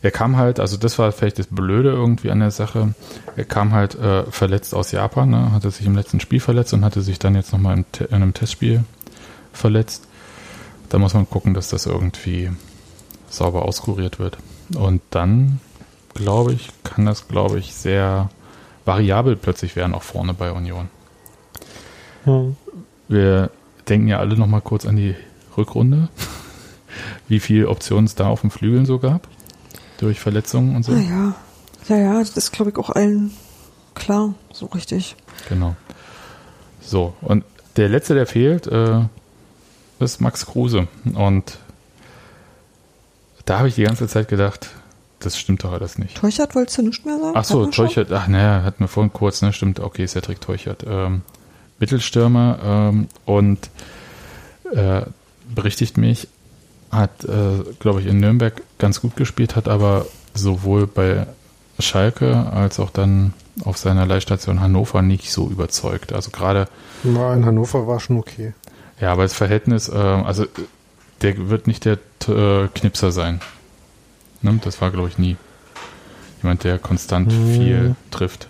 er 0.00 0.10
kam 0.10 0.36
halt, 0.36 0.58
also 0.58 0.76
das 0.76 0.98
war 0.98 1.12
vielleicht 1.12 1.38
das 1.38 1.46
Blöde 1.46 1.90
irgendwie 1.90 2.30
an 2.30 2.40
der 2.40 2.50
Sache. 2.50 2.94
Er 3.36 3.44
kam 3.44 3.72
halt 3.72 3.94
äh, 3.94 4.24
verletzt 4.24 4.74
aus 4.74 4.92
Japan, 4.92 5.30
ne? 5.30 5.52
hatte 5.52 5.70
sich 5.70 5.86
im 5.86 5.94
letzten 5.94 6.20
Spiel 6.20 6.40
verletzt 6.40 6.72
und 6.72 6.84
hatte 6.84 7.02
sich 7.02 7.18
dann 7.18 7.34
jetzt 7.34 7.52
nochmal 7.52 7.76
in, 7.76 7.84
in 8.06 8.14
einem 8.14 8.34
Testspiel 8.34 8.84
verletzt. 9.52 10.08
Da 10.88 10.98
muss 10.98 11.14
man 11.14 11.28
gucken, 11.28 11.54
dass 11.54 11.68
das 11.68 11.86
irgendwie 11.86 12.50
sauber 13.28 13.62
auskuriert 13.62 14.18
wird. 14.18 14.38
Und 14.74 15.02
dann, 15.10 15.60
glaube 16.14 16.52
ich, 16.52 16.70
kann 16.84 17.06
das, 17.06 17.28
glaube 17.28 17.58
ich, 17.58 17.74
sehr 17.74 18.30
variabel 18.84 19.36
plötzlich 19.36 19.76
werden, 19.76 19.94
auch 19.94 20.02
vorne 20.02 20.34
bei 20.34 20.52
Union. 20.52 20.88
Hm. 22.24 22.56
Wir 23.08 23.50
denken 23.88 24.08
ja 24.08 24.18
alle 24.18 24.36
nochmal 24.36 24.60
kurz 24.60 24.86
an 24.86 24.96
die 24.96 25.14
Rückrunde, 25.56 26.08
wie 27.28 27.40
viele 27.40 27.68
Optionen 27.68 28.06
es 28.06 28.14
da 28.14 28.28
auf 28.28 28.40
dem 28.40 28.50
Flügeln 28.50 28.86
so 28.86 28.98
gab, 28.98 29.28
durch 29.98 30.20
Verletzungen 30.20 30.76
und 30.76 30.84
so. 30.84 30.92
Naja, 30.92 31.34
ja, 31.88 31.96
ja, 31.96 32.18
das 32.18 32.36
ist, 32.36 32.52
glaube 32.52 32.70
ich, 32.70 32.76
auch 32.76 32.90
allen 32.90 33.32
klar, 33.94 34.34
so 34.52 34.66
richtig. 34.66 35.16
Genau. 35.48 35.76
So, 36.80 37.14
und 37.20 37.44
der 37.76 37.88
letzte, 37.88 38.14
der 38.14 38.26
fehlt, 38.26 38.66
äh, 38.66 39.00
ist 39.98 40.20
Max 40.20 40.46
Kruse. 40.46 40.88
Und 41.14 41.58
da 43.44 43.58
habe 43.58 43.68
ich 43.68 43.74
die 43.74 43.84
ganze 43.84 44.08
Zeit 44.08 44.28
gedacht, 44.28 44.70
das 45.24 45.38
stimmt 45.38 45.64
doch 45.64 45.72
alles 45.72 45.98
nicht. 45.98 46.16
Teuchert 46.16 46.54
wolltest 46.54 46.78
du 46.78 46.82
nicht 46.82 47.04
mehr 47.06 47.18
sagen? 47.18 47.32
Ach 47.34 47.44
so? 47.44 47.66
Teuchert, 47.66 48.12
ach 48.12 48.28
naja, 48.28 48.62
hatten 48.62 48.80
wir 48.80 48.88
vorhin 48.88 49.12
kurz, 49.12 49.42
ne, 49.42 49.52
stimmt, 49.52 49.80
okay, 49.80 50.06
Cedric 50.06 50.40
Teuchert. 50.40 50.84
Ähm, 50.86 51.22
Mittelstürmer 51.78 52.58
ähm, 52.62 53.08
und 53.24 53.58
äh, 54.72 55.02
berichtigt 55.54 55.96
mich, 55.96 56.28
hat, 56.90 57.24
äh, 57.24 57.64
glaube 57.80 58.00
ich, 58.00 58.06
in 58.06 58.20
Nürnberg 58.20 58.62
ganz 58.78 59.00
gut 59.00 59.16
gespielt, 59.16 59.56
hat 59.56 59.68
aber 59.68 60.06
sowohl 60.34 60.86
bei 60.86 61.26
Schalke 61.78 62.50
als 62.52 62.78
auch 62.78 62.90
dann 62.90 63.34
auf 63.64 63.76
seiner 63.78 64.06
Leihstation 64.06 64.60
Hannover 64.60 65.02
nicht 65.02 65.30
so 65.32 65.48
überzeugt. 65.48 66.12
Also 66.12 66.30
gerade, 66.30 66.68
Ja, 67.04 67.34
in 67.34 67.44
Hannover 67.44 67.86
war 67.86 68.00
schon 68.00 68.18
okay. 68.18 68.54
ja, 69.00 69.12
aber 69.12 69.22
das 69.22 69.34
Verhältnis, 69.34 69.88
äh, 69.88 69.92
also 69.96 70.46
der 71.22 71.48
wird 71.50 71.66
nicht 71.66 71.84
der 71.84 71.98
äh, 72.28 72.68
Knipser 72.74 73.12
sein. 73.12 73.40
Ne? 74.42 74.58
Das 74.64 74.80
war, 74.80 74.90
glaube 74.90 75.08
ich, 75.08 75.18
nie. 75.18 75.36
Jemand, 76.42 76.64
der 76.64 76.78
konstant 76.78 77.32
Hm. 77.32 77.52
viel 77.54 77.96
trifft. 78.10 78.48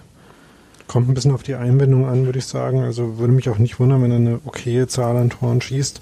Kommt 0.87 1.09
ein 1.09 1.15
bisschen 1.15 1.33
auf 1.33 1.43
die 1.43 1.55
Einbindung 1.55 2.09
an, 2.09 2.25
würde 2.27 2.39
ich 2.39 2.47
sagen. 2.47 2.81
Also 2.83 3.19
würde 3.19 3.33
mich 3.33 3.49
auch 3.49 3.59
nicht 3.59 3.79
wundern, 3.79 4.03
wenn 4.03 4.11
er 4.11 4.17
eine 4.17 4.41
okaye 4.45 4.87
Zahl 4.87 5.17
an 5.17 5.31
Toren 5.31 5.61
schießt. 5.61 6.01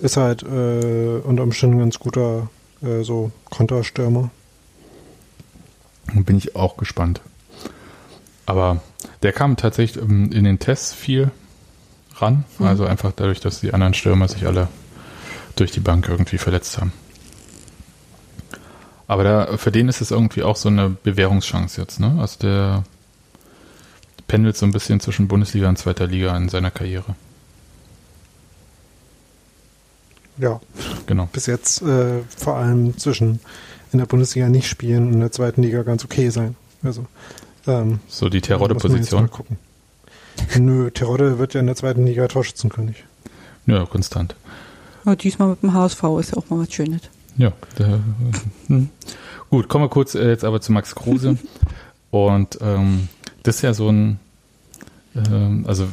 Ist 0.00 0.16
halt 0.16 0.42
äh, 0.42 1.20
unter 1.24 1.42
Umständen 1.42 1.76
ein 1.76 1.80
ganz 1.80 1.98
guter 1.98 2.48
äh, 2.82 3.02
so 3.02 3.30
Konterstürmer. 3.50 4.30
Bin 6.14 6.36
ich 6.36 6.54
auch 6.56 6.76
gespannt. 6.76 7.20
Aber 8.46 8.82
der 9.22 9.32
kam 9.32 9.56
tatsächlich 9.56 10.02
ähm, 10.02 10.30
in 10.32 10.44
den 10.44 10.58
Tests 10.58 10.92
viel 10.92 11.30
ran. 12.16 12.44
Mhm. 12.58 12.66
Also 12.66 12.84
einfach 12.86 13.12
dadurch, 13.14 13.40
dass 13.40 13.60
die 13.60 13.72
anderen 13.72 13.94
Stürmer 13.94 14.28
sich 14.28 14.46
alle 14.46 14.68
durch 15.56 15.70
die 15.70 15.80
Bank 15.80 16.08
irgendwie 16.08 16.38
verletzt 16.38 16.78
haben. 16.78 16.92
Aber 19.06 19.22
da, 19.24 19.56
für 19.56 19.70
den 19.70 19.88
ist 19.88 20.00
es 20.00 20.10
irgendwie 20.10 20.42
auch 20.42 20.56
so 20.56 20.68
eine 20.68 20.90
Bewährungschance 20.90 21.80
jetzt, 21.80 22.00
ne? 22.00 22.16
Also 22.20 22.38
der 22.40 22.84
pendelt 24.26 24.56
so 24.56 24.64
ein 24.64 24.72
bisschen 24.72 25.00
zwischen 25.00 25.28
Bundesliga 25.28 25.68
und 25.68 25.76
zweiter 25.78 26.06
Liga 26.06 26.34
in 26.36 26.48
seiner 26.48 26.70
Karriere. 26.70 27.14
Ja, 30.38 30.60
Genau. 31.06 31.28
bis 31.32 31.46
jetzt 31.46 31.82
äh, 31.82 32.22
vor 32.36 32.56
allem 32.56 32.96
zwischen 32.98 33.40
in 33.92 33.98
der 33.98 34.06
Bundesliga 34.06 34.48
nicht 34.48 34.68
spielen 34.68 35.06
und 35.08 35.12
in 35.14 35.20
der 35.20 35.30
zweiten 35.30 35.62
Liga 35.62 35.82
ganz 35.82 36.04
okay 36.04 36.30
sein. 36.30 36.56
Also 36.82 37.06
ähm, 37.66 38.00
So 38.08 38.28
die 38.28 38.40
Terodde-Position. 38.40 39.30
gucken. 39.30 39.58
Nö, 40.58 40.90
Terodde 40.90 41.38
wird 41.38 41.54
ja 41.54 41.60
in 41.60 41.66
der 41.66 41.76
zweiten 41.76 42.04
Liga 42.06 42.26
Torschützenkönig. 42.26 43.04
Ja, 43.66 43.86
konstant. 43.86 44.34
Aber 45.04 45.14
diesmal 45.14 45.48
mit 45.50 45.62
dem 45.62 45.72
HSV 45.72 46.02
ist 46.18 46.32
ja 46.32 46.38
auch 46.38 46.50
mal 46.50 46.58
was 46.58 46.72
Schönes. 46.72 47.02
Ja, 47.36 47.52
der, 47.78 48.00
hm. 48.68 48.88
gut, 49.50 49.68
kommen 49.68 49.84
wir 49.84 49.88
kurz 49.88 50.14
äh, 50.14 50.28
jetzt 50.28 50.44
aber 50.44 50.60
zu 50.60 50.72
Max 50.72 50.94
Kruse. 50.94 51.38
Und 52.10 52.58
ähm, 52.60 53.08
das 53.42 53.56
ist 53.56 53.62
ja 53.62 53.74
so 53.74 53.88
ein, 53.88 54.20
ähm, 55.16 55.64
also 55.66 55.88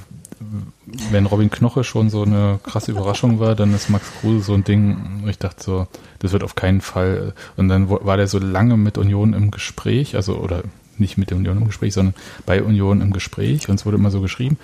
wenn 1.12 1.26
Robin 1.26 1.50
Knoche 1.50 1.84
schon 1.84 2.10
so 2.10 2.24
eine 2.24 2.60
krasse 2.64 2.92
Überraschung 2.92 3.40
war, 3.40 3.56
dann 3.56 3.74
ist 3.74 3.90
Max 3.90 4.12
Kruse 4.20 4.46
so 4.46 4.54
ein 4.54 4.64
Ding, 4.64 5.24
ich 5.28 5.38
dachte 5.38 5.64
so, 5.64 5.88
das 6.20 6.32
wird 6.32 6.44
auf 6.44 6.56
keinen 6.56 6.82
Fall. 6.82 7.34
Und 7.58 7.70
dann 7.70 7.90
war 7.90 8.18
der 8.18 8.28
so 8.28 8.40
lange 8.40 8.78
mit 8.78 8.98
Union 8.98 9.34
im 9.34 9.52
Gespräch, 9.52 10.16
also 10.16 10.38
oder 10.38 10.64
nicht 10.98 11.18
mit 11.18 11.30
der 11.30 11.38
Union 11.38 11.58
im 11.58 11.66
Gespräch, 11.66 11.94
sondern 11.94 12.16
bei 12.46 12.64
Union 12.64 13.02
im 13.02 13.14
Gespräch 13.14 13.68
und 13.70 13.76
es 13.76 13.86
wurde 13.86 13.98
immer 13.98 14.12
so 14.12 14.22
geschrieben. 14.22 14.58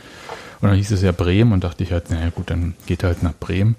Und 0.62 0.70
dann 0.70 0.78
hieß 0.78 0.92
es 0.92 1.02
ja 1.02 1.12
Bremen 1.12 1.52
und 1.52 1.64
dachte 1.64 1.84
ich 1.84 1.92
halt, 1.92 2.10
naja 2.10 2.30
gut, 2.30 2.50
dann 2.50 2.74
geht 2.86 3.04
er 3.04 3.10
halt 3.10 3.24
nach 3.24 3.34
Bremen. 3.40 3.76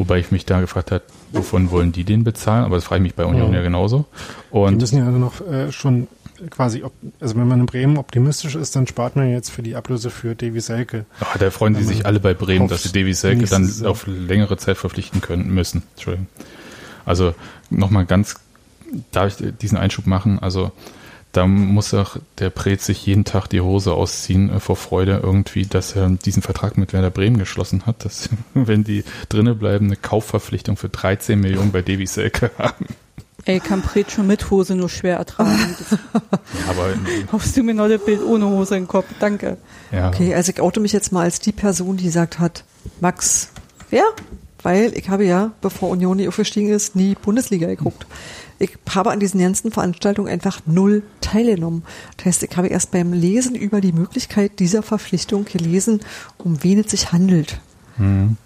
Wobei 0.00 0.18
ich 0.18 0.30
mich 0.32 0.46
da 0.46 0.60
gefragt 0.62 0.92
habe, 0.92 1.02
wovon 1.30 1.70
wollen 1.70 1.92
die 1.92 2.04
den 2.04 2.24
bezahlen? 2.24 2.64
Aber 2.64 2.76
das 2.76 2.84
frage 2.84 3.00
ich 3.00 3.02
mich 3.02 3.14
bei 3.14 3.26
Union 3.26 3.50
Ja. 3.52 3.58
ja 3.58 3.62
genauso. 3.62 4.06
Die 4.50 4.56
Und 4.56 4.78
müssen 4.80 4.96
ja 4.98 5.04
also 5.04 5.18
noch 5.18 5.40
äh, 5.46 5.70
schon 5.72 6.08
quasi, 6.48 6.82
op- 6.82 6.94
also 7.20 7.36
wenn 7.36 7.46
man 7.46 7.60
in 7.60 7.66
Bremen 7.66 7.98
optimistisch 7.98 8.54
ist, 8.54 8.74
dann 8.74 8.86
spart 8.86 9.14
man 9.14 9.30
jetzt 9.30 9.50
für 9.50 9.62
die 9.62 9.76
Ablöse 9.76 10.08
für 10.08 10.34
Davy 10.34 10.60
Selke. 10.62 11.04
ach, 11.20 11.36
da 11.36 11.50
freuen 11.50 11.74
die 11.74 11.82
sich 11.84 12.06
alle 12.06 12.18
bei 12.18 12.32
Bremen, 12.32 12.66
dass 12.66 12.82
sie 12.82 12.92
Davy 12.92 13.12
Selke 13.12 13.44
dann 13.44 13.66
Saison. 13.66 13.88
auf 13.88 14.06
längere 14.06 14.56
Zeit 14.56 14.78
verpflichten 14.78 15.20
können 15.20 15.52
müssen. 15.52 15.82
Entschuldigung. 15.96 16.28
Also 17.04 17.34
nochmal 17.68 18.06
ganz, 18.06 18.36
darf 19.12 19.38
ich 19.38 19.52
diesen 19.60 19.76
Einschub 19.76 20.06
machen? 20.06 20.38
Also 20.38 20.72
da 21.32 21.46
muss 21.46 21.94
auch 21.94 22.16
der 22.38 22.50
Prez 22.50 22.86
sich 22.86 23.06
jeden 23.06 23.24
Tag 23.24 23.46
die 23.46 23.60
Hose 23.60 23.92
ausziehen 23.92 24.50
äh, 24.50 24.60
vor 24.60 24.76
Freude 24.76 25.20
irgendwie, 25.22 25.66
dass 25.66 25.94
er 25.94 26.08
diesen 26.10 26.42
Vertrag 26.42 26.76
mit 26.76 26.92
Werder 26.92 27.10
Bremen 27.10 27.38
geschlossen 27.38 27.86
hat, 27.86 28.04
dass 28.04 28.30
wenn 28.54 28.84
die 28.84 29.04
drinnen 29.28 29.58
bleiben, 29.58 29.86
eine 29.86 29.96
Kaufverpflichtung 29.96 30.76
für 30.76 30.88
13 30.88 31.38
Millionen 31.38 31.72
bei 31.72 31.82
Davy 31.82 32.06
Selke 32.06 32.50
haben. 32.58 32.86
Ey, 33.46 33.58
kann 33.58 33.80
Pret 33.80 34.10
schon 34.10 34.26
mit 34.26 34.50
Hose 34.50 34.74
nur 34.74 34.88
schwer 34.88 35.16
ertragen. 35.16 35.50
Das, 35.90 35.98
Aber 36.68 36.94
hoffst 37.32 37.56
du 37.56 37.62
mir 37.62 37.74
noch 37.74 37.88
das 37.88 38.04
Bild 38.04 38.22
ohne 38.22 38.46
Hose 38.46 38.76
im 38.76 38.86
Kopf? 38.86 39.06
Danke. 39.18 39.56
ja, 39.90 40.08
Okay, 40.08 40.34
also 40.34 40.52
ich 40.52 40.60
oute 40.60 40.80
mich 40.80 40.92
jetzt 40.92 41.10
mal 41.10 41.22
als 41.22 41.40
die 41.40 41.52
Person, 41.52 41.96
die 41.96 42.04
gesagt 42.04 42.38
hat, 42.38 42.64
Max, 43.00 43.48
wer? 43.88 44.04
Weil 44.62 44.92
ich 44.94 45.08
habe 45.08 45.24
ja, 45.24 45.52
bevor 45.62 45.88
Union 45.88 46.18
nie 46.18 46.28
aufgestiegen 46.28 46.68
ist, 46.70 46.96
nie 46.96 47.14
Bundesliga 47.14 47.66
geguckt. 47.66 48.06
Ich 48.60 48.78
habe 48.94 49.10
an 49.10 49.18
diesen 49.18 49.40
ganzen 49.40 49.72
Veranstaltungen 49.72 50.28
einfach 50.30 50.60
null 50.66 51.02
teilgenommen. 51.20 51.82
Das 52.18 52.26
heißt, 52.26 52.42
ich 52.44 52.56
habe 52.56 52.68
erst 52.68 52.92
beim 52.92 53.12
Lesen 53.12 53.56
über 53.56 53.80
die 53.80 53.92
Möglichkeit 53.92 54.60
dieser 54.60 54.82
Verpflichtung 54.82 55.46
gelesen, 55.46 56.00
um 56.38 56.62
wen 56.62 56.78
es 56.78 56.90
sich 56.90 57.10
handelt. 57.10 57.58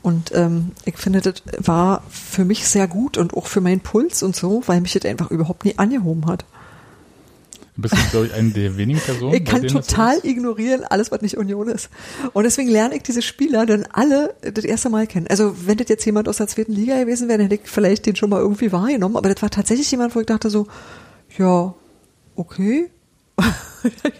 Und 0.02 0.32
ähm, 0.34 0.72
ich 0.84 0.96
finde, 0.96 1.20
das 1.20 1.42
war 1.58 2.02
für 2.08 2.44
mich 2.44 2.66
sehr 2.66 2.88
gut 2.88 3.18
und 3.18 3.34
auch 3.34 3.46
für 3.46 3.60
meinen 3.60 3.80
Puls 3.80 4.22
und 4.22 4.34
so, 4.34 4.62
weil 4.66 4.80
mich 4.80 4.92
das 4.92 5.04
einfach 5.04 5.30
überhaupt 5.30 5.64
nie 5.64 5.76
angehoben 5.76 6.26
hat. 6.26 6.44
Du 7.76 7.82
bist, 7.82 7.94
glaube 8.10 8.26
ich, 8.26 8.34
eine 8.34 8.50
der 8.50 8.76
wenigen 8.76 9.00
Personen. 9.00 9.34
Ich 9.34 9.44
bei 9.44 9.50
kann 9.50 9.68
so 9.68 9.80
total 9.80 10.16
ist. 10.16 10.24
ignorieren, 10.24 10.84
alles, 10.84 11.10
was 11.10 11.22
nicht 11.22 11.36
Union 11.36 11.68
ist. 11.68 11.90
Und 12.32 12.44
deswegen 12.44 12.68
lerne 12.68 12.96
ich 12.96 13.02
diese 13.02 13.22
Spieler 13.22 13.66
dann 13.66 13.86
alle 13.92 14.34
das 14.40 14.64
erste 14.64 14.90
Mal 14.90 15.06
kennen. 15.06 15.26
Also 15.28 15.54
wenn 15.66 15.78
das 15.78 15.88
jetzt 15.88 16.04
jemand 16.04 16.28
aus 16.28 16.36
der 16.36 16.46
zweiten 16.46 16.72
Liga 16.72 16.98
gewesen 16.98 17.28
wäre, 17.28 17.38
dann 17.38 17.48
hätte 17.48 17.62
ich 17.62 17.70
vielleicht 17.70 18.06
den 18.06 18.16
schon 18.16 18.30
mal 18.30 18.40
irgendwie 18.40 18.72
wahrgenommen. 18.72 19.16
Aber 19.16 19.32
das 19.32 19.42
war 19.42 19.50
tatsächlich 19.50 19.90
jemand, 19.90 20.14
wo 20.14 20.20
ich 20.20 20.26
dachte 20.26 20.50
so, 20.50 20.66
ja, 21.36 21.74
okay. 22.36 22.90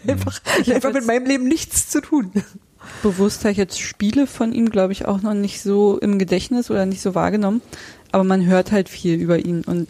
einfach 0.08 0.40
einfach 0.66 0.92
mit 0.92 1.06
meinem 1.06 1.26
Leben 1.26 1.46
nichts 1.46 1.88
zu 1.88 2.00
tun. 2.00 2.32
Bewusst 3.02 3.40
habe 3.40 3.52
ich 3.52 3.58
jetzt 3.58 3.80
Spiele 3.80 4.26
von 4.26 4.52
ihm, 4.52 4.70
glaube 4.70 4.92
ich, 4.92 5.06
auch 5.06 5.22
noch 5.22 5.34
nicht 5.34 5.62
so 5.62 5.98
im 5.98 6.18
Gedächtnis 6.18 6.70
oder 6.70 6.86
nicht 6.86 7.00
so 7.00 7.14
wahrgenommen. 7.14 7.62
Aber 8.10 8.24
man 8.24 8.44
hört 8.44 8.72
halt 8.72 8.88
viel 8.88 9.14
über 9.14 9.38
ihn. 9.38 9.62
Und 9.64 9.88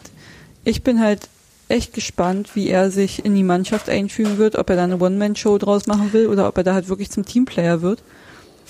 ich 0.63 0.83
bin 0.83 0.99
halt 0.99 1.29
echt 1.67 1.93
gespannt, 1.93 2.55
wie 2.55 2.69
er 2.69 2.91
sich 2.91 3.25
in 3.25 3.35
die 3.35 3.43
Mannschaft 3.43 3.89
einfügen 3.89 4.37
wird, 4.37 4.55
ob 4.55 4.69
er 4.69 4.75
da 4.75 4.83
eine 4.83 4.99
One-Man-Show 4.99 5.57
draus 5.57 5.87
machen 5.87 6.13
will 6.13 6.27
oder 6.27 6.47
ob 6.47 6.57
er 6.57 6.63
da 6.63 6.73
halt 6.73 6.89
wirklich 6.89 7.09
zum 7.09 7.25
Teamplayer 7.25 7.81
wird. 7.81 8.03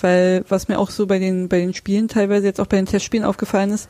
Weil 0.00 0.44
was 0.48 0.68
mir 0.68 0.78
auch 0.78 0.90
so 0.90 1.06
bei 1.06 1.18
den, 1.18 1.48
bei 1.48 1.58
den 1.58 1.74
Spielen, 1.74 2.08
teilweise 2.08 2.46
jetzt 2.46 2.60
auch 2.60 2.66
bei 2.66 2.76
den 2.76 2.86
Testspielen 2.86 3.24
aufgefallen 3.24 3.70
ist, 3.70 3.88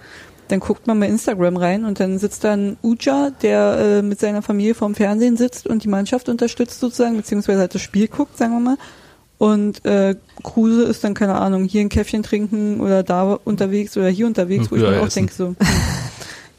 dann 0.49 0.61
guckt 0.61 0.87
man 0.87 1.01
bei 1.01 1.09
Instagram 1.09 1.57
rein 1.57 1.85
und 1.85 1.99
dann 1.99 2.19
sitzt 2.19 2.45
da 2.45 2.53
ein 2.53 2.77
Uja, 2.83 3.31
der 3.43 3.79
äh, 3.79 4.03
mit 4.03 4.21
seiner 4.21 4.43
Familie 4.43 4.75
vorm 4.75 4.95
Fernsehen 4.95 5.37
sitzt 5.37 5.67
und 5.67 5.83
die 5.83 5.89
Mannschaft 5.89 6.29
unterstützt 6.29 6.79
sozusagen, 6.79 7.17
beziehungsweise 7.17 7.61
halt 7.61 7.75
das 7.75 7.83
Spiel 7.83 8.07
guckt, 8.09 8.39
sagen 8.39 8.53
wir 8.53 8.61
mal. 8.61 8.77
Und 9.39 9.85
äh, 9.85 10.15
Kruse 10.43 10.85
ist 10.85 11.05
dann, 11.05 11.15
keine 11.15 11.35
Ahnung, 11.35 11.65
hier 11.65 11.83
ein 11.83 11.89
Käffchen 11.89 12.23
trinken 12.23 12.81
oder 12.81 13.03
da 13.03 13.39
unterwegs 13.45 13.97
oder 13.97 14.09
hier 14.09 14.27
unterwegs, 14.27 14.71
wo 14.71 14.77
ich 14.77 14.83
mir 14.83 15.03
auch 15.03 15.09
denke 15.09 15.33
so. 15.33 15.55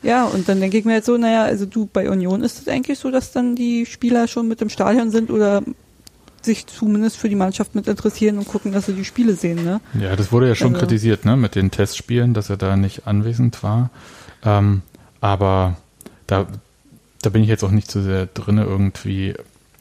Ja, 0.07 0.23
und 0.23 0.47
dann 0.47 0.61
denke 0.61 0.77
ich 0.77 0.85
mir 0.85 0.93
halt 0.93 1.03
so, 1.05 1.17
naja, 1.17 1.43
also 1.43 1.65
du, 1.65 1.85
bei 1.91 2.09
Union 2.09 2.41
ist 2.41 2.61
es 2.61 2.67
eigentlich 2.69 2.97
so, 2.97 3.11
dass 3.11 3.33
dann 3.33 3.57
die 3.57 3.85
Spieler 3.85 4.29
schon 4.29 4.47
mit 4.47 4.61
im 4.61 4.69
Stadion 4.69 5.11
sind 5.11 5.29
oder 5.29 5.61
sich 6.41 6.65
zumindest 6.65 7.17
für 7.17 7.27
die 7.27 7.35
Mannschaft 7.35 7.75
mit 7.75 7.87
interessieren 7.87 8.37
und 8.37 8.47
gucken, 8.47 8.71
dass 8.71 8.85
sie 8.85 8.93
die 8.93 9.03
Spiele 9.03 9.33
sehen, 9.35 9.65
ne? 9.65 9.81
Ja, 9.99 10.15
das 10.15 10.31
wurde 10.31 10.47
ja 10.47 10.55
schon 10.55 10.75
Also- 10.75 10.79
kritisiert, 10.85 11.25
ne, 11.25 11.35
mit 11.35 11.55
den 11.55 11.71
Testspielen, 11.71 12.33
dass 12.33 12.49
er 12.49 12.55
da 12.55 12.77
nicht 12.77 13.05
anwesend 13.05 13.61
war. 13.63 13.89
Ähm, 14.45 14.81
aber 15.19 15.75
da, 16.25 16.45
da 17.21 17.29
bin 17.29 17.43
ich 17.43 17.49
jetzt 17.49 17.65
auch 17.65 17.71
nicht 17.71 17.91
so 17.91 18.01
sehr 18.01 18.27
drinne 18.27 18.63
irgendwie. 18.63 19.33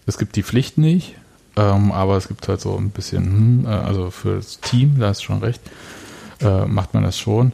Es 0.06 0.18
gibt 0.18 0.34
die 0.34 0.42
Pflicht 0.42 0.76
nicht, 0.76 1.14
ähm, 1.54 1.92
aber 1.92 2.16
es 2.16 2.26
gibt 2.26 2.48
halt 2.48 2.60
so 2.60 2.76
ein 2.76 2.90
bisschen, 2.90 3.24
hm, 3.24 3.66
äh, 3.66 3.68
also 3.68 4.10
fürs 4.10 4.58
Team, 4.60 4.96
da 4.98 5.06
hast 5.08 5.20
du 5.20 5.26
schon 5.26 5.38
recht, 5.38 5.60
äh, 6.40 6.64
macht 6.64 6.94
man 6.94 7.04
das 7.04 7.16
schon. 7.16 7.52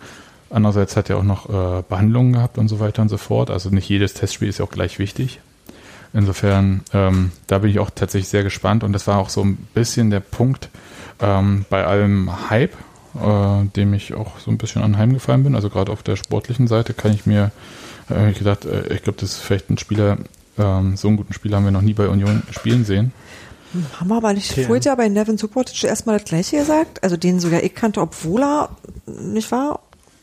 Andererseits 0.52 0.96
hat 0.96 1.08
er 1.10 1.16
auch 1.16 1.22
noch 1.22 1.48
äh, 1.48 1.82
Behandlungen 1.88 2.34
gehabt 2.34 2.58
und 2.58 2.68
so 2.68 2.78
weiter 2.78 3.02
und 3.02 3.08
so 3.08 3.16
fort. 3.16 3.50
Also 3.50 3.70
nicht 3.70 3.88
jedes 3.88 4.14
Testspiel 4.14 4.48
ist 4.48 4.58
ja 4.58 4.64
auch 4.64 4.70
gleich 4.70 4.98
wichtig. 4.98 5.40
Insofern, 6.12 6.82
ähm, 6.92 7.32
da 7.46 7.58
bin 7.58 7.70
ich 7.70 7.78
auch 7.78 7.88
tatsächlich 7.90 8.28
sehr 8.28 8.42
gespannt 8.42 8.84
und 8.84 8.92
das 8.92 9.06
war 9.06 9.18
auch 9.18 9.30
so 9.30 9.42
ein 9.42 9.56
bisschen 9.72 10.10
der 10.10 10.20
Punkt 10.20 10.68
ähm, 11.20 11.64
bei 11.70 11.86
allem 11.86 12.50
Hype, 12.50 12.74
äh, 13.14 13.64
dem 13.76 13.94
ich 13.94 14.12
auch 14.12 14.38
so 14.38 14.50
ein 14.50 14.58
bisschen 14.58 14.82
anheimgefallen 14.82 15.42
bin. 15.42 15.54
Also 15.54 15.70
gerade 15.70 15.90
auf 15.90 16.02
der 16.02 16.16
sportlichen 16.16 16.66
Seite 16.66 16.92
kann 16.92 17.12
ich 17.14 17.24
mir, 17.24 17.50
äh, 18.10 18.32
gedacht, 18.32 18.66
äh, 18.66 18.92
ich 18.92 19.02
glaube, 19.02 19.18
das 19.20 19.30
ist 19.32 19.38
vielleicht 19.40 19.70
ein 19.70 19.78
Spieler, 19.78 20.18
ähm, 20.58 20.98
so 20.98 21.08
einen 21.08 21.16
guten 21.16 21.32
Spieler 21.32 21.56
haben 21.56 21.64
wir 21.64 21.70
noch 21.70 21.80
nie 21.80 21.94
bei 21.94 22.08
Union 22.08 22.42
spielen 22.50 22.84
sehen. 22.84 23.12
Haben 23.98 24.08
wir 24.08 24.16
aber 24.18 24.34
nicht 24.34 24.50
Okay. 24.50 24.64
vorher 24.64 24.84
ja 24.84 24.94
bei 24.94 25.08
Nevin 25.08 25.38
Subotic 25.38 25.84
erstmal 25.84 26.18
das 26.18 26.28
gleiche 26.28 26.58
gesagt? 26.58 27.02
Also 27.02 27.16
den 27.16 27.40
sogar 27.40 27.62
ich 27.62 27.74
kannte, 27.74 28.02
obwohl 28.02 28.42
er 28.42 28.68
nicht 29.06 29.50
wahr? 29.50 29.80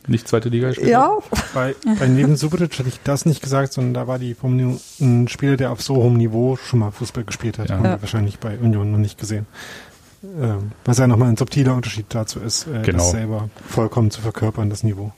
Nicht 0.09 0.27
zweite 0.27 0.49
Liga 0.49 0.69
gespielt? 0.69 0.89
Ja, 0.89 1.17
Bei, 1.53 1.75
bei 1.99 2.07
Neven 2.07 2.35
Subotic 2.35 2.77
hatte 2.79 2.89
ich 2.89 2.99
das 3.03 3.25
nicht 3.25 3.41
gesagt, 3.41 3.73
sondern 3.73 3.93
da 3.93 4.07
war 4.07 4.19
die 4.19 4.33
Formulierung 4.33 4.79
ein 4.99 5.27
Spieler, 5.27 5.55
der 5.55 5.71
auf 5.71 5.81
so 5.81 5.95
hohem 5.97 6.17
Niveau 6.17 6.57
schon 6.57 6.79
mal 6.79 6.91
Fußball 6.91 7.23
gespielt 7.23 7.59
hat. 7.59 7.69
Ja. 7.69 7.75
Haben 7.77 7.85
Ja. 7.85 7.91
wir 7.91 8.01
wahrscheinlich 8.01 8.39
bei 8.39 8.57
Union 8.57 8.91
noch 8.91 8.97
nicht 8.97 9.17
gesehen. 9.19 9.45
Ähm, 10.23 10.71
was 10.83 10.97
ja 10.97 11.07
nochmal 11.07 11.29
ein 11.29 11.37
subtiler 11.37 11.75
Unterschied 11.75 12.07
dazu 12.09 12.39
ist, 12.39 12.67
äh, 12.67 12.81
Genau. 12.83 12.97
das 12.97 13.11
selber 13.11 13.49
vollkommen 13.69 14.11
zu 14.11 14.19
verkörpern, 14.21 14.69
das 14.69 14.83
Niveau. 14.83 15.11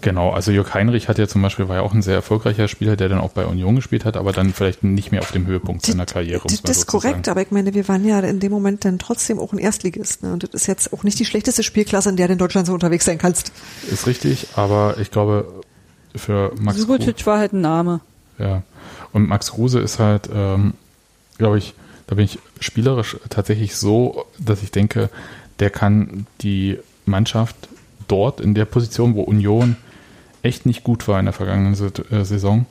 Genau, 0.00 0.30
also 0.30 0.52
Jörg 0.52 0.74
Heinrich 0.74 1.08
hat 1.08 1.18
ja 1.18 1.26
zum 1.26 1.42
Beispiel, 1.42 1.68
war 1.68 1.76
ja 1.76 1.82
auch 1.82 1.92
ein 1.92 2.02
sehr 2.02 2.14
erfolgreicher 2.14 2.68
Spieler, 2.68 2.94
der 2.96 3.08
dann 3.08 3.18
auch 3.18 3.32
bei 3.32 3.46
Union 3.46 3.74
gespielt 3.76 4.04
hat, 4.04 4.16
aber 4.16 4.32
dann 4.32 4.52
vielleicht 4.52 4.84
nicht 4.84 5.10
mehr 5.10 5.22
auf 5.22 5.32
dem 5.32 5.46
Höhepunkt 5.46 5.84
seiner 5.84 6.06
Karriere. 6.06 6.42
um 6.42 6.48
Das, 6.48 6.62
das 6.62 6.76
ist 6.78 6.86
korrekt, 6.86 7.28
aber 7.28 7.42
ich 7.42 7.50
meine, 7.50 7.74
wir 7.74 7.88
waren 7.88 8.04
ja 8.04 8.20
in 8.20 8.38
dem 8.38 8.52
Moment 8.52 8.84
dann 8.84 9.00
trotzdem 9.00 9.40
auch 9.40 9.52
ein 9.52 9.58
Erstligist. 9.58 10.22
Ne? 10.22 10.32
Und 10.32 10.44
das 10.44 10.50
ist 10.54 10.66
jetzt 10.68 10.92
auch 10.92 11.02
nicht 11.02 11.18
die 11.18 11.24
schlechteste 11.24 11.64
Spielklasse, 11.64 12.10
in 12.10 12.16
der 12.16 12.28
du 12.28 12.34
in 12.34 12.38
Deutschland 12.38 12.68
so 12.68 12.74
unterwegs 12.74 13.06
sein 13.06 13.18
kannst. 13.18 13.50
Ist 13.90 14.06
richtig, 14.06 14.48
aber 14.54 14.98
ich 15.00 15.10
glaube, 15.10 15.62
für 16.14 16.52
Max 16.56 16.76
Kruse, 16.76 16.86
Subotic 16.86 17.26
war 17.26 17.38
halt 17.38 17.52
ein 17.52 17.60
Name. 17.60 18.00
ja. 18.38 18.62
Und 19.12 19.28
Max 19.28 19.52
Kruse 19.52 19.80
ist 19.80 19.98
halt, 19.98 20.28
ähm, 20.32 20.74
glaube 21.38 21.58
ich, 21.58 21.74
da 22.06 22.14
bin 22.14 22.24
ich 22.24 22.38
spielerisch 22.60 23.16
tatsächlich 23.30 23.74
so, 23.74 24.26
dass 24.38 24.62
ich 24.62 24.70
denke, 24.70 25.10
der 25.58 25.70
kann 25.70 26.26
die 26.40 26.78
Mannschaft 27.04 27.56
dort 28.06 28.40
in 28.40 28.54
der 28.54 28.64
Position, 28.64 29.14
wo 29.14 29.22
Union 29.22 29.76
echt 30.42 30.66
nicht 30.66 30.84
gut 30.84 31.08
war 31.08 31.18
in 31.18 31.26
der 31.26 31.32
vergangenen 31.34 31.74
äh, 32.10 32.24
Saison, 32.24 32.66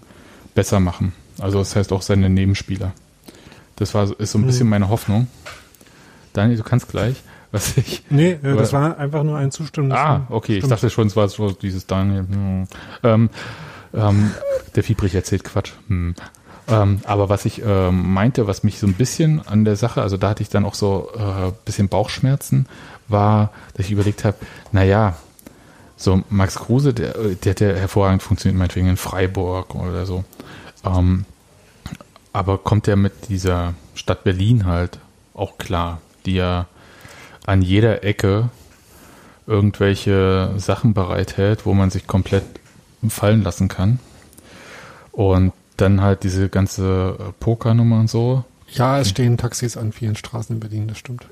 besser 0.55 0.79
machen. 0.79 1.13
Also 1.39 1.59
das 1.59 1.75
heißt 1.75 1.91
auch 1.93 2.01
seine 2.01 2.29
Nebenspieler. 2.29 2.93
Das 3.75 3.93
war, 3.93 4.09
ist 4.19 4.31
so 4.31 4.39
ein 4.39 4.45
bisschen 4.45 4.67
meine 4.69 4.89
Hoffnung. 4.89 5.27
Daniel, 6.33 6.57
du 6.57 6.63
kannst 6.63 6.89
gleich, 6.89 7.15
was 7.51 7.77
ich 7.77 8.03
Nee, 8.09 8.31
äh, 8.43 8.51
Aber- 8.51 8.55
das 8.61 8.73
war 8.73 8.97
einfach 8.97 9.23
nur 9.23 9.37
ein 9.37 9.51
Zustimmen. 9.51 9.91
Ah, 9.91 10.25
okay. 10.29 10.53
Ich 10.53 10.57
Stimmt. 10.59 10.71
dachte 10.71 10.89
schon, 10.89 11.07
es 11.07 11.15
war 11.15 11.27
so 11.29 11.51
dieses 11.51 11.85
Daniel. 11.87 12.25
Hm. 12.29 12.67
Ähm, 13.03 13.29
ähm, 13.93 14.31
der 14.75 14.83
Fiebrich 14.83 15.15
erzählt 15.15 15.43
Quatsch. 15.43 15.71
Hm. 15.87 16.15
Ähm, 16.69 16.99
aber 17.05 17.29
was 17.29 17.45
ich 17.45 17.61
ähm, 17.65 18.13
meinte, 18.13 18.45
was 18.45 18.63
mich 18.63 18.79
so 18.79 18.87
ein 18.87 18.93
bisschen 18.93 19.45
an 19.47 19.63
der 19.63 19.77
Sache, 19.77 20.01
also 20.01 20.17
da 20.17 20.29
hatte 20.29 20.43
ich 20.43 20.49
dann 20.49 20.65
auch 20.65 20.73
so 20.73 21.09
ein 21.17 21.49
äh, 21.49 21.51
bisschen 21.63 21.87
Bauchschmerzen, 21.87 22.65
war, 23.07 23.51
dass 23.75 23.85
ich 23.85 23.91
überlegt 23.93 24.25
habe, 24.25 24.35
naja, 24.73 25.15
so 25.97 26.23
Max 26.29 26.55
Kruse, 26.55 26.93
der, 26.93 27.13
der 27.13 27.49
hat 27.49 27.59
ja 27.59 27.69
hervorragend 27.69 28.23
funktioniert, 28.23 28.57
meinetwegen 28.57 28.87
in 28.87 28.97
Freiburg 28.97 29.75
oder 29.75 30.05
so. 30.05 30.23
Ähm, 30.85 31.25
aber 32.31 32.59
kommt 32.59 32.87
der 32.87 32.95
mit 32.95 33.29
dieser 33.29 33.73
Stadt 33.95 34.23
Berlin 34.23 34.65
halt 34.65 34.99
auch 35.33 35.57
klar, 35.57 36.01
die 36.25 36.35
ja 36.35 36.67
an 37.45 37.61
jeder 37.61 38.03
Ecke 38.03 38.49
irgendwelche 39.47 40.53
Sachen 40.57 40.93
bereithält, 40.93 41.65
wo 41.65 41.73
man 41.73 41.89
sich 41.89 42.05
komplett 42.05 42.43
fallen 43.09 43.41
lassen 43.41 43.69
kann. 43.69 43.99
Und 45.11 45.53
dann 45.77 46.01
halt 46.01 46.23
diese 46.23 46.49
ganze 46.49 47.17
äh, 47.19 47.31
Pokernummer 47.39 47.99
und 47.99 48.09
so. 48.09 48.43
Ja, 48.69 48.99
es 48.99 49.09
stehen 49.09 49.37
Taxis 49.37 49.77
an 49.77 49.93
vielen 49.93 50.15
Straßen 50.15 50.55
in 50.55 50.59
Berlin, 50.59 50.87
das 50.87 50.97
stimmt. 50.97 51.25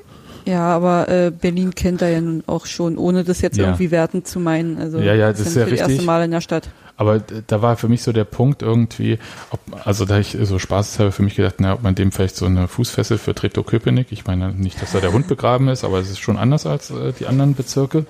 Ja, 0.46 0.68
aber 0.76 1.10
äh, 1.10 1.32
Berlin 1.32 1.74
kennt 1.74 2.02
er 2.02 2.10
ja 2.10 2.22
nun 2.22 2.44
auch 2.46 2.66
schon, 2.68 2.98
ohne 2.98 3.24
das 3.24 3.42
jetzt 3.42 3.58
Ja. 3.58 3.66
irgendwie 3.66 3.92
wertend 3.92 4.28
zu 4.28 4.40
meinen. 4.40 4.78
Also 4.78 5.00
Ja, 5.00 5.14
ja, 5.14 5.32
das 5.32 5.42
ist 5.42 5.56
ja 5.56 5.64
das 5.64 5.72
erste 5.72 5.88
richtig. 5.90 6.06
Mal 6.06 6.24
in 6.24 6.32
der 6.32 6.42
Stadt. 6.42 6.70
Aber 6.98 7.20
da 7.20 7.62
war 7.62 7.76
für 7.76 7.90
mich 7.90 8.04
so 8.04 8.14
der 8.14 8.24
Punkt 8.24 8.62
irgendwie, 8.62 9.20
ob, 9.52 9.60
also 9.86 10.06
da 10.06 10.18
ich 10.18 10.38
so 10.44 10.60
Spaß 10.60 11.00
habe 11.00 11.12
für 11.12 11.24
mich 11.24 11.36
gedacht, 11.36 11.56
na, 11.58 11.74
ob 11.74 11.84
man 11.84 11.94
dem 11.94 12.12
vielleicht 12.14 12.38
so 12.38 12.46
eine 12.46 12.70
Fußfessel 12.70 13.18
für 13.18 13.36
Treptow-Köpenick, 13.36 14.12
ich 14.12 14.26
meine 14.26 14.54
nicht, 14.54 14.82
dass 14.82 14.94
da 14.94 15.02
der 15.02 15.12
Hund 15.12 15.28
begraben 15.28 15.68
ist, 15.68 15.84
aber 15.84 16.00
es 16.00 16.10
ist 16.10 16.20
schon 16.20 16.38
anders 16.38 16.66
als 16.66 16.92
äh, 16.92 17.12
die 17.20 17.28
anderen 17.28 17.54
Bezirke, 17.56 18.06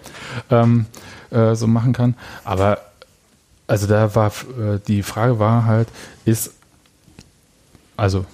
ähm, 0.52 0.86
äh, 1.32 1.56
so 1.56 1.66
machen 1.66 1.94
kann. 1.94 2.14
Aber 2.44 2.80
also 3.66 3.88
da 3.88 4.14
war 4.14 4.28
äh, 4.28 4.78
die 4.88 5.02
Frage 5.02 5.40
war 5.40 5.66
halt, 5.66 5.88
ist 6.26 6.52
also 7.98 8.26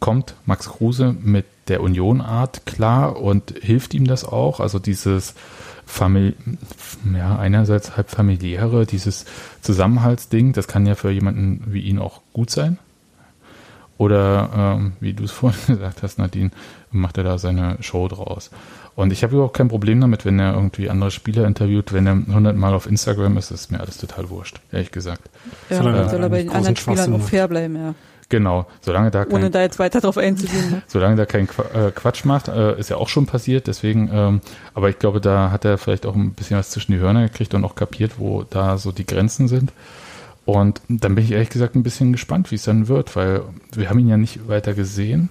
kommt 0.00 0.34
Max 0.44 0.68
Kruse 0.68 1.14
mit 1.18 1.46
der 1.68 1.82
Union-Art 1.82 2.66
klar 2.66 3.20
und 3.20 3.54
hilft 3.60 3.94
ihm 3.94 4.06
das 4.06 4.24
auch? 4.24 4.60
Also 4.60 4.78
dieses 4.78 5.34
Famili 5.86 6.34
ja, 7.14 7.38
einerseits 7.38 7.96
halb 7.96 8.10
familiäre, 8.10 8.84
dieses 8.84 9.24
Zusammenhaltsding, 9.62 10.52
das 10.52 10.68
kann 10.68 10.86
ja 10.86 10.94
für 10.94 11.10
jemanden 11.10 11.62
wie 11.66 11.80
ihn 11.80 11.98
auch 11.98 12.20
gut 12.32 12.50
sein. 12.50 12.78
Oder 13.96 14.76
ähm, 14.78 14.92
wie 15.00 15.12
du 15.12 15.24
es 15.24 15.32
vorhin 15.32 15.76
gesagt 15.76 16.02
hast, 16.02 16.18
Nadine, 16.18 16.50
macht 16.90 17.18
er 17.18 17.24
da 17.24 17.38
seine 17.38 17.76
Show 17.80 18.08
draus. 18.08 18.50
Und 18.94 19.12
ich 19.12 19.22
habe 19.22 19.34
überhaupt 19.34 19.56
kein 19.56 19.68
Problem 19.68 20.00
damit, 20.00 20.24
wenn 20.24 20.40
er 20.40 20.54
irgendwie 20.54 20.90
andere 20.90 21.10
Spieler 21.10 21.46
interviewt, 21.46 21.92
wenn 21.92 22.06
er 22.06 22.14
hundertmal 22.14 22.74
auf 22.74 22.86
Instagram 22.86 23.36
ist, 23.36 23.50
ist 23.50 23.70
mir 23.70 23.80
alles 23.80 23.98
total 23.98 24.28
wurscht, 24.28 24.60
ehrlich 24.72 24.90
gesagt. 24.90 25.22
Ja, 25.70 25.78
Solange 25.78 25.98
dann 25.98 26.06
er 26.06 26.10
soll 26.10 26.22
er 26.22 26.28
bei 26.28 26.42
den 26.42 26.50
anderen 26.50 26.76
Spielern 26.76 27.14
auch 27.14 27.20
fair 27.20 27.46
bleiben, 27.46 27.76
ja. 27.76 27.94
Genau, 28.30 28.66
solange 28.82 29.10
da 29.10 29.22
Ohne 29.22 29.44
kein, 29.44 29.52
da 29.52 29.62
jetzt 29.62 29.78
weiter 29.78 30.00
drauf 30.00 30.18
einzugehen. 30.18 30.70
Ne? 30.70 30.82
solange 30.86 31.16
da 31.16 31.24
kein 31.24 31.48
äh, 31.72 31.90
Quatsch 31.94 32.26
macht, 32.26 32.48
äh, 32.48 32.78
ist 32.78 32.90
ja 32.90 32.96
auch 32.96 33.08
schon 33.08 33.24
passiert, 33.24 33.66
deswegen, 33.66 34.10
ähm, 34.12 34.40
aber 34.74 34.90
ich 34.90 34.98
glaube, 34.98 35.20
da 35.20 35.50
hat 35.50 35.64
er 35.64 35.78
vielleicht 35.78 36.04
auch 36.04 36.14
ein 36.14 36.32
bisschen 36.32 36.58
was 36.58 36.70
zwischen 36.70 36.92
die 36.92 36.98
Hörner 36.98 37.22
gekriegt 37.22 37.54
und 37.54 37.64
auch 37.64 37.74
kapiert, 37.74 38.18
wo 38.18 38.42
da 38.42 38.76
so 38.76 38.92
die 38.92 39.06
Grenzen 39.06 39.48
sind. 39.48 39.72
Und 40.44 40.82
dann 40.88 41.14
bin 41.14 41.24
ich 41.24 41.32
ehrlich 41.32 41.50
gesagt 41.50 41.74
ein 41.74 41.82
bisschen 41.82 42.12
gespannt, 42.12 42.50
wie 42.50 42.56
es 42.56 42.64
dann 42.64 42.88
wird, 42.88 43.16
weil 43.16 43.42
wir 43.72 43.88
haben 43.88 43.98
ihn 43.98 44.08
ja 44.08 44.16
nicht 44.16 44.48
weiter 44.48 44.74
gesehen 44.74 45.30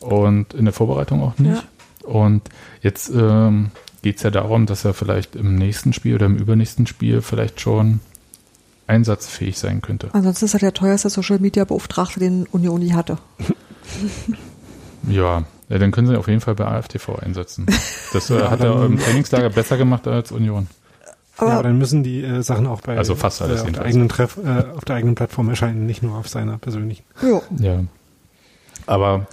und 0.00 0.52
in 0.54 0.64
der 0.64 0.74
Vorbereitung 0.74 1.22
auch 1.22 1.38
nicht. 1.38 1.64
Und 2.02 2.42
jetzt 2.82 3.10
ähm, 3.10 3.70
geht 4.02 4.18
es 4.18 4.22
ja 4.22 4.30
darum, 4.30 4.66
dass 4.66 4.84
er 4.84 4.92
vielleicht 4.92 5.34
im 5.36 5.54
nächsten 5.54 5.92
Spiel 5.94 6.14
oder 6.14 6.26
im 6.26 6.36
übernächsten 6.36 6.86
Spiel 6.86 7.22
vielleicht 7.22 7.60
schon 7.60 8.00
einsatzfähig 8.86 9.58
sein 9.58 9.80
könnte. 9.82 10.10
Ansonsten 10.12 10.44
ist 10.44 10.54
er 10.54 10.60
der 10.60 10.74
teuerste 10.74 11.10
Social 11.10 11.38
Media 11.38 11.64
Beauftragte, 11.64 12.20
den 12.20 12.46
Union 12.46 12.80
nie 12.80 12.92
hatte. 12.92 13.18
Ja, 15.06 15.44
ja, 15.68 15.78
dann 15.78 15.90
können 15.90 16.06
sie 16.06 16.16
auf 16.16 16.28
jeden 16.28 16.40
Fall 16.40 16.54
bei 16.54 16.64
AFTV 16.64 17.18
einsetzen. 17.20 17.66
Das 18.12 18.30
äh, 18.30 18.42
hat 18.44 18.60
er 18.60 18.84
im 18.84 18.98
Trainingslager 18.98 19.50
besser 19.50 19.76
gemacht 19.76 20.06
als 20.06 20.32
Union. 20.32 20.68
Aber, 21.36 21.48
ja, 21.48 21.54
aber 21.54 21.64
dann 21.64 21.78
müssen 21.78 22.02
die 22.02 22.22
äh, 22.22 22.42
Sachen 22.42 22.66
auch 22.66 22.80
bei 22.80 22.96
Also 22.96 23.14
fast 23.14 23.42
alles 23.42 23.60
äh, 23.60 23.64
auf, 23.64 23.72
der 23.72 23.82
eigenen 23.82 24.08
Treff, 24.08 24.38
äh, 24.42 24.64
auf 24.74 24.84
der 24.84 24.96
eigenen 24.96 25.14
Plattform 25.14 25.48
erscheinen, 25.48 25.84
nicht 25.84 26.02
nur 26.02 26.16
auf 26.16 26.28
seiner 26.28 26.58
persönlichen. 26.58 27.04
jo. 27.22 27.42
Ja. 27.58 27.80
Aber 28.86 29.26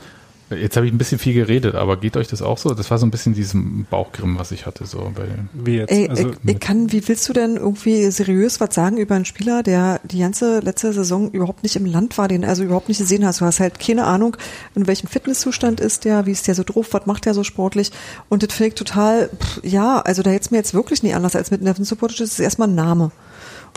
jetzt 0.56 0.76
habe 0.76 0.86
ich 0.86 0.94
ein 0.94 0.98
bisschen 0.98 1.20
viel 1.20 1.34
geredet, 1.34 1.76
aber 1.76 1.98
geht 1.98 2.18
euch 2.18 2.28
das 2.28 2.42
auch 2.42 2.58
so? 2.58 2.74
Das 2.74 2.92
war 2.92 2.98
so 2.98 3.06
ein 3.06 3.12
bisschen 3.12 3.34
diesem 3.34 3.86
Bauchgrimm, 3.90 4.38
was 4.38 4.52
ich 4.52 4.66
hatte, 4.66 4.86
so 4.86 5.12
bei 5.16 5.26
Wie 5.54 5.78
jetzt? 5.78 5.92
Ey, 5.92 6.10
also, 6.10 6.30
ich, 6.30 6.36
ich 6.46 6.60
kann, 6.60 6.92
wie 6.92 7.08
willst 7.08 7.28
du 7.30 7.34
denn 7.34 7.58
irgendwie 7.58 8.10
seriös 8.12 8.60
was 8.60 8.76
sagen 8.76 8.98
über 8.98 9.16
einen 9.16 9.26
Spieler, 9.26 9.64
der 9.64 10.00
die 10.04 10.20
ganze 10.20 10.60
letzte 10.60 10.94
Saison 10.94 11.32
überhaupt 11.32 11.64
nicht 11.64 11.76
im 11.76 11.86
Land 11.86 12.18
war, 12.18 12.28
den 12.28 12.46
also 12.46 12.64
überhaupt 12.64 12.90
nicht 12.90 13.00
gesehen 13.00 13.26
hast? 13.26 13.42
Du 13.42 13.46
hast 13.46 13.60
halt 13.60 13.80
keine 13.80 14.06
Ahnung, 14.06 14.38
in 14.76 14.88
welchem 14.88 15.08
Fitnesszustand 15.08 15.80
ist 15.80 16.06
der, 16.06 16.26
wie 16.26 16.32
ist 16.32 16.48
der 16.48 16.56
so 16.56 16.64
drauf, 16.64 16.88
was 16.92 17.06
macht 17.06 17.26
der 17.26 17.34
so 17.34 17.44
sportlich? 17.44 17.92
Und 18.30 18.44
das 18.44 18.54
finde 18.54 18.70
ich 18.70 18.76
total, 18.76 19.30
pff, 19.30 19.64
ja, 19.64 20.00
also 20.00 20.22
da 20.24 20.32
jetzt 20.32 20.52
mir 20.52 20.58
jetzt 20.58 20.74
wirklich 20.74 21.04
nie 21.04 21.14
anders 21.14 21.36
als 21.36 21.52
mit 21.52 21.62
Neven 21.62 21.86
Supportage, 21.86 22.24
das 22.24 22.34
ist 22.34 22.40
erstmal 22.40 22.68
ein 22.68 22.76
Name. 22.76 23.12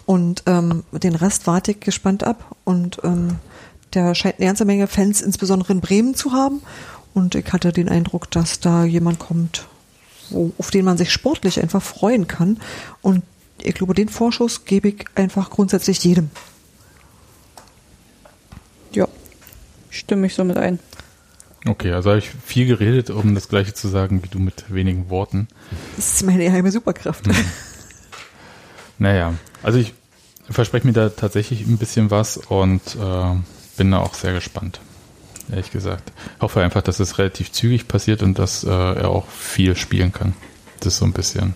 Und 0.06 0.42
ähm, 0.46 0.84
den 0.92 1.14
Rest 1.14 1.46
warte 1.46 1.72
ich 1.72 1.80
gespannt 1.80 2.24
ab. 2.24 2.56
Und 2.64 3.01
ähm, 3.05 3.36
der 3.95 4.15
scheint 4.15 4.39
eine 4.39 4.47
ganze 4.47 4.65
Menge 4.65 4.87
Fans, 4.87 5.21
insbesondere 5.23 5.73
in 5.73 5.81
Bremen, 5.81 6.15
zu 6.15 6.33
haben. 6.33 6.62
Und 7.12 7.35
ich 7.35 7.53
hatte 7.53 7.73
den 7.73 7.89
Eindruck, 7.89 8.31
dass 8.31 8.61
da 8.61 8.85
jemand 8.85 9.19
kommt, 9.19 9.66
wo, 10.31 10.53
auf 10.59 10.71
den 10.71 10.85
man 10.85 10.99
sich 10.99 11.12
sportlich 11.12 11.61
einfach 11.61 11.83
freuen 11.83 12.27
kann. 12.27 12.61
Und 13.03 13.23
ich 13.62 13.75
glaube, 13.75 13.95
den 13.95 14.09
Vorschuss 14.09 14.65
gebe 14.65 14.89
ich 14.89 15.05
einfach 15.15 15.51
grundsätzlich 15.51 16.03
jedem. 16.03 16.31
Ja, 18.93 19.09
stimme 19.91 20.27
ich 20.27 20.35
so 20.35 20.45
mit 20.45 20.57
ein. 20.57 20.79
Okay, 21.66 21.93
also 21.93 22.11
habe 22.11 22.19
ich 22.19 22.31
viel 22.45 22.66
geredet, 22.66 23.09
um 23.11 23.35
das 23.35 23.49
gleiche 23.49 23.73
zu 23.73 23.89
sagen 23.89 24.23
wie 24.23 24.29
du 24.29 24.39
mit 24.39 24.73
wenigen 24.73 25.09
Worten. 25.09 25.49
Das 25.97 26.16
ist 26.16 26.27
meine 26.27 26.45
geheime 26.45 26.71
Superkraft. 26.71 27.25
Naja, 28.99 29.35
also 29.62 29.79
ich 29.79 29.95
verspreche 30.49 30.87
mir 30.87 30.93
da 30.93 31.09
tatsächlich 31.09 31.66
ein 31.66 31.79
bisschen 31.79 32.11
was 32.11 32.37
und 32.37 32.81
äh, 32.95 33.35
bin 33.76 33.90
da 33.90 33.98
auch 33.98 34.14
sehr 34.14 34.32
gespannt. 34.32 34.80
Ehrlich 35.51 35.70
gesagt. 35.72 36.12
Ich 36.36 36.42
hoffe 36.42 36.62
einfach, 36.62 36.82
dass 36.82 37.01
es 37.01 37.18
relativ 37.18 37.52
zügig 37.52 37.86
passiert 37.88 38.22
und 38.22 38.38
dass 38.38 38.64
äh, 38.64 38.68
er 38.70 39.10
auch 39.10 39.28
viel 39.28 39.76
spielen 39.76 40.12
kann. 40.12 40.32
Das 40.80 40.94
ist 40.94 40.98
so 40.98 41.05
ein 41.05 41.12
bisschen 41.12 41.55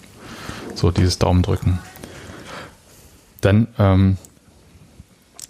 so 0.74 0.90
dieses 0.90 1.18
Daumendrücken. 1.18 1.78
Dann 3.40 3.68
ähm, 3.78 4.16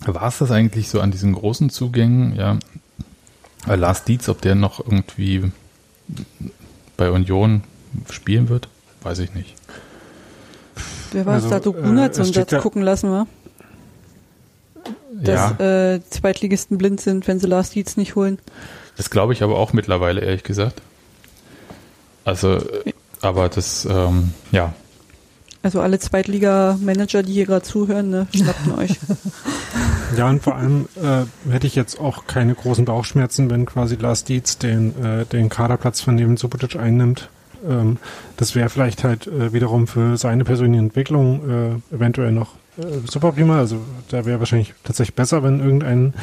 war 0.07 0.29
es 0.29 0.39
das 0.39 0.51
eigentlich 0.51 0.89
so 0.89 1.01
an 1.01 1.11
diesen 1.11 1.33
großen 1.33 1.71
Zugängen, 1.71 2.37
ja. 2.37 2.59
Äh, 3.67 3.75
Lars 3.75 4.05
Dietz, 4.05 4.29
ob 4.29 4.41
der 4.41 4.55
noch 4.55 4.79
irgendwie 4.79 5.51
bei 6.97 7.11
Union 7.11 7.63
spielen 8.11 8.49
wird, 8.49 8.69
weiß 9.03 9.19
ich 9.21 9.35
nicht. 9.35 9.55
Wer 11.13 11.27
war 11.27 11.37
es 11.39 11.45
Also, 11.45 11.55
da? 11.55 11.61
Du 11.61 11.73
äh, 11.75 12.07
es 12.07 12.17
einen 12.19 12.27
steht 12.27 12.35
Satz 12.35 12.51
ja- 12.53 12.61
gucken 12.61 12.83
lassen, 12.83 13.11
wa? 15.27 15.33
ja. 15.33 15.51
Dass 15.53 15.61
äh, 15.61 16.01
Zweitligisten 16.11 16.79
blind 16.79 17.01
sind, 17.01 17.29
wenn 17.29 17.39
sie 17.41 17.47
Last 17.47 17.75
Dietz 17.75 17.97
nicht 17.97 18.15
holen. 18.15 18.39
Das 18.97 19.11
glaube 19.11 19.33
ich 19.33 19.43
aber 19.43 19.57
auch 19.59 19.73
mittlerweile, 19.73 20.21
ehrlich 20.21 20.43
gesagt. 20.43 20.83
Also, 22.25 22.59
aber 23.21 23.49
das, 23.49 23.87
ähm, 23.91 24.33
ja, 24.53 24.75
Also 25.63 25.81
alle 25.81 25.99
Zweitliga-Manager, 25.99 27.23
die 27.23 27.33
hier 27.33 27.47
gerade 27.47 27.65
zuhören, 27.65 28.11
ne, 28.11 28.27
schnappt 28.35 28.79
euch. 28.79 28.91
Ja, 30.17 30.29
und 30.29 30.43
vor 30.43 30.57
allem 30.57 30.89
äh, 30.97 31.51
hätte 31.51 31.67
ich 31.67 31.75
jetzt 31.75 32.01
auch 32.01 32.27
keine 32.27 32.55
großen 32.55 32.85
Bauchschmerzen, 32.87 33.51
wenn 33.51 33.67
quasi 33.67 33.97
Lars 33.97 34.25
Dietz 34.25 34.57
den, 34.57 34.95
äh, 35.05 35.27
den 35.27 35.51
Kaderplatz 35.51 36.01
von 36.01 36.17
dem 36.17 36.39
Subotic 36.39 36.77
einnimmt. 36.77 37.29
Ähm, 37.69 37.99
das 38.37 38.55
wäre 38.55 38.71
vielleicht 38.71 39.05
halt 39.05 39.27
äh, 39.27 39.53
wiederum 39.53 39.87
für 39.87 40.17
seine 40.17 40.45
persönliche 40.45 40.83
Entwicklung 40.83 41.81
äh, 41.93 41.95
eventuell 41.95 42.33
noch 42.33 42.55
äh, 42.79 43.07
super 43.11 43.33
prima. 43.33 43.59
Also 43.59 43.79
da 44.09 44.25
wäre 44.25 44.39
wahrscheinlich 44.39 44.75
tatsächlich 44.85 45.15
besser, 45.15 45.43
wenn 45.43 45.61
irgendein 45.61 46.15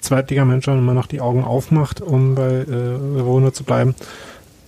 Zweitligamanager 0.00 0.76
immer 0.76 0.94
noch 0.94 1.06
die 1.06 1.20
Augen 1.20 1.44
aufmacht, 1.44 2.00
um 2.00 2.34
bei 2.34 2.50
äh, 2.50 3.24
Wohner 3.24 3.52
zu 3.52 3.64
bleiben. 3.64 3.94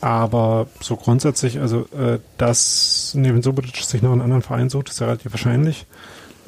Aber 0.00 0.66
so 0.80 0.96
grundsätzlich, 0.96 1.60
also 1.60 1.86
äh, 1.96 2.18
dass 2.36 3.12
neben 3.14 3.42
Subotic 3.42 3.76
sich 3.76 4.02
noch 4.02 4.12
einen 4.12 4.20
anderen 4.20 4.42
Verein 4.42 4.68
sucht, 4.68 4.90
ist 4.90 5.00
ja 5.00 5.06
relativ 5.06 5.32
wahrscheinlich. 5.32 5.86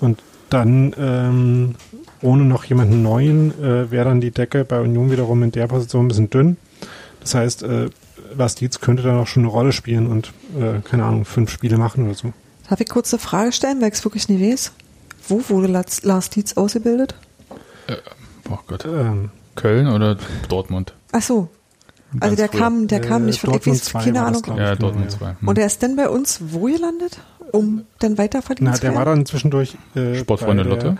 Und 0.01 0.23
dann 0.51 0.95
ähm, 0.99 1.75
ohne 2.23 2.45
noch 2.45 2.65
jemanden 2.65 3.03
neuen 3.03 3.53
äh, 3.63 3.91
wäre 3.91 4.07
dann 4.07 4.21
die 4.21 4.31
Decke 4.31 4.65
bei 4.65 4.81
Union 4.81 5.11
wiederum 5.11 5.43
in 5.43 5.53
der 5.53 5.67
Position 5.69 6.05
ein 6.05 6.09
bisschen 6.09 6.31
dünn. 6.31 6.57
Das 7.21 7.35
heißt, 7.35 7.63
äh, 7.63 7.89
Dietz 8.61 8.81
könnte 8.81 9.03
dann 9.03 9.19
auch 9.19 9.27
schon 9.27 9.45
eine 9.45 9.53
Rolle 9.53 9.73
spielen 9.73 10.07
und, 10.07 10.33
äh, 10.59 10.81
keine 10.83 11.05
Ahnung, 11.05 11.25
fünf 11.25 11.51
Spiele 11.51 11.79
machen 11.79 12.05
oder 12.05 12.15
so. 12.15 12.33
Darf 12.69 12.81
ich 12.81 12.89
kurz 12.89 13.13
eine 13.13 13.21
Frage 13.21 13.53
stellen, 13.53 13.81
weil 13.81 13.89
ich 13.89 13.95
es 13.95 14.05
wirklich 14.05 14.29
nie 14.29 14.53
weiß? 14.53 14.73
Wo 15.29 15.43
wurde 15.49 15.69
Lars, 16.03 16.31
Dietz 16.31 16.57
ausgebildet? 16.57 17.15
oh 18.51 18.59
Gott. 18.67 18.85
Ähm, 18.85 19.31
Köln 19.55 19.89
oder 19.89 20.17
Dortmund? 20.49 20.95
Ach 21.13 21.23
so. 21.23 21.49
Also 22.21 22.37
Ganz 22.37 22.37
der 22.37 22.49
früher. 22.49 22.61
kam, 22.61 22.87
der 22.89 23.01
kam 23.01 23.23
Äh, 23.23 23.27
nicht 23.27 23.41
von 23.41 23.51
Dortmund 23.51 23.77
ich 23.79 23.83
weiß, 23.83 23.91
2 23.91 23.99
keine 24.01 24.13
das, 24.19 24.27
Ahnung. 24.29 24.43
glaub 24.43 24.59
Ja, 24.59 24.75
Dortmund 24.77 25.07
genau, 25.09 25.19
2. 25.19 25.37
Hm. 25.41 25.49
Und 25.49 25.59
er 25.59 25.67
ist 25.67 25.83
denn 25.83 25.97
bei 25.97 26.09
uns 26.09 26.39
wo 26.41 26.67
gelandet? 26.67 27.19
Um 27.53 27.85
dann 28.01 28.19
weiter 28.19 28.43
verdienen 28.43 28.71
na, 28.71 28.75
zu 28.75 28.81
der 28.83 28.91
war 28.95 29.07
werden? 29.07 29.21
dann 29.21 29.27
zwischendurch 29.27 29.77
äh, 29.95 30.17
Sportfreunde 30.17 30.65
Lotte? 30.65 30.97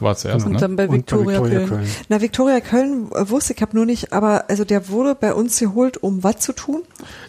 War 0.00 0.16
zuerst. 0.16 0.46
Und 0.46 0.52
ne? 0.52 0.58
dann 0.58 0.76
bei 0.76 0.90
Viktoria 0.90 1.40
Köln. 1.40 1.86
Na, 2.08 2.20
Viktoria 2.20 2.60
Köln 2.60 3.10
äh, 3.14 3.28
wusste 3.28 3.52
ich, 3.54 3.62
habe 3.62 3.76
nur 3.76 3.86
nicht, 3.86 4.12
aber 4.12 4.44
also 4.48 4.64
der 4.64 4.88
wurde 4.88 5.14
bei 5.14 5.34
uns 5.34 5.58
geholt, 5.58 5.96
um 5.96 6.22
was 6.22 6.38
zu 6.38 6.52
tun? 6.52 6.82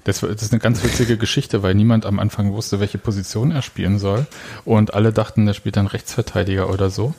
Das, 0.04 0.22
das 0.22 0.42
ist 0.42 0.52
eine 0.52 0.60
ganz 0.60 0.84
witzige 0.84 1.18
Geschichte, 1.18 1.64
weil 1.64 1.76
niemand 1.76 2.06
am 2.06 2.20
Anfang 2.20 2.54
wusste, 2.54 2.80
welche 2.80 2.98
Position 2.98 3.52
er 3.52 3.62
spielen 3.62 4.00
soll. 4.00 4.28
Und 4.66 4.94
alle 4.94 5.12
dachten, 5.14 5.48
er 5.48 5.54
spielt 5.54 5.78
dann 5.78 5.88
Rechtsverteidiger 5.88 6.70
oder 6.70 6.90
so. 6.90 7.14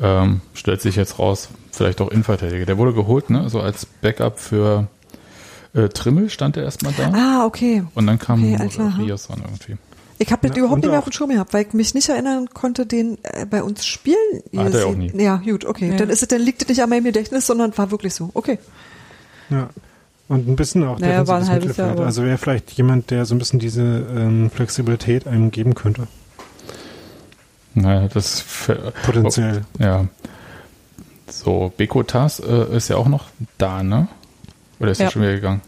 Ähm, 0.00 0.40
stellt 0.54 0.80
sich 0.80 0.96
jetzt 0.96 1.18
raus, 1.18 1.48
vielleicht 1.70 2.00
auch 2.00 2.10
Innenverteidiger. 2.10 2.66
Der 2.66 2.78
wurde 2.78 2.92
geholt, 2.92 3.30
ne? 3.30 3.48
So 3.48 3.60
als 3.60 3.86
Backup 3.86 4.38
für 4.40 4.88
äh, 5.74 5.88
Trimmel 5.88 6.30
stand 6.30 6.56
er 6.56 6.64
erstmal 6.64 6.92
da. 6.96 7.12
Ah, 7.12 7.46
okay. 7.46 7.84
Und 7.94 8.06
dann 8.06 8.18
kam 8.18 8.42
Okay. 8.42 8.92
Riasson 8.98 9.42
irgendwie. 9.44 9.76
Ich 10.18 10.30
habe 10.30 10.46
das 10.48 10.56
überhaupt 10.56 10.80
nicht 10.82 10.88
mehr 10.90 10.98
auch- 10.98 11.02
auf 11.06 11.08
dem 11.10 11.12
Schirm 11.12 11.30
gehabt, 11.30 11.52
weil 11.54 11.66
ich 11.66 11.72
mich 11.72 11.94
nicht 11.94 12.08
erinnern 12.08 12.48
konnte, 12.52 12.86
den 12.86 13.18
äh, 13.22 13.44
bei 13.46 13.62
uns 13.62 13.84
spielen. 13.86 14.16
Hat 14.56 14.74
er 14.74 14.86
auch 14.86 14.94
nie. 14.94 15.10
Ja, 15.20 15.36
gut, 15.36 15.64
okay. 15.64 15.90
Ja. 15.90 15.96
Dann 15.96 16.10
ist 16.10 16.22
es, 16.22 16.28
dann 16.28 16.40
liegt 16.40 16.62
es 16.62 16.68
nicht 16.68 16.82
an 16.82 16.88
meinem 16.90 17.04
Gedächtnis, 17.04 17.46
sondern 17.46 17.76
war 17.76 17.90
wirklich 17.90 18.14
so. 18.14 18.30
Okay. 18.34 18.58
Ja. 19.50 19.68
Und 20.28 20.48
ein 20.48 20.56
bisschen 20.56 20.84
auch 20.84 20.98
Naja, 20.98 21.20
defensives 21.24 21.48
Jahr, 21.48 21.58
Mittelfeld. 21.88 22.00
Also 22.06 22.24
wäre 22.24 22.38
vielleicht 22.38 22.70
jemand, 22.72 23.10
der 23.10 23.26
so 23.26 23.34
ein 23.34 23.38
bisschen 23.38 23.58
diese 23.58 23.82
ähm, 23.82 24.50
Flexibilität 24.50 25.26
einem 25.26 25.50
geben 25.50 25.74
könnte. 25.74 26.06
Naja, 27.74 28.08
das 28.08 28.44
Potenziell. 29.04 29.62
Ja. 29.78 30.06
So, 31.28 31.72
Bekotas 31.76 32.40
äh, 32.40 32.76
ist 32.76 32.88
ja 32.88 32.96
auch 32.96 33.08
noch 33.08 33.26
da, 33.58 33.82
ne? 33.82 34.08
Oder 34.78 34.90
ist 34.92 35.00
er 35.00 35.06
Ja. 35.06 35.10
schon 35.10 35.22
wieder 35.22 35.34
gegangen? 35.34 35.60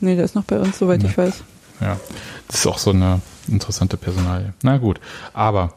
Nee, 0.00 0.14
der 0.16 0.24
ist 0.26 0.34
noch 0.34 0.44
bei 0.44 0.58
uns, 0.58 0.78
soweit 0.78 1.02
Ja. 1.02 1.08
ich 1.08 1.16
weiß. 1.18 1.34
Ja. 1.80 1.96
Das 2.46 2.56
ist 2.60 2.66
auch 2.66 2.78
so 2.78 2.90
eine 2.90 3.20
interessante 3.48 3.96
Personalie. 3.96 4.52
Na 4.62 4.78
gut, 4.78 5.00
aber 5.32 5.74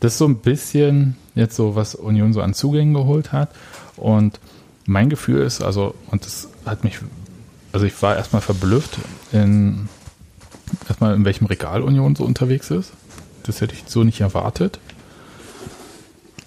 das 0.00 0.12
ist 0.12 0.18
so 0.18 0.26
ein 0.26 0.36
bisschen 0.36 1.16
jetzt 1.34 1.56
so, 1.56 1.74
was 1.74 1.94
Union 1.94 2.32
so 2.32 2.42
an 2.42 2.54
Zugängen 2.54 2.94
geholt 2.94 3.32
hat. 3.32 3.50
Und 3.96 4.40
mein 4.86 5.10
Gefühl 5.10 5.42
ist, 5.42 5.62
also, 5.62 5.94
und 6.10 6.24
das 6.24 6.48
hat 6.66 6.84
mich, 6.84 6.98
also 7.72 7.86
ich 7.86 8.00
war 8.02 8.16
erstmal 8.16 8.42
verblüfft 8.42 8.98
in, 9.32 9.88
erstmal 10.88 11.14
in 11.14 11.24
welchem 11.24 11.46
Regal 11.46 11.82
Union 11.82 12.16
so 12.16 12.24
unterwegs 12.24 12.70
ist. 12.70 12.92
Das 13.44 13.60
hätte 13.60 13.74
ich 13.74 13.84
so 13.86 14.04
nicht 14.04 14.20
erwartet. 14.20 14.78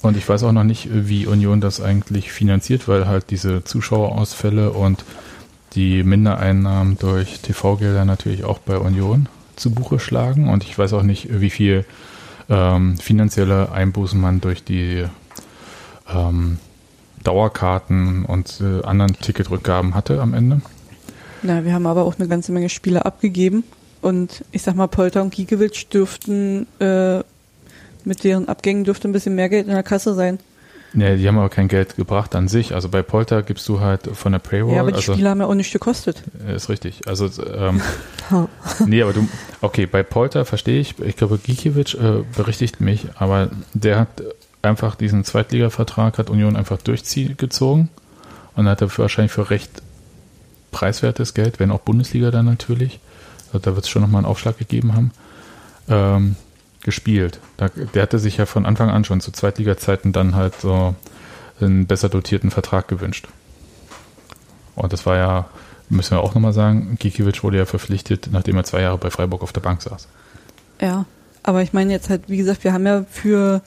Und 0.02 0.18
ich 0.18 0.28
weiß 0.28 0.44
auch 0.44 0.52
noch 0.52 0.64
nicht, 0.64 0.90
wie 0.92 1.28
Union 1.28 1.62
das 1.62 1.80
eigentlich 1.80 2.32
finanziert, 2.32 2.88
weil 2.88 3.08
halt 3.08 3.30
diese 3.30 3.64
Zuschauerausfälle 3.64 4.72
und 4.72 5.04
die 5.74 6.04
Mindereinnahmen 6.04 6.98
durch 6.98 7.40
TV-Gelder 7.40 8.06
natürlich 8.06 8.44
auch 8.44 8.60
bei 8.60 8.78
Union 8.78 9.30
zu 9.56 9.72
Buche 9.72 10.00
schlagen. 10.00 10.50
Und 10.50 10.64
ich 10.64 10.78
weiß 10.78 10.94
auch 10.94 11.04
nicht, 11.04 11.28
wie 11.42 11.50
viel 11.50 11.86
ähm, 12.50 12.98
finanzielle 12.98 13.72
Einbußen 13.72 14.20
man 14.20 14.42
durch 14.42 14.64
die 14.64 15.06
ähm, 16.14 16.58
Dauerkarten 17.24 18.26
und 18.26 18.62
äh, 18.62 18.84
anderen 18.86 19.14
Ticketrückgaben 19.14 19.96
hatte 19.96 20.22
am 20.22 20.34
Ende. 20.34 20.62
Na, 21.44 21.66
wir 21.66 21.74
haben 21.74 21.88
aber 21.88 22.04
auch 22.04 22.18
eine 22.20 22.28
ganze 22.28 22.52
Menge 22.52 22.70
Spiele 22.70 23.06
abgegeben. 23.06 23.64
Und 24.02 24.44
ich 24.52 24.64
sag 24.64 24.76
mal, 24.76 24.88
Polter 24.88 25.22
und 25.22 25.34
Giekewitsch 25.34 25.88
dürften 25.94 26.68
äh, 26.80 27.20
mit 28.04 28.24
deren 28.24 28.48
Abgängen 28.48 28.84
dürfte 28.84 29.08
ein 29.08 29.12
bisschen 29.12 29.36
mehr 29.36 29.50
Geld 29.50 29.68
in 29.68 29.74
der 29.74 29.84
Kasse 29.84 30.16
sein. 30.16 30.40
Nee, 30.94 31.16
die 31.16 31.28
haben 31.28 31.38
aber 31.38 31.50
kein 31.50 31.70
Geld 31.70 31.96
gebracht 31.96 32.36
an 32.36 32.48
sich. 32.50 32.74
Also 32.74 32.90
bei 32.90 33.02
Polter 33.02 33.44
gibst 33.44 33.68
du 33.70 33.80
halt 33.80 34.08
von 34.14 34.34
der 34.34 34.40
Paywall. 34.40 34.76
Ja, 34.76 34.82
aber 34.82 34.92
die 34.92 34.98
also, 34.98 35.14
Spiele 35.14 35.30
haben 35.30 35.40
ja 35.40 35.48
auch 35.48 35.54
nichts 35.54 35.72
gekostet. 35.72 36.22
Ist 36.54 36.68
richtig. 36.68 37.08
Also, 37.08 37.30
ähm, 37.46 37.82
nee, 38.86 39.02
aber 39.02 39.14
du, 39.14 39.28
okay, 39.62 39.86
bei 39.86 40.04
Polter 40.04 40.44
verstehe 40.44 40.82
ich, 40.82 41.00
ich 41.00 41.16
glaube, 41.16 41.38
Gikiewicz 41.38 41.94
äh, 41.94 42.24
berichtigt 42.36 42.82
mich, 42.82 43.08
aber 43.16 43.50
der 43.74 44.00
hat 44.00 44.24
einfach 44.62 44.96
diesen 44.96 45.24
Zweitliga-Vertrag, 45.24 46.18
hat 46.18 46.30
Union 46.30 46.56
einfach 46.58 46.82
durchgezogen 46.82 47.90
und 48.56 48.68
hat 48.68 48.82
dafür 48.82 49.04
wahrscheinlich 49.04 49.32
für 49.32 49.50
recht 49.50 49.82
preiswertes 50.72 51.34
Geld, 51.34 51.60
wenn 51.60 51.72
auch 51.72 51.80
Bundesliga 51.80 52.32
dann 52.32 52.46
natürlich, 52.46 53.00
also 53.48 53.60
da 53.60 53.76
wird 53.76 53.86
es 53.86 53.90
schon 53.90 54.02
nochmal 54.02 54.20
einen 54.20 54.28
Aufschlag 54.28 54.58
gegeben 54.58 54.94
haben, 54.94 55.12
ähm, 55.90 56.36
gespielt. 56.84 57.40
Da, 57.58 57.70
der 57.70 58.02
hatte 58.04 58.20
sich 58.20 58.38
ja 58.38 58.46
von 58.46 58.66
Anfang 58.66 58.90
an 58.90 59.04
schon 59.04 59.22
zu 59.22 59.32
Zweitliga-Zeiten 59.32 60.12
dann 60.12 60.36
halt 60.36 60.56
so 60.62 60.96
einen 61.60 61.86
besser 61.86 62.10
dotierten 62.10 62.52
Vertrag 62.52 62.88
gewünscht. 62.88 63.28
Und 64.76 64.94
das 64.94 65.06
war 65.06 65.18
ja, 65.18 65.50
müssen 65.90 66.12
wir 66.18 66.22
auch 66.22 66.34
nochmal 66.34 66.54
sagen, 66.54 66.96
Gikiewicz 67.00 67.44
wurde 67.44 67.58
ja 67.58 67.66
verpflichtet, 67.66 68.30
nachdem 68.32 68.58
er 68.58 68.64
zwei 68.64 68.82
Jahre 68.82 68.98
bei 68.98 69.10
Freiburg 69.12 69.44
auf 69.44 69.54
der 69.54 69.62
Bank 69.62 69.82
saß. 69.82 70.08
Ja, 70.80 71.06
aber 71.44 71.62
ich 71.62 71.74
meine 71.74 71.92
jetzt 71.92 72.10
halt, 72.10 72.24
wie 72.28 72.38
gesagt, 72.38 72.64
wir 72.64 72.74
haben 72.74 72.86
ja 72.86 73.06
für 73.10 73.62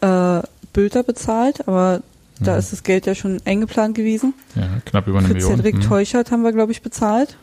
äh, 0.00 0.40
Bülter 0.72 1.02
bezahlt, 1.02 1.66
aber 1.68 2.00
da 2.40 2.52
Mhm. 2.52 2.58
ist 2.58 2.72
das 2.72 2.82
Geld 2.82 3.06
ja 3.06 3.14
schon 3.14 3.40
eingeplant 3.44 3.94
gewesen. 3.94 4.34
Ja, 4.54 4.68
knapp 4.84 5.06
über 5.06 5.18
eine 5.18 5.28
Für 5.28 5.34
Million. 5.34 5.56
Cedric 5.56 5.74
Mhm. 5.76 5.80
Teuchert 5.82 6.30
haben 6.30 6.42
wir, 6.42 6.52
glaube 6.52 6.72
ich, 6.72 6.82
bezahlt. 6.82 7.36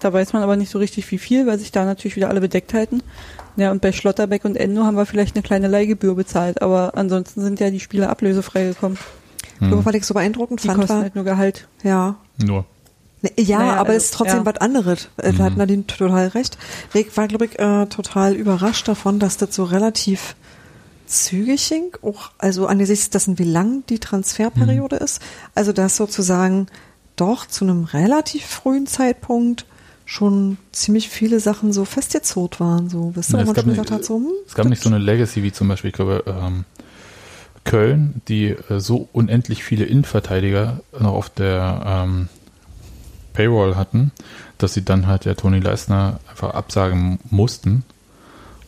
Da 0.00 0.12
weiß 0.12 0.32
man 0.32 0.42
aber 0.42 0.56
nicht 0.56 0.70
so 0.70 0.78
richtig 0.78 1.10
wie 1.10 1.18
viel, 1.18 1.46
weil 1.46 1.58
sich 1.58 1.72
da 1.72 1.84
natürlich 1.84 2.16
wieder 2.16 2.28
alle 2.28 2.40
bedeckt 2.40 2.74
halten. 2.74 3.02
Ja, 3.58 3.70
und 3.72 3.82
bei 3.82 3.92
Schlotterbeck 3.92 4.44
und 4.44 4.56
Endo 4.56 4.84
haben 4.84 4.96
wir 4.96 5.04
vielleicht 5.04 5.34
eine 5.36 5.42
kleine 5.42 5.66
Leihgebühr 5.68 6.14
bezahlt, 6.14 6.62
aber 6.62 6.96
ansonsten 6.96 7.42
sind 7.42 7.58
ja 7.60 7.70
die 7.70 7.80
Spiele 7.80 8.08
ablösefrei 8.08 8.64
gekommen. 8.68 8.96
Nur 9.60 9.84
weil 9.84 9.96
ich 9.96 10.06
so 10.06 10.14
beeindruckend 10.14 10.62
Die 10.62 10.68
fand, 10.68 10.78
kosten 10.80 10.94
war, 10.94 11.02
halt 11.02 11.14
nur 11.16 11.24
Gehalt. 11.24 11.66
ja. 11.82 12.14
Nur. 12.36 12.64
Ne, 13.22 13.32
Ja, 13.36 13.58
Naja, 13.58 13.70
aber 13.72 13.88
also, 13.88 13.96
es 13.96 14.04
ist 14.04 14.14
trotzdem 14.14 14.38
ja. 14.38 14.46
was 14.46 14.58
anderes. 14.58 15.08
Äh, 15.16 15.32
Da 15.32 15.38
Mhm. 15.38 15.42
hat 15.42 15.56
Nadine 15.56 15.86
total 15.88 16.28
recht. 16.28 16.56
Ich 16.94 17.16
war, 17.16 17.26
glaube 17.26 17.46
ich, 17.46 17.58
äh, 17.58 17.86
total 17.86 18.34
überrascht 18.34 18.86
davon, 18.86 19.18
dass 19.18 19.36
das 19.38 19.52
so 19.56 19.64
relativ 19.64 20.36
zügig 21.06 21.68
ging. 21.68 21.90
Auch, 22.02 22.30
also 22.38 22.66
angesichts 22.68 23.10
dessen, 23.10 23.38
wie 23.40 23.44
lang 23.44 23.82
die 23.88 23.98
Transferperiode 23.98 24.96
Mhm. 24.96 25.02
ist. 25.04 25.20
Also, 25.56 25.72
dass 25.72 25.96
sozusagen 25.96 26.66
doch 27.16 27.46
zu 27.46 27.64
einem 27.64 27.84
relativ 27.84 28.44
frühen 28.46 28.86
Zeitpunkt 28.86 29.66
schon 30.08 30.56
ziemlich 30.72 31.10
viele 31.10 31.38
Sachen 31.38 31.70
so 31.70 31.84
festgezurrt 31.84 32.60
waren. 32.60 32.88
So, 32.88 33.14
wisst 33.14 33.34
ihr, 33.34 33.40
Ja, 33.40 33.40
wo 33.40 33.42
es 33.42 33.46
man 33.48 33.54
gab 33.54 33.64
schon 33.64 33.72
gesagt 33.72 33.90
hat, 33.90 34.04
so, 34.06 34.16
hm, 34.16 34.32
Es 34.46 34.54
gab 34.54 34.66
nicht 34.66 34.80
so 34.80 34.88
eine 34.88 34.96
Legacy 34.96 35.42
wie 35.42 35.52
zum 35.52 35.68
Beispiel, 35.68 35.88
ich 35.88 35.94
glaube, 35.94 36.24
ähm, 36.26 36.64
Köln, 37.64 38.22
die 38.26 38.46
äh, 38.46 38.80
so 38.80 39.10
unendlich 39.12 39.62
viele 39.62 39.84
Innenverteidiger 39.84 40.80
noch 40.98 41.12
auf 41.12 41.28
der 41.28 41.82
ähm, 41.84 42.28
Payroll 43.34 43.76
hatten, 43.76 44.10
dass 44.56 44.72
sie 44.72 44.82
dann 44.82 45.06
halt 45.06 45.26
der 45.26 45.36
Toni 45.36 45.60
Leisner 45.60 46.20
einfach 46.30 46.54
absagen 46.54 47.18
mussten, 47.28 47.84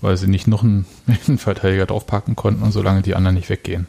weil 0.03 0.19
sie 0.19 0.29
nicht 0.29 0.47
noch 0.47 0.63
einen 0.63 0.85
Innenverteidiger 1.27 1.87
draufpacken 1.87 2.37
konnten 2.37 2.63
und 2.63 2.73
solange 2.73 3.01
die 3.01 3.15
anderen 3.15 3.37
nicht 3.37 3.49
weggehen. 3.49 3.87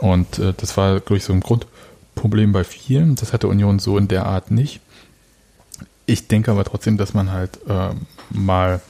Und 0.00 0.40
äh, 0.40 0.52
das 0.56 0.76
war, 0.76 0.98
glaube 0.98 1.18
ich, 1.18 1.24
so 1.24 1.32
ein 1.32 1.38
Grundproblem 1.38 2.50
bei 2.50 2.64
vielen. 2.64 3.14
Das 3.14 3.32
hatte 3.32 3.46
Union 3.46 3.78
so 3.78 3.96
in 3.98 4.08
der 4.08 4.26
Art 4.26 4.50
nicht. 4.50 4.80
Ich 6.06 6.28
denke 6.28 6.50
aber 6.50 6.64
trotzdem, 6.64 6.96
dass 6.96 7.14
man 7.14 7.32
halt 7.32 7.58
ähm, 7.68 8.02
mal 8.30 8.80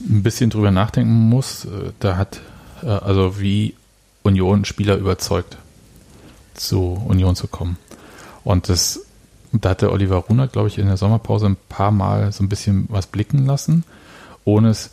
ein 0.00 0.22
bisschen 0.22 0.50
drüber 0.50 0.70
nachdenken 0.70 1.12
muss. 1.12 1.64
Äh, 1.64 1.92
Da 1.98 2.16
hat, 2.16 2.40
äh, 2.82 2.86
also 2.86 3.40
wie 3.40 3.74
Union 4.22 4.64
Spieler 4.64 4.96
überzeugt, 4.96 5.56
zu 6.54 7.02
Union 7.06 7.36
zu 7.36 7.48
kommen. 7.48 7.76
Und 8.44 8.68
das, 8.68 9.00
da 9.52 9.70
hatte 9.70 9.92
Oliver 9.92 10.16
Runert, 10.16 10.52
glaube 10.52 10.68
ich, 10.68 10.78
in 10.78 10.86
der 10.86 10.96
Sommerpause 10.96 11.46
ein 11.46 11.56
paar 11.68 11.90
Mal 11.90 12.32
so 12.32 12.42
ein 12.42 12.48
bisschen 12.48 12.86
was 12.88 13.06
blicken 13.06 13.46
lassen, 13.46 13.84
ohne 14.44 14.70
es 14.70 14.90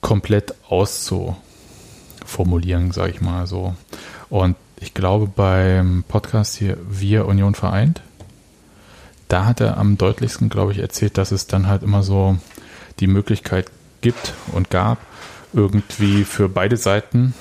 komplett 0.00 0.54
auszuformulieren, 0.68 2.92
sage 2.92 3.12
ich 3.12 3.20
mal 3.20 3.46
so. 3.46 3.74
Und 4.28 4.56
ich 4.80 4.94
glaube, 4.94 5.26
beim 5.26 6.04
Podcast 6.06 6.56
hier 6.56 6.78
Wir 6.88 7.26
Union 7.26 7.54
vereint, 7.54 8.00
da 9.28 9.44
hat 9.44 9.60
er 9.60 9.76
am 9.76 9.98
deutlichsten, 9.98 10.48
glaube 10.48 10.72
ich, 10.72 10.78
erzählt, 10.78 11.18
dass 11.18 11.32
es 11.32 11.46
dann 11.46 11.68
halt 11.68 11.82
immer 11.82 12.02
so 12.02 12.36
die 13.00 13.06
Möglichkeit 13.06 13.66
gibt 14.00 14.34
und 14.52 14.70
gab, 14.70 14.98
irgendwie 15.52 16.24
für 16.24 16.48
beide 16.48 16.76
Seiten 16.76 17.34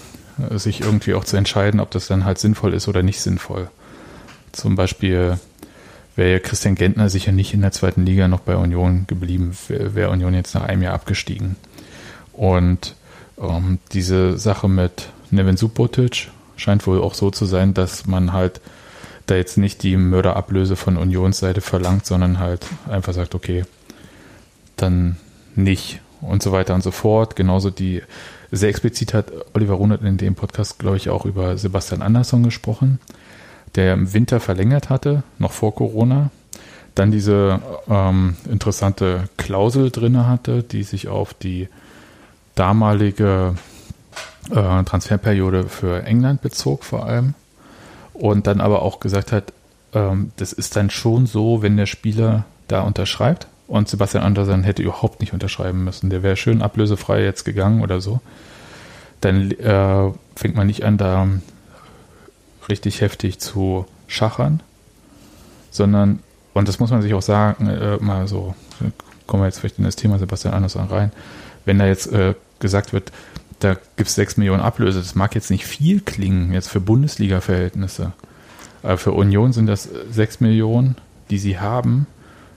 äh, 0.50 0.58
sich 0.58 0.82
irgendwie 0.82 1.14
auch 1.14 1.24
zu 1.24 1.38
entscheiden, 1.38 1.80
ob 1.80 1.92
das 1.92 2.08
dann 2.08 2.26
halt 2.26 2.40
sinnvoll 2.40 2.74
ist 2.74 2.88
oder 2.88 3.04
nicht 3.04 3.22
sinnvoll. 3.22 3.70
Zum 4.52 4.76
Beispiel 4.76 5.40
wäre 6.16 6.40
Christian 6.40 6.76
Gentner 6.76 7.10
sicher 7.10 7.32
nicht 7.32 7.54
in 7.54 7.62
der 7.62 7.72
zweiten 7.72 8.06
Liga 8.06 8.28
noch 8.28 8.40
bei 8.40 8.56
Union 8.56 9.06
geblieben, 9.08 9.56
wäre 9.68 9.96
wär 9.96 10.10
Union 10.10 10.34
jetzt 10.34 10.56
nach 10.56 10.64
einem 10.64 10.82
Jahr 10.82 10.94
abgestiegen. 10.94 11.56
Und 12.34 12.96
ähm, 13.40 13.80
diese 13.94 14.38
Sache 14.38 14.68
mit 14.68 15.10
Nevin 15.30 15.58
Subotic 15.58 16.30
scheint 16.56 16.88
wohl 16.88 17.02
auch 17.02 17.14
so 17.14 17.30
zu 17.30 17.46
sein, 17.46 17.74
dass 17.74 18.08
man 18.08 18.34
halt 18.34 18.62
da 19.28 19.36
jetzt 19.36 19.58
nicht 19.58 19.84
die 19.84 19.98
Mörderablöse 19.98 20.76
von 20.76 20.98
Unionsseite 20.98 21.62
verlangt, 21.62 22.06
sondern 22.06 22.40
halt 22.40 22.66
einfach 22.90 23.14
sagt, 23.14 23.36
okay, 23.36 23.66
dann 24.78 25.18
nicht 25.56 26.02
und 26.22 26.42
so 26.42 26.52
weiter 26.52 26.74
und 26.74 26.84
so 26.84 26.92
fort. 26.92 27.36
Genauso 27.36 27.70
die, 27.70 28.02
sehr 28.52 28.70
explizit 28.70 29.14
hat 29.14 29.32
Oliver 29.54 29.76
Runert 29.76 30.02
in 30.02 30.18
dem 30.18 30.36
Podcast, 30.36 30.80
glaube 30.80 30.98
ich, 30.98 31.10
auch 31.10 31.26
über 31.26 31.58
Sebastian 31.58 32.02
Andersson 32.02 32.44
gesprochen, 32.44 33.00
der 33.76 33.94
im 33.94 34.14
Winter 34.14 34.40
verlängert 34.40 34.90
hatte, 34.90 35.24
noch 35.38 35.52
vor 35.52 35.76
Corona. 35.76 36.32
Dann 36.96 37.12
diese 37.12 37.62
ähm, 37.90 38.38
interessante 38.50 39.30
Klausel 39.38 39.92
drinne 39.92 40.26
hatte, 40.26 40.64
die 40.64 40.84
sich 40.84 41.10
auf 41.10 41.34
die 41.34 41.68
damalige 42.56 43.56
äh, 44.50 44.84
Transferperiode 44.84 45.66
für 45.66 46.04
England 46.04 46.42
bezog 46.42 46.84
vor 46.84 47.06
allem. 47.06 47.36
Und 48.18 48.48
dann 48.48 48.62
aber 48.62 48.82
auch 48.82 49.00
gesagt 49.00 49.32
hat, 49.32 49.54
ähm, 49.94 50.32
das 50.38 50.54
ist 50.54 50.76
dann 50.76 50.90
schon 50.90 51.28
so, 51.28 51.62
wenn 51.62 51.78
der 51.78 51.86
Spieler 51.86 52.46
da 52.68 52.82
unterschreibt 52.82 53.48
und 53.68 53.88
Sebastian 53.88 54.24
Andersson 54.24 54.64
hätte 54.64 54.82
überhaupt 54.82 55.20
nicht 55.20 55.34
unterschreiben 55.34 55.84
müssen. 55.84 56.10
Der 56.10 56.24
wäre 56.24 56.36
schön 56.36 56.62
ablösefrei 56.62 57.24
jetzt 57.24 57.44
gegangen 57.44 57.82
oder 57.82 58.02
so. 58.02 58.20
Dann 59.22 59.52
äh, 59.52 60.12
fängt 60.36 60.56
man 60.56 60.68
nicht 60.68 60.84
an, 60.84 60.98
da 60.98 61.28
richtig 62.70 63.02
heftig 63.02 63.40
zu 63.40 63.86
schachern, 64.08 64.62
sondern, 65.72 66.20
und 66.54 66.68
das 66.68 66.80
muss 66.80 66.92
man 66.92 67.02
sich 67.02 67.14
auch 67.14 67.22
sagen, 67.22 67.68
äh, 67.68 67.98
mal 67.98 68.28
so, 68.28 68.56
kommen 69.26 69.44
wir 69.44 69.48
jetzt 69.48 69.60
vielleicht 69.60 69.80
in 69.80 69.86
das 69.86 69.96
Thema 69.96 70.20
Sebastian 70.20 70.54
Andersson 70.54 70.88
rein, 70.88 71.12
wenn 71.66 71.80
da 71.80 71.88
jetzt 71.88 72.12
äh, 72.12 72.36
gesagt 72.60 72.94
wird, 72.94 73.12
da 73.60 73.76
gibt 73.96 74.10
es 74.10 74.16
6 74.16 74.38
Millionen 74.38 74.62
Ablöse, 74.62 75.00
das 75.00 75.16
mag 75.16 75.36
jetzt 75.36 75.50
nicht 75.50 75.66
viel 75.66 76.02
klingen, 76.02 76.54
jetzt 76.54 76.70
für 76.70 76.80
Bundesliga-Verhältnisse. 76.80 78.14
Aber 78.84 78.98
für 78.98 79.12
Union 79.12 79.54
sind 79.54 79.68
das 79.68 79.90
6 80.12 80.40
Millionen, 80.42 80.96
die 81.30 81.40
sie 81.40 81.60
haben, 81.60 82.08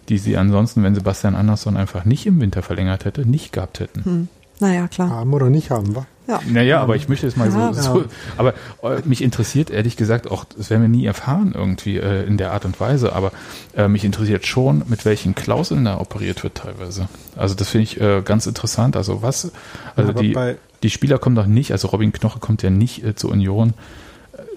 die 0.09 0.19
sie 0.19 0.37
ansonsten, 0.37 0.83
wenn 0.83 0.95
Sebastian 0.95 1.35
Andersson 1.35 1.77
einfach 1.77 2.05
nicht 2.05 2.27
im 2.27 2.41
Winter 2.41 2.63
verlängert 2.63 3.05
hätte, 3.05 3.29
nicht 3.29 3.53
gehabt 3.53 3.81
hätten. 3.81 4.05
hm. 4.05 4.29
Naja, 4.61 4.89
klar. 4.89 5.09
Haben 5.09 5.33
oder 5.33 5.49
nicht 5.49 5.71
haben, 5.71 5.97
wa? 5.97 6.07
Ja. 6.27 6.41
Naja, 6.49 6.81
aber 6.81 6.97
ich 6.97 7.09
möchte 7.09 7.27
es 7.27 7.37
mal 7.37 7.49
Ja. 7.49 7.73
so, 7.73 7.83
so. 7.83 8.05
Aber 8.37 8.55
äh, 8.83 9.01
mich 9.05 9.23
interessiert 9.23 9.71
ehrlich 9.71 9.97
gesagt 9.97 10.31
auch, 10.31 10.45
das 10.45 10.71
werden 10.71 10.83
wir 10.83 10.89
nie 10.89 11.05
erfahren 11.05 11.53
irgendwie 11.55 11.97
äh, 11.97 12.25
in 12.25 12.37
der 12.37 12.53
Art 12.53 12.65
und 12.65 12.79
Weise, 12.79 13.13
aber 13.15 13.33
äh, 13.77 13.89
mich 13.89 14.05
interessiert 14.05 14.47
schon, 14.47 14.85
mit 14.87 15.05
welchen 15.05 15.35
Klauseln 15.35 15.85
da 15.85 15.99
operiert 15.99 16.43
wird 16.45 16.57
teilweise. 16.57 17.09
Also 17.37 17.55
das 17.55 17.69
finde 17.71 17.85
ich 17.85 18.01
äh, 18.01 18.23
ganz 18.25 18.47
interessant. 18.47 18.97
Also 18.97 19.23
was, 19.23 19.51
also 19.97 20.11
aber 20.11 20.23
die, 20.23 20.37
die 20.83 20.91
Spieler 20.91 21.19
kommen 21.19 21.37
doch 21.37 21.47
nicht, 21.47 21.73
also 21.73 21.89
Robin 21.89 22.13
Knoche 22.13 22.39
kommt 22.39 22.63
ja 22.63 22.71
nicht 22.71 23.05
äh, 23.05 23.15
zur 23.15 23.31
Union. 23.33 23.75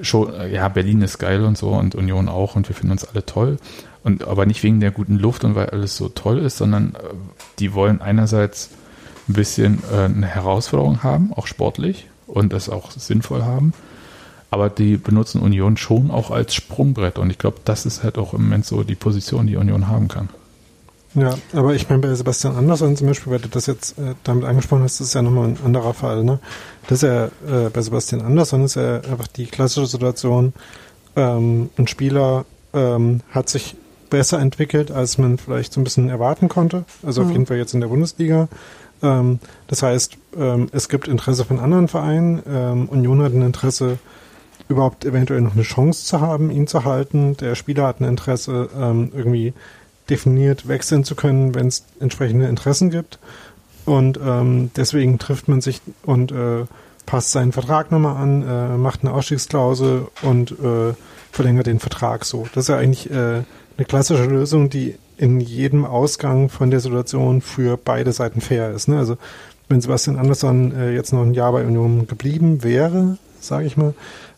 Schon, 0.02 0.31
ja, 0.52 0.68
Berlin 0.69 1.02
ist 1.02 1.18
geil 1.18 1.44
und 1.44 1.57
so 1.57 1.69
und 1.69 1.95
Union 1.95 2.30
auch 2.30 2.56
und 2.56 2.68
wir 2.69 2.76
finden 2.76 2.91
uns 2.91 3.06
alle 3.06 3.26
toll. 3.26 3.57
Und 4.03 4.27
aber 4.27 4.45
nicht 4.45 4.61
wegen 4.64 4.80
der 4.80 4.91
guten 4.91 5.18
Luft 5.18 5.44
und 5.45 5.56
weil 5.56 5.69
alles 5.69 5.95
so 5.95 6.10
toll 6.10 6.40
ist, 6.40 6.57
sondern 6.57 6.95
äh, 6.95 7.14
die 7.60 7.73
wollen 7.73 8.02
einerseits 8.02 8.69
ein 9.28 9.34
bisschen 9.34 9.82
äh, 9.91 10.06
eine 10.06 10.28
Herausforderung 10.28 11.04
haben, 11.04 11.34
auch 11.34 11.48
sportlich 11.48 12.08
und 12.28 12.54
das 12.54 12.70
auch 12.70 12.91
sinnvoll 12.91 13.44
haben. 13.44 13.74
Aber 14.52 14.70
die 14.70 14.98
benutzen 14.98 15.41
Union 15.41 15.78
schon 15.78 16.12
auch 16.12 16.30
als 16.30 16.54
Sprungbrett 16.54 17.18
und 17.18 17.30
ich 17.32 17.40
glaube, 17.40 17.58
das 17.66 17.86
ist 17.86 18.04
halt 18.04 18.18
auch 18.18 18.34
im 18.34 18.44
Moment 18.44 18.66
so 18.66 18.84
die 18.84 18.95
Position, 18.95 19.48
die 19.48 19.56
Union 19.56 19.88
haben 19.88 20.08
kann. 20.08 20.30
Ja, 21.16 21.36
aber 21.54 21.76
ich 21.76 21.90
meine, 21.90 22.02
bei 22.02 22.14
Sebastian 22.16 22.56
Andersson 22.56 22.95
zum 22.95 23.08
Beispiel, 23.08 23.32
weil 23.34 23.40
du 23.40 23.48
das 23.48 23.68
jetzt 23.68 23.98
äh, 24.00 24.16
damit 24.24 24.45
angesprochen 24.45 24.82
hast, 24.84 25.00
das 25.00 25.08
ist 25.08 25.14
ja 25.14 25.22
nochmal 25.22 25.50
ein 25.50 25.58
anderer 25.64 25.94
Fall. 25.94 26.24
Ne? 26.24 26.40
Das 26.88 27.04
ist 27.04 27.10
ja, 27.10 27.26
äh, 27.26 27.70
bei 27.72 27.82
Sebastian 27.82 28.22
Andersson 28.22 28.64
ist 28.64 28.76
ja 28.76 28.95
einfach 28.98 29.28
die 29.28 29.45
klassische 29.45 29.86
Situation, 29.86 30.54
ähm, 31.16 31.70
ein 31.78 31.88
Spieler 31.88 32.45
ähm, 32.74 33.22
hat 33.32 33.50
sich 33.50 33.76
besser 34.10 34.40
entwickelt, 34.40 34.90
als 34.91 35.20
man 35.20 35.38
vielleicht 35.38 35.74
so 35.74 35.82
ein 35.82 35.84
bisschen 35.84 36.10
erwarten 36.10 36.50
konnte. 36.50 36.86
Also 37.04 37.22
auf 37.22 37.28
Mhm. 37.28 37.34
jeden 37.34 37.45
Fall 37.45 37.58
jetzt 37.58 37.74
in 37.76 37.82
der 37.82 37.88
Bundesliga. 37.88 38.48
Ähm, 39.04 39.40
das 39.68 39.84
heißt, 39.84 40.18
ähm, 40.38 40.70
es 40.72 40.90
gibt 40.90 41.08
Interesse 41.08 41.46
von 41.46 41.60
anderen 41.60 41.88
Vereinen. 41.88 42.42
Ähm, 42.48 42.90
Union 42.90 43.22
hat 43.22 43.34
ein 43.34 43.42
Interesse, 43.42 44.00
überhaupt 44.70 45.06
eventuell 45.06 45.42
noch 45.42 45.54
eine 45.54 45.64
Chance 45.64 46.06
zu 46.06 46.22
haben, 46.22 46.50
ihn 46.50 46.68
zu 46.68 46.86
halten. 46.86 47.38
Der 47.38 47.56
Spieler 47.56 47.86
hat 47.86 48.00
ein 48.00 48.06
Interesse, 48.06 48.70
ähm, 48.76 49.12
irgendwie 49.14 49.54
definiert 50.10 50.68
wechseln 50.68 51.04
zu 51.04 51.16
können, 51.16 51.54
wenn 51.54 51.68
es 51.68 51.86
entsprechende 52.00 52.48
Interessen 52.48 52.90
gibt. 52.90 53.20
Und 53.86 54.18
ähm, 54.24 54.72
deswegen 54.76 55.20
trifft 55.20 55.48
man 55.50 55.62
sich 55.62 55.82
und 56.04 56.32
äh, 56.32 56.66
passt 57.06 57.32
seinen 57.32 57.52
Vertrag 57.52 57.92
nochmal 57.92 58.16
an, 58.16 58.48
äh, 58.48 58.78
macht 58.78 59.02
eine 59.02 59.14
Ausstiegsklausel 59.14 60.08
und 60.22 60.52
äh, 60.52 60.94
verlängert 61.32 61.68
den 61.68 61.80
Vertrag 61.80 62.24
so. 62.24 62.48
Das 62.54 62.66
ist 62.66 62.68
ja 62.70 62.78
eigentlich 62.78 63.12
äh, 63.12 63.44
eine 63.78 63.86
klassische 63.86 64.26
Lösung, 64.26 64.70
die 64.70 64.96
in 65.18 65.40
jedem 65.40 65.85
Ausgang 65.85 66.49
von 66.49 66.72
der 66.72 66.80
Situation 66.80 67.41
für 67.41 67.77
beide 67.77 68.11
Seiten 68.11 68.41
fair 68.41 68.72
ist. 68.72 68.88
Ne? 68.88 68.98
Also 68.98 69.18
wenn 69.69 69.81
Sebastian 69.81 70.18
Andersson 70.18 70.73
äh, 70.76 70.94
jetzt 70.94 71.14
noch 71.14 71.22
ein 71.22 71.34
Jahr 71.34 71.52
bei 71.52 71.65
Union 71.65 72.07
geblieben 72.07 72.64
wäre, 72.64 73.18
sage 73.40 73.65
ich 73.65 73.77
mal, 73.77 73.94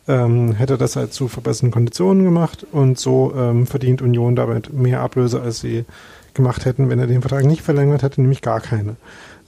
ähm, 0.08 0.54
hätte 0.54 0.78
das 0.78 0.96
halt 0.96 1.14
zu 1.14 1.28
verbesserten 1.28 1.72
Konditionen 1.72 2.24
gemacht 2.24 2.66
und 2.72 3.00
so 3.00 3.34
ähm, 3.36 3.66
verdient 3.66 4.02
Union 4.02 4.36
damit 4.36 4.72
mehr 4.72 5.02
Ablöse, 5.02 5.42
als 5.42 5.60
sie 5.62 5.86
gemacht 6.34 6.66
hätten, 6.66 6.90
wenn 6.90 7.00
er 7.00 7.08
den 7.08 7.22
Vertrag 7.22 7.46
nicht 7.46 7.64
verlängert 7.64 8.04
hätte, 8.04 8.22
nämlich 8.22 8.42
gar 8.42 8.62
keine. 8.62 8.98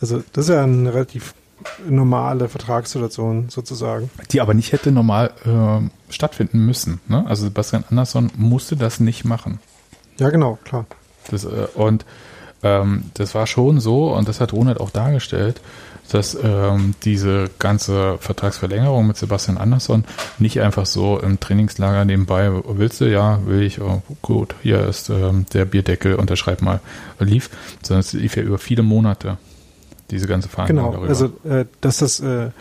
Also 0.01 0.23
das 0.33 0.45
ist 0.45 0.55
ja 0.55 0.63
eine 0.63 0.93
relativ 0.93 1.33
normale 1.87 2.49
Vertragssituation 2.49 3.49
sozusagen. 3.49 4.09
Die 4.31 4.41
aber 4.41 4.53
nicht 4.53 4.71
hätte 4.71 4.91
normal 4.91 5.31
äh, 5.45 6.11
stattfinden 6.11 6.65
müssen. 6.65 7.01
Ne? 7.07 7.25
Also 7.27 7.43
Sebastian 7.45 7.83
Andersson 7.89 8.31
musste 8.35 8.75
das 8.75 8.99
nicht 8.99 9.25
machen. 9.25 9.59
Ja, 10.19 10.29
genau, 10.29 10.57
klar. 10.63 10.85
Das, 11.29 11.43
äh, 11.45 11.67
und 11.75 12.05
ähm, 12.63 13.05
das 13.13 13.35
war 13.35 13.47
schon 13.47 13.79
so, 13.79 14.13
und 14.13 14.27
das 14.27 14.41
hat 14.41 14.53
Ronald 14.53 14.79
auch 14.79 14.89
dargestellt, 14.89 15.61
dass 16.11 16.37
ähm, 16.41 16.95
diese 17.03 17.49
ganze 17.59 18.17
Vertragsverlängerung 18.19 19.07
mit 19.07 19.17
Sebastian 19.17 19.57
Andersson 19.57 20.05
nicht 20.39 20.61
einfach 20.61 20.85
so 20.85 21.19
im 21.19 21.39
Trainingslager 21.39 22.05
nebenbei, 22.05 22.49
willst 22.65 23.01
du, 23.01 23.05
ja, 23.11 23.45
will 23.45 23.61
ich, 23.61 23.81
oh, 23.81 24.01
gut, 24.21 24.55
hier 24.63 24.85
ist 24.87 25.09
ähm, 25.09 25.45
der 25.53 25.65
Bierdeckel, 25.65 26.15
unterschreib 26.15 26.61
mal, 26.61 26.79
lief, 27.19 27.49
sondern 27.83 27.99
es 27.99 28.13
lief 28.13 28.37
ja 28.37 28.43
über 28.43 28.57
viele 28.57 28.83
Monate, 28.83 29.37
diese 30.09 30.27
ganze 30.27 30.47
Verhandlung 30.47 30.77
Genau, 30.77 30.91
darüber. 30.93 31.09
also 31.09 31.25
äh, 31.47 31.65
dass 31.81 31.97
das 31.97 32.21
äh, 32.21 32.51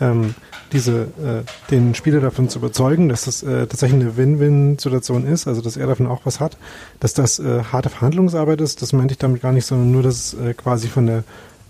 ähm, 0.00 0.34
diese 0.76 1.02
äh, 1.02 1.70
den 1.70 1.94
Spieler 1.94 2.20
davon 2.20 2.48
zu 2.48 2.58
überzeugen, 2.58 3.08
dass 3.08 3.24
das 3.24 3.42
äh, 3.42 3.66
tatsächlich 3.66 4.00
eine 4.00 4.16
Win-Win-Situation 4.16 5.26
ist, 5.26 5.48
also 5.48 5.62
dass 5.62 5.76
er 5.76 5.86
davon 5.86 6.06
auch 6.06 6.20
was 6.24 6.38
hat, 6.38 6.58
dass 7.00 7.14
das 7.14 7.38
äh, 7.38 7.62
harte 7.72 7.88
Verhandlungsarbeit 7.88 8.60
ist, 8.60 8.82
das 8.82 8.92
meinte 8.92 9.12
ich 9.12 9.18
damit 9.18 9.40
gar 9.40 9.52
nicht, 9.52 9.64
sondern 9.64 9.90
nur, 9.90 10.02
dass 10.02 10.34
es 10.34 10.34
äh, 10.34 10.54
quasi 10.54 10.88
von 10.88 11.06
der 11.06 11.24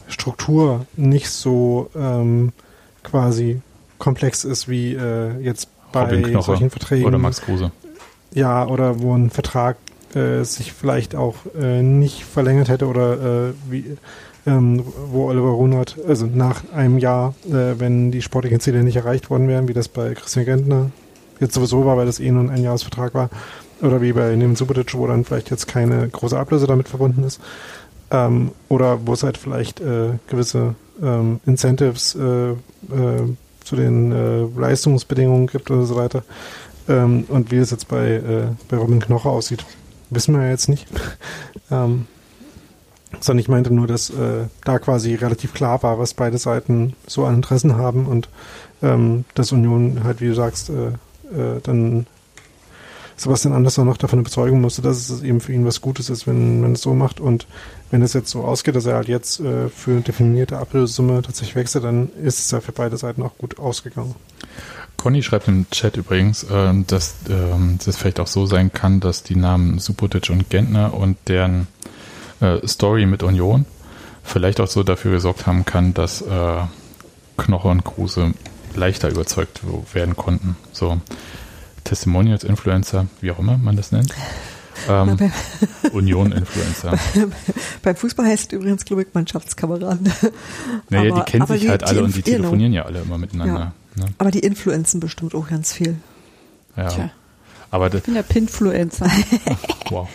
Struktur 0.08 0.86
nicht 0.96 1.30
so 1.30 1.88
ähm, 1.96 2.52
quasi 3.04 3.60
komplex 3.98 4.44
ist 4.44 4.68
wie 4.68 4.94
äh, 4.94 5.38
jetzt 5.40 5.68
bei 5.92 6.40
solchen 6.40 6.70
Verträgen. 6.70 7.06
oder 7.06 7.18
Max 7.18 7.40
Kruse. 7.40 7.70
Ja, 8.34 8.66
oder 8.66 9.00
wo 9.00 9.14
ein 9.14 9.30
Vertrag 9.30 9.76
äh, 10.14 10.42
sich 10.42 10.72
vielleicht 10.72 11.14
auch 11.14 11.36
äh, 11.58 11.82
nicht 11.82 12.24
verlängert 12.24 12.68
hätte 12.68 12.86
oder 12.86 13.48
äh, 13.48 13.52
wie, 13.70 13.96
ähm, 14.46 14.82
wo 15.10 15.26
Oliver 15.28 15.50
Runert, 15.50 15.96
also 16.06 16.26
nach 16.26 16.62
einem 16.72 16.98
Jahr, 16.98 17.34
äh, 17.46 17.78
wenn 17.78 18.10
die 18.10 18.22
sportlichen 18.22 18.60
Ziele 18.60 18.82
nicht 18.82 18.96
erreicht 18.96 19.30
worden 19.30 19.48
wären, 19.48 19.68
wie 19.68 19.74
das 19.74 19.88
bei 19.88 20.14
Christian 20.14 20.44
Gentner 20.44 20.90
jetzt 21.40 21.54
sowieso 21.54 21.84
war, 21.84 21.96
weil 21.96 22.06
das 22.06 22.20
eh 22.20 22.30
nur 22.30 22.44
ein 22.44 22.50
Einjahresvertrag 22.50 23.14
war, 23.14 23.30
oder 23.82 24.00
wie 24.00 24.12
bei 24.12 24.34
Neven 24.34 24.56
Subotic, 24.56 24.94
wo 24.94 25.06
dann 25.06 25.24
vielleicht 25.24 25.50
jetzt 25.50 25.66
keine 25.66 26.08
große 26.08 26.38
Ablöse 26.38 26.66
damit 26.66 26.88
verbunden 26.88 27.24
ist, 27.24 27.40
ähm, 28.10 28.52
oder 28.68 29.06
wo 29.06 29.12
es 29.12 29.22
halt 29.22 29.36
vielleicht 29.36 29.80
äh, 29.80 30.12
gewisse 30.28 30.74
ähm, 31.02 31.40
Incentives 31.44 32.14
äh, 32.14 32.50
äh, 32.50 32.54
zu 33.64 33.76
den 33.76 34.12
äh, 34.12 34.44
Leistungsbedingungen 34.58 35.48
gibt 35.48 35.70
oder 35.70 35.84
so 35.84 35.96
weiter. 35.96 36.22
Ähm, 36.88 37.24
und 37.28 37.50
wie 37.50 37.56
es 37.56 37.70
jetzt 37.70 37.88
bei, 37.88 38.12
äh, 38.12 38.46
bei 38.68 38.76
Robin 38.76 39.00
Knoche 39.00 39.28
aussieht, 39.28 39.64
wissen 40.10 40.34
wir 40.34 40.44
ja 40.44 40.50
jetzt 40.50 40.68
nicht. 40.68 40.86
ähm, 41.70 42.06
sondern 43.20 43.40
ich 43.40 43.48
meinte 43.48 43.72
nur, 43.72 43.86
dass 43.86 44.10
äh, 44.10 44.46
da 44.64 44.78
quasi 44.78 45.14
relativ 45.14 45.54
klar 45.54 45.82
war, 45.82 45.98
was 45.98 46.14
beide 46.14 46.38
Seiten 46.38 46.94
so 47.06 47.24
an 47.24 47.36
Interessen 47.36 47.76
haben 47.76 48.06
und 48.06 48.28
ähm, 48.82 49.24
dass 49.34 49.52
Union 49.52 50.04
halt, 50.04 50.20
wie 50.20 50.28
du 50.28 50.34
sagst, 50.34 50.70
äh, 50.70 50.88
äh, 51.34 51.60
dann 51.62 52.06
Sebastian 53.18 53.54
Andersson 53.54 53.86
noch 53.86 53.96
davon 53.96 54.18
überzeugen 54.18 54.60
musste, 54.60 54.82
dass 54.82 55.08
es 55.08 55.22
eben 55.22 55.40
für 55.40 55.52
ihn 55.52 55.64
was 55.64 55.80
Gutes 55.80 56.10
ist, 56.10 56.26
wenn 56.26 56.60
man 56.60 56.72
es 56.72 56.82
so 56.82 56.94
macht. 56.94 57.18
Und 57.18 57.46
wenn 57.90 58.02
es 58.02 58.12
jetzt 58.12 58.30
so 58.30 58.42
ausgeht, 58.42 58.76
dass 58.76 58.84
er 58.84 58.96
halt 58.96 59.08
jetzt 59.08 59.40
äh, 59.40 59.70
für 59.70 59.92
eine 59.92 60.00
definierte 60.02 60.58
Ablösesumme 60.58 61.22
tatsächlich 61.22 61.56
wechselt, 61.56 61.84
dann 61.84 62.10
ist 62.22 62.40
es 62.40 62.50
ja 62.50 62.60
für 62.60 62.72
beide 62.72 62.98
Seiten 62.98 63.22
auch 63.22 63.38
gut 63.38 63.58
ausgegangen. 63.58 64.14
Conny 64.98 65.22
schreibt 65.22 65.48
im 65.48 65.68
Chat 65.70 65.96
übrigens, 65.96 66.46
ähm, 66.50 66.86
dass 66.86 67.14
ähm, 67.30 67.78
das 67.84 67.96
vielleicht 67.96 68.20
auch 68.20 68.26
so 68.26 68.44
sein 68.44 68.72
kann, 68.72 69.00
dass 69.00 69.22
die 69.22 69.36
Namen 69.36 69.78
Subotic 69.78 70.28
und 70.28 70.50
Gentner 70.50 70.92
und 70.92 71.16
deren 71.26 71.68
äh, 72.40 72.66
Story 72.66 73.06
mit 73.06 73.22
Union 73.22 73.64
vielleicht 74.22 74.60
auch 74.60 74.66
so 74.68 74.82
dafür 74.82 75.12
gesorgt 75.12 75.46
haben 75.46 75.64
kann, 75.64 75.94
dass 75.94 76.20
äh, 76.22 76.58
Knoche 77.36 77.68
und 77.68 77.84
Kruse 77.84 78.32
leichter 78.74 79.08
überzeugt 79.10 79.60
werden 79.94 80.16
konnten. 80.16 80.56
So 80.72 81.00
Testimonials, 81.84 82.42
Influencer, 82.44 83.06
wie 83.20 83.30
auch 83.30 83.38
immer 83.38 83.56
man 83.56 83.76
das 83.76 83.92
nennt. 83.92 84.12
Ähm, 84.88 85.16
Union-Influencer. 85.92 86.98
Beim 87.82 87.96
Fußball 87.96 88.26
heißt 88.26 88.52
es 88.52 88.58
übrigens, 88.58 88.84
glaube 88.84 89.02
ich, 89.02 89.08
Mannschaftskameraden. 89.14 90.12
Naja, 90.90 91.12
Aber- 91.14 91.24
die 91.24 91.30
kennen 91.30 91.46
sich 91.46 91.60
die- 91.62 91.70
halt 91.70 91.84
alle 91.84 91.98
die 91.98 92.04
und 92.04 92.16
die 92.16 92.22
genau. 92.22 92.36
telefonieren 92.38 92.72
ja 92.72 92.84
alle 92.84 93.00
immer 93.00 93.18
miteinander. 93.18 93.72
Ne? 93.94 94.04
Aber 94.18 94.30
die 94.30 94.40
influenzen 94.40 95.00
bestimmt 95.00 95.34
auch 95.34 95.48
ganz 95.48 95.72
viel. 95.72 95.96
Ja. 96.76 96.88
Tja. 96.88 97.10
Aber 97.70 97.92
Ich 97.94 98.02
bin 98.02 98.14
der 98.14 98.22
Pinfluencer. 98.22 99.10
Wow. 99.90 100.08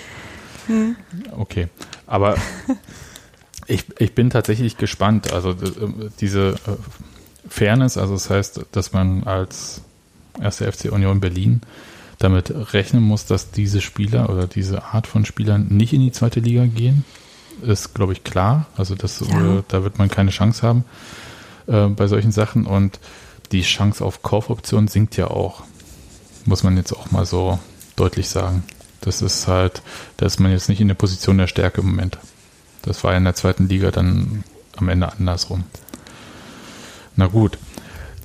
Okay. 1.31 1.67
Aber 2.11 2.35
ich, 3.67 3.85
ich 3.99 4.13
bin 4.13 4.29
tatsächlich 4.29 4.75
gespannt. 4.77 5.31
Also 5.31 5.51
äh, 5.51 5.55
diese 6.19 6.55
äh, 6.67 6.75
Fairness, 7.47 7.97
also 7.97 8.13
das 8.13 8.29
heißt, 8.29 8.65
dass 8.73 8.91
man 8.91 9.23
als 9.23 9.81
erste 10.41 10.69
FC 10.69 10.91
Union 10.91 11.21
Berlin 11.21 11.61
damit 12.19 12.53
rechnen 12.73 13.01
muss, 13.01 13.25
dass 13.25 13.51
diese 13.51 13.79
Spieler 13.79 14.29
oder 14.29 14.45
diese 14.45 14.83
Art 14.83 15.07
von 15.07 15.23
Spielern 15.25 15.67
nicht 15.69 15.93
in 15.93 16.01
die 16.01 16.11
zweite 16.11 16.41
Liga 16.41 16.65
gehen, 16.65 17.05
ist, 17.61 17.93
glaube 17.95 18.11
ich, 18.13 18.23
klar. 18.25 18.65
Also 18.75 18.95
das, 18.95 19.21
Ja. 19.21 19.59
äh, 19.59 19.63
da 19.69 19.83
wird 19.83 19.97
man 19.97 20.09
keine 20.09 20.31
Chance 20.31 20.67
haben 20.67 20.83
äh, 21.67 21.87
bei 21.87 22.07
solchen 22.07 22.33
Sachen. 22.33 22.65
Und 22.65 22.99
die 23.53 23.61
Chance 23.61 24.03
auf 24.03 24.21
Kaufoption 24.21 24.89
sinkt 24.89 25.15
ja 25.15 25.27
auch. 25.27 25.63
Muss 26.45 26.63
man 26.63 26.75
jetzt 26.75 26.91
auch 26.91 27.09
mal 27.11 27.25
so 27.25 27.57
deutlich 27.95 28.27
sagen. 28.27 28.63
Das 29.01 29.21
ist 29.21 29.47
halt, 29.47 29.81
da 30.17 30.25
ist 30.25 30.39
man 30.39 30.51
jetzt 30.51 30.69
nicht 30.69 30.81
in 30.81 30.87
der 30.87 30.95
Position 30.95 31.37
der 31.37 31.47
Stärke 31.47 31.81
im 31.81 31.87
Moment. 31.87 32.17
Das 32.83 33.03
war 33.03 33.15
in 33.15 33.23
der 33.23 33.35
zweiten 33.35 33.67
Liga 33.67 33.91
dann 33.91 34.43
am 34.77 34.89
Ende 34.89 35.11
andersrum. 35.11 35.63
Na 37.15 37.27
gut. 37.27 37.57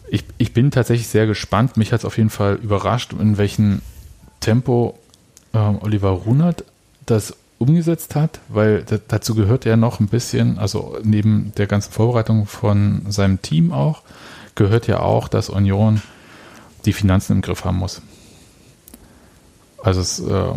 Ich, 0.08 0.24
ich 0.38 0.52
bin 0.52 0.70
tatsächlich 0.70 1.08
sehr 1.08 1.26
gespannt. 1.26 1.76
Mich 1.76 1.92
hat 1.92 2.00
es 2.00 2.04
auf 2.04 2.16
jeden 2.16 2.30
Fall 2.30 2.54
überrascht, 2.56 3.12
in 3.12 3.38
welchem 3.38 3.82
Tempo 4.40 4.98
äh, 5.52 5.58
Oliver 5.58 6.10
Runert 6.10 6.64
das 7.06 7.34
umgesetzt 7.58 8.14
hat, 8.14 8.38
weil 8.48 8.84
da- 8.84 8.98
dazu 9.08 9.34
gehört 9.34 9.66
er 9.66 9.76
noch 9.76 9.98
ein 9.98 10.08
bisschen, 10.08 10.58
also 10.58 10.98
neben 11.02 11.52
der 11.56 11.66
ganzen 11.66 11.90
Vorbereitung 11.92 12.46
von 12.46 13.10
seinem 13.10 13.42
Team 13.42 13.72
auch, 13.72 14.02
gehört 14.54 14.86
ja 14.86 15.00
auch, 15.00 15.26
dass 15.26 15.48
Union 15.48 16.02
die 16.84 16.92
Finanzen 16.92 17.32
im 17.32 17.42
Griff 17.42 17.64
haben 17.64 17.78
muss. 17.78 18.02
Also 19.86 20.00
es, 20.00 20.18
ähm, 20.18 20.56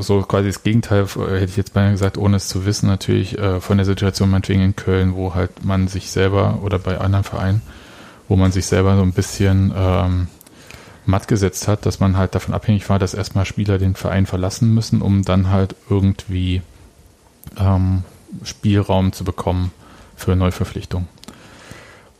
so 0.00 0.20
quasi 0.20 0.48
das 0.48 0.62
Gegenteil, 0.62 1.06
äh, 1.16 1.40
hätte 1.40 1.46
ich 1.46 1.56
jetzt 1.56 1.72
beinahe 1.72 1.92
gesagt, 1.92 2.18
ohne 2.18 2.36
es 2.36 2.46
zu 2.46 2.66
wissen, 2.66 2.86
natürlich 2.86 3.38
äh, 3.38 3.58
von 3.58 3.78
der 3.78 3.86
Situation 3.86 4.28
meinetwegen 4.28 4.60
in 4.60 4.76
Köln, 4.76 5.14
wo 5.14 5.34
halt 5.34 5.64
man 5.64 5.88
sich 5.88 6.10
selber 6.10 6.58
oder 6.62 6.78
bei 6.78 6.98
anderen 6.98 7.24
Vereinen, 7.24 7.62
wo 8.28 8.36
man 8.36 8.52
sich 8.52 8.66
selber 8.66 8.96
so 8.96 9.02
ein 9.02 9.14
bisschen 9.14 9.72
ähm, 9.74 10.28
matt 11.06 11.26
gesetzt 11.26 11.68
hat, 11.68 11.86
dass 11.86 12.00
man 12.00 12.18
halt 12.18 12.34
davon 12.34 12.52
abhängig 12.52 12.86
war, 12.90 12.98
dass 12.98 13.14
erstmal 13.14 13.46
Spieler 13.46 13.78
den 13.78 13.94
Verein 13.94 14.26
verlassen 14.26 14.74
müssen, 14.74 15.00
um 15.00 15.22
dann 15.22 15.48
halt 15.48 15.74
irgendwie 15.88 16.60
ähm, 17.58 18.04
Spielraum 18.44 19.14
zu 19.14 19.24
bekommen 19.24 19.72
für 20.16 20.36
Neuverpflichtungen. 20.36 21.08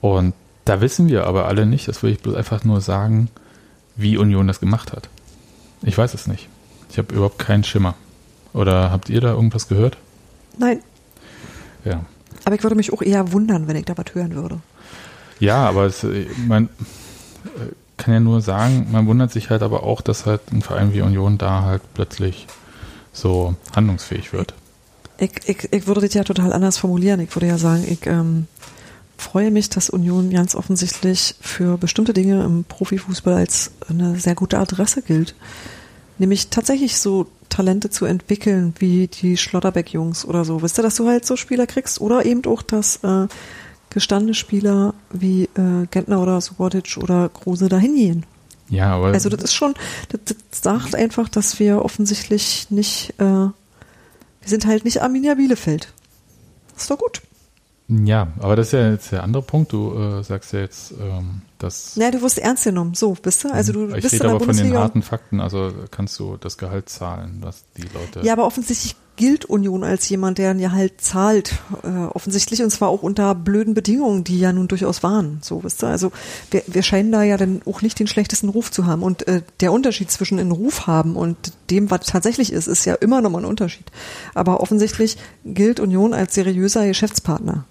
Und 0.00 0.32
da 0.64 0.80
wissen 0.80 1.08
wir 1.08 1.26
aber 1.26 1.48
alle 1.48 1.66
nicht, 1.66 1.86
das 1.86 2.02
will 2.02 2.12
ich 2.12 2.22
bloß 2.22 2.34
einfach 2.34 2.64
nur 2.64 2.80
sagen, 2.80 3.28
wie 3.94 4.16
Union 4.16 4.46
das 4.46 4.58
gemacht 4.58 4.94
hat. 4.94 5.10
Ich 5.82 5.96
weiß 5.98 6.14
es 6.14 6.26
nicht. 6.26 6.48
Ich 6.90 6.98
habe 6.98 7.14
überhaupt 7.14 7.38
keinen 7.38 7.64
Schimmer. 7.64 7.94
Oder 8.52 8.90
habt 8.90 9.08
ihr 9.08 9.20
da 9.20 9.32
irgendwas 9.32 9.68
gehört? 9.68 9.96
Nein. 10.58 10.80
Ja. 11.84 12.04
Aber 12.44 12.54
ich 12.54 12.62
würde 12.62 12.76
mich 12.76 12.92
auch 12.92 13.02
eher 13.02 13.32
wundern, 13.32 13.66
wenn 13.66 13.76
ich 13.76 13.84
da 13.84 13.96
was 13.96 14.14
hören 14.14 14.34
würde. 14.34 14.60
Ja, 15.40 15.68
aber 15.68 15.86
es, 15.86 16.06
man 16.46 16.68
kann 17.96 18.14
ja 18.14 18.20
nur 18.20 18.40
sagen, 18.40 18.88
man 18.90 19.06
wundert 19.06 19.32
sich 19.32 19.50
halt 19.50 19.62
aber 19.62 19.82
auch, 19.82 20.00
dass 20.00 20.26
halt 20.26 20.40
ein 20.52 20.62
Verein 20.62 20.92
wie 20.92 21.02
Union 21.02 21.38
da 21.38 21.62
halt 21.62 21.82
plötzlich 21.94 22.46
so 23.12 23.54
handlungsfähig 23.74 24.32
wird. 24.32 24.54
Ich, 25.18 25.32
ich, 25.46 25.72
ich 25.72 25.86
würde 25.86 26.00
das 26.00 26.14
ja 26.14 26.24
total 26.24 26.52
anders 26.52 26.78
formulieren. 26.78 27.20
Ich 27.20 27.34
würde 27.34 27.46
ja 27.46 27.58
sagen, 27.58 27.84
ich 27.86 28.06
ähm, 28.06 28.46
freue 29.22 29.50
mich, 29.50 29.70
dass 29.70 29.90
Union 29.90 30.30
ganz 30.30 30.54
offensichtlich 30.54 31.34
für 31.40 31.78
bestimmte 31.78 32.12
Dinge 32.12 32.42
im 32.44 32.64
Profifußball 32.64 33.34
als 33.34 33.70
eine 33.88 34.18
sehr 34.18 34.34
gute 34.34 34.58
Adresse 34.58 35.02
gilt. 35.02 35.34
Nämlich 36.18 36.48
tatsächlich 36.48 36.98
so 36.98 37.26
Talente 37.48 37.90
zu 37.90 38.04
entwickeln, 38.04 38.74
wie 38.78 39.08
die 39.08 39.36
Schlotterbeck-Jungs 39.36 40.24
oder 40.24 40.44
so. 40.44 40.62
Wisst 40.62 40.78
ihr, 40.78 40.82
dass 40.82 40.96
du 40.96 41.08
halt 41.08 41.26
so 41.26 41.36
Spieler 41.36 41.66
kriegst? 41.66 42.00
Oder 42.00 42.24
eben 42.24 42.44
auch, 42.46 42.62
dass 42.62 42.96
äh, 43.04 43.28
gestandene 43.90 44.34
Spieler 44.34 44.94
wie 45.10 45.44
äh, 45.44 45.86
Gentner 45.90 46.20
oder 46.20 46.40
Subotic 46.40 46.96
oder 47.00 47.28
Kruse 47.28 47.68
dahin 47.68 47.94
gehen. 47.94 48.26
Ja, 48.68 48.94
aber. 48.94 49.08
Also, 49.08 49.28
das 49.28 49.42
ist 49.42 49.54
schon, 49.54 49.74
das, 50.08 50.20
das 50.24 50.62
sagt 50.62 50.94
einfach, 50.94 51.28
dass 51.28 51.58
wir 51.58 51.84
offensichtlich 51.84 52.70
nicht, 52.70 53.14
äh, 53.18 53.24
wir 53.24 53.52
sind 54.46 54.66
halt 54.66 54.84
nicht 54.84 55.02
Arminia 55.02 55.34
Bielefeld. 55.34 55.92
ist 56.76 56.90
doch 56.90 56.98
gut. 56.98 57.22
Ja, 58.04 58.28
aber 58.38 58.56
das 58.56 58.68
ist 58.68 58.72
ja 58.72 58.90
jetzt 58.90 59.12
der 59.12 59.22
andere 59.22 59.42
Punkt. 59.42 59.72
Du 59.72 59.94
äh, 59.94 60.22
sagst 60.22 60.52
ja 60.52 60.60
jetzt, 60.60 60.92
ähm, 60.92 61.42
dass. 61.58 61.96
Ja, 61.96 62.10
du 62.10 62.22
wirst 62.22 62.38
ernst 62.38 62.64
genommen. 62.64 62.94
So, 62.94 63.12
bist 63.14 63.44
du? 63.44 63.52
Also 63.52 63.72
du 63.72 63.88
ich 63.94 64.02
bist 64.02 64.14
rede 64.14 64.24
aber 64.24 64.38
von 64.38 64.40
den 64.40 64.46
Bundesliga. 64.46 64.80
harten 64.80 65.02
Fakten. 65.02 65.40
Also 65.40 65.72
kannst 65.90 66.18
du 66.18 66.36
das 66.36 66.58
Gehalt 66.58 66.88
zahlen, 66.88 67.38
was 67.40 67.64
die 67.76 67.82
Leute. 67.82 68.26
Ja, 68.26 68.32
aber 68.32 68.46
offensichtlich 68.46 68.96
gilt 69.16 69.44
Union 69.44 69.84
als 69.84 70.08
jemand, 70.08 70.38
der 70.38 70.56
ja 70.56 70.72
halt 70.72 71.00
zahlt. 71.00 71.54
Äh, 71.82 71.88
offensichtlich 71.88 72.62
und 72.62 72.70
zwar 72.70 72.88
auch 72.88 73.02
unter 73.02 73.34
blöden 73.34 73.74
Bedingungen, 73.74 74.24
die 74.24 74.38
ja 74.38 74.52
nun 74.52 74.68
durchaus 74.68 75.02
waren. 75.02 75.38
So, 75.42 75.62
wisst 75.62 75.84
ihr? 75.84 75.88
Also 75.88 76.12
wir, 76.50 76.62
wir 76.66 76.82
scheinen 76.82 77.12
da 77.12 77.22
ja 77.22 77.36
dann 77.36 77.60
auch 77.66 77.82
nicht 77.82 77.98
den 77.98 78.06
schlechtesten 78.06 78.48
Ruf 78.48 78.70
zu 78.70 78.86
haben. 78.86 79.02
Und 79.02 79.28
äh, 79.28 79.42
der 79.60 79.72
Unterschied 79.72 80.10
zwischen 80.10 80.38
einen 80.38 80.52
Ruf 80.52 80.86
haben 80.86 81.16
und 81.16 81.52
dem, 81.70 81.90
was 81.90 82.06
tatsächlich 82.06 82.52
ist, 82.52 82.68
ist 82.68 82.84
ja 82.86 82.94
immer 82.94 83.20
noch 83.20 83.30
mal 83.30 83.40
ein 83.40 83.44
Unterschied. 83.44 83.86
Aber 84.34 84.60
offensichtlich 84.60 85.18
gilt 85.44 85.78
Union 85.78 86.14
als 86.14 86.34
seriöser 86.34 86.86
Geschäftspartner. 86.86 87.66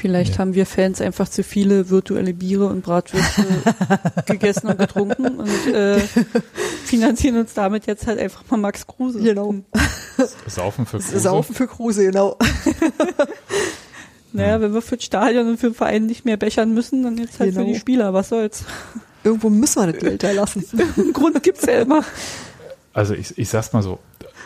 Vielleicht 0.00 0.32
Ja. 0.34 0.38
haben 0.38 0.54
wir 0.54 0.64
Fans 0.66 1.00
einfach 1.00 1.28
zu 1.28 1.42
viele 1.44 1.90
virtuelle 1.90 2.32
Biere 2.32 2.66
und 2.66 2.82
Bratwürste 2.82 3.44
gegessen 4.26 4.68
und 4.68 4.78
getrunken 4.78 5.26
und 5.38 5.66
äh, 5.74 6.00
finanzieren 6.84 7.36
uns 7.36 7.52
damit 7.54 7.86
jetzt 7.86 8.06
halt 8.06 8.18
einfach 8.18 8.42
mal 8.50 8.56
Max 8.56 8.86
Kruse. 8.86 9.20
Genau. 9.20 9.54
Saufen 10.46 10.86
für 10.86 10.98
Kruse. 10.98 11.20
Saufen 11.20 11.54
für 11.54 11.66
Kruse, 11.66 12.04
genau. 12.06 12.38
Naja, 14.32 14.60
wenn 14.60 14.72
wir 14.72 14.80
für 14.80 14.96
das 14.96 15.04
Stadion 15.04 15.48
und 15.48 15.58
für 15.58 15.70
den 15.70 15.74
Verein 15.74 16.06
nicht 16.06 16.24
mehr 16.24 16.36
bechern 16.36 16.72
müssen, 16.72 17.02
dann 17.02 17.18
jetzt 17.18 17.40
halt 17.40 17.50
Genau. 17.52 17.66
für 17.66 17.72
die 17.72 17.78
Spieler. 17.78 18.14
Was 18.14 18.28
soll's? 18.28 18.62
Irgendwo 19.24 19.50
müssen 19.50 19.82
wir 19.82 19.92
das 19.92 20.00
Geld 20.00 20.22
erlassen. 20.22 20.64
Einen 20.96 21.12
Grund 21.12 21.42
gibt's 21.42 21.66
ja 21.66 21.80
immer. 21.80 22.04
Also 22.92 23.14
ich, 23.14 23.36
ich 23.36 23.48
sag's 23.48 23.72
mal 23.72 23.82
so, 23.82 23.98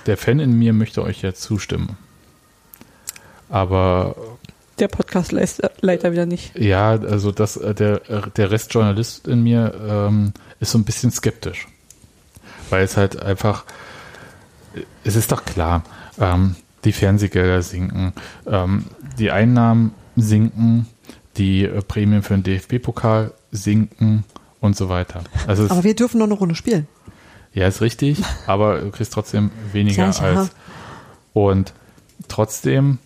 der 0.06 0.16
Fan 0.16 0.40
in 0.40 0.52
mir 0.58 0.72
möchte 0.72 1.02
euch 1.02 1.20
ja 1.20 1.34
zustimmen. 1.34 1.98
Aber 3.50 4.16
Der 4.78 4.88
Podcast-Leiter 4.88 6.12
wieder 6.12 6.26
nicht. 6.26 6.56
ja, 6.58 6.90
also 6.90 7.30
das, 7.30 7.56
äh, 7.56 7.74
der, 7.74 8.00
der 8.36 8.50
Restjournalist 8.50 9.28
in 9.28 9.42
mir 9.42 9.72
ähm, 9.88 10.32
ist 10.60 10.72
so 10.72 10.78
ein 10.78 10.84
bisschen 10.84 11.10
skeptisch. 11.10 11.68
Weil 12.70 12.84
es 12.84 12.96
halt 12.96 13.20
einfach, 13.22 13.64
es 15.04 15.14
ist 15.16 15.30
doch 15.30 15.44
klar, 15.44 15.84
ähm, 16.18 16.56
die 16.84 16.92
Fernsehgelder 16.92 17.62
sinken, 17.62 18.12
ähm, 18.46 18.86
die 19.18 19.30
Einnahmen 19.30 19.92
sinken, 20.16 20.86
die 21.36 21.64
äh, 21.64 21.82
Prämien 21.82 22.22
für 22.22 22.34
den 22.36 22.42
DFB-Pokal 22.42 23.32
sinken 23.52 24.24
und 24.60 24.76
so 24.76 24.88
weiter. 24.88 25.22
Also 25.46 25.64
es, 25.64 25.70
Aber 25.70 25.84
wir 25.84 25.94
dürfen 25.94 26.18
noch 26.18 26.26
eine 26.26 26.34
Runde 26.34 26.54
spielen. 26.54 26.88
Ja, 27.52 27.68
ist 27.68 27.80
richtig, 27.80 28.22
aber 28.46 28.80
du 28.80 28.90
kriegst 28.90 29.12
trotzdem 29.12 29.50
weniger 29.72 30.06
Ja, 30.06 30.10
ja. 30.10 30.40
als. 30.40 30.50
Und 31.32 31.72
trotzdem 32.28 32.98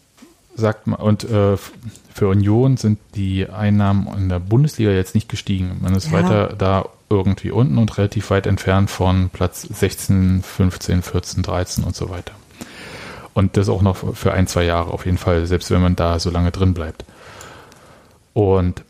sagt 0.59 0.87
man, 0.87 0.99
und 1.01 1.25
äh, 1.25 1.57
für 1.57 2.29
Union 2.29 2.77
sind 2.77 2.99
die 3.15 3.49
Einnahmen 3.49 4.09
in 4.17 4.29
der 4.29 4.41
Bundesliga 4.41 4.91
jetzt 4.91 5.15
nicht 5.15 5.29
gestiegen. 5.29 5.79
Man 5.81 5.95
ist 5.95 6.07
Ja. 6.07 6.13
weiter 6.13 6.55
da 6.59 6.85
irgendwie 7.11 7.51
unten 7.51 7.79
und 7.79 7.97
relativ 7.97 8.31
weit 8.31 8.47
entfernt 8.47 8.91
von 8.91 9.31
Platz 9.31 9.63
16, 9.63 10.43
15, 10.43 11.03
14, 11.03 11.43
13 11.43 11.85
und 11.85 11.97
so 11.97 12.11
weiter. 12.11 12.33
Und 13.35 13.57
das 13.57 13.69
auch 13.69 13.83
noch 13.83 13.97
für 14.15 14.33
ein, 14.33 14.47
zwei 14.47 14.65
Jahre 14.65 14.93
auf 14.93 15.07
jeden 15.07 15.19
Fall, 15.19 15.47
selbst 15.47 15.71
wenn 15.71 15.81
man 15.81 15.97
da 15.97 16.19
so 16.19 16.29
lange 16.31 16.51
drin 16.51 16.75
bleibt. 16.75 17.05
Und 18.35 18.83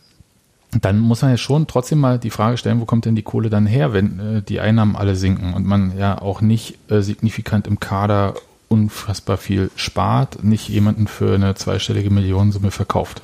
dann 0.81 0.99
muss 0.99 1.23
man 1.23 1.31
ja 1.31 1.36
schon 1.36 1.66
trotzdem 1.66 1.99
mal 2.01 2.19
die 2.19 2.31
Frage 2.31 2.57
stellen, 2.59 2.81
wo 2.81 2.85
kommt 2.85 3.05
denn 3.05 3.15
die 3.16 3.23
Kohle 3.23 3.51
dann 3.51 3.66
her, 3.66 3.93
wenn 3.93 4.19
äh, 4.39 4.43
die 4.43 4.61
Einnahmen 4.61 4.97
alle 4.97 5.16
sinken 5.16 5.55
und 5.55 5.66
man 5.66 5.97
ja 5.99 6.20
auch 6.20 6.40
nicht 6.40 6.78
äh, 6.90 7.01
signifikant 7.01 7.66
im 7.66 7.81
Kader 7.81 8.35
unfassbar 8.69 9.36
viel 9.36 9.70
spart, 9.77 10.45
nicht 10.45 10.69
jemanden 10.69 11.09
für 11.09 11.35
eine 11.35 11.55
zweistellige 11.55 12.11
Millionensumme 12.11 12.70
verkauft. 12.70 13.23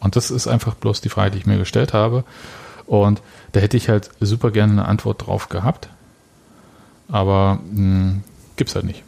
Und 0.00 0.16
das 0.16 0.30
ist 0.30 0.46
einfach 0.46 0.74
bloß 0.74 1.00
die 1.00 1.08
Frage, 1.08 1.32
die 1.32 1.38
ich 1.38 1.46
mir 1.46 1.58
gestellt 1.58 1.92
habe. 1.92 2.24
Und 2.86 3.20
da 3.52 3.60
hätte 3.60 3.76
ich 3.76 3.88
halt 3.88 4.10
super 4.20 4.50
gerne 4.50 4.72
eine 4.72 4.86
Antwort 4.86 5.26
drauf 5.26 5.48
gehabt. 5.48 5.88
Aber 7.08 7.58
mh, 7.72 8.16
gibt's 8.56 8.74
halt 8.74 8.84
nicht. 8.84 9.02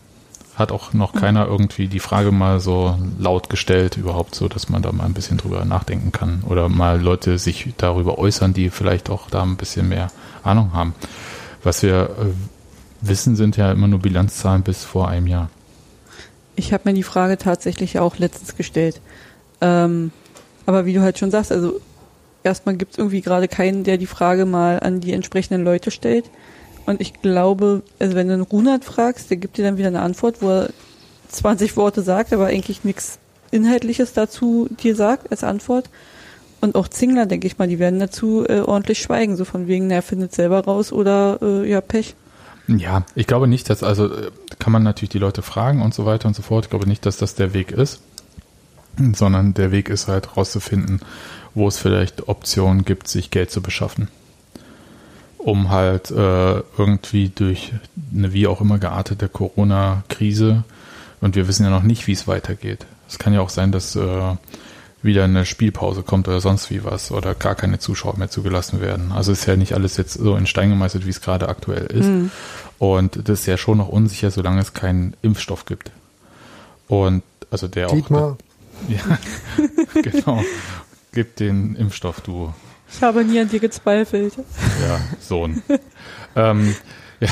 Hat 0.56 0.72
auch 0.72 0.92
noch 0.92 1.12
keiner 1.12 1.46
irgendwie 1.46 1.86
die 1.86 2.00
Frage 2.00 2.32
mal 2.32 2.58
so 2.58 2.98
laut 3.18 3.48
gestellt, 3.48 3.96
überhaupt 3.96 4.34
so, 4.34 4.48
dass 4.48 4.68
man 4.68 4.82
da 4.82 4.90
mal 4.90 5.04
ein 5.04 5.14
bisschen 5.14 5.38
drüber 5.38 5.64
nachdenken 5.64 6.10
kann. 6.10 6.42
Oder 6.44 6.68
mal 6.68 7.00
Leute 7.00 7.38
sich 7.38 7.72
darüber 7.76 8.18
äußern, 8.18 8.54
die 8.54 8.70
vielleicht 8.70 9.08
auch 9.08 9.30
da 9.30 9.42
ein 9.42 9.56
bisschen 9.56 9.88
mehr 9.88 10.10
Ahnung 10.42 10.72
haben. 10.72 10.94
Was 11.62 11.82
wir 11.82 12.10
äh, 12.10 12.57
wissen, 13.00 13.36
sind 13.36 13.56
ja 13.56 13.72
immer 13.72 13.88
nur 13.88 14.00
Bilanzzahlen 14.00 14.62
bis 14.62 14.84
vor 14.84 15.08
einem 15.08 15.26
Jahr. 15.26 15.50
Ich 16.56 16.72
habe 16.72 16.88
mir 16.88 16.94
die 16.94 17.02
Frage 17.02 17.38
tatsächlich 17.38 17.98
auch 17.98 18.18
letztens 18.18 18.56
gestellt. 18.56 19.00
Ähm, 19.60 20.10
aber 20.66 20.86
wie 20.86 20.92
du 20.92 21.00
halt 21.00 21.18
schon 21.18 21.30
sagst, 21.30 21.52
also 21.52 21.80
erstmal 22.42 22.76
gibt 22.76 22.92
es 22.92 22.98
irgendwie 22.98 23.20
gerade 23.20 23.48
keinen, 23.48 23.84
der 23.84 23.96
die 23.96 24.06
Frage 24.06 24.44
mal 24.44 24.80
an 24.80 25.00
die 25.00 25.12
entsprechenden 25.12 25.64
Leute 25.64 25.90
stellt. 25.90 26.30
Und 26.86 27.00
ich 27.00 27.20
glaube, 27.20 27.82
also 27.98 28.14
wenn 28.14 28.28
du 28.28 28.34
einen 28.34 28.42
Runert 28.42 28.84
fragst, 28.84 29.30
der 29.30 29.36
gibt 29.36 29.58
dir 29.58 29.64
dann 29.64 29.76
wieder 29.76 29.88
eine 29.88 30.00
Antwort, 30.00 30.42
wo 30.42 30.48
er 30.48 30.70
20 31.28 31.76
Worte 31.76 32.02
sagt, 32.02 32.32
aber 32.32 32.46
eigentlich 32.46 32.84
nichts 32.84 33.18
Inhaltliches 33.50 34.12
dazu 34.12 34.68
dir 34.82 34.96
sagt 34.96 35.30
als 35.30 35.44
Antwort. 35.44 35.90
Und 36.60 36.74
auch 36.74 36.88
Zingler, 36.88 37.26
denke 37.26 37.46
ich 37.46 37.58
mal, 37.58 37.68
die 37.68 37.78
werden 37.78 38.00
dazu 38.00 38.44
äh, 38.48 38.60
ordentlich 38.60 38.98
schweigen, 38.98 39.36
so 39.36 39.44
von 39.44 39.68
wegen, 39.68 39.90
er 39.90 40.02
findet 40.02 40.34
selber 40.34 40.64
raus 40.64 40.92
oder 40.92 41.38
äh, 41.40 41.70
ja, 41.70 41.80
Pech. 41.80 42.14
Ja, 42.68 43.04
ich 43.14 43.26
glaube 43.26 43.48
nicht, 43.48 43.70
dass, 43.70 43.82
also 43.82 44.14
äh, 44.14 44.30
kann 44.58 44.72
man 44.72 44.82
natürlich 44.82 45.10
die 45.10 45.18
Leute 45.18 45.42
fragen 45.42 45.82
und 45.82 45.94
so 45.94 46.04
weiter 46.06 46.28
und 46.28 46.34
so 46.34 46.42
fort. 46.42 46.66
Ich 46.66 46.70
glaube 46.70 46.86
nicht, 46.86 47.06
dass 47.06 47.16
das 47.16 47.34
der 47.34 47.54
Weg 47.54 47.72
ist, 47.72 48.00
sondern 49.14 49.54
der 49.54 49.72
Weg 49.72 49.88
ist 49.88 50.06
halt 50.06 50.36
rauszufinden, 50.36 51.00
wo 51.54 51.66
es 51.66 51.78
vielleicht 51.78 52.28
Optionen 52.28 52.84
gibt, 52.84 53.08
sich 53.08 53.30
Geld 53.30 53.50
zu 53.50 53.62
beschaffen. 53.62 54.08
Um 55.38 55.70
halt 55.70 56.10
äh, 56.10 56.62
irgendwie 56.76 57.30
durch 57.30 57.72
eine 58.14 58.32
wie 58.32 58.46
auch 58.46 58.60
immer 58.60 58.78
geartete 58.78 59.28
Corona-Krise, 59.28 60.64
und 61.20 61.34
wir 61.34 61.48
wissen 61.48 61.64
ja 61.64 61.70
noch 61.70 61.82
nicht, 61.82 62.06
wie 62.06 62.12
es 62.12 62.28
weitergeht. 62.28 62.86
Es 63.08 63.18
kann 63.18 63.32
ja 63.32 63.40
auch 63.40 63.48
sein, 63.48 63.72
dass 63.72 63.96
äh, 63.96 64.36
wieder 65.08 65.24
eine 65.24 65.44
Spielpause 65.44 66.04
kommt 66.04 66.28
oder 66.28 66.40
sonst 66.40 66.70
wie 66.70 66.84
was 66.84 67.10
oder 67.10 67.34
gar 67.34 67.56
keine 67.56 67.80
Zuschauer 67.80 68.16
mehr 68.16 68.30
zugelassen 68.30 68.80
werden. 68.80 69.10
Also 69.10 69.32
ist 69.32 69.46
ja 69.46 69.56
nicht 69.56 69.72
alles 69.72 69.96
jetzt 69.96 70.14
so 70.14 70.36
in 70.36 70.46
Stein 70.46 70.70
gemeißelt, 70.70 71.04
wie 71.04 71.10
es 71.10 71.20
gerade 71.20 71.48
aktuell 71.48 71.86
ist. 71.86 72.08
Und 72.78 73.28
das 73.28 73.40
ist 73.40 73.46
ja 73.46 73.56
schon 73.56 73.78
noch 73.78 73.88
unsicher, 73.88 74.30
solange 74.30 74.60
es 74.60 74.72
keinen 74.72 75.14
Impfstoff 75.22 75.64
gibt. 75.64 75.90
Und 76.86 77.24
also 77.50 77.66
der 77.66 77.88
auch 77.88 77.92
Dietmar, 77.92 78.38
ja, 78.88 79.18
genau. 80.02 80.44
gib 81.12 81.36
den 81.36 81.74
Impfstoff, 81.74 82.20
du. 82.20 82.54
Ich 82.90 83.02
habe 83.02 83.24
nie 83.24 83.40
an 83.40 83.48
dir 83.48 83.60
gezweifelt. 83.60 84.34
Ja, 84.80 85.00
Sohn. 85.20 85.62
ähm, 86.36 86.74
ja, 87.20 87.28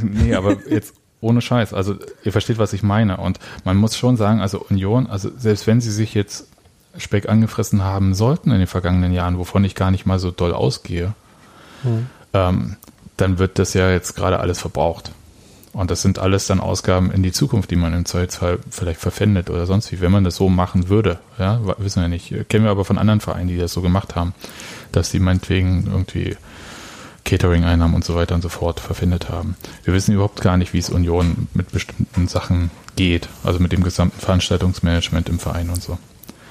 nee, 0.00 0.34
aber 0.34 0.56
jetzt 0.68 0.94
ohne 1.20 1.40
Scheiß. 1.40 1.74
Also 1.74 1.96
ihr 2.22 2.32
versteht, 2.32 2.58
was 2.58 2.72
ich 2.72 2.82
meine. 2.82 3.16
Und 3.16 3.38
man 3.64 3.76
muss 3.76 3.96
schon 3.96 4.16
sagen, 4.16 4.40
also 4.40 4.64
Union, 4.70 5.06
also 5.06 5.30
selbst 5.36 5.66
wenn 5.66 5.80
sie 5.80 5.90
sich 5.90 6.14
jetzt 6.14 6.48
Speck 6.96 7.28
angefressen 7.28 7.82
haben 7.82 8.14
sollten 8.14 8.50
in 8.50 8.58
den 8.58 8.66
vergangenen 8.66 9.12
Jahren, 9.12 9.38
wovon 9.38 9.64
ich 9.64 9.74
gar 9.74 9.90
nicht 9.90 10.06
mal 10.06 10.18
so 10.18 10.30
doll 10.30 10.52
ausgehe, 10.52 11.14
hm. 11.82 12.06
ähm, 12.32 12.76
dann 13.16 13.38
wird 13.38 13.58
das 13.58 13.74
ja 13.74 13.90
jetzt 13.90 14.16
gerade 14.16 14.40
alles 14.40 14.60
verbraucht. 14.60 15.10
Und 15.72 15.90
das 15.90 16.02
sind 16.02 16.20
alles 16.20 16.46
dann 16.46 16.60
Ausgaben 16.60 17.10
in 17.10 17.24
die 17.24 17.32
Zukunft, 17.32 17.70
die 17.72 17.76
man 17.76 17.92
im 17.94 18.04
Zweifelsfall 18.04 18.60
vielleicht 18.70 19.00
verpfändet 19.00 19.50
oder 19.50 19.66
sonst 19.66 19.90
wie, 19.90 20.00
wenn 20.00 20.12
man 20.12 20.22
das 20.22 20.36
so 20.36 20.48
machen 20.48 20.88
würde. 20.88 21.18
Ja, 21.36 21.60
wissen 21.78 22.00
wir 22.00 22.08
nicht. 22.08 22.32
Kennen 22.48 22.64
wir 22.64 22.70
aber 22.70 22.84
von 22.84 22.96
anderen 22.96 23.20
Vereinen, 23.20 23.48
die 23.48 23.58
das 23.58 23.72
so 23.72 23.82
gemacht 23.82 24.14
haben, 24.14 24.34
dass 24.92 25.10
sie 25.10 25.18
meinetwegen 25.18 25.88
irgendwie 25.90 26.36
Catering-Einnahmen 27.24 27.94
und 27.94 28.04
so 28.04 28.14
weiter 28.14 28.36
und 28.36 28.42
so 28.42 28.48
fort 28.48 28.78
verpfändet 28.78 29.30
haben. 29.30 29.56
Wir 29.82 29.94
wissen 29.94 30.14
überhaupt 30.14 30.42
gar 30.42 30.56
nicht, 30.56 30.72
wie 30.74 30.78
es 30.78 30.90
Union 30.90 31.48
mit 31.54 31.72
bestimmten 31.72 32.28
Sachen 32.28 32.70
geht, 32.94 33.28
also 33.42 33.58
mit 33.58 33.72
dem 33.72 33.82
gesamten 33.82 34.20
Veranstaltungsmanagement 34.20 35.28
im 35.28 35.40
Verein 35.40 35.70
und 35.70 35.82
so. 35.82 35.98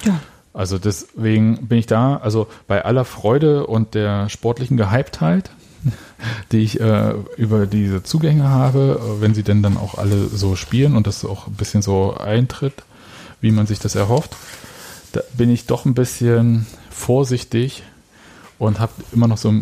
Ja. 0.04 0.20
Also 0.54 0.78
deswegen 0.78 1.66
bin 1.66 1.78
ich 1.78 1.86
da, 1.86 2.16
also 2.16 2.46
bei 2.68 2.84
aller 2.84 3.04
Freude 3.04 3.66
und 3.66 3.94
der 3.94 4.28
sportlichen 4.28 4.76
Gehyptheit, 4.76 5.50
die 6.52 6.58
ich 6.58 6.80
äh, 6.80 7.14
über 7.36 7.66
diese 7.66 8.04
Zugänge 8.04 8.48
habe, 8.48 9.00
äh, 9.02 9.20
wenn 9.20 9.34
sie 9.34 9.42
denn 9.42 9.64
dann 9.64 9.76
auch 9.76 9.98
alle 9.98 10.28
so 10.28 10.54
spielen 10.54 10.96
und 10.96 11.08
das 11.08 11.24
auch 11.24 11.48
ein 11.48 11.54
bisschen 11.54 11.82
so 11.82 12.16
eintritt, 12.16 12.84
wie 13.40 13.50
man 13.50 13.66
sich 13.66 13.80
das 13.80 13.96
erhofft, 13.96 14.36
da 15.12 15.20
bin 15.36 15.50
ich 15.50 15.66
doch 15.66 15.84
ein 15.84 15.94
bisschen 15.94 16.66
vorsichtig 16.88 17.82
und 18.60 18.78
habe 18.78 18.92
immer 19.12 19.26
noch 19.26 19.38
so, 19.38 19.52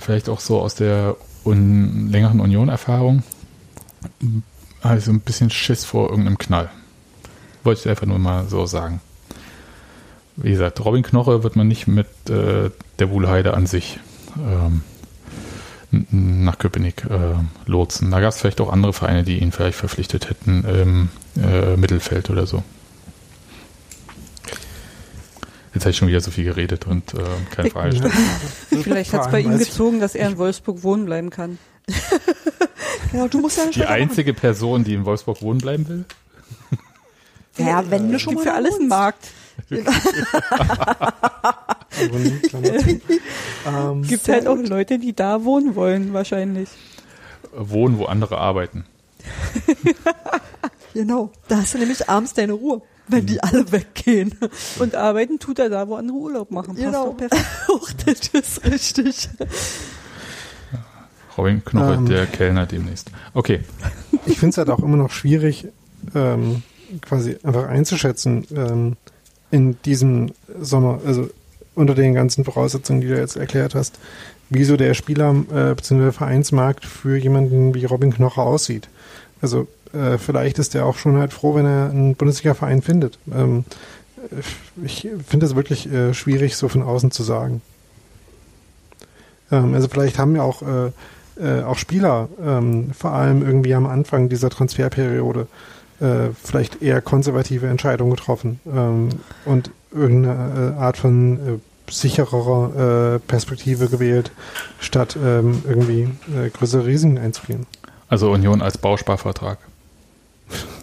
vielleicht 0.00 0.28
auch 0.28 0.40
so 0.40 0.60
aus 0.60 0.74
der 0.74 1.16
un 1.44 2.08
längeren 2.08 2.40
Union-Erfahrung, 2.40 3.22
also 4.82 5.12
ein 5.12 5.20
bisschen 5.20 5.50
Schiss 5.50 5.84
vor 5.84 6.10
irgendeinem 6.10 6.38
Knall. 6.38 6.70
Wollte 7.62 7.82
ich 7.82 7.88
einfach 7.88 8.06
nur 8.06 8.18
mal 8.18 8.48
so 8.48 8.66
sagen. 8.66 9.00
Wie 10.36 10.50
gesagt, 10.50 10.84
Robin 10.84 11.02
Knoche 11.02 11.42
wird 11.42 11.56
man 11.56 11.68
nicht 11.68 11.86
mit 11.86 12.06
äh, 12.28 12.70
der 12.98 13.10
Wuhlheide 13.10 13.54
an 13.54 13.66
sich 13.66 13.98
ähm, 14.38 14.82
nach 15.90 16.58
Köpenick 16.58 17.04
äh, 17.04 17.34
lotsen. 17.66 18.10
Da 18.10 18.20
gab 18.20 18.30
es 18.30 18.38
vielleicht 18.38 18.60
auch 18.60 18.72
andere 18.72 18.92
Vereine, 18.92 19.24
die 19.24 19.38
ihn 19.38 19.52
vielleicht 19.52 19.76
verpflichtet 19.76 20.30
hätten 20.30 20.64
im 20.64 21.08
äh, 21.42 21.76
Mittelfeld 21.76 22.30
oder 22.30 22.46
so. 22.46 22.62
Jetzt 25.74 25.84
habe 25.84 25.90
ich 25.90 25.96
schon 25.96 26.08
wieder 26.08 26.20
so 26.20 26.30
viel 26.30 26.44
geredet 26.44 26.86
und 26.86 27.14
äh, 27.14 27.18
keine 27.54 27.70
Frage 27.70 27.90
gestellt. 27.90 28.14
Vielleicht 28.82 29.12
hat 29.12 29.26
es 29.26 29.30
bei 29.30 29.40
ihm 29.40 29.58
gezogen, 29.58 30.00
dass 30.00 30.14
er 30.14 30.28
in 30.28 30.36
Wolfsburg 30.36 30.82
wohnen 30.82 31.06
bleiben 31.06 31.30
kann. 31.30 31.58
ja, 33.12 33.28
du 33.28 33.40
musst 33.40 33.58
ja 33.58 33.66
Die 33.70 33.84
einzige 33.84 34.32
machen. 34.32 34.40
Person, 34.40 34.84
die 34.84 34.94
in 34.94 35.04
Wolfsburg 35.04 35.42
wohnen 35.42 35.58
bleiben 35.58 35.88
will? 35.88 36.04
Ja, 37.56 37.88
wenn 37.90 38.10
du 38.10 38.18
schon 38.18 38.34
mal 38.34 38.42
für 38.42 38.52
alles 38.52 38.78
einen 38.78 38.88
Markt. 38.88 39.28
Ähm, 43.66 44.02
Gibt 44.02 44.28
halt 44.28 44.46
auch 44.46 44.56
Leute, 44.56 44.98
die 44.98 45.12
da 45.14 45.44
wohnen 45.44 45.74
wollen, 45.74 46.12
wahrscheinlich. 46.12 46.68
Wohnen, 47.52 47.98
wo 47.98 48.04
andere 48.06 48.38
arbeiten. 48.38 48.84
genau. 50.94 51.32
Da 51.48 51.58
hast 51.58 51.74
du 51.74 51.78
nämlich 51.78 52.08
abends 52.08 52.34
deine 52.34 52.52
Ruhe, 52.52 52.82
wenn 53.08 53.26
die 53.26 53.42
alle 53.42 53.70
weggehen. 53.72 54.34
Und 54.78 54.94
arbeiten 54.94 55.38
tut 55.38 55.58
er 55.58 55.68
da, 55.68 55.88
wo 55.88 55.96
andere 55.96 56.16
Urlaub 56.16 56.50
machen. 56.50 56.74
Passt 56.74 56.86
genau. 56.86 57.12
perfekt. 57.12 57.46
das 58.06 58.58
ist 58.58 58.64
richtig. 58.64 59.28
Robin 61.36 61.64
Knoche, 61.64 61.94
ähm, 61.94 62.06
der 62.06 62.26
Kellner 62.26 62.66
demnächst. 62.66 63.10
Okay. 63.34 63.60
Ich 64.26 64.38
finde 64.38 64.50
es 64.50 64.58
halt 64.58 64.70
auch 64.70 64.80
immer 64.80 64.96
noch 64.96 65.10
schwierig, 65.10 65.68
ähm, 66.14 66.62
quasi 67.02 67.38
einfach 67.42 67.68
einzuschätzen, 67.68 68.46
ähm, 68.54 68.96
in 69.50 69.80
diesem 69.82 70.32
Sommer, 70.60 71.00
also 71.06 71.28
unter 71.74 71.94
den 71.94 72.14
ganzen 72.14 72.44
Voraussetzungen, 72.44 73.00
die 73.00 73.08
du 73.08 73.16
jetzt 73.16 73.36
erklärt 73.36 73.74
hast, 73.74 73.98
wieso 74.48 74.76
der 74.76 74.94
Spieler 74.94 75.30
äh, 75.30 75.74
bzw. 75.74 76.12
Vereinsmarkt 76.12 76.84
für 76.84 77.16
jemanden 77.16 77.74
wie 77.74 77.84
Robin 77.84 78.12
Knoche 78.12 78.42
aussieht. 78.42 78.88
Also 79.40 79.66
äh, 79.92 80.18
vielleicht 80.18 80.58
ist 80.58 80.74
er 80.74 80.86
auch 80.86 80.96
schon 80.96 81.16
halt 81.16 81.32
froh, 81.32 81.54
wenn 81.54 81.66
er 81.66 81.90
einen 81.90 82.14
Bundesliga-Verein 82.14 82.82
findet. 82.82 83.18
Ähm, 83.32 83.64
ich 84.84 85.08
finde 85.26 85.46
es 85.46 85.56
wirklich 85.56 85.90
äh, 85.90 86.12
schwierig, 86.14 86.56
so 86.56 86.68
von 86.68 86.82
außen 86.82 87.10
zu 87.10 87.22
sagen. 87.22 87.62
Ähm, 89.50 89.74
also 89.74 89.88
vielleicht 89.88 90.18
haben 90.18 90.36
ja 90.36 90.42
auch, 90.42 90.62
äh, 90.62 90.90
äh, 91.40 91.62
auch 91.62 91.78
Spieler, 91.78 92.28
ähm, 92.42 92.90
vor 92.92 93.12
allem 93.12 93.42
irgendwie 93.42 93.74
am 93.74 93.86
Anfang 93.86 94.28
dieser 94.28 94.50
Transferperiode, 94.50 95.46
äh, 96.00 96.30
vielleicht 96.42 96.82
eher 96.82 97.00
konservative 97.00 97.66
Entscheidungen 97.66 98.10
getroffen 98.10 98.60
ähm, 98.66 99.08
und 99.44 99.70
irgendeine 99.92 100.74
äh, 100.76 100.80
Art 100.80 100.96
von 100.96 101.36
äh, 101.36 101.92
sichererer 101.92 103.14
äh, 103.14 103.18
Perspektive 103.18 103.88
gewählt, 103.88 104.30
statt 104.78 105.16
ähm, 105.22 105.62
irgendwie 105.66 106.08
größere 106.54 106.86
Risiken 106.86 107.18
einzugehen. 107.18 107.66
Also 108.08 108.30
Union 108.30 108.62
als 108.62 108.78
Bausparvertrag, 108.78 109.58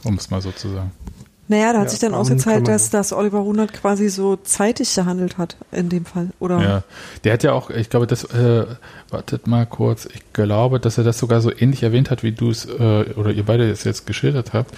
um 0.03 0.15
es 0.15 0.30
mal 0.30 0.41
so 0.41 0.52
zu 0.52 0.69
sagen. 0.69 0.91
Naja, 1.49 1.72
da 1.72 1.80
hat 1.80 1.86
ja, 1.86 1.90
sich 1.91 1.99
dann 1.99 2.14
ausgezeigt, 2.14 2.68
dass, 2.68 2.90
dass 2.90 3.14
Oliver 3.14 3.40
Runert 3.40 3.72
quasi 3.72 4.10
so 4.10 4.36
zeitig 4.36 4.94
gehandelt 4.94 5.38
hat 5.38 5.56
in 5.72 5.88
dem 5.88 6.06
Fall, 6.06 6.30
oder? 6.40 6.61
Ja, 6.61 6.84
der 7.24 7.34
hat 7.34 7.44
ja 7.44 7.53
auch, 7.53 7.69
ich 7.69 7.90
glaube, 7.90 8.06
das, 8.06 8.26
äh, 8.26 8.65
wartet 9.10 9.48
mal 9.48 9.65
kurz, 9.65 10.06
ich 10.06 10.34
glaube, 10.34 10.80
dass 10.80 10.98
er 10.98 11.06
das 11.06 11.18
sogar 11.18 11.40
so 11.40 11.52
ähnlich 11.57 11.84
erwähnt 11.84 12.11
hat, 12.11 12.24
wie 12.24 12.34
du 12.34 12.49
es, 12.49 12.65
äh, 12.65 13.06
oder 13.15 13.32
ihr 13.32 13.45
beide 13.45 13.69
es 13.69 13.86
jetzt 13.86 14.06
geschildert 14.06 14.52
habt, 14.52 14.72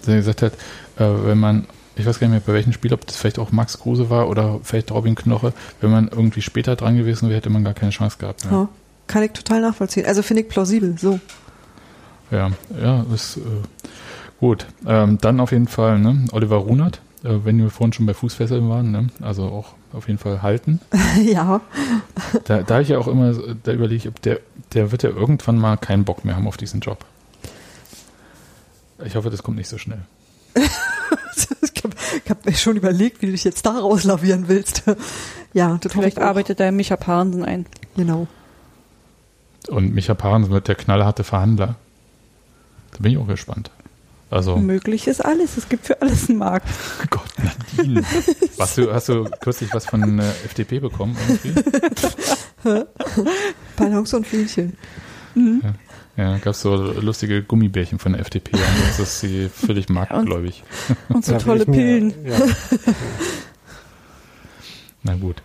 dass 0.00 0.08
er 0.08 0.16
gesagt 0.16 0.42
hat, 0.42 0.54
äh, 0.96 1.26
wenn 1.26 1.38
man, 1.38 1.66
ich 1.94 2.06
weiß 2.06 2.18
gar 2.18 2.28
nicht 2.28 2.32
mehr 2.32 2.42
bei 2.46 2.54
welchem 2.54 2.72
Spiel, 2.72 2.94
ob 2.94 3.06
das 3.06 3.16
vielleicht 3.16 3.38
auch 3.38 3.52
Max 3.52 3.78
Kruse 3.78 4.08
war 4.08 4.28
oder 4.28 4.60
vielleicht 4.62 4.90
Robin 4.92 5.14
Knoche, 5.14 5.52
wenn 5.82 5.90
man 5.90 6.08
irgendwie 6.08 6.40
später 6.40 6.74
dran 6.74 6.96
gewesen 6.96 7.28
wäre, 7.28 7.36
hätte 7.36 7.50
man 7.50 7.64
gar 7.64 7.74
keine 7.74 7.90
Chance 7.90 8.16
gehabt. 8.18 8.44
Ja. 8.50 8.68
Kann 9.06 9.22
ich 9.22 9.32
total 9.32 9.60
nachvollziehen. 9.60 10.06
Also 10.06 10.22
finde 10.22 10.44
ich 10.44 10.48
plausibel, 10.48 10.96
so. 10.98 11.20
Ja, 12.30 12.50
ja, 12.80 13.04
ist, 13.14 13.36
äh, 13.36 13.40
Gut, 14.44 14.66
ähm, 14.86 15.16
dann 15.22 15.40
auf 15.40 15.52
jeden 15.52 15.68
Fall 15.68 15.98
ne? 15.98 16.26
Oliver 16.32 16.56
Runert, 16.56 17.00
äh, 17.22 17.30
wenn 17.44 17.56
wir 17.56 17.70
vorhin 17.70 17.94
schon 17.94 18.04
bei 18.04 18.12
Fußfesseln 18.12 18.68
waren, 18.68 18.90
ne? 18.90 19.06
also 19.22 19.44
auch 19.44 19.72
auf 19.94 20.06
jeden 20.06 20.18
Fall 20.18 20.42
halten. 20.42 20.82
ja. 21.24 21.62
Da, 22.44 22.62
da 22.62 22.80
ich 22.80 22.90
ja 22.90 22.98
auch 22.98 23.08
immer, 23.08 23.32
da 23.32 23.72
überlege 23.72 23.96
ich, 23.96 24.06
ob 24.06 24.20
der, 24.20 24.40
der 24.74 24.92
wird 24.92 25.02
ja 25.02 25.08
irgendwann 25.08 25.56
mal 25.56 25.78
keinen 25.78 26.04
Bock 26.04 26.26
mehr 26.26 26.36
haben 26.36 26.46
auf 26.46 26.58
diesen 26.58 26.80
Job. 26.80 27.06
Ich 29.02 29.16
hoffe, 29.16 29.30
das 29.30 29.42
kommt 29.42 29.56
nicht 29.56 29.70
so 29.70 29.78
schnell. 29.78 30.02
ich 30.54 31.82
habe 31.82 31.96
hab 32.28 32.44
mir 32.44 32.52
schon 32.52 32.76
überlegt, 32.76 33.22
wie 33.22 33.26
du 33.28 33.32
dich 33.32 33.44
jetzt 33.44 33.64
da 33.64 33.78
rauslavieren 33.78 34.46
willst. 34.48 34.82
ja, 35.54 35.78
das 35.80 35.90
Vielleicht 35.90 36.18
arbeitet 36.18 36.60
da 36.60 36.70
Micha 36.70 36.98
Parensen 36.98 37.46
ein. 37.46 37.64
Genau. 37.96 38.26
Und 39.68 39.94
Micha 39.94 40.12
Parensen 40.12 40.52
wird 40.52 40.68
der 40.68 40.74
knallharte 40.74 41.24
Verhandler. 41.24 41.76
Da 42.90 42.98
bin 42.98 43.12
ich 43.12 43.16
auch 43.16 43.26
gespannt. 43.26 43.70
Also, 44.30 44.56
Möglich 44.56 45.06
ist 45.06 45.24
alles. 45.24 45.56
Es 45.56 45.68
gibt 45.68 45.86
für 45.86 46.00
alles 46.00 46.28
einen 46.28 46.38
Markt. 46.38 46.68
Gott, 47.10 47.22
Nadine. 47.38 48.02
Was, 48.56 48.74
du, 48.74 48.92
hast 48.92 49.08
du 49.08 49.24
kürzlich 49.40 49.72
was 49.72 49.86
von 49.86 50.16
der 50.16 50.26
äh, 50.26 50.30
FDP 50.44 50.80
bekommen? 50.80 51.16
Ballons 53.76 54.14
und 54.14 54.26
Fliehchen. 54.26 54.76
Mhm. 55.34 55.62
Ja, 56.16 56.24
ja 56.24 56.38
gab 56.38 56.54
es 56.54 56.62
so 56.62 56.74
lustige 56.74 57.42
Gummibärchen 57.42 57.98
von 57.98 58.12
der 58.12 58.22
FDP. 58.22 58.56
Und 58.56 58.86
jetzt 58.86 58.98
ist 58.98 59.20
sie 59.20 59.48
völlig 59.48 59.88
marktgläubig. 59.88 60.64
Und, 61.08 61.16
und 61.16 61.24
so 61.24 61.38
tolle 61.38 61.66
Pillen. 61.66 62.14
Ja. 62.24 62.38
Na 65.02 65.14
gut. 65.16 65.42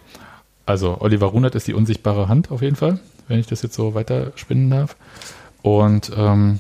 Also 0.66 0.98
Oliver 1.02 1.28
Runert 1.28 1.56
ist 1.56 1.68
die 1.68 1.74
unsichtbare 1.74 2.28
Hand 2.28 2.52
auf 2.52 2.62
jeden 2.62 2.76
Fall, 2.76 3.00
wenn 3.28 3.40
ich 3.40 3.48
das 3.48 3.62
jetzt 3.62 3.76
so 3.76 3.94
weiter 3.94 4.32
spinnen 4.36 4.70
darf. 4.70 4.96
Und 5.62 6.12
ähm, 6.16 6.60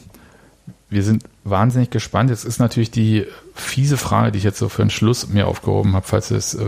wir 0.89 1.03
sind 1.03 1.23
wahnsinnig 1.49 1.89
gespannt. 1.89 2.29
Jetzt 2.29 2.45
ist 2.45 2.59
natürlich 2.59 2.91
die 2.91 3.25
fiese 3.53 3.97
Frage, 3.97 4.31
die 4.31 4.37
ich 4.37 4.43
jetzt 4.43 4.59
so 4.59 4.69
für 4.69 4.83
den 4.83 4.89
Schluss 4.89 5.27
mir 5.27 5.47
aufgehoben 5.47 5.93
habe, 5.95 6.05
falls, 6.07 6.31
es, 6.31 6.53
äh, 6.53 6.65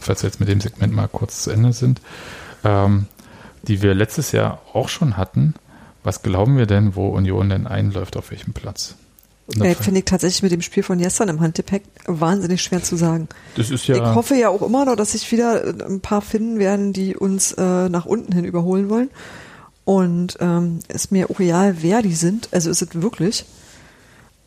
falls 0.00 0.22
wir 0.22 0.28
jetzt 0.28 0.40
mit 0.40 0.48
dem 0.48 0.60
Segment 0.60 0.94
mal 0.94 1.08
kurz 1.08 1.44
zu 1.44 1.50
Ende 1.50 1.72
sind, 1.72 2.00
ähm, 2.64 3.06
die 3.62 3.82
wir 3.82 3.94
letztes 3.94 4.32
Jahr 4.32 4.62
auch 4.72 4.88
schon 4.88 5.16
hatten. 5.16 5.54
Was 6.04 6.22
glauben 6.22 6.56
wir 6.56 6.66
denn, 6.66 6.94
wo 6.94 7.08
Union 7.08 7.48
denn 7.48 7.66
einläuft, 7.66 8.16
auf 8.16 8.30
welchem 8.30 8.52
Platz? 8.52 8.94
Äh, 9.60 9.74
Finde 9.74 10.00
ich 10.00 10.04
tatsächlich 10.04 10.42
mit 10.42 10.52
dem 10.52 10.60
Spiel 10.60 10.82
von 10.82 10.98
gestern 10.98 11.28
im 11.28 11.40
Handgepäck 11.40 11.82
wahnsinnig 12.06 12.62
schwer 12.62 12.82
zu 12.82 12.96
sagen. 12.96 13.28
Das 13.56 13.70
ist 13.70 13.86
ja 13.86 13.96
ich 13.96 14.14
hoffe 14.14 14.34
ja 14.34 14.50
auch 14.50 14.62
immer 14.62 14.84
noch, 14.84 14.94
dass 14.94 15.12
sich 15.12 15.30
wieder 15.32 15.64
ein 15.86 16.00
paar 16.00 16.20
finden 16.20 16.58
werden, 16.58 16.92
die 16.92 17.16
uns 17.16 17.52
äh, 17.52 17.88
nach 17.88 18.04
unten 18.04 18.32
hin 18.32 18.44
überholen 18.44 18.90
wollen. 18.90 19.10
Und 19.84 20.36
ähm, 20.40 20.80
ist 20.88 21.12
mir 21.12 21.30
auch 21.30 21.40
egal, 21.40 21.76
wer 21.80 22.02
die 22.02 22.14
sind. 22.14 22.50
Also 22.52 22.68
ist 22.68 22.82
es 22.82 23.00
wirklich. 23.00 23.46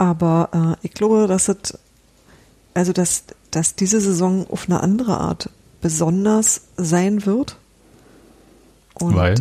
Aber 0.02 0.49
äh, 0.82 0.88
ich 0.88 0.95
glaube, 0.95 1.28
dass 1.28 1.48
es, 1.48 1.78
also 2.73 2.91
dass, 2.91 3.26
dass 3.52 3.76
diese 3.76 4.02
Saison 4.02 4.48
auf 4.49 4.65
eine 4.68 4.82
andere 4.82 5.19
Art 5.19 5.52
besonders 5.80 6.61
sein 6.76 7.28
wird. 7.28 7.57
Und, 8.95 9.15
Weil? 9.15 9.36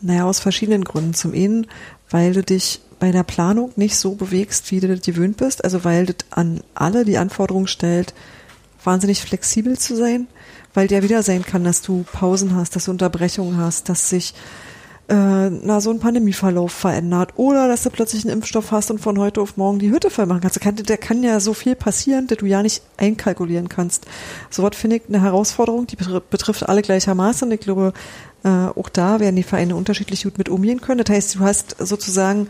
Naja, 0.00 0.24
aus 0.24 0.40
verschiedenen 0.40 0.82
Gründen. 0.82 1.14
Zum 1.14 1.32
einen, 1.32 1.68
weil 2.10 2.32
du 2.32 2.42
dich 2.42 2.80
bei 2.98 3.12
der 3.12 3.22
Planung 3.22 3.70
nicht 3.76 3.96
so 3.96 4.16
bewegst, 4.16 4.72
wie 4.72 4.80
du 4.80 4.88
das 4.88 5.02
gewöhnt 5.02 5.36
bist. 5.36 5.62
Also 5.62 5.84
weil 5.84 6.06
das 6.06 6.16
an 6.30 6.64
alle 6.74 7.04
die 7.04 7.16
Anforderung 7.18 7.68
stellt, 7.68 8.14
wahnsinnig 8.82 9.22
flexibel 9.22 9.78
zu 9.78 9.94
sein, 9.94 10.26
weil 10.74 10.88
der 10.88 11.04
wieder 11.04 11.22
sein 11.22 11.44
kann, 11.44 11.62
dass 11.62 11.82
du 11.82 12.04
Pausen 12.12 12.56
hast, 12.56 12.74
dass 12.74 12.86
du 12.86 12.90
Unterbrechungen 12.90 13.58
hast, 13.58 13.88
dass 13.88 14.08
sich 14.08 14.34
äh, 15.08 15.50
na, 15.50 15.80
so 15.80 15.90
ein 15.90 16.00
Pandemieverlauf 16.00 16.72
verändert 16.72 17.32
oder 17.36 17.68
dass 17.68 17.82
du 17.82 17.90
plötzlich 17.90 18.24
einen 18.24 18.32
Impfstoff 18.34 18.70
hast 18.70 18.90
und 18.90 19.00
von 19.00 19.18
heute 19.18 19.40
auf 19.40 19.56
morgen 19.56 19.78
die 19.78 19.90
Hütte 19.90 20.10
voll 20.10 20.26
machen 20.26 20.40
kannst. 20.40 20.56
Da 20.56 20.60
kann, 20.60 20.76
da 20.76 20.96
kann 20.96 21.22
ja 21.22 21.40
so 21.40 21.52
viel 21.52 21.74
passieren, 21.74 22.26
dass 22.26 22.38
du 22.38 22.46
ja 22.46 22.62
nicht 22.62 22.82
einkalkulieren 22.96 23.68
kannst. 23.68 24.06
So 24.50 24.62
was 24.62 24.76
finde 24.76 24.96
ich 24.96 25.02
eine 25.08 25.20
Herausforderung, 25.20 25.86
die 25.86 25.96
betrifft 25.96 26.68
alle 26.68 26.82
gleichermaßen. 26.82 27.50
Ich 27.52 27.60
glaube, 27.60 27.92
äh, 28.44 28.48
auch 28.48 28.88
da 28.88 29.20
werden 29.20 29.36
die 29.36 29.42
Vereine 29.42 29.76
unterschiedlich 29.76 30.24
gut 30.24 30.38
mit 30.38 30.48
umgehen 30.48 30.80
können. 30.80 31.04
Das 31.04 31.14
heißt, 31.14 31.34
du 31.34 31.40
hast 31.40 31.76
sozusagen 31.78 32.48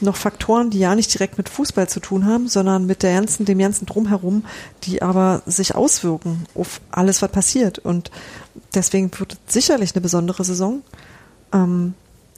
noch 0.00 0.16
Faktoren, 0.16 0.70
die 0.70 0.78
ja 0.78 0.94
nicht 0.94 1.12
direkt 1.12 1.38
mit 1.38 1.48
Fußball 1.48 1.88
zu 1.88 2.00
tun 2.00 2.26
haben, 2.26 2.48
sondern 2.48 2.86
mit 2.86 3.02
der 3.02 3.14
ganzen, 3.14 3.46
dem 3.46 3.58
ganzen 3.58 3.86
Drumherum, 3.86 4.44
die 4.84 5.02
aber 5.02 5.42
sich 5.46 5.74
auswirken 5.74 6.44
auf 6.54 6.80
alles, 6.90 7.22
was 7.22 7.32
passiert. 7.32 7.78
Und 7.78 8.10
deswegen 8.74 9.10
wird 9.18 9.38
es 9.46 9.54
sicherlich 9.54 9.94
eine 9.94 10.02
besondere 10.02 10.44
Saison. 10.44 10.82
Ähm, 11.52 11.94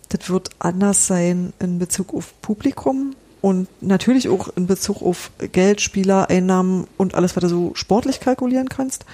das 0.09 0.31
wird 0.31 0.51
anders 0.59 1.07
sein 1.07 1.53
in 1.59 1.79
Bezug 1.79 2.15
auf 2.15 2.33
Publikum 2.41 3.15
und 3.41 3.69
natürlich 3.81 4.29
auch 4.29 4.49
in 4.57 4.67
Bezug 4.67 5.03
auf 5.03 5.31
Geld, 5.53 5.81
Spieler, 5.81 6.31
Einnahmen 6.31 6.87
und 6.97 7.15
alles, 7.15 7.37
was 7.37 7.43
du 7.43 7.49
so 7.49 7.73
sportlich 7.75 8.21
kalkulieren 8.21 8.69
kannst. 8.69 9.05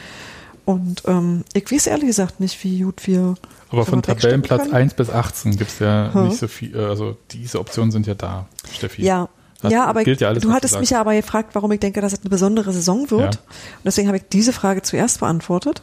Und 0.65 1.03
ähm, 1.07 1.45
ich 1.53 1.71
weiß 1.71 1.89
ehrlich 1.89 2.07
gesagt 2.07 2.41
nicht, 2.41 2.63
wie 2.65 2.81
gut 2.81 3.07
wir. 3.07 3.35
Aber 3.69 3.85
von 3.85 4.01
Tabellenplatz 4.01 4.73
1 4.73 4.95
bis 4.95 5.11
18 5.11 5.57
gibt 5.57 5.71
es 5.71 5.79
ja 5.79 6.11
hm. 6.13 6.29
nicht 6.29 6.39
so 6.39 6.49
viel, 6.49 6.75
äh, 6.75 6.85
also 6.85 7.17
diese 7.33 7.61
Optionen 7.61 7.91
sind 7.91 8.07
ja 8.07 8.15
da, 8.15 8.47
Steffi. 8.73 9.03
Ja, 9.03 9.29
das 9.61 9.73
ja, 9.73 9.85
aber 9.85 10.07
ja 10.07 10.29
alles, 10.29 10.43
du 10.43 10.53
hattest 10.53 10.75
du 10.75 10.81
mich 10.81 10.91
ja 10.91 11.01
aber 11.01 11.15
gefragt, 11.15 11.51
warum 11.55 11.73
ich 11.73 11.81
denke, 11.81 12.01
dass 12.01 12.13
es 12.13 12.21
eine 12.21 12.31
besondere 12.31 12.73
Saison 12.73 13.11
wird. 13.11 13.35
Ja. 13.35 13.41
Und 13.41 13.85
deswegen 13.85 14.09
habe 14.09 14.19
ich 14.19 14.25
diese 14.31 14.53
Frage 14.53 14.83
zuerst 14.83 15.21
beantwortet. 15.21 15.83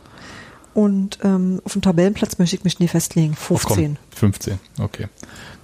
Und 0.74 1.20
ähm, 1.24 1.62
auf 1.66 1.74
dem 1.74 1.82
Tabellenplatz 1.82 2.38
möchte 2.38 2.56
ich 2.56 2.64
mich 2.64 2.80
nie 2.80 2.88
festlegen. 2.88 3.36
15. 3.36 3.98
Oh, 4.00 4.16
15, 4.16 4.60
okay. 4.80 5.08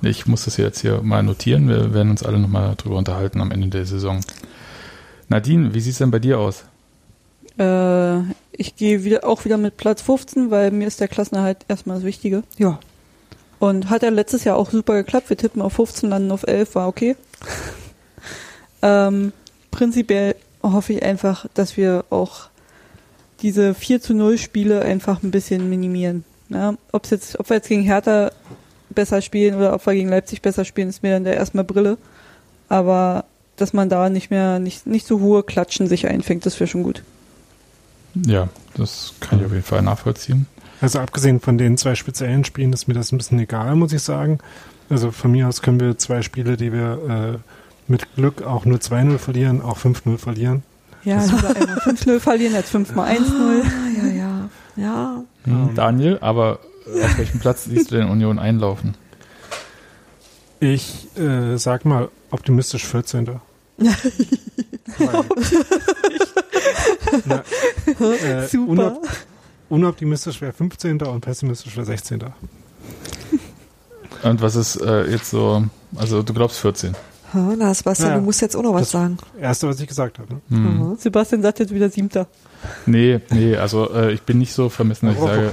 Ich 0.02 0.28
muss 0.28 0.46
das 0.46 0.58
jetzt 0.58 0.82
hier 0.82 1.02
mal 1.02 1.24
notieren. 1.24 1.70
Wir 1.70 1.94
werden 1.94 2.12
uns 2.12 2.24
alle 2.24 2.40
nochmal 2.40 2.76
drüber 2.76 2.98
unterhalten 2.98 3.42
am 3.42 3.52
Ende 3.52 3.70
der 3.70 3.86
Saison. 3.86 4.20
Nadine, 5.30 5.74
wie 5.74 5.80
sieht 5.80 5.94
es 5.94 5.98
denn 6.00 6.12
bei 6.12 6.20
dir 6.20 6.40
aus? 6.40 6.66
Äh, 7.58 8.20
ich 8.52 8.76
gehe 8.76 9.04
wieder, 9.04 9.26
auch 9.26 9.46
wieder 9.46 9.58
mit 9.58 9.78
Platz 9.78 10.02
15, 10.02 10.52
weil 10.52 10.72
mir 10.72 10.88
ist 10.88 11.00
der 11.00 11.08
Klassenerhalt 11.08 11.66
erstmal 11.68 11.98
das 11.98 12.06
Wichtige. 12.06 12.44
Ja. 12.58 12.80
Und 13.60 13.90
hat 13.90 14.04
ja 14.04 14.10
letztes 14.10 14.44
Jahr 14.44 14.58
auch 14.58 14.70
super 14.70 14.94
geklappt. 14.94 15.30
Wir 15.30 15.38
tippen 15.38 15.62
auf 15.62 15.74
15, 15.74 16.10
landen 16.10 16.32
auf 16.32 16.44
11, 16.44 16.76
war 16.76 16.88
okay. 16.88 17.16
ähm, 18.82 19.34
prinzipiell 19.72 20.36
hoffe 20.62 20.94
ich 20.94 21.04
einfach, 21.04 21.48
dass 21.54 21.78
wir 21.78 22.06
auch 22.10 22.50
diese 23.42 23.74
4 23.74 24.02
zu 24.02 24.14
0 24.14 24.38
Spiele 24.38 24.82
einfach 24.82 25.24
ein 25.24 25.32
bisschen 25.32 25.70
minimieren. 25.70 26.24
Ja, 26.50 26.76
ob's 26.92 27.10
jetzt, 27.10 27.40
ob 27.40 27.50
wir 27.50 27.58
jetzt 27.58 27.70
gegen 27.70 27.84
Hertha 27.84 28.32
besser 28.90 29.22
spielen 29.22 29.56
oder 29.56 29.74
ob 29.74 29.86
wir 29.86 29.94
gegen 29.94 30.10
Leipzig 30.10 30.42
besser 30.42 30.66
spielen, 30.66 30.90
ist 30.90 31.04
mir 31.04 31.12
dann 31.12 31.24
der 31.24 31.36
erstmal 31.36 31.64
Brille. 31.64 31.98
Aber 32.70 33.26
dass 33.58 33.74
man 33.74 33.90
da 33.90 34.10
nicht 34.10 34.30
mehr, 34.30 34.60
nicht, 34.60 34.88
nicht 34.88 35.08
so 35.08 35.20
hohe 35.20 35.44
Klatschen 35.44 35.88
sich 35.88 36.08
einfängt, 36.08 36.46
das 36.46 36.60
wäre 36.60 36.68
schon 36.68 36.84
gut. 36.84 37.04
Ja, 38.26 38.50
das 38.76 39.14
kann 39.20 39.40
ich 39.40 39.46
auf 39.46 39.52
jeden 39.52 39.64
Fall 39.64 39.82
nachvollziehen. 39.82 40.48
Also 40.80 41.00
abgesehen 41.00 41.40
von 41.40 41.58
den 41.58 41.78
zwei 41.78 41.96
speziellen 41.96 42.46
Spielen 42.46 42.72
ist 42.72 42.88
mir 42.88 42.94
das 42.94 43.12
ein 43.12 43.18
bisschen 43.18 43.40
egal, 43.40 43.76
muss 43.76 43.94
ich 43.94 44.02
sagen. 44.02 44.40
Also 44.90 45.12
von 45.12 45.32
mir 45.32 45.48
aus 45.48 45.62
können 45.62 45.80
wir 45.80 45.98
zwei 45.98 46.22
Spiele, 46.22 46.56
die 46.56 46.72
wir 46.72 47.38
äh, 47.38 47.92
mit 47.92 48.16
Glück 48.16 48.44
auch 48.44 48.66
nur 48.66 48.78
2-0 48.78 49.18
verlieren, 49.18 49.62
auch 49.62 49.78
5-0 49.78 50.18
verlieren. 50.18 50.64
Ja, 51.08 51.20
einmal 51.20 51.78
5-0 51.86 52.20
verlieren 52.20 52.54
als 52.54 52.70
5 52.70 52.94
mal 52.94 53.10
1-0. 53.10 53.22
Ah, 53.64 53.88
ja, 53.98 54.08
ja, 54.12 54.50
ja. 54.76 55.24
Hm, 55.46 55.74
Daniel, 55.74 56.18
aber 56.20 56.60
auf 56.86 57.18
welchem 57.18 57.40
Platz 57.40 57.64
siehst 57.64 57.92
du 57.92 57.96
denn 57.96 58.10
Union 58.10 58.38
einlaufen? 58.40 58.98
Ich 60.60 61.08
äh, 61.18 61.56
sag 61.56 61.86
mal 61.86 62.10
optimistisch 62.30 62.86
14. 62.86 63.40
Na, 67.26 67.44
äh, 68.00 68.48
Super. 68.48 68.70
Unop 68.70 69.08
unoptimistisch 69.70 70.42
wäre 70.42 70.52
15. 70.52 71.02
und 71.04 71.22
pessimistisch 71.22 71.78
wäre 71.78 71.86
16. 71.86 72.22
Und 74.24 74.42
was 74.42 74.58
ist 74.58 74.76
äh, 74.82 75.06
jetzt 75.10 75.30
so, 75.30 75.64
also 75.96 76.22
du 76.22 76.34
glaubst 76.34 76.60
14? 76.60 76.96
Ha, 77.34 77.54
na, 77.58 77.74
Sebastian, 77.74 78.10
naja, 78.10 78.20
du 78.20 78.26
musst 78.26 78.42
jetzt 78.42 78.56
auch 78.56 78.64
noch 78.64 78.74
was 78.74 78.92
sagen. 78.92 79.18
Erste, 79.40 79.68
was 79.68 79.80
ich 79.80 79.88
gesagt 79.88 80.18
habe. 80.18 80.36
Ne? 80.36 80.58
Mhm. 80.58 80.96
Sebastian 80.98 81.42
sagt 81.42 81.60
jetzt 81.60 81.74
wieder 81.74 81.90
Siebter. 81.90 82.28
Nee, 82.86 83.20
nee, 83.32 83.56
also 83.56 83.94
äh, 83.94 84.14
ich 84.14 84.22
bin 84.22 84.38
nicht 84.38 84.54
so 84.54 84.70
vermessen, 84.70 85.08
dass 85.08 85.16
ich 85.16 85.22
sage, 85.22 85.52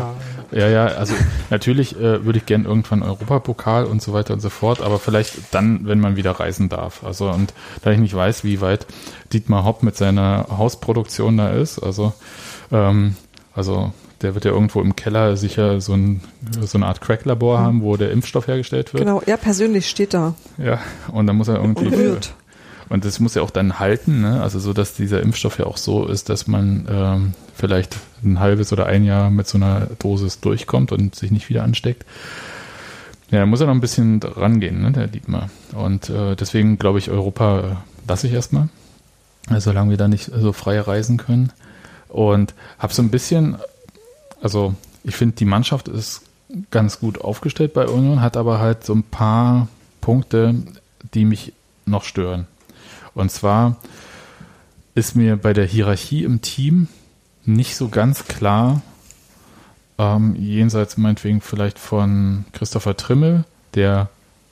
ja, 0.52 0.68
ja, 0.68 0.86
also 0.86 1.14
natürlich 1.50 1.96
äh, 1.96 2.24
würde 2.24 2.38
ich 2.38 2.46
gern 2.46 2.64
irgendwann 2.64 3.02
Europapokal 3.02 3.84
und 3.84 4.00
so 4.00 4.12
weiter 4.12 4.34
und 4.34 4.40
so 4.40 4.50
fort, 4.50 4.80
aber 4.80 4.98
vielleicht 4.98 5.52
dann, 5.52 5.86
wenn 5.86 6.00
man 6.00 6.16
wieder 6.16 6.32
reisen 6.32 6.68
darf. 6.68 7.04
Also 7.04 7.28
und 7.30 7.52
da 7.82 7.90
ich 7.90 7.98
nicht 7.98 8.14
weiß, 8.14 8.44
wie 8.44 8.60
weit 8.60 8.86
Dietmar 9.32 9.64
Hopp 9.64 9.82
mit 9.82 9.96
seiner 9.96 10.46
Hausproduktion 10.56 11.36
da 11.36 11.50
ist, 11.50 11.78
also 11.80 12.12
ähm, 12.70 13.16
also 13.54 13.92
der 14.24 14.34
wird 14.34 14.44
ja 14.44 14.50
irgendwo 14.50 14.80
im 14.80 14.96
Keller 14.96 15.36
sicher 15.36 15.80
so, 15.80 15.94
ein, 15.94 16.22
so 16.60 16.78
eine 16.78 16.86
Art 16.86 17.00
Crack-Labor 17.00 17.60
haben, 17.60 17.82
wo 17.82 17.96
der 17.96 18.10
Impfstoff 18.10 18.48
hergestellt 18.48 18.92
wird. 18.92 19.04
Genau, 19.04 19.22
er 19.24 19.36
persönlich 19.36 19.88
steht 19.88 20.14
da. 20.14 20.34
Ja, 20.58 20.80
und 21.12 21.26
dann 21.26 21.36
muss 21.36 21.48
er 21.48 21.56
irgendwie. 21.56 21.90
Für, 21.90 22.18
und 22.88 23.04
das 23.04 23.20
muss 23.20 23.34
ja 23.34 23.42
auch 23.42 23.50
dann 23.50 23.78
halten, 23.78 24.20
ne? 24.20 24.42
Also 24.42 24.58
so, 24.58 24.72
dass 24.72 24.94
dieser 24.94 25.22
Impfstoff 25.22 25.58
ja 25.58 25.66
auch 25.66 25.76
so 25.76 26.06
ist, 26.06 26.28
dass 26.28 26.46
man 26.46 26.86
ähm, 26.90 27.34
vielleicht 27.54 27.96
ein 28.22 28.40
halbes 28.40 28.72
oder 28.72 28.86
ein 28.86 29.04
Jahr 29.04 29.30
mit 29.30 29.46
so 29.46 29.58
einer 29.58 29.88
Dosis 29.98 30.40
durchkommt 30.40 30.92
und 30.92 31.14
sich 31.14 31.30
nicht 31.30 31.48
wieder 31.48 31.62
ansteckt. 31.62 32.04
Ja, 33.30 33.40
da 33.40 33.46
muss 33.46 33.60
er 33.60 33.66
noch 33.66 33.74
ein 33.74 33.80
bisschen 33.80 34.20
rangehen, 34.22 34.82
ne, 34.82 34.92
der 34.92 35.06
Dietmar. 35.06 35.50
Und 35.74 36.10
äh, 36.10 36.36
deswegen 36.36 36.78
glaube 36.78 36.98
ich, 36.98 37.10
Europa 37.10 37.60
äh, 37.60 37.62
lasse 38.06 38.26
ich 38.26 38.32
erstmal, 38.32 38.68
solange 39.58 39.90
wir 39.90 39.96
da 39.96 40.08
nicht 40.08 40.30
so 40.34 40.52
frei 40.52 40.80
reisen 40.80 41.16
können. 41.16 41.52
Und 42.08 42.54
habe 42.78 42.94
so 42.94 43.02
ein 43.02 43.10
bisschen, 43.10 43.56
also 44.44 44.74
ich 45.04 45.16
finde, 45.16 45.36
die 45.36 45.46
Mannschaft 45.46 45.88
ist 45.88 46.20
ganz 46.70 47.00
gut 47.00 47.18
aufgestellt 47.20 47.72
bei 47.72 47.88
Union, 47.88 48.20
hat 48.20 48.36
aber 48.36 48.58
halt 48.58 48.84
so 48.84 48.94
ein 48.94 49.02
paar 49.02 49.68
Punkte, 50.02 50.54
die 51.14 51.24
mich 51.24 51.54
noch 51.86 52.04
stören. 52.04 52.46
Und 53.14 53.32
zwar 53.32 53.76
ist 54.94 55.16
mir 55.16 55.36
bei 55.36 55.54
der 55.54 55.64
Hierarchie 55.64 56.24
im 56.24 56.42
Team 56.42 56.88
nicht 57.46 57.74
so 57.74 57.88
ganz 57.88 58.26
klar, 58.26 58.82
ähm, 59.96 60.36
jenseits 60.38 60.98
meinetwegen 60.98 61.40
vielleicht 61.40 61.78
von 61.78 62.44
Christopher 62.52 62.98
Trimmel, 62.98 63.44
der, 63.74 64.10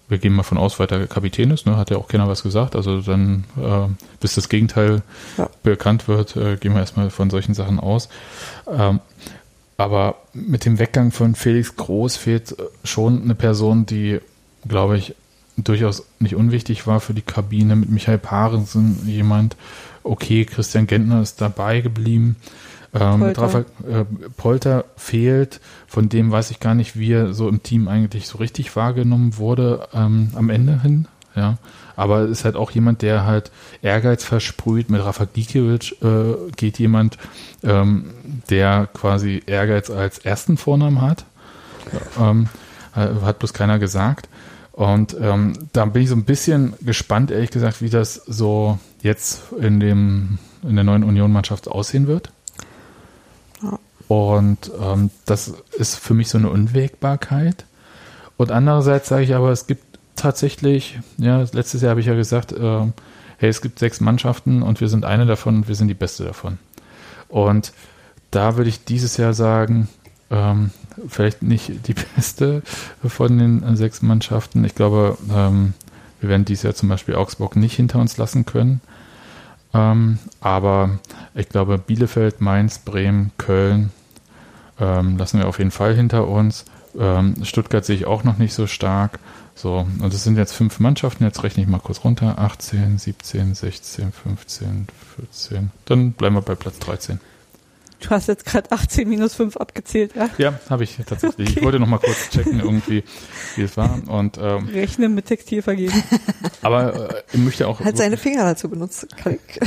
wir 0.09 0.17
gehen 0.17 0.33
mal 0.33 0.43
von 0.43 0.57
aus, 0.57 0.79
weiter 0.79 1.07
Kapitän 1.07 1.51
ist, 1.51 1.67
ne, 1.67 1.77
hat 1.77 1.91
ja 1.91 1.99
auch 1.99 2.09
keiner 2.09 2.29
was 2.29 2.43
gesagt, 2.43 2.77
also 2.77 3.03
dann, 3.03 3.45
äh, 3.59 3.89
bis 4.21 4.37
das 4.37 4.49
Gegenteil 4.49 5.03
ja. 5.37 5.51
bekannt 5.63 6.09
wird, 6.09 6.35
äh, 6.37 6.57
gehen 6.57 6.73
wir 6.73 6.81
erstmal 6.81 7.11
von 7.11 7.29
solchen 7.29 7.53
Sachen 7.53 7.79
aus. 7.79 8.09
Ähm, 8.67 9.01
aber 9.83 10.15
mit 10.33 10.65
dem 10.65 10.79
Weggang 10.79 11.11
von 11.11 11.35
Felix 11.35 11.75
Groß 11.75 12.17
fehlt 12.17 12.55
schon 12.85 13.23
eine 13.23 13.35
Person, 13.35 13.85
die, 13.85 14.21
glaube 14.67 14.97
ich, 14.97 15.17
durchaus 15.57 16.05
nicht 16.21 16.37
unwichtig 16.37 16.87
war 16.87 17.01
für 17.01 17.15
die 17.15 17.23
Kabine 17.23 17.75
mit 17.75 17.91
Michael 17.91 18.19
Parensen, 18.19 19.01
jemand, 19.07 19.57
okay, 20.05 20.45
Christian 20.45 20.87
Gentner 20.87 21.21
ist 21.21 21.41
dabei 21.41 21.81
geblieben. 21.81 22.37
Ähm, 22.95 23.21
Polter. 23.21 23.43
Rafa, 23.43 23.59
äh, 23.59 24.05
Polter 24.37 24.85
fehlt, 24.97 25.61
von 25.89 26.09
dem 26.09 26.31
weiß 26.31 26.53
ich 26.53 26.61
gar 26.61 26.77
nicht, 26.77 26.97
wie 26.97 27.13
er 27.13 27.35
so 27.35 27.49
im 27.49 27.65
Team 27.65 27.89
eigentlich 27.89 28.29
so 28.29 28.39
richtig 28.39 28.77
wahrgenommen 28.77 29.37
wurde 29.37 29.89
ähm, 29.93 30.31
am 30.37 30.49
Ende 30.49 30.81
hin. 30.81 31.09
Ja, 31.35 31.59
aber 31.97 32.27
ist 32.27 32.45
halt 32.45 32.57
auch 32.57 32.71
jemand, 32.71 33.03
der 33.03 33.27
halt 33.27 33.51
Ehrgeiz 33.83 34.25
versprüht. 34.25 34.91
Mit 34.91 35.05
Rafa 35.05 35.25
Gikiewicz 35.25 35.93
äh, 36.03 36.51
geht 36.57 36.79
jemand, 36.79 37.19
ähm, 37.63 38.11
der 38.51 38.89
quasi 38.93 39.43
Ehrgeiz 39.47 39.91
als 39.91 40.19
ersten 40.19 40.57
Vornamen 40.57 41.01
hat. 41.01 41.25
Ähm, 42.19 42.49
hat 42.95 43.39
bloß 43.39 43.53
keiner 43.53 43.79
gesagt. 43.79 44.29
Und 44.73 45.17
ähm, 45.21 45.69
da 45.73 45.85
bin 45.85 46.03
ich 46.03 46.09
so 46.09 46.15
ein 46.15 46.25
bisschen 46.25 46.75
gespannt, 46.81 47.31
ehrlich 47.31 47.51
gesagt, 47.51 47.83
wie 47.83 47.91
das 47.91 48.15
so 48.15 48.79
jetzt 49.03 49.53
in 49.59 49.81
dem 49.81 50.39
in 50.63 50.77
der 50.77 50.85
neuen 50.85 51.05
Union-Mannschaft 51.05 51.69
aussehen 51.69 52.07
wird. 52.07 52.31
Ja. 53.63 53.79
Und 54.09 54.71
ähm, 54.81 55.11
das 55.27 55.53
ist 55.73 55.97
für 55.97 56.15
mich 56.15 56.29
so 56.29 56.39
eine 56.39 56.51
Unwägbarkeit. 56.51 57.65
Und 58.37 58.51
andererseits 58.51 59.09
sage 59.09 59.25
ich 59.25 59.35
aber, 59.35 59.51
es 59.51 59.67
gibt 59.67 59.92
tatsächlich, 60.17 60.99
ja, 61.19 61.45
letztes 61.53 61.83
Jahr 61.83 61.91
habe 61.91 62.01
ich 62.01 62.07
ja 62.07 62.15
gesagt, 62.15 62.53
äh, 62.53 62.87
hey, 63.39 63.49
es 63.49 63.61
gibt 63.61 63.79
sechs 63.79 64.01
Mannschaften 64.01 64.63
und 64.63 64.81
wir 64.81 64.89
sind 64.89 65.05
eine 65.05 65.27
davon 65.27 65.57
und 65.57 65.69
wir 65.69 65.75
sind 65.75 65.89
die 65.89 65.95
beste 65.95 66.25
davon. 66.25 66.59
Und 67.29 67.73
da 68.31 68.57
würde 68.57 68.71
ich 68.71 68.85
dieses 68.85 69.17
Jahr 69.17 69.35
sagen, 69.35 69.89
ähm, 70.31 70.71
vielleicht 71.09 71.43
nicht 71.43 71.87
die 71.87 71.95
beste 72.17 72.63
von 73.07 73.39
den 73.39 73.77
sechs 73.77 74.03
Mannschaften. 74.03 74.65
Ich 74.65 74.75
glaube, 74.75 75.19
ähm, 75.31 75.75
wir 76.21 76.29
werden 76.29 76.45
dieses 76.45 76.63
Jahr 76.63 76.75
zum 76.75 76.89
Beispiel 76.89 77.15
Augsburg 77.15 77.57
nicht 77.57 77.75
hinter 77.75 77.99
uns 77.99 78.17
lassen 78.17 78.47
können. 78.47 78.81
Ähm, 79.75 80.19
aber 80.41 80.99
ich 81.35 81.49
glaube, 81.49 81.79
Bielefeld, 81.79 82.41
Mainz, 82.41 82.79
Bremen, 82.79 83.33
Köln 83.39 83.91
ähm, 84.79 85.19
lassen 85.19 85.39
wir 85.39 85.49
auf 85.49 85.59
jeden 85.59 85.71
Fall 85.71 85.95
hinter 85.95 86.29
uns. 86.29 86.65
Ähm, 86.99 87.37
Stuttgart 87.43 87.85
sehe 87.85 87.97
ich 87.97 88.07
auch 88.07 88.25
noch 88.25 88.39
nicht 88.39 88.55
so 88.55 88.67
stark. 88.67 89.19
So, 89.55 89.87
und 90.01 90.13
es 90.13 90.25
sind 90.25 90.37
jetzt 90.39 90.53
fünf 90.55 90.81
Mannschaften. 90.81 91.25
Jetzt 91.25 91.43
rechne 91.43 91.63
ich 91.63 91.69
mal 91.69 91.79
kurz 91.79 92.05
runter. 92.05 92.39
18, 92.39 92.99
17, 92.99 93.55
16, 93.55 94.13
15, 94.13 94.87
14. 95.17 95.71
Dann 95.85 96.13
bleiben 96.13 96.35
wir 96.37 96.43
bei 96.43 96.55
Platz 96.55 96.79
13. 96.81 97.21
Du 98.01 98.11
hast 98.11 98.27
jetzt 98.27 98.45
gerade 98.47 98.73
18 98.73 99.09
minus 99.09 99.35
5 99.35 99.57
abgezählt, 99.59 100.17
ja? 100.17 100.29
Ja, 100.37 100.59
habe 100.69 100.83
ich 100.83 100.97
tatsächlich. 101.07 101.51
Okay. 101.51 101.59
Ich 101.61 101.65
wollte 101.65 101.79
noch 101.79 101.87
mal 101.87 101.99
kurz 101.99 102.31
checken, 102.31 102.59
irgendwie, 102.59 103.05
wie 103.55 103.63
es 103.63 103.77
war. 103.77 104.01
Und, 104.09 104.39
ähm, 104.39 104.67
Rechne 104.69 105.09
mit 105.09 105.27
Textilvergehen. 105.27 105.93
aber 106.63 107.11
äh, 107.15 107.23
ich 107.33 107.39
möchte 107.39 107.69
auch. 107.69 107.79
Hat 107.79 107.97
seine 107.97 108.17
Finger 108.17 108.43
dazu 108.43 108.69
benutzt. 108.69 109.07
Kann 109.17 109.35
ich- 109.35 109.61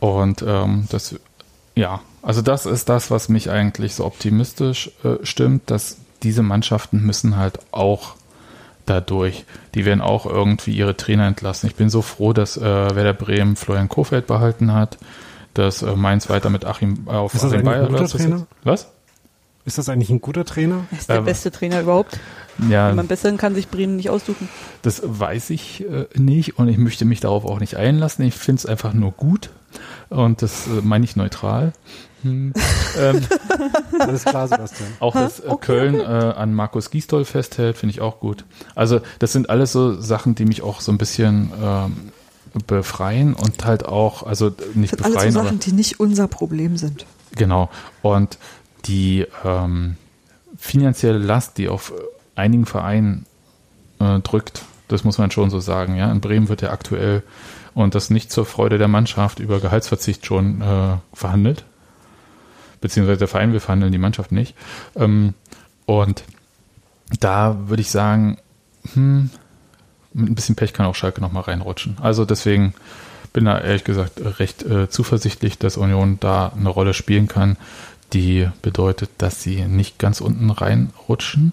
Und 0.00 0.42
ähm, 0.46 0.86
das, 0.90 1.16
ja, 1.74 2.00
also 2.28 2.42
das 2.42 2.66
ist 2.66 2.88
das, 2.90 3.10
was 3.10 3.28
mich 3.30 3.50
eigentlich 3.50 3.94
so 3.94 4.04
optimistisch 4.04 4.90
äh, 5.02 5.24
stimmt, 5.24 5.70
dass 5.70 5.96
diese 6.22 6.42
Mannschaften 6.42 7.00
müssen 7.02 7.36
halt 7.36 7.58
auch 7.72 8.14
dadurch, 8.86 9.44
die 9.74 9.84
werden 9.84 10.00
auch 10.00 10.26
irgendwie 10.26 10.72
ihre 10.72 10.96
Trainer 10.96 11.26
entlassen. 11.26 11.68
Ich 11.68 11.74
bin 11.76 11.88
so 11.90 12.02
froh, 12.02 12.32
dass 12.32 12.56
äh, 12.56 12.60
Werder 12.62 13.14
Bremen 13.14 13.56
Florian 13.56 13.88
Kofeld 13.88 14.26
behalten 14.26 14.72
hat, 14.72 14.98
dass 15.54 15.82
äh, 15.82 15.94
Mainz 15.96 16.28
weiter 16.28 16.50
mit 16.50 16.64
Achim 16.64 17.06
äh, 17.06 17.10
auf 17.10 17.34
Ist 17.34 17.44
das 17.44 17.52
Achim. 17.52 17.64
Das 17.96 18.10
Trainer? 18.12 18.36
ist- 18.36 18.46
Was? 18.64 18.88
Ist 19.64 19.76
das 19.76 19.88
eigentlich 19.90 20.08
ein 20.10 20.20
guter 20.22 20.44
Trainer? 20.46 20.86
Er 20.90 20.98
ist 20.98 21.08
der 21.10 21.16
Ähm, 21.18 21.24
beste 21.26 21.50
Trainer 21.50 21.80
überhaupt. 21.80 22.18
Ja, 22.70 22.88
Wenn 22.88 22.96
man 22.96 23.06
besseren 23.06 23.36
kann 23.36 23.54
sich 23.54 23.68
Bremen 23.68 23.96
nicht 23.96 24.08
aussuchen. 24.10 24.48
Das 24.82 25.02
weiß 25.04 25.50
ich 25.50 25.84
äh, 25.88 26.06
nicht 26.14 26.58
und 26.58 26.68
ich 26.68 26.78
möchte 26.78 27.04
mich 27.04 27.20
darauf 27.20 27.44
auch 27.44 27.60
nicht 27.60 27.76
einlassen. 27.76 28.24
Ich 28.24 28.34
finde 28.34 28.60
es 28.60 28.66
einfach 28.66 28.94
nur 28.94 29.12
gut 29.12 29.50
und 30.08 30.40
das 30.42 30.66
äh, 30.66 30.80
meine 30.82 31.04
ich 31.04 31.16
neutral. 31.16 31.72
Hm. 32.22 32.52
ähm, 32.98 33.26
Alles 33.98 34.24
klar, 34.24 34.48
Sebastian. 34.48 34.88
auch 35.00 35.14
dass 35.14 35.40
äh, 35.40 35.54
Köln 35.60 36.00
äh, 36.00 36.02
an 36.02 36.54
Markus 36.54 36.90
Gisdol 36.90 37.24
festhält, 37.24 37.76
finde 37.76 37.92
ich 37.92 38.00
auch 38.00 38.20
gut. 38.20 38.44
Also 38.74 39.00
das 39.18 39.32
sind 39.32 39.50
alles 39.50 39.72
so 39.72 40.00
Sachen, 40.00 40.34
die 40.34 40.44
mich 40.44 40.62
auch 40.62 40.80
so 40.80 40.90
ein 40.92 40.98
bisschen 40.98 41.52
ähm, 41.62 42.12
befreien 42.66 43.34
und 43.34 43.64
halt 43.64 43.84
auch, 43.86 44.24
also 44.24 44.52
nicht 44.74 44.92
Das 44.92 44.98
sind 44.98 45.04
alles 45.04 45.14
befreien, 45.14 45.32
so 45.32 45.40
aber 45.40 45.48
Sachen, 45.48 45.60
die 45.60 45.72
nicht 45.72 46.00
unser 46.00 46.28
Problem 46.28 46.76
sind. 46.76 47.06
Genau. 47.36 47.70
Und 48.02 48.38
die 48.86 49.26
ähm, 49.44 49.96
finanzielle 50.56 51.18
Last, 51.18 51.58
die 51.58 51.68
auf 51.68 51.92
einigen 52.34 52.66
Vereinen 52.66 53.26
äh, 54.00 54.20
drückt, 54.20 54.62
das 54.88 55.04
muss 55.04 55.18
man 55.18 55.30
schon 55.30 55.50
so 55.50 55.60
sagen. 55.60 55.96
Ja, 55.96 56.10
in 56.10 56.20
Bremen 56.20 56.48
wird 56.48 56.62
ja 56.62 56.70
aktuell 56.70 57.22
und 57.74 57.94
das 57.94 58.10
nicht 58.10 58.32
zur 58.32 58.46
Freude 58.46 58.78
der 58.78 58.88
Mannschaft 58.88 59.38
über 59.38 59.60
Gehaltsverzicht 59.60 60.26
schon 60.26 60.62
äh, 60.62 60.96
verhandelt, 61.12 61.64
beziehungsweise 62.80 63.18
der 63.18 63.28
Verein 63.28 63.52
will 63.52 63.60
verhandeln, 63.60 63.92
die 63.92 63.98
Mannschaft 63.98 64.32
nicht. 64.32 64.54
Ähm, 64.96 65.34
und 65.86 66.24
da 67.20 67.56
würde 67.68 67.80
ich 67.80 67.90
sagen, 67.90 68.38
hm, 68.92 69.30
mit 70.12 70.30
ein 70.30 70.34
bisschen 70.34 70.56
Pech 70.56 70.72
kann 70.72 70.86
auch 70.86 70.94
Schalke 70.94 71.20
noch 71.20 71.32
mal 71.32 71.40
reinrutschen. 71.40 71.96
Also 72.00 72.24
deswegen 72.24 72.74
bin 73.32 73.44
da 73.44 73.60
ehrlich 73.60 73.84
gesagt 73.84 74.20
recht 74.38 74.62
äh, 74.62 74.88
zuversichtlich, 74.88 75.58
dass 75.58 75.76
Union 75.76 76.18
da 76.20 76.52
eine 76.56 76.68
Rolle 76.68 76.94
spielen 76.94 77.28
kann, 77.28 77.56
die 78.12 78.48
bedeutet, 78.62 79.10
dass 79.18 79.42
sie 79.42 79.64
nicht 79.66 79.98
ganz 79.98 80.20
unten 80.20 80.50
reinrutschen. 80.50 81.52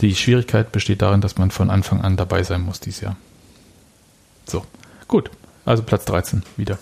Die 0.00 0.14
Schwierigkeit 0.14 0.72
besteht 0.72 1.02
darin, 1.02 1.20
dass 1.20 1.36
man 1.36 1.50
von 1.50 1.70
Anfang 1.70 2.00
an 2.00 2.16
dabei 2.16 2.42
sein 2.42 2.62
muss 2.62 2.80
dieses 2.80 3.00
Jahr. 3.00 3.16
So, 4.46 4.64
gut. 5.08 5.30
Also 5.64 5.82
Platz 5.82 6.04
13 6.04 6.44
wieder. 6.56 6.78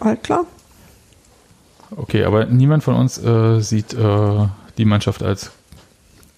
Halt 0.00 0.22
klar. 0.22 0.44
Okay, 1.96 2.24
aber 2.24 2.46
niemand 2.46 2.82
von 2.84 2.94
uns 2.94 3.18
äh, 3.18 3.60
sieht 3.60 3.94
äh, 3.94 4.46
die 4.78 4.84
Mannschaft 4.84 5.22
als 5.22 5.50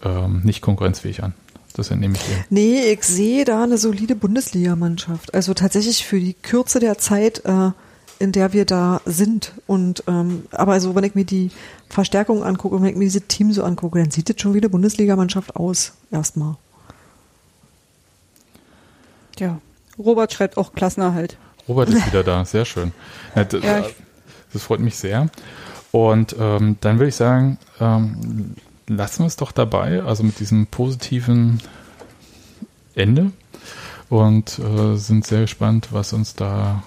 ähm, 0.03 0.41
nicht 0.45 0.63
konkurrenzfähig 0.63 1.23
an. 1.23 1.35
Das 1.75 1.91
entnehme 1.91 2.15
ich 2.17 2.21
dir. 2.23 2.45
Nee, 2.51 2.81
ich 2.93 3.03
sehe 3.05 3.45
da 3.45 3.63
eine 3.63 3.79
solide 3.79 4.15
Bundesligamannschaft. 4.15 5.33
Also 5.35 5.55
tatsächlich 5.55 6.05
für 6.07 6.21
die 6.21 6.35
Kürze 6.35 6.81
der 6.81 6.99
Zeit, 6.99 7.45
äh, 7.47 7.71
in 8.19 8.33
der 8.33 8.53
wir 8.53 8.65
da 8.67 9.01
sind. 9.07 9.53
Und 9.67 10.05
ähm, 10.07 10.45
aber 10.53 10.73
also 10.73 10.95
wenn 10.95 11.05
ich 11.05 11.15
mir 11.15 11.25
die 11.25 11.51
Verstärkung 11.89 12.43
angucke 12.45 12.77
und 12.77 12.83
wenn 12.83 12.91
ich 12.91 12.97
mir 12.97 13.05
dieses 13.05 13.27
Team 13.27 13.53
so 13.53 13.63
angucke, 13.65 13.99
dann 13.99 14.11
sieht 14.11 14.29
das 14.29 14.37
schon 14.41 14.53
wie 14.55 14.59
eine 14.59 14.69
Bundesligamannschaft 14.69 15.57
aus. 15.57 15.93
Erstmal. 16.11 16.57
Ja. 19.39 19.59
Robert 19.99 20.33
schreibt 20.33 20.57
auch 20.57 20.73
Klassenerhalt. 20.73 21.37
Robert 21.69 21.89
ist 21.91 22.07
wieder 22.07 22.25
da, 22.25 22.45
sehr 22.45 22.65
schön. 22.65 22.93
Ja, 23.35 23.47
Ja, 23.63 23.79
ich- 23.81 23.95
das 24.53 24.63
freut 24.63 24.81
mich 24.81 24.97
sehr. 24.97 25.29
Und 25.91 26.37
ähm, 26.39 26.77
dann 26.81 26.99
würde 26.99 27.09
ich 27.09 27.17
sagen, 27.17 27.59
ähm, 27.81 28.55
lassen 28.87 29.21
wir 29.21 29.27
es 29.27 29.37
doch 29.37 29.53
dabei, 29.53 30.03
also 30.03 30.23
mit 30.23 30.41
diesem 30.41 30.67
positiven 30.67 31.61
Ende 32.95 33.33
und 34.09 34.59
äh, 34.59 34.97
sind 34.97 35.27
sehr 35.27 35.43
gespannt, 35.43 35.89
was 35.91 36.13
uns 36.13 36.35
da 36.35 36.83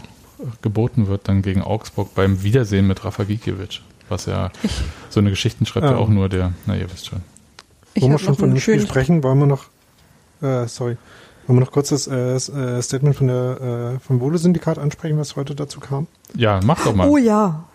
geboten 0.62 1.08
wird 1.08 1.28
dann 1.28 1.42
gegen 1.42 1.62
Augsburg 1.62 2.14
beim 2.14 2.44
Wiedersehen 2.44 2.88
mit 2.88 3.04
Rafa 3.06 3.24
Gikiewicz. 3.24 3.82
Was 4.10 4.28
ja, 4.28 4.52
so 5.10 5.20
eine 5.20 5.32
Geschichten 5.32 5.66
schreibt 5.66 5.86
ja 5.86 5.94
Ähm. 5.94 5.98
auch 5.98 6.10
nur 6.10 6.30
der, 6.30 6.54
na 6.66 6.76
ihr 6.76 6.92
wisst 6.92 7.08
schon. 7.08 7.22
Ich 7.94 8.04
Wo 8.04 8.10
wir 8.10 8.20
schon 8.20 8.36
von 8.36 8.50
dem 8.50 8.60
Spiel 8.60 8.82
sprechen, 8.82 9.24
wollen 9.24 9.40
wir 9.40 9.46
noch, 9.48 9.66
äh, 10.42 10.68
sorry, 10.68 10.98
wollen 11.48 11.60
wir 11.60 11.66
noch 11.66 11.72
kurz 11.72 11.90
das 11.90 12.08
äh, 12.08 12.36
äh, 12.36 12.82
Statement 12.82 13.16
von 13.16 13.28
der, 13.28 13.96
äh, 13.96 14.00
vom 14.00 14.20
Wohle-Syndikat 14.20 14.78
ansprechen, 14.78 15.18
was 15.18 15.36
heute 15.36 15.56
dazu 15.56 15.80
kam? 15.80 16.08
Ja, 16.36 16.60
mach 16.64 16.84
doch 16.84 16.96
mal. 16.96 17.08
Oh 17.08 17.18
ja. 17.18 17.66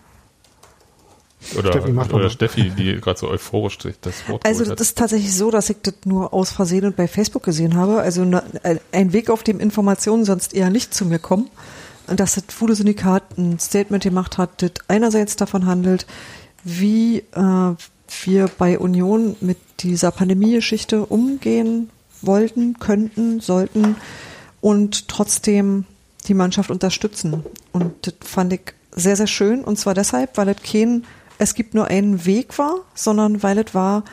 oder 1.56 1.72
Steffi, 1.72 1.92
mach 1.92 2.08
doch 2.08 2.14
oder 2.14 2.24
mal. 2.24 2.30
Steffi, 2.30 2.70
die 2.70 3.00
gerade 3.00 3.18
so 3.18 3.28
euphorisch 3.28 3.80
sich 3.80 3.96
das 4.00 4.28
Wort 4.28 4.44
Also 4.44 4.64
das 4.64 4.80
ist 4.80 4.98
tatsächlich 4.98 5.34
so, 5.34 5.50
dass 5.50 5.70
ich 5.70 5.78
das 5.82 5.94
nur 6.04 6.34
aus 6.34 6.50
Versehen 6.50 6.84
und 6.84 6.96
bei 6.96 7.06
Facebook 7.06 7.44
gesehen 7.44 7.76
habe. 7.76 8.00
Also 8.00 8.24
ne, 8.24 8.42
ein 8.92 9.12
Weg, 9.12 9.30
auf 9.30 9.42
dem 9.42 9.60
Informationen 9.60 10.24
sonst 10.24 10.52
eher 10.54 10.70
nicht 10.70 10.92
zu 10.92 11.04
mir 11.04 11.18
kommen. 11.18 11.48
Und 12.08 12.18
dass 12.18 12.34
das 12.34 12.44
Food-Syndikat 12.48 13.38
ein 13.38 13.60
Statement 13.60 14.02
gemacht 14.02 14.36
hat, 14.36 14.62
das 14.62 14.72
einerseits 14.88 15.36
davon 15.36 15.66
handelt, 15.66 16.06
wie 16.64 17.18
äh, 17.18 17.74
wir 18.24 18.50
bei 18.58 18.80
Union 18.80 19.36
mit 19.40 19.58
dieser 19.78 20.10
Pandemie-Geschichte 20.10 21.06
umgehen 21.06 21.90
wollten, 22.22 22.78
könnten, 22.78 23.40
sollten 23.40 23.96
und 24.60 25.08
trotzdem 25.08 25.84
die 26.26 26.34
Mannschaft 26.34 26.70
unterstützen. 26.70 27.44
Und 27.72 28.06
das 28.06 28.14
fand 28.22 28.52
ich 28.52 28.74
sehr, 28.92 29.16
sehr 29.16 29.26
schön. 29.26 29.64
Und 29.64 29.78
zwar 29.78 29.94
deshalb, 29.94 30.36
weil 30.36 30.48
es 30.48 30.62
kein, 30.62 31.04
es 31.38 31.54
gibt 31.54 31.74
nur 31.74 31.86
einen 31.86 32.26
Weg 32.26 32.58
war, 32.58 32.80
sondern 32.94 33.42
weil 33.42 33.58
es 33.58 33.74
war, 33.74 34.04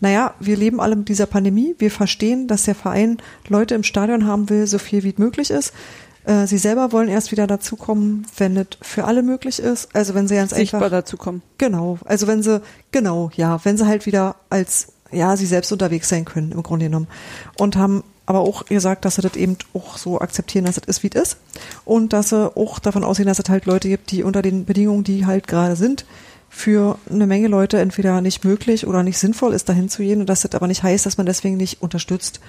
naja, 0.00 0.34
wir 0.40 0.56
leben 0.56 0.80
alle 0.80 0.96
mit 0.96 1.08
dieser 1.08 1.26
Pandemie. 1.26 1.74
Wir 1.78 1.90
verstehen, 1.90 2.48
dass 2.48 2.64
der 2.64 2.74
Verein 2.74 3.18
Leute 3.48 3.74
im 3.74 3.82
Stadion 3.82 4.26
haben 4.26 4.48
will, 4.48 4.66
so 4.66 4.78
viel 4.78 5.02
wie 5.02 5.14
möglich 5.18 5.50
ist. 5.50 5.74
Äh, 6.24 6.46
Sie 6.46 6.58
selber 6.58 6.92
wollen 6.92 7.08
erst 7.08 7.32
wieder 7.32 7.46
dazukommen, 7.46 8.26
wenn 8.38 8.56
es 8.56 8.68
für 8.80 9.04
alle 9.04 9.22
möglich 9.22 9.58
ist. 9.58 9.94
Also 9.94 10.14
wenn 10.14 10.26
sie 10.26 10.36
ganz 10.36 10.54
sichtbar 10.54 10.82
einfach 10.82 10.90
dazu 10.90 11.16
kommen. 11.16 11.42
Genau, 11.58 11.98
also 12.04 12.26
wenn 12.26 12.42
sie, 12.42 12.62
genau, 12.92 13.30
ja, 13.34 13.62
wenn 13.64 13.76
sie 13.76 13.86
halt 13.86 14.06
wieder 14.06 14.36
als, 14.48 14.88
ja, 15.12 15.36
sie 15.36 15.46
selbst 15.46 15.72
unterwegs 15.72 16.08
sein 16.08 16.24
können, 16.24 16.52
im 16.52 16.62
Grunde 16.62 16.86
genommen. 16.86 17.08
Und 17.58 17.76
haben 17.76 18.04
aber 18.26 18.40
auch 18.40 18.66
gesagt, 18.66 19.04
dass 19.04 19.16
sie 19.16 19.22
das 19.22 19.34
eben 19.34 19.56
auch 19.74 19.98
so 19.98 20.20
akzeptieren, 20.20 20.64
dass 20.64 20.76
es 20.76 20.84
ist, 20.86 21.02
wie 21.02 21.10
es 21.12 21.20
ist. 21.20 21.36
Und 21.84 22.12
dass 22.12 22.28
sie 22.28 22.56
auch 22.56 22.78
davon 22.78 23.02
ausgehen, 23.02 23.26
dass 23.26 23.40
es 23.40 23.48
halt 23.48 23.66
Leute 23.66 23.88
gibt, 23.88 24.12
die 24.12 24.22
unter 24.22 24.42
den 24.42 24.64
Bedingungen, 24.64 25.04
die 25.04 25.26
halt 25.26 25.48
gerade 25.48 25.74
sind, 25.74 26.04
für 26.52 26.98
eine 27.08 27.28
Menge 27.28 27.46
Leute 27.46 27.78
entweder 27.78 28.20
nicht 28.20 28.44
möglich 28.44 28.86
oder 28.86 29.04
nicht 29.04 29.18
sinnvoll 29.18 29.54
ist, 29.54 29.68
dahin 29.68 29.88
zu 29.88 30.02
gehen 30.02 30.20
und 30.20 30.28
dass 30.28 30.42
das 30.42 30.54
aber 30.54 30.66
nicht 30.66 30.82
heißt, 30.82 31.06
dass 31.06 31.16
man 31.16 31.26
deswegen 31.26 31.56
nicht 31.56 31.80
unterstützt. 31.80 32.40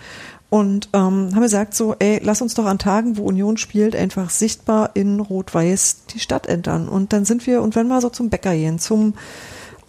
Und 0.50 0.90
ähm, 0.94 1.30
haben 1.34 1.42
gesagt 1.42 1.76
so, 1.76 1.96
ey, 2.00 2.20
lass 2.22 2.42
uns 2.42 2.56
doch 2.56 2.66
an 2.66 2.80
Tagen, 2.80 3.16
wo 3.16 3.24
Union 3.24 3.58
spielt, 3.58 3.96
einfach 3.96 4.32
sichtbar 4.32 4.92
in 4.96 5.20
Rot-Weiß 5.20 6.08
die 6.14 6.20
Stadt 6.20 6.48
entern. 6.48 6.90
Und 6.90 7.14
dann 7.14 7.26
sind 7.26 7.48
wir, 7.48 7.62
und 7.62 7.76
wenn 7.76 7.88
wir 7.88 8.02
so 8.02 8.10
zum 8.10 8.30
Bäcker 8.30 8.54
gehen, 8.54 8.80
zum, 8.80 9.14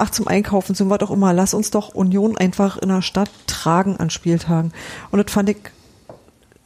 ach, 0.03 0.11
zum 0.11 0.27
Einkaufen, 0.27 0.75
zum 0.75 0.91
was 0.91 1.01
auch 1.01 1.13
immer, 1.13 1.33
lass 1.33 1.55
uns 1.55 1.71
doch 1.71 1.95
Union 1.95 2.37
einfach 2.37 2.77
in 2.77 2.89
der 2.89 3.03
Stadt 3.03 3.31
tragen 3.47 3.99
an 3.99 4.11
Spieltagen. 4.11 4.73
Und 5.13 5.25
das 5.25 5.33
fand 5.33 5.49
ich 5.49 5.59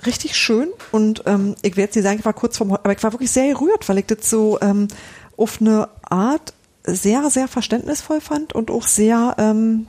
richtig 0.07 0.37
schön 0.37 0.69
und 0.91 1.23
ähm, 1.27 1.55
ich 1.61 1.77
werde 1.77 1.89
jetzt 1.89 1.97
nicht 1.97 2.05
sagen, 2.05 2.19
ich 2.19 2.25
war 2.25 2.33
kurz 2.33 2.57
vorm, 2.57 2.73
aber 2.73 2.93
ich 2.93 3.03
war 3.03 3.13
wirklich 3.13 3.31
sehr 3.31 3.53
gerührt, 3.53 3.89
weil 3.89 3.99
ich 3.99 4.07
das 4.07 4.31
so 4.31 4.59
ähm, 4.63 4.89
auf 5.37 5.61
eine 5.61 5.89
Art 6.03 6.55
sehr, 6.85 7.29
sehr 7.31 7.47
verständnisvoll 7.47 8.23
fand 8.23 8.55
und 8.55 8.71
auch 8.71 8.87
sehr, 8.87 9.35
ähm, 9.39 9.87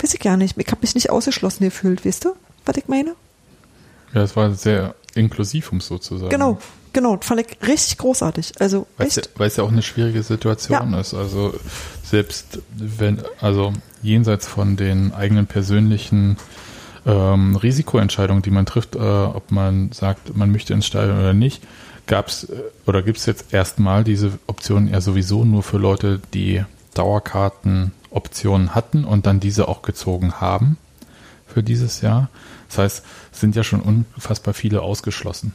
weiß 0.00 0.12
ich 0.12 0.20
gar 0.20 0.36
nicht, 0.36 0.58
ich 0.58 0.66
habe 0.66 0.80
mich 0.82 0.94
nicht 0.94 1.10
ausgeschlossen 1.10 1.64
gefühlt, 1.64 2.04
weißt 2.04 2.26
du, 2.26 2.34
was 2.66 2.76
ich 2.76 2.88
meine? 2.88 3.14
Ja, 4.12 4.22
es 4.22 4.36
war 4.36 4.52
sehr 4.54 4.94
inklusiv, 5.14 5.72
um 5.72 5.78
es 5.78 5.86
so 5.86 5.96
zu 5.96 6.18
sagen. 6.18 6.30
Genau, 6.30 6.58
Genau, 6.92 7.18
fand 7.20 7.40
ich 7.40 7.68
richtig 7.68 7.98
großartig. 7.98 8.52
Also 8.60 8.86
Weil 8.96 9.08
es 9.08 9.16
ja, 9.16 9.22
ja 9.38 9.62
auch 9.62 9.72
eine 9.72 9.82
schwierige 9.82 10.22
Situation 10.22 10.94
ist. 10.94 11.14
Also 11.14 11.54
selbst 12.02 12.60
wenn, 12.76 13.22
also 13.40 13.72
jenseits 14.02 14.46
von 14.46 14.76
den 14.76 15.12
eigenen 15.12 15.46
persönlichen 15.46 16.36
ähm, 17.06 17.56
Risikoentscheidungen, 17.56 18.42
die 18.42 18.50
man 18.50 18.66
trifft, 18.66 18.96
äh, 18.96 18.98
ob 18.98 19.50
man 19.50 19.92
sagt, 19.92 20.36
man 20.36 20.50
möchte 20.50 20.74
ins 20.74 20.86
Stadion 20.86 21.18
oder 21.18 21.34
nicht, 21.34 21.62
gab 22.06 22.28
es 22.28 22.48
oder 22.86 23.02
gibt 23.02 23.18
es 23.18 23.26
jetzt 23.26 23.52
erstmal 23.52 24.02
diese 24.02 24.32
Option 24.46 24.88
ja 24.88 25.00
sowieso 25.00 25.44
nur 25.44 25.62
für 25.62 25.78
Leute, 25.78 26.20
die 26.34 26.64
Dauerkartenoptionen 26.94 28.74
hatten 28.74 29.04
und 29.04 29.26
dann 29.26 29.40
diese 29.40 29.68
auch 29.68 29.82
gezogen 29.82 30.40
haben 30.40 30.78
für 31.46 31.62
dieses 31.62 32.00
Jahr. 32.00 32.28
Das 32.68 32.78
heißt, 32.78 33.04
es 33.32 33.40
sind 33.40 33.56
ja 33.56 33.62
schon 33.62 33.80
unfassbar 33.80 34.54
viele 34.54 34.82
ausgeschlossen. 34.82 35.54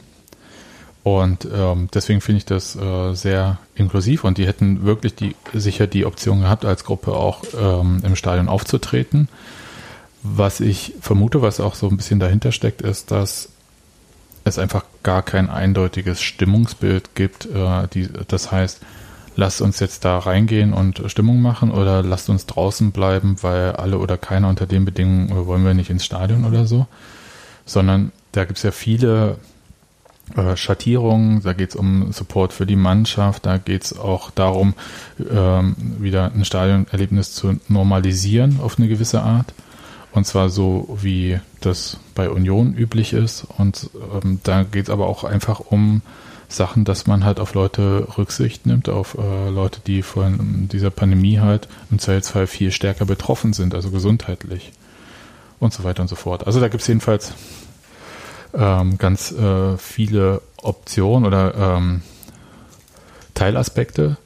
Und 1.03 1.45
ähm, 1.53 1.89
deswegen 1.93 2.21
finde 2.21 2.37
ich 2.37 2.45
das 2.45 2.77
äh, 2.77 3.13
sehr 3.13 3.59
inklusiv 3.75 4.23
und 4.23 4.37
die 4.37 4.47
hätten 4.47 4.85
wirklich 4.85 5.15
die 5.15 5.35
sicher 5.53 5.85
die 5.85 6.05
Option 6.05 6.39
gehabt, 6.39 6.63
als 6.63 6.85
Gruppe 6.85 7.11
auch 7.11 7.43
ähm, 7.59 8.01
im 8.05 8.15
Stadion 8.15 8.47
aufzutreten. 8.47 9.27
Was 10.23 10.61
ich 10.61 10.93
vermute, 11.01 11.41
was 11.41 11.59
auch 11.59 11.75
so 11.75 11.89
ein 11.89 11.97
bisschen 11.97 12.21
dahinter 12.21 12.53
steckt, 12.53 12.81
ist, 12.81 13.11
dass 13.11 13.49
es 14.45 14.57
einfach 14.57 14.85
gar 15.03 15.23
kein 15.23 15.49
eindeutiges 15.49 16.21
Stimmungsbild 16.21 17.15
gibt. 17.15 17.47
Äh, 17.47 17.89
die, 17.93 18.07
das 18.29 18.53
heißt, 18.53 18.79
lasst 19.35 19.61
uns 19.61 19.81
jetzt 19.81 20.05
da 20.05 20.19
reingehen 20.19 20.71
und 20.71 21.03
Stimmung 21.07 21.41
machen 21.41 21.71
oder 21.71 22.01
lasst 22.01 22.29
uns 22.29 22.45
draußen 22.45 22.93
bleiben, 22.93 23.35
weil 23.41 23.73
alle 23.73 23.97
oder 23.97 24.17
keiner 24.17 24.47
unter 24.47 24.67
den 24.67 24.85
Bedingungen 24.85 25.45
wollen 25.47 25.65
wir 25.65 25.73
nicht 25.73 25.89
ins 25.89 26.05
Stadion 26.05 26.45
oder 26.45 26.65
so. 26.65 26.87
Sondern 27.65 28.13
da 28.31 28.45
gibt 28.45 28.57
es 28.57 28.63
ja 28.63 28.71
viele 28.71 29.37
äh, 30.35 30.55
Schattierungen, 30.55 31.41
da 31.43 31.53
geht 31.53 31.71
es 31.71 31.75
um 31.75 32.11
Support 32.11 32.53
für 32.53 32.65
die 32.65 32.75
Mannschaft, 32.75 33.45
da 33.45 33.57
geht 33.57 33.83
es 33.83 33.97
auch 33.97 34.31
darum, 34.31 34.73
ähm, 35.19 35.75
wieder 35.99 36.31
ein 36.33 36.45
Stadionerlebnis 36.45 37.33
zu 37.33 37.59
normalisieren 37.67 38.59
auf 38.61 38.79
eine 38.79 38.87
gewisse 38.87 39.21
Art. 39.21 39.53
Und 40.11 40.25
zwar 40.25 40.49
so, 40.49 40.97
wie 41.01 41.39
das 41.59 41.97
bei 42.13 42.29
Union 42.29 42.75
üblich 42.75 43.13
ist. 43.13 43.47
Und 43.57 43.89
ähm, 44.23 44.39
da 44.43 44.63
geht 44.63 44.85
es 44.85 44.89
aber 44.91 45.07
auch 45.07 45.23
einfach 45.23 45.59
um 45.59 46.03
Sachen, 46.47 46.85
dass 46.85 47.07
man 47.07 47.25
halt 47.25 47.39
auf 47.39 47.55
Leute 47.55 48.07
Rücksicht 48.17 48.65
nimmt, 48.65 48.89
auf 48.89 49.17
äh, 49.17 49.49
Leute, 49.49 49.81
die 49.85 50.03
von 50.03 50.69
dieser 50.71 50.91
Pandemie 50.91 51.39
halt 51.39 51.67
im 51.89 51.97
Zweifelsfall 51.97 52.47
viel 52.47 52.71
stärker 52.71 53.05
betroffen 53.05 53.53
sind, 53.53 53.73
also 53.73 53.89
gesundheitlich 53.89 54.71
und 55.59 55.73
so 55.73 55.83
weiter 55.83 56.03
und 56.03 56.09
so 56.09 56.15
fort. 56.15 56.45
Also 56.45 56.59
da 56.59 56.67
gibt 56.67 56.81
es 56.81 56.87
jedenfalls 56.87 57.33
ähm, 58.53 58.97
ganz 58.97 59.31
äh, 59.31 59.77
viele 59.77 60.41
Optionen 60.61 61.25
oder 61.25 61.55
ähm, 61.55 62.01
Teilaspekte, 63.33 64.17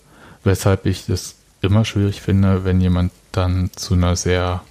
weshalb 0.43 0.85
ich 0.85 1.05
das 1.05 1.35
immer 1.61 1.85
schwierig 1.85 2.21
finde, 2.21 2.65
wenn 2.65 2.81
jemand 2.81 3.11
dann 3.31 3.71
zu 3.75 3.93
einer 3.93 4.15
sehr 4.15 4.61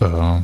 äh, 0.00 0.40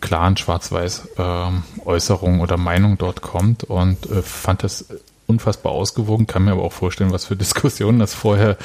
klaren 0.00 0.36
schwarz-weiß 0.36 1.08
ähm, 1.18 1.62
Äußerung 1.84 2.40
oder 2.40 2.56
Meinung 2.56 2.98
dort 2.98 3.22
kommt 3.22 3.64
und 3.64 4.10
äh, 4.10 4.22
fand 4.22 4.62
das 4.62 4.86
unfassbar 5.26 5.72
ausgewogen, 5.72 6.26
kann 6.26 6.44
mir 6.44 6.52
aber 6.52 6.62
auch 6.62 6.72
vorstellen, 6.72 7.12
was 7.12 7.26
für 7.26 7.36
Diskussionen 7.36 7.98
das 7.98 8.14
vorher 8.14 8.56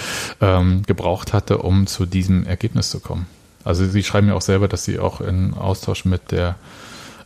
ähm, 0.42 0.84
gebraucht 0.84 1.34
hatte, 1.34 1.60
um 1.60 1.88
zu 1.88 2.06
diesem 2.06 2.46
Ergebnis 2.46 2.90
zu 2.90 3.00
kommen. 3.00 3.28
Also 3.64 3.86
sie 3.86 4.04
schreiben 4.04 4.28
ja 4.28 4.34
auch 4.34 4.42
selber, 4.42 4.68
dass 4.68 4.84
sie 4.84 5.00
auch 5.00 5.22
in 5.22 5.54
Austausch 5.54 6.06
mit 6.06 6.32
der 6.32 6.56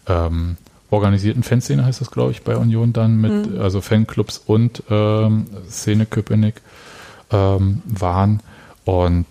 ähm, 0.08 0.58
organisierten 0.90 1.44
Fanszene 1.44 1.86
heißt 1.86 2.02
das, 2.02 2.12
glaube 2.12 2.32
ich, 2.32 2.44
bei 2.44 2.56
Union 2.56 2.94
dann 2.94 3.20
mit, 3.20 3.58
also 3.60 3.82
Fanclubs 3.82 4.38
und 4.46 4.84
ähm, 4.90 5.48
Szene 5.70 6.06
Köpenick 6.06 6.62
ähm, 7.32 7.82
waren. 7.86 8.42
Und 8.86 9.26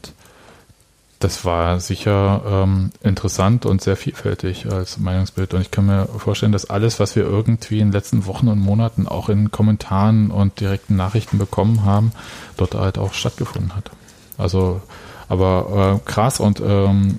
das 1.18 1.46
war 1.46 1.80
sicher 1.80 2.42
ähm, 2.46 2.90
interessant 3.02 3.64
und 3.64 3.80
sehr 3.80 3.96
vielfältig 3.96 4.70
als 4.70 4.98
Meinungsbild. 4.98 5.54
Und 5.54 5.62
ich 5.62 5.70
kann 5.70 5.86
mir 5.86 6.06
vorstellen, 6.06 6.52
dass 6.52 6.68
alles, 6.68 7.00
was 7.00 7.16
wir 7.16 7.24
irgendwie 7.24 7.80
in 7.80 7.88
den 7.88 7.92
letzten 7.92 8.26
Wochen 8.26 8.48
und 8.48 8.58
Monaten 8.58 9.08
auch 9.08 9.30
in 9.30 9.50
Kommentaren 9.50 10.30
und 10.30 10.60
direkten 10.60 10.96
Nachrichten 10.96 11.38
bekommen 11.38 11.84
haben, 11.84 12.12
dort 12.58 12.74
halt 12.74 12.98
auch 12.98 13.14
stattgefunden 13.14 13.74
hat. 13.74 13.90
Also, 14.36 14.82
aber 15.28 16.00
äh, 16.04 16.10
krass 16.10 16.38
und 16.38 16.60
ähm, 16.60 17.18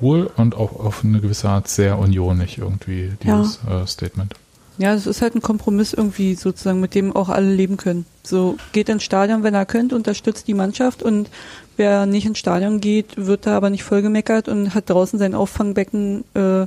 cool 0.00 0.30
und 0.36 0.54
auch 0.54 0.78
auf 0.78 1.04
eine 1.04 1.20
gewisse 1.20 1.48
Art 1.48 1.68
sehr 1.68 1.98
unionig 1.98 2.58
irgendwie, 2.58 3.12
dieses 3.22 3.60
äh, 3.68 3.86
Statement. 3.86 4.34
Ja, 4.78 4.92
es 4.92 5.06
ist 5.06 5.22
halt 5.22 5.34
ein 5.34 5.42
Kompromiss 5.42 5.94
irgendwie 5.94 6.34
sozusagen, 6.34 6.80
mit 6.80 6.94
dem 6.94 7.16
auch 7.16 7.30
alle 7.30 7.52
leben 7.52 7.78
können. 7.78 8.04
So 8.22 8.56
geht 8.72 8.90
ins 8.90 9.04
Stadion, 9.04 9.42
wenn 9.42 9.54
er 9.54 9.64
könnt, 9.64 9.94
unterstützt 9.94 10.48
die 10.48 10.54
Mannschaft 10.54 11.02
und 11.02 11.30
wer 11.78 12.04
nicht 12.04 12.26
ins 12.26 12.38
Stadion 12.38 12.80
geht, 12.80 13.14
wird 13.16 13.46
da 13.46 13.56
aber 13.56 13.70
nicht 13.70 13.84
vollgemeckert 13.84 14.48
und 14.48 14.74
hat 14.74 14.90
draußen 14.90 15.18
sein 15.18 15.34
Auffangbecken, 15.34 16.24
äh, 16.34 16.66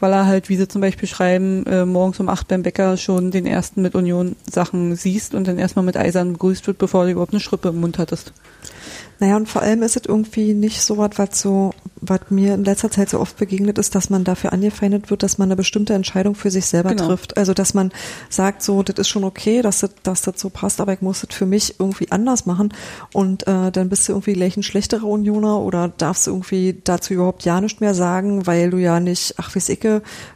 weil 0.00 0.12
er 0.12 0.26
halt, 0.26 0.48
wie 0.48 0.56
sie 0.56 0.68
zum 0.68 0.80
Beispiel 0.80 1.08
schreiben, 1.08 1.66
äh, 1.66 1.84
morgens 1.84 2.18
um 2.18 2.30
acht 2.30 2.48
beim 2.48 2.62
Bäcker 2.62 2.96
schon 2.96 3.30
den 3.30 3.46
ersten 3.46 3.82
mit 3.82 3.94
Union 3.94 4.36
Sachen 4.50 4.96
siehst 4.96 5.34
und 5.34 5.46
dann 5.46 5.58
erstmal 5.58 5.84
mit 5.84 5.98
Eisern 5.98 6.32
begrüßt 6.32 6.66
wird, 6.66 6.78
bevor 6.78 7.04
du 7.04 7.12
überhaupt 7.12 7.32
eine 7.32 7.40
Schrippe 7.40 7.68
im 7.68 7.80
Mund 7.80 7.98
hattest. 7.98 8.32
Naja, 9.20 9.36
und 9.36 9.48
vor 9.48 9.62
allem 9.62 9.82
ist 9.82 9.96
es 9.96 10.02
irgendwie 10.06 10.54
nicht 10.54 10.82
so 10.82 10.98
was, 10.98 11.10
was 11.16 11.40
so, 11.40 11.72
was 12.00 12.20
mir 12.30 12.54
in 12.54 12.64
letzter 12.64 12.90
Zeit 12.90 13.08
so 13.08 13.20
oft 13.20 13.36
begegnet 13.36 13.78
ist, 13.78 13.94
dass 13.94 14.10
man 14.10 14.24
dafür 14.24 14.52
angefeindet 14.52 15.10
wird, 15.10 15.22
dass 15.22 15.38
man 15.38 15.48
eine 15.48 15.56
bestimmte 15.56 15.94
Entscheidung 15.94 16.34
für 16.34 16.50
sich 16.50 16.66
selber 16.66 16.90
Genau. 16.90 17.06
trifft. 17.06 17.36
Also, 17.36 17.54
dass 17.54 17.74
man 17.74 17.92
sagt, 18.28 18.62
so, 18.62 18.82
das 18.82 18.96
ist 18.98 19.08
schon 19.08 19.24
okay, 19.24 19.62
dass 19.62 19.80
das, 19.80 19.90
dass 20.02 20.22
das 20.22 20.40
so 20.40 20.50
passt, 20.50 20.80
aber 20.80 20.92
ich 20.92 21.00
muss 21.00 21.20
das 21.20 21.34
für 21.34 21.46
mich 21.46 21.76
irgendwie 21.78 22.10
anders 22.10 22.44
machen. 22.46 22.74
Und 23.12 23.46
äh, 23.46 23.70
dann 23.70 23.88
bist 23.88 24.08
du 24.08 24.12
irgendwie 24.12 24.34
gleich 24.34 24.56
ein 24.56 24.62
schlechterer 24.62 25.04
Unioner 25.04 25.60
oder 25.60 25.88
darfst 25.88 26.26
irgendwie 26.26 26.80
dazu 26.84 27.14
überhaupt 27.14 27.44
ja 27.44 27.60
nicht 27.60 27.80
mehr 27.80 27.94
sagen, 27.94 28.46
weil 28.46 28.70
du 28.70 28.78
ja 28.78 29.00
nicht, 29.00 29.34
ach, 29.38 29.54
weiß 29.54 29.68
ich, 29.68 29.80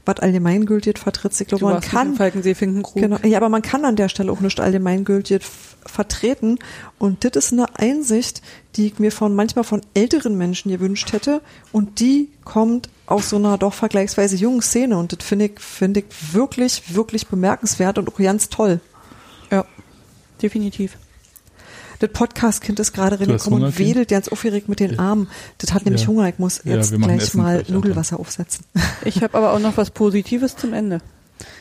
was 0.04 0.20
allgemeingültig 0.20 0.98
vertrittst. 0.98 1.40
Ich 1.40 1.48
glaube, 1.48 1.64
man 1.64 1.80
kann 1.80 2.14
Falkensee 2.14 2.54
Finkenkrug. 2.54 3.02
Genau. 3.02 3.18
Ja, 3.24 3.38
aber 3.38 3.48
man 3.48 3.62
kann 3.62 3.84
an 3.84 3.96
der 3.96 4.08
Stelle 4.08 4.32
auch 4.32 4.40
nicht 4.40 4.60
allgemeingültig 4.60 5.42
vertreten. 5.84 6.58
Und 6.98 7.24
das 7.24 7.32
ist 7.36 7.52
eine 7.52 7.78
Einsicht, 7.78 8.42
die 8.78 8.86
ich 8.86 8.98
mir 8.98 9.12
von 9.12 9.34
manchmal 9.34 9.64
von 9.64 9.82
älteren 9.92 10.38
Menschen 10.38 10.70
gewünscht 10.70 11.12
hätte. 11.12 11.42
Und 11.72 12.00
die 12.00 12.30
kommt 12.44 12.88
aus 13.06 13.28
so 13.28 13.36
einer 13.36 13.58
doch 13.58 13.74
vergleichsweise 13.74 14.36
jungen 14.36 14.62
Szene. 14.62 14.96
Und 14.96 15.12
das 15.12 15.26
finde 15.26 15.46
ich, 15.46 15.60
finde 15.60 16.00
ich 16.00 16.06
wirklich, 16.32 16.94
wirklich 16.94 17.26
bemerkenswert 17.26 17.98
und 17.98 18.08
auch 18.08 18.16
ganz 18.16 18.48
toll. 18.48 18.80
Ja, 19.50 19.64
definitiv. 20.40 20.96
Das 21.98 22.10
Podcast-Kind 22.12 22.78
ist 22.78 22.92
gerade 22.92 23.18
reingekommen 23.18 23.64
und 23.64 23.78
wedelt 23.78 24.08
ganz 24.10 24.28
aufgeregt 24.28 24.68
mit 24.68 24.78
den 24.78 25.00
Armen. 25.00 25.28
Das 25.58 25.74
hat 25.74 25.84
nämlich 25.84 26.02
Ja. 26.02 26.08
Hunger. 26.08 26.28
Ich 26.28 26.38
muss 26.38 26.60
Ja, 26.62 26.76
jetzt 26.76 26.92
machen 26.92 27.02
gleich 27.02 27.22
Essen 27.22 27.42
mal 27.42 27.64
Nudelwasser 27.66 28.20
aufsetzen. 28.20 28.64
Ich 29.04 29.22
habe 29.22 29.36
aber 29.36 29.52
auch 29.52 29.58
noch 29.58 29.76
was 29.76 29.90
Positives 29.90 30.54
zum 30.56 30.72
Ende. 30.72 31.00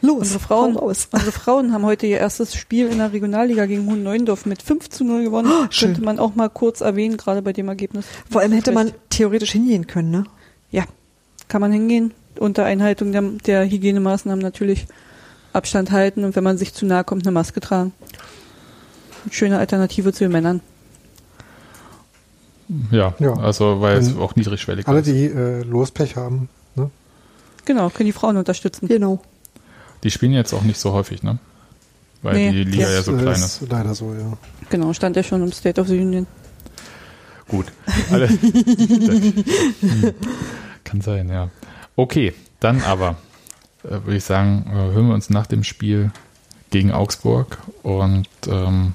Los, 0.02 0.19
Unsere 0.19 0.40
Frauen, 0.40 0.76
raus. 0.78 1.07
unsere 1.11 1.32
Frauen 1.32 1.74
haben 1.74 1.84
heute 1.86 2.06
ihr 2.06 2.18
erstes 2.19 2.56
Spiel 2.56 2.88
in 2.88 2.99
der 2.99 3.11
Regionalliga 3.14 3.65
gegen 3.65 3.88
Hohen 3.90 4.03
Neuendorf 4.03 4.45
mit 4.45 4.61
5 4.61 4.90
zu 4.90 5.03
0 5.03 5.24
gewonnen. 5.24 5.52
Oh, 5.52 5.65
schön. 5.69 5.90
Könnte 5.90 6.02
man 6.06 6.19
auch 6.19 6.36
mal 6.36 6.49
kurz 6.49 6.82
erwähnen, 6.82 7.18
gerade 7.18 7.41
bei 7.41 7.53
dem 7.53 7.68
Ergebnis. 7.68 8.06
Vor 8.30 8.41
allem 8.41 8.52
hätte 8.52 8.72
man 8.72 8.91
theoretisch 9.10 9.52
hingehen 9.52 9.88
können, 9.88 10.11
ne? 10.11 10.24
Ja, 10.72 10.84
kann 11.48 11.61
man 11.61 11.72
hingehen. 11.72 12.14
Unter 12.40 12.65
Einhaltung 12.65 13.11
der, 13.11 13.22
der 13.24 13.65
Hygienemaßnahmen 13.69 14.41
natürlich 14.44 14.86
Abstand 15.53 15.90
halten 15.91 16.24
und 16.24 16.36
wenn 16.36 16.44
man 16.44 16.57
sich 16.60 16.74
zu 16.74 16.86
nahe 16.86 17.03
kommt, 17.03 17.24
eine 17.26 17.32
Maske 17.32 17.60
tragen. 17.60 17.94
Eine 19.24 19.34
schöne 19.34 19.57
Alternative 19.57 20.14
zu 20.14 20.26
den 20.26 20.32
Männern. 20.32 20.61
Ja, 22.91 23.14
Ja. 23.19 23.34
also 23.34 23.80
weil 23.82 23.98
es 23.98 24.15
auch 24.18 24.36
niedrigschwellig 24.36 24.88
Alle, 24.88 24.99
ist. 24.99 25.07
die 25.07 25.26
äh, 25.26 25.64
Lospech 25.64 26.15
haben, 26.18 26.49
ne? 26.76 26.91
Genau, 27.65 27.90
können 27.90 28.07
die 28.07 28.11
Frauen 28.14 28.38
unterstützen. 28.38 28.88
Genau. 28.88 29.19
Die 30.08 30.12
spielen 30.12 30.32
jetzt 30.32 30.54
auch 30.54 30.62
nicht 30.62 30.80
so 30.80 30.94
häufig, 30.94 31.22
ne? 31.22 31.38
Weil 32.22 32.36
Nee. 32.36 32.52
die 32.54 32.64
Liga 32.64 32.84
Das, 32.86 32.94
ja 32.94 33.02
so 33.04 33.12
klein 33.18 33.34
ist 33.36 33.62
ist. 33.62 33.70
leider 33.70 33.94
so, 33.94 34.14
ja. 34.14 34.38
Genau, 34.70 34.94
stand 34.94 35.18
ja 35.18 35.24
schon 35.24 35.44
im 35.44 35.52
State 35.52 35.82
of 35.82 35.90
the 35.90 36.00
Union. 36.00 36.26
Gut. 37.50 37.66
Alle. 38.10 38.30
Kann 40.86 41.02
sein, 41.02 41.28
ja. 41.28 41.50
Okay, 41.98 42.34
dann 42.62 42.82
aber 42.84 43.18
äh, 43.84 43.90
würde 44.06 44.16
ich 44.16 44.24
sagen, 44.24 44.66
äh, 44.70 44.94
hören 44.94 45.08
wir 45.10 45.14
uns 45.14 45.30
nach 45.30 45.46
dem 45.48 45.66
Spiel 45.66 46.12
gegen 46.70 46.92
Augsburg 46.94 47.58
und 47.84 48.30
ähm, 48.48 48.94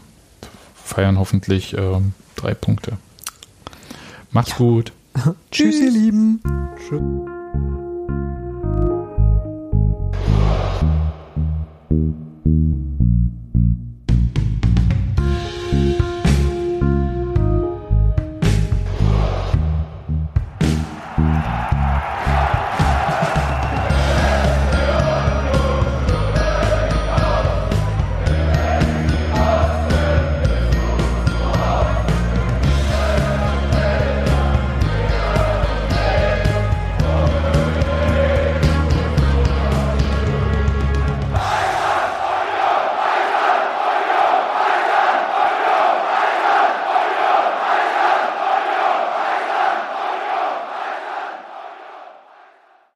feiern 0.82 1.18
hoffentlich 1.18 1.74
ähm, 1.76 2.14
drei 2.36 2.54
Punkte. 2.54 2.96
Macht's 4.30 4.56
gut. 4.56 4.92
Tschüss, 5.50 5.78
ihr 5.78 5.90
Lieben. 5.90 6.40
Tschüss. 6.88 7.02
Mm-hmm. 11.92 12.21